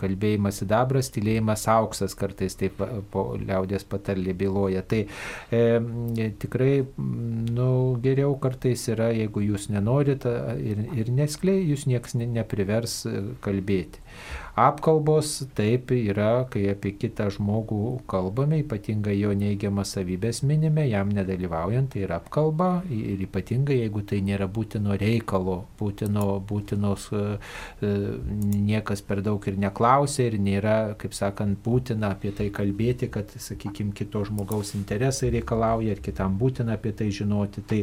kalbėjimas 0.00 0.60
sidabras, 0.62 1.10
tylėjimas 1.14 1.66
auksas 1.68 2.14
kartais 2.18 2.56
taip 2.56 2.80
po 3.10 3.26
liaudės 3.40 3.84
patarlė 3.84 4.34
byloja. 4.38 4.82
Tai 4.88 5.02
e, 5.50 6.30
tikrai 6.40 6.84
nu, 6.96 7.68
geriau 8.04 8.38
kartais 8.40 8.86
yra, 8.92 9.10
jeigu 9.14 9.44
jūs 9.44 9.68
nenorite 9.74 10.32
ir, 10.62 10.86
ir 10.94 11.12
nesklei, 11.12 11.60
jūs 11.68 11.86
niekas 11.90 12.16
ne, 12.18 12.30
neprivers 12.38 13.02
kalbėti. 13.44 14.00
Apkalbos 14.54 15.48
taip 15.58 15.90
yra, 15.90 16.44
kai 16.46 16.68
apie 16.70 16.92
kitą 16.94 17.24
žmogų 17.34 18.04
kalbame, 18.06 18.60
ypatingai 18.62 19.16
jo 19.18 19.32
neigiamas 19.34 19.96
savybės 19.96 20.44
minime, 20.46 20.84
jam 20.86 21.08
nedalyvaujant, 21.10 21.90
tai 21.90 22.04
yra 22.06 22.20
apkalba 22.20 22.68
ir 22.86 23.24
ypatingai 23.26 23.80
jeigu 23.80 24.04
tai 24.06 24.20
nėra 24.22 24.46
būtino 24.46 24.94
reikalo, 25.00 25.56
būtino, 25.80 26.26
būtinos, 26.46 27.08
e, 27.10 27.24
e, 27.82 27.90
niekas 28.68 29.02
per 29.02 29.24
daug 29.26 29.42
ir 29.50 29.58
neklausia 29.58 30.28
ir 30.30 30.38
nėra, 30.38 30.76
kaip 31.02 31.18
sakant, 31.18 31.58
būtina 31.66 32.12
apie 32.14 32.30
tai 32.38 32.46
kalbėti, 32.54 33.10
kad, 33.10 33.34
sakykime, 33.34 33.90
kito 33.90 34.22
žmogaus 34.30 34.76
interesai 34.78 35.32
reikalauja 35.34 35.98
ir 35.98 36.04
kitam 36.06 36.38
būtina 36.38 36.78
apie 36.78 36.94
tai 36.94 37.10
žinoti. 37.10 37.66
Tai 37.66 37.82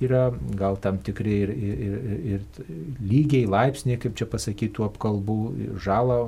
yra 0.00 0.30
gal 0.56 0.76
tam 0.80 0.98
tikri 0.98 1.34
ir, 1.44 1.50
ir, 1.52 1.80
ir, 1.86 2.20
ir 2.32 2.68
lygiai, 3.04 3.44
laipsniai, 3.50 3.98
kaip 4.00 4.16
čia 4.16 4.26
pasakytų, 4.30 4.86
apkalbų 4.88 5.36
žalą 5.84 6.22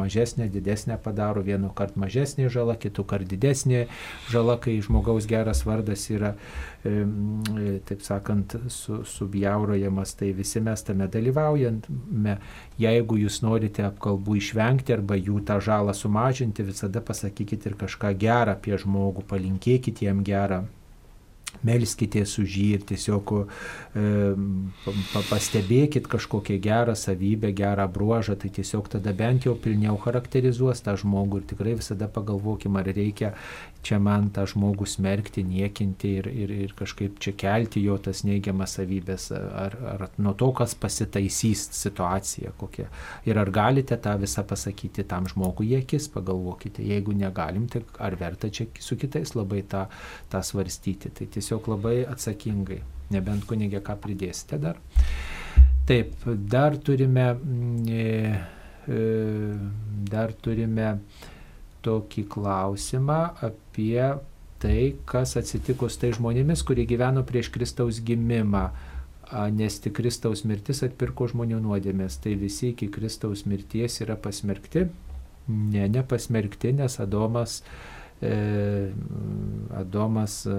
mažesnė, 0.00 0.48
didesnė 0.52 0.96
padaro, 1.02 1.44
vienu 1.44 1.70
kart 1.76 1.98
mažesnė 2.00 2.48
žala, 2.52 2.78
kitų 2.80 3.04
kart 3.08 3.28
didesnė 3.28 3.86
žala, 4.32 4.56
kai 4.62 4.78
žmogaus 4.84 5.28
geras 5.30 5.64
vardas 5.68 6.08
yra, 6.12 6.34
taip 6.82 8.02
sakant, 8.02 8.56
su, 8.72 9.02
subjaurojamas, 9.06 10.16
tai 10.18 10.32
visi 10.36 10.64
mes 10.64 10.82
tame 10.86 11.08
dalyvaujame. 11.12 12.38
Jeigu 12.80 13.20
jūs 13.20 13.42
norite 13.44 13.84
apkalbų 13.86 14.40
išvengti 14.40 14.96
arba 14.96 15.20
jų 15.20 15.44
tą 15.46 15.60
žalą 15.62 15.94
sumažinti, 15.94 16.64
visada 16.66 17.04
pasakykite 17.04 17.70
ir 17.70 17.80
kažką 17.84 18.16
gerą 18.18 18.56
apie 18.56 18.78
žmogų, 18.80 19.28
palinkėkite 19.28 20.08
jam 20.08 20.24
gerą 20.26 20.64
melskitės 21.66 22.36
už 22.42 22.56
jį 22.58 22.68
ir 22.76 22.86
tiesiog 22.88 23.32
e, 23.38 23.44
pastebėkit 25.30 26.08
kažkokią 26.10 26.58
gerą 26.62 26.96
savybę, 26.98 27.52
gerą 27.56 27.88
bruožą, 27.92 28.36
tai 28.40 28.52
tiesiog 28.54 28.90
tada 28.96 29.14
bent 29.16 29.46
jau 29.46 29.54
pilniau 29.58 29.98
charakterizuos 30.02 30.82
tą 30.84 30.96
žmogų 31.00 31.42
ir 31.42 31.48
tikrai 31.54 31.76
visada 31.78 32.10
pagalvokim, 32.12 32.76
ar 32.80 32.90
reikia 32.92 33.32
čia 33.82 33.98
man 34.02 34.28
tą 34.34 34.44
žmogų 34.48 34.86
smerkti, 34.88 35.42
niekinti 35.46 36.12
ir, 36.20 36.28
ir, 36.30 36.52
ir 36.66 36.74
kažkaip 36.78 37.18
čia 37.22 37.34
kelti 37.38 37.82
jo 37.82 37.96
tas 38.02 38.22
neigiamas 38.26 38.76
savybės, 38.78 39.28
ar, 39.34 39.74
ar 39.94 40.04
nuo 40.22 40.34
to, 40.38 40.52
kas 40.56 40.76
pasitaisys 40.78 41.64
situaciją 41.74 42.54
kokia. 42.60 42.86
Ir 43.28 43.40
ar 43.42 43.50
galite 43.54 43.98
tą 44.02 44.14
visą 44.22 44.46
pasakyti 44.48 45.04
tam 45.10 45.26
žmogui 45.30 45.72
į 45.72 45.80
akis, 45.82 46.08
pagalvokite, 46.14 46.84
jeigu 46.86 47.16
negalim, 47.18 47.66
tai 47.70 47.82
ar 47.98 48.16
verta 48.20 48.50
čia 48.54 48.68
su 48.80 48.98
kitais 49.00 49.34
labai 49.38 49.64
tą, 49.68 49.88
tą 50.30 50.44
svarstyti. 50.46 51.10
Tai 51.18 51.28
tiesiog 51.34 51.72
labai 51.74 51.96
atsakingai, 52.06 52.80
nebent 53.14 53.48
kunigė 53.50 53.82
ką 53.84 53.98
pridėsite 54.02 54.62
dar. 54.62 54.78
Taip, 55.88 56.14
dar 56.46 56.78
turime, 56.78 57.32
mm, 57.34 57.88
e, 57.90 58.38
e, 58.86 59.02
dar 60.06 60.30
turime 60.38 60.94
tokį 61.82 62.22
klausimą 62.30 63.18
apie 63.42 63.61
tai, 64.62 64.94
kas 65.04 65.36
atsitiko 65.40 65.88
su 65.90 65.98
tai 66.02 66.12
žmonėmis, 66.14 66.62
kurie 66.66 66.84
gyveno 66.86 67.24
prieš 67.26 67.50
Kristaus 67.54 67.98
gimimą, 68.04 68.68
nes 69.56 69.78
tik 69.82 69.96
Kristaus 69.96 70.44
mirtis 70.46 70.84
atpirko 70.86 71.26
žmonių 71.32 71.62
nuodėmės. 71.64 72.20
Tai 72.22 72.36
visi 72.38 72.70
iki 72.72 72.90
Kristaus 72.92 73.46
mirties 73.48 74.00
yra 74.04 74.18
pasmerkti. 74.20 74.86
Ne, 75.48 75.88
nepasmerkti, 75.90 76.70
nes 76.78 77.00
Adomas, 77.02 77.56
e, 78.22 78.30
Adomas, 79.74 80.36
e, 80.46 80.58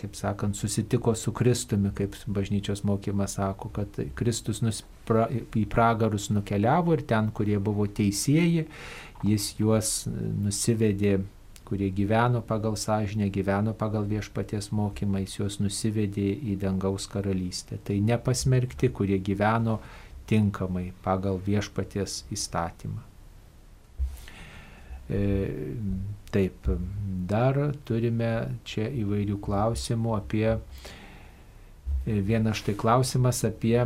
kaip 0.00 0.16
sakant, 0.18 0.58
susitiko 0.58 1.14
su 1.14 1.30
Kristumi, 1.36 1.92
kaip 1.94 2.16
bažnyčios 2.26 2.82
mokymas 2.88 3.36
sako, 3.38 3.70
kad 3.76 4.00
Kristus 4.18 4.64
nuspra, 4.64 5.28
į 5.30 5.68
pragarus 5.70 6.32
nukeliavo 6.34 6.96
ir 6.96 7.04
ten, 7.06 7.30
kurie 7.30 7.60
buvo 7.62 7.86
teisėjai, 7.86 8.66
jis 9.30 9.52
juos 9.60 9.92
nusivedė, 10.10 11.20
kurie 11.70 11.92
gyveno 11.94 12.42
pagal 12.42 12.74
sąžinę, 12.76 13.28
gyveno 13.30 13.74
pagal 13.78 14.08
viešpaties 14.10 14.72
mokymą, 14.74 15.22
jis 15.22 15.36
juos 15.38 15.58
nusivedė 15.62 16.32
į 16.50 16.56
dangaus 16.58 17.06
karalystę. 17.06 17.78
Tai 17.86 18.00
nepasmerkti, 18.02 18.90
kurie 18.90 19.20
gyveno 19.22 19.78
tinkamai 20.26 20.88
pagal 21.04 21.38
viešpaties 21.46 22.24
įstatymą. 22.34 23.06
E, 25.10 25.22
taip, 26.34 26.66
dar 27.30 27.56
turime 27.86 28.32
čia 28.66 28.90
įvairių 29.04 29.38
klausimų 29.42 30.18
apie, 30.18 30.48
e, 30.58 32.18
vienas 32.18 32.58
štai 32.64 32.74
klausimas 32.78 33.44
apie 33.46 33.78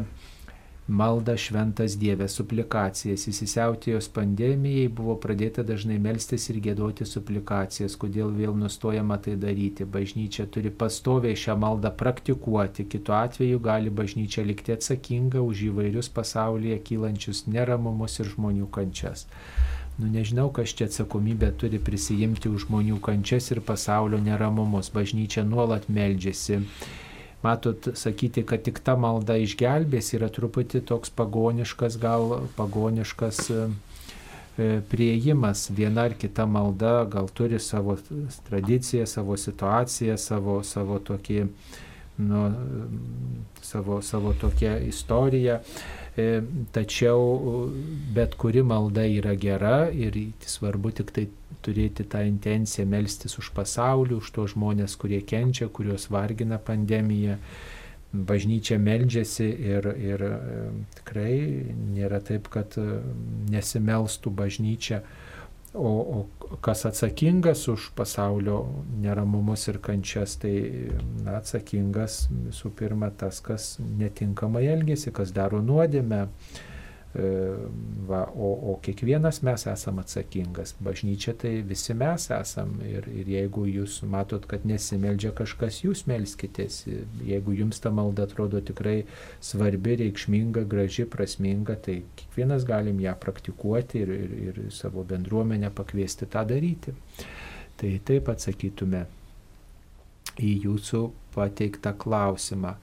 maldą 0.89 1.37
šventas 1.41 1.97
Dieve, 1.97 2.27
suplikacijas. 2.29 3.25
Įsisiautėjus 3.31 4.11
pandemijai 4.13 4.91
buvo 4.93 5.15
pradėta 5.21 5.65
dažnai 5.65 5.97
melstis 5.97 6.51
ir 6.53 6.59
gėdoti 6.67 7.07
suplikacijas. 7.09 7.97
Kodėl 7.97 8.35
vėl 8.37 8.53
nustojama 8.59 9.17
tai 9.25 9.39
daryti? 9.41 9.87
Bažnyčia 9.89 10.45
turi 10.45 10.69
pastoviai 10.71 11.39
šią 11.41 11.57
maldą 11.61 11.93
praktikuoti. 12.03 12.85
Kitu 12.85 13.17
atveju 13.17 13.63
gali 13.65 13.91
bažnyčia 13.91 14.45
likti 14.45 14.77
atsakinga 14.77 15.41
už 15.41 15.71
įvairius 15.71 16.13
pasaulyje 16.13 16.77
kylančius 16.85 17.47
neramumus 17.49 18.21
ir 18.21 18.29
žmonių 18.35 18.69
kančias. 18.69 19.25
Nu 19.97 20.11
nežinau, 20.11 20.51
kas 20.53 20.75
čia 20.75 20.91
atsakomybę 20.91 21.53
turi 21.57 21.79
prisijimti 21.79 22.51
už 22.51 22.67
žmonių 22.67 23.01
kančias 23.01 23.49
ir 23.55 23.63
pasaulio 23.65 24.21
neramumus. 24.21 24.93
Bažnyčia 24.93 25.47
nuolat 25.49 25.89
meldžiasi 25.89 26.61
matot, 27.45 27.89
sakyti, 27.95 28.43
kad 28.49 28.65
tik 28.65 28.81
ta 28.85 28.97
malda 29.01 29.37
išgelbės 29.41 30.15
yra 30.17 30.31
truputį 30.33 30.81
toks 30.89 31.13
pagoniškas, 31.15 31.99
gal 32.01 32.47
pagoniškas 32.57 33.41
e, 33.53 33.67
e, 34.57 34.69
prieimas. 34.91 35.69
Viena 35.77 36.09
ar 36.09 36.17
kita 36.19 36.49
malda 36.49 36.97
gal 37.11 37.29
turi 37.29 37.61
savo 37.61 37.99
tradiciją, 38.49 39.07
savo 39.11 39.37
situaciją, 39.41 40.17
savo, 40.21 40.63
savo 40.65 41.01
tokį, 41.11 41.43
nu, 42.25 42.47
savo, 43.63 44.01
savo 44.03 44.33
tokią 44.41 44.79
istoriją. 44.89 45.61
E, 46.17 46.43
tačiau 46.71 47.71
bet 48.15 48.37
kuri 48.39 48.63
malda 48.63 49.03
yra 49.03 49.35
gera 49.35 49.89
ir 49.91 50.15
svarbu 50.47 50.93
tik 50.95 51.11
tai 51.17 51.25
turėti 51.67 52.07
tą 52.07 52.21
intenciją 52.29 52.85
melstis 52.87 53.35
už 53.41 53.51
pasaulį, 53.57 54.21
už 54.21 54.31
tos 54.37 54.53
žmonės, 54.55 54.95
kurie 55.01 55.19
kenčia, 55.27 55.67
kuriuos 55.67 56.07
vargina 56.15 56.61
pandemija. 56.63 57.39
Bažnyčia 58.15 58.77
meldžiasi 58.79 59.49
ir, 59.73 59.89
ir 59.99 60.23
e, 60.23 60.35
tikrai 61.01 61.35
nėra 61.97 62.21
taip, 62.23 62.47
kad 62.47 62.77
e, 62.79 63.01
nesimelstų 63.51 64.31
bažnyčia 64.39 65.01
O, 65.75 65.89
o 65.89 66.57
kas 66.63 66.85
atsakingas 66.87 67.67
už 67.69 67.89
pasaulio 67.99 68.61
neramumus 69.03 69.67
ir 69.73 69.81
kančias, 69.83 70.37
tai 70.39 70.53
na, 71.25 71.41
atsakingas 71.41 72.29
visų 72.31 72.71
pirma 72.79 73.09
tas, 73.11 73.41
kas 73.43 73.73
netinkamai 73.83 74.69
elgesi, 74.71 75.11
kas 75.11 75.35
daro 75.35 75.59
nuodėmę, 75.67 76.29
va, 77.15 78.25
o, 78.35 78.49
o 78.73 78.75
kiekvienas 78.83 79.39
mes 79.47 79.65
esam 79.71 80.01
atsakingas. 80.03 80.75
Bažnyčia 80.83 81.35
tai 81.39 81.53
visi 81.67 81.95
mes 81.95 82.27
esam. 82.35 82.73
Ir, 82.83 83.07
ir 83.07 83.31
jeigu 83.31 83.67
jūs 83.71 84.01
matot, 84.11 84.47
kad 84.51 84.67
nesimeldžia 84.67 85.31
kažkas, 85.39 85.83
jūs 85.85 86.05
melskitės. 86.11 86.83
Jeigu 87.23 87.55
jums 87.55 87.79
ta 87.85 87.93
malda 87.95 88.27
atrodo 88.27 88.59
tikrai 88.67 88.97
svarbi, 89.39 89.95
reikšminga, 90.03 90.65
graži, 90.71 91.07
prasminga, 91.11 91.79
tai 91.87 92.01
kiekvienas 92.19 92.67
galim 92.67 92.99
ją 93.05 93.15
praktikuoti 93.23 94.03
ir, 94.03 94.15
ir, 94.15 94.39
ir 94.49 94.63
savo 94.75 95.07
bendruomenę 95.07 95.71
pakviesti 95.75 96.27
tą 96.31 96.43
daryti. 96.51 96.97
Tai 97.79 97.93
taip 98.07 98.31
atsakytume 98.31 99.05
į 100.43 100.57
jūsų 100.67 101.07
pateiktą 101.35 101.95
klausimą. 101.99 102.75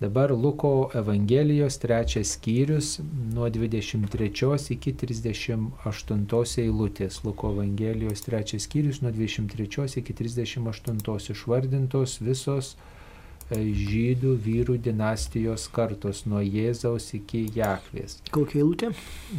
Dabar 0.00 0.30
Luko 0.30 0.90
Evangelijos 0.94 1.78
trečias 1.78 2.28
skyrius 2.28 3.00
nuo 3.34 3.48
23 3.48 4.72
iki 4.72 4.92
38 4.92 6.62
eilutės. 6.62 7.18
Luko 7.24 7.50
Evangelijos 7.52 8.24
trečias 8.24 8.64
skyrius 8.64 9.02
nuo 9.04 9.12
23 9.12 9.98
iki 10.00 10.16
38 10.22 11.30
išvardintos 11.36 12.16
visos 12.24 12.72
e, 13.52 13.60
žydų 13.60 14.34
vyrų 14.48 14.80
dinastijos 14.80 15.68
kartos 15.68 16.24
nuo 16.24 16.40
Jėzaus 16.40 17.12
iki 17.20 17.50
Jakvės. 17.60 18.22
Kokia 18.32 18.64
eilutė? 18.64 18.94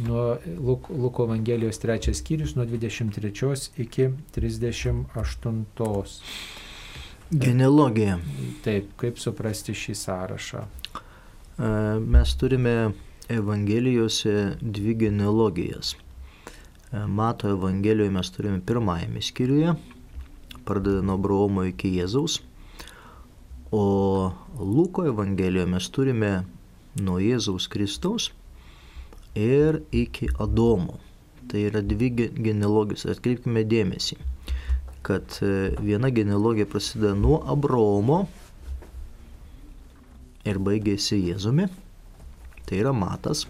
Nuo 0.06 0.38
Luko, 0.46 0.94
Luko 0.94 1.26
Evangelijos 1.26 1.82
trečias 1.82 2.22
skyrius 2.22 2.54
nuo 2.54 2.70
23 2.70 3.82
iki 3.82 4.12
38. 4.38 5.64
Genealogija. 7.32 8.18
Taip, 8.60 8.90
kaip 9.00 9.16
suprasti 9.16 9.72
šį 9.72 9.94
sąrašą? 9.96 10.62
E, 10.68 11.68
mes 12.04 12.32
turime 12.36 12.74
Evangelijose 13.32 14.58
dvi 14.60 14.92
genealogijas. 15.00 15.94
E, 16.92 17.06
Mato 17.06 17.48
Evangelijoje 17.48 18.12
mes 18.12 18.30
turime 18.34 18.60
pirmajame 18.60 19.22
skyriuje, 19.24 19.72
pradedant 20.68 21.08
nuo 21.08 21.16
Abraomo 21.16 21.64
iki 21.64 21.94
Jėzaus, 21.94 22.42
o 23.72 23.86
Luko 24.58 25.06
Evangelijoje 25.08 25.70
mes 25.72 25.88
turime 25.88 26.32
nuo 27.00 27.16
Jėzaus 27.16 27.70
Kristaus 27.72 28.28
ir 29.32 29.80
iki 29.88 30.28
Adomo. 30.36 31.00
Tai 31.48 31.64
yra 31.70 31.80
dvi 31.80 32.12
genealogijos. 32.20 33.08
Atkreipkime 33.16 33.64
dėmesį 33.64 34.20
kad 35.02 35.38
e, 35.42 35.72
viena 35.80 36.10
genealogija 36.10 36.66
prasideda 36.66 37.14
nuo 37.18 37.40
Abraomo 37.46 38.24
ir 40.46 40.58
baigėsi 40.62 41.18
Jėzumi. 41.20 41.68
Tai 42.66 42.78
yra 42.78 42.92
Matas, 42.96 43.44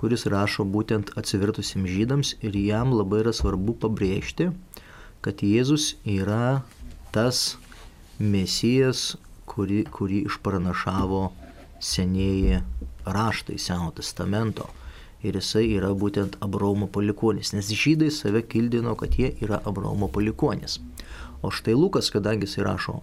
kuris 0.00 0.26
rašo 0.30 0.66
būtent 0.68 1.14
atsivertusiems 1.20 1.90
žydams 1.90 2.34
ir 2.44 2.56
jam 2.60 2.92
labai 2.92 3.22
yra 3.24 3.32
svarbu 3.36 3.76
pabrėžti, 3.80 4.50
kad 5.24 5.44
Jėzus 5.44 5.94
yra 6.04 6.62
tas 7.14 7.56
mesijas, 8.20 9.14
kurį, 9.48 9.84
kurį 9.92 10.24
išpranašavo 10.28 11.26
senieji 11.84 12.60
raštai 13.04 13.58
Seno 13.60 13.90
testamento 13.96 14.68
ir 15.24 15.38
jisai 15.40 15.64
yra 15.78 15.90
būtent 15.96 16.36
Abraomo 16.44 16.86
palikonis, 16.92 17.54
nes 17.56 17.72
žydai 17.72 18.10
save 18.12 18.44
kildino, 18.50 18.94
kad 19.00 19.16
jie 19.18 19.32
yra 19.44 19.60
Abraomo 19.64 20.10
palikonis. 20.12 20.78
O 21.42 21.50
štai 21.50 21.74
Lukas, 21.76 22.10
kadangi 22.12 22.48
jisai 22.48 22.66
rašo 22.68 23.00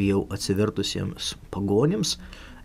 jau 0.00 0.24
atsivertusiems 0.32 1.34
pagonims, 1.52 2.16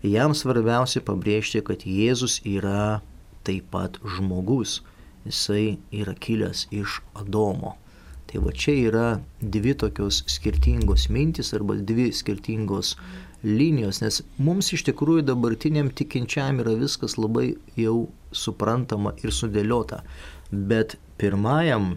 jam 0.02 0.34
svarbiausia 0.34 1.02
pabrėžti, 1.04 1.62
kad 1.64 1.84
Jėzus 1.84 2.40
yra 2.48 3.00
taip 3.46 3.68
pat 3.72 3.98
žmogus, 4.16 4.80
jisai 5.26 5.78
yra 5.92 6.14
kilęs 6.14 6.66
iš 6.74 7.00
Adomo. 7.18 7.76
Tai 8.26 8.42
va 8.42 8.52
čia 8.52 8.74
yra 8.88 9.06
dvi 9.40 9.76
tokios 9.78 10.24
skirtingos 10.30 11.06
mintis 11.14 11.52
arba 11.54 11.76
dvi 11.78 12.08
skirtingos 12.14 12.96
linijos, 13.44 14.00
nes 14.02 14.22
mums 14.38 14.72
iš 14.72 14.86
tikrųjų 14.88 15.26
dabartiniam 15.28 15.90
tikinčiam 15.92 16.62
yra 16.62 16.76
viskas 16.78 17.16
labai 17.18 17.54
jau 17.78 18.08
suprantama 18.32 19.14
ir 19.22 19.34
sudėliota. 19.34 20.02
Bet 20.50 20.96
pirmajam, 21.20 21.96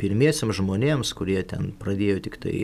pirmiesiam 0.00 0.52
žmonėms, 0.54 1.12
kurie 1.16 1.40
ten 1.48 1.72
pradėjo 1.80 2.20
tik 2.26 2.38
tai 2.42 2.56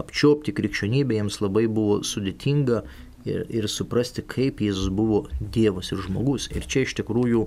apčiopti 0.00 0.54
krikščionybę, 0.56 1.18
jiems 1.18 1.40
labai 1.42 1.66
buvo 1.68 2.00
sudėtinga 2.06 2.82
ir, 3.28 3.44
ir 3.48 3.68
suprasti, 3.68 4.24
kaip 4.24 4.62
Jėzus 4.64 4.88
buvo 4.94 5.26
Dievas 5.40 5.92
ir 5.92 6.02
žmogus. 6.06 6.48
Ir 6.54 6.66
čia 6.70 6.86
iš 6.86 6.96
tikrųjų 7.00 7.46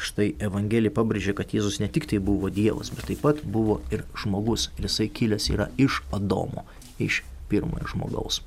štai 0.00 0.30
Evangelija 0.42 0.94
pabrėžia, 0.96 1.34
kad 1.36 1.52
Jėzus 1.54 1.80
ne 1.82 1.88
tik 1.92 2.08
tai 2.10 2.20
buvo 2.24 2.52
Dievas, 2.52 2.92
bet 2.94 3.08
taip 3.10 3.24
pat 3.24 3.42
buvo 3.44 3.80
ir 3.94 4.04
žmogus. 4.18 4.70
Ir 4.78 4.88
jisai 4.88 5.10
kilęs 5.12 5.50
yra 5.54 5.70
iš 5.80 6.02
Adomo, 6.16 6.66
iš 7.00 7.22
pirmojo 7.50 7.94
žmogaus. 7.94 8.42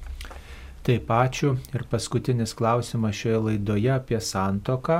Taip, 0.83 1.07
ačiū. 1.15 1.53
Ir 1.71 1.85
paskutinis 1.87 2.51
klausimas 2.59 3.15
šioje 3.15 3.37
laidoje 3.45 3.91
apie 3.93 4.19
santoką. 4.19 4.97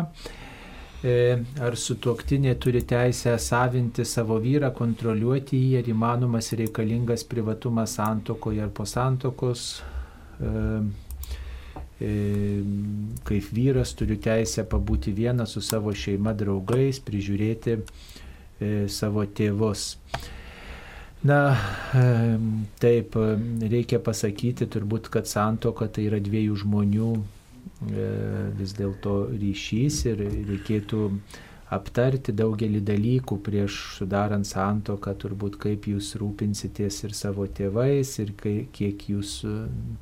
E, 1.03 1.15
ar 1.59 1.75
sutuoktinė 1.75 2.53
turi 2.63 2.79
teisę 2.87 3.33
savinti 3.45 4.05
savo 4.07 4.37
vyrą, 4.39 4.69
kontroliuoti 4.77 5.57
jį, 5.59 5.73
ar 5.81 5.89
įmanomas 5.91 6.53
reikalingas 6.55 7.25
privatumas 7.27 7.97
santokoje 7.99 8.63
ar 8.63 8.71
po 8.77 8.85
santokos. 8.87 9.65
E, 10.39 10.53
e, 11.99 12.13
kaip 13.27 13.49
vyras 13.57 13.91
turiu 13.99 14.15
teisę 14.23 14.63
pabūti 14.63 15.11
vieną 15.19 15.49
su 15.51 15.59
savo 15.59 15.91
šeima, 15.91 16.31
draugais, 16.31 17.03
prižiūrėti 17.03 17.81
savo 18.87 19.25
tėvus. 19.27 19.97
Na, 21.23 21.55
taip, 22.83 23.15
reikia 23.71 24.01
pasakyti 24.03 24.67
turbūt, 24.67 25.07
kad 25.13 25.29
santoka 25.29 25.87
tai 25.87 26.09
yra 26.09 26.19
dviejų 26.19 26.57
žmonių 26.65 27.11
e, 27.15 28.07
vis 28.59 28.73
dėlto 28.75 29.13
ryšys 29.31 30.01
ir 30.11 30.23
reikėtų 30.49 31.05
aptarti 31.73 32.33
daugelį 32.35 32.81
dalykų 32.85 33.37
prieš 33.45 33.77
sudarant 33.97 34.45
santoką, 34.45 35.13
turbūt 35.21 35.55
kaip 35.63 35.87
jūs 35.89 36.11
rūpinsitės 36.19 36.99
ir 37.07 37.15
savo 37.17 37.47
tėvais, 37.47 38.11
ir 38.19 38.33
kiek 38.75 39.07
jūs 39.13 39.37
e, 39.47 39.53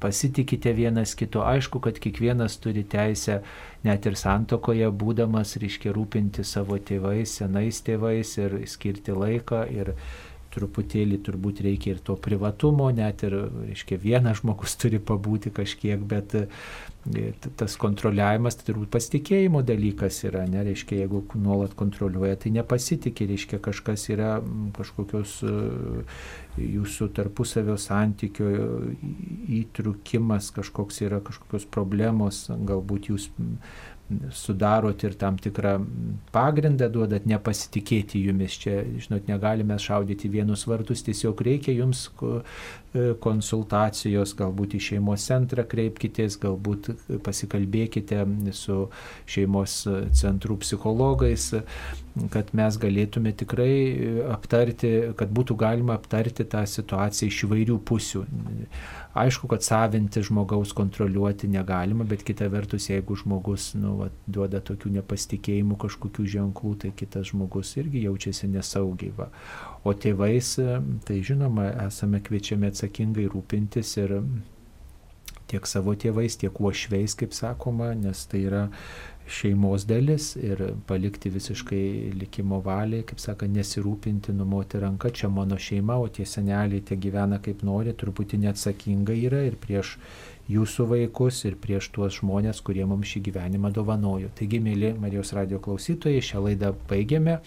pasitikite 0.01 0.73
vienas 0.77 1.13
kito. 1.19 1.45
Aišku, 1.45 1.83
kad 1.85 2.01
kiekvienas 2.01 2.57
turi 2.65 2.81
teisę 2.81 3.43
net 3.85 4.09
ir 4.09 4.17
santokoje 4.17 4.89
būdamas, 4.89 5.53
reiškia, 5.61 5.93
rūpinti 5.95 6.49
savo 6.49 6.81
tėvais, 6.81 7.37
senais 7.43 7.85
tėvais 7.85 8.35
ir 8.41 8.57
skirti 8.73 9.13
laiką. 9.21 9.63
Ir, 9.69 9.95
truputėlį 10.51 11.19
turbūt 11.25 11.61
reikia 11.65 11.95
ir 11.95 12.01
to 12.05 12.17
privatumo, 12.19 12.89
net 12.95 13.23
ir, 13.27 13.37
reiškia, 13.69 13.99
vienas 14.01 14.41
žmogus 14.41 14.75
turi 14.79 14.99
pabūti 14.99 15.51
kažkiek, 15.55 16.01
bet 16.07 16.35
e, 16.37 16.45
tas 17.59 17.77
kontroliavimas 17.81 18.59
tai 18.59 18.67
turbūt 18.69 18.91
pasitikėjimo 18.93 19.63
dalykas 19.65 20.21
yra, 20.27 20.43
nereiškia, 20.49 21.01
jeigu 21.03 21.23
nuolat 21.39 21.75
kontroliuoja, 21.79 22.39
tai 22.43 22.53
nepasitikė, 22.57 23.29
reiškia, 23.31 23.61
kažkas 23.63 24.07
yra 24.13 24.35
kažkokios 24.77 25.37
e, 25.47 25.55
jūsų 26.61 27.07
tarpusavio 27.15 27.77
santykio 27.79 28.49
įtrukimas, 29.61 30.51
kažkoks 30.55 31.01
yra 31.07 31.21
kažkokios 31.23 31.67
problemos, 31.71 32.43
galbūt 32.51 33.11
jūs 33.13 33.29
sudarot 34.35 35.03
ir 35.03 35.15
tam 35.19 35.37
tikrą 35.41 35.75
pagrindą 36.35 36.89
duodat 36.91 37.27
nepasitikėti 37.29 38.21
jumis. 38.25 38.57
Čia, 38.61 38.81
žinot, 39.05 39.29
negalime 39.31 39.77
šaudyti 39.81 40.31
vienus 40.31 40.65
vartus, 40.69 41.03
tiesiog 41.07 41.41
reikia 41.47 41.75
jums 41.77 42.07
konsultacijos, 43.23 44.35
galbūt 44.39 44.75
į 44.75 44.83
šeimos 44.89 45.25
centrą 45.29 45.63
kreipkitės, 45.71 46.37
galbūt 46.41 46.91
pasikalbėkite 47.23 48.25
su 48.57 48.85
šeimos 49.31 49.81
centrų 50.21 50.59
psichologais 50.65 51.51
kad 52.31 52.49
mes 52.57 52.75
galėtume 52.79 53.31
tikrai 53.37 53.73
aptarti, 54.33 54.89
kad 55.17 55.31
būtų 55.31 55.55
galima 55.59 55.95
aptarti 55.95 56.45
tą 56.49 56.63
situaciją 56.67 57.29
iš 57.31 57.39
įvairių 57.47 57.77
pusių. 57.87 58.23
Aišku, 59.21 59.47
kad 59.51 59.63
savinti 59.63 60.23
žmogaus 60.23 60.71
kontroliuoti 60.75 61.49
negalima, 61.51 62.05
bet 62.07 62.23
kita 62.27 62.47
vertus, 62.51 62.89
jeigu 62.91 63.15
žmogus 63.19 63.71
nu, 63.79 63.97
va, 63.99 64.09
duoda 64.27 64.61
tokių 64.63 64.93
nepasitikėjimų 64.99 65.79
kažkokių 65.83 66.27
ženklų, 66.35 66.75
tai 66.83 66.93
kitas 66.95 67.31
žmogus 67.31 67.75
irgi 67.79 68.05
jaučiasi 68.05 68.51
nesaugiai. 68.51 69.11
Va. 69.17 69.31
O 69.81 69.95
tėvais, 69.97 70.55
tai 71.07 71.21
žinoma, 71.25 71.71
esame 71.87 72.19
kviečiami 72.21 72.69
atsakingai 72.69 73.25
rūpintis 73.33 73.95
ir 73.97 74.19
tiek 75.51 75.65
savo 75.67 75.95
tėvais, 75.97 76.37
tiek 76.39 76.59
uošveis, 76.61 77.15
kaip 77.19 77.33
sakoma, 77.35 77.91
nes 77.97 78.21
tai 78.29 78.45
yra 78.45 78.67
šeimos 79.31 79.85
dalis 79.87 80.35
ir 80.37 80.61
palikti 80.87 81.31
visiškai 81.31 82.11
likimo 82.19 82.59
valiai, 82.63 83.05
kaip 83.07 83.21
sako, 83.23 83.47
nesirūpinti, 83.51 84.35
numoti 84.35 84.81
ranką, 84.81 85.11
čia 85.15 85.29
mano 85.33 85.57
šeima, 85.59 85.97
o 86.01 86.07
tie 86.13 86.25
seneliai 86.27 86.83
tie 86.85 86.97
gyvena 86.99 87.39
kaip 87.43 87.63
nori, 87.67 87.95
truputį 87.97 88.41
neatsakinga 88.45 89.15
yra 89.27 89.43
ir 89.47 89.57
prieš 89.61 89.97
jūsų 90.51 90.87
vaikus, 90.95 91.45
ir 91.47 91.55
prieš 91.61 91.91
tuos 91.95 92.19
žmonės, 92.19 92.63
kurie 92.65 92.85
mums 92.87 93.11
šį 93.13 93.23
gyvenimą 93.29 93.71
dovanojo. 93.75 94.31
Taigi, 94.37 94.59
mėly 94.63 94.93
Marijos 94.99 95.31
radio 95.37 95.61
klausytojai, 95.63 96.23
šią 96.31 96.45
laidą 96.49 96.75
baigėme. 96.89 97.39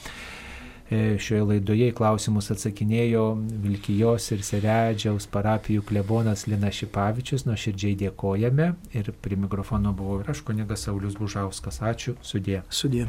E, 0.94 1.18
šioje 1.18 1.44
laidoje 1.48 1.88
į 1.90 1.94
klausimus 1.96 2.50
atsakinėjo 2.54 3.24
Vilkijos 3.64 4.28
ir 4.36 4.44
Seredžiaus 4.46 5.26
parapijų 5.32 5.82
klebonas 5.88 6.46
Lina 6.50 6.70
Šipavičius, 6.74 7.46
nuoširdžiai 7.48 7.96
dėkojame 8.04 8.68
ir 8.94 9.10
prie 9.24 9.38
mikrofono 9.40 9.94
buvau 9.96 10.20
ir 10.22 10.30
aš, 10.34 10.44
kunigas 10.46 10.86
Saulis 10.86 11.16
Bužauskas. 11.18 11.80
Ačiū, 11.82 12.18
sudė. 12.22 12.62
Sudė. 12.70 13.08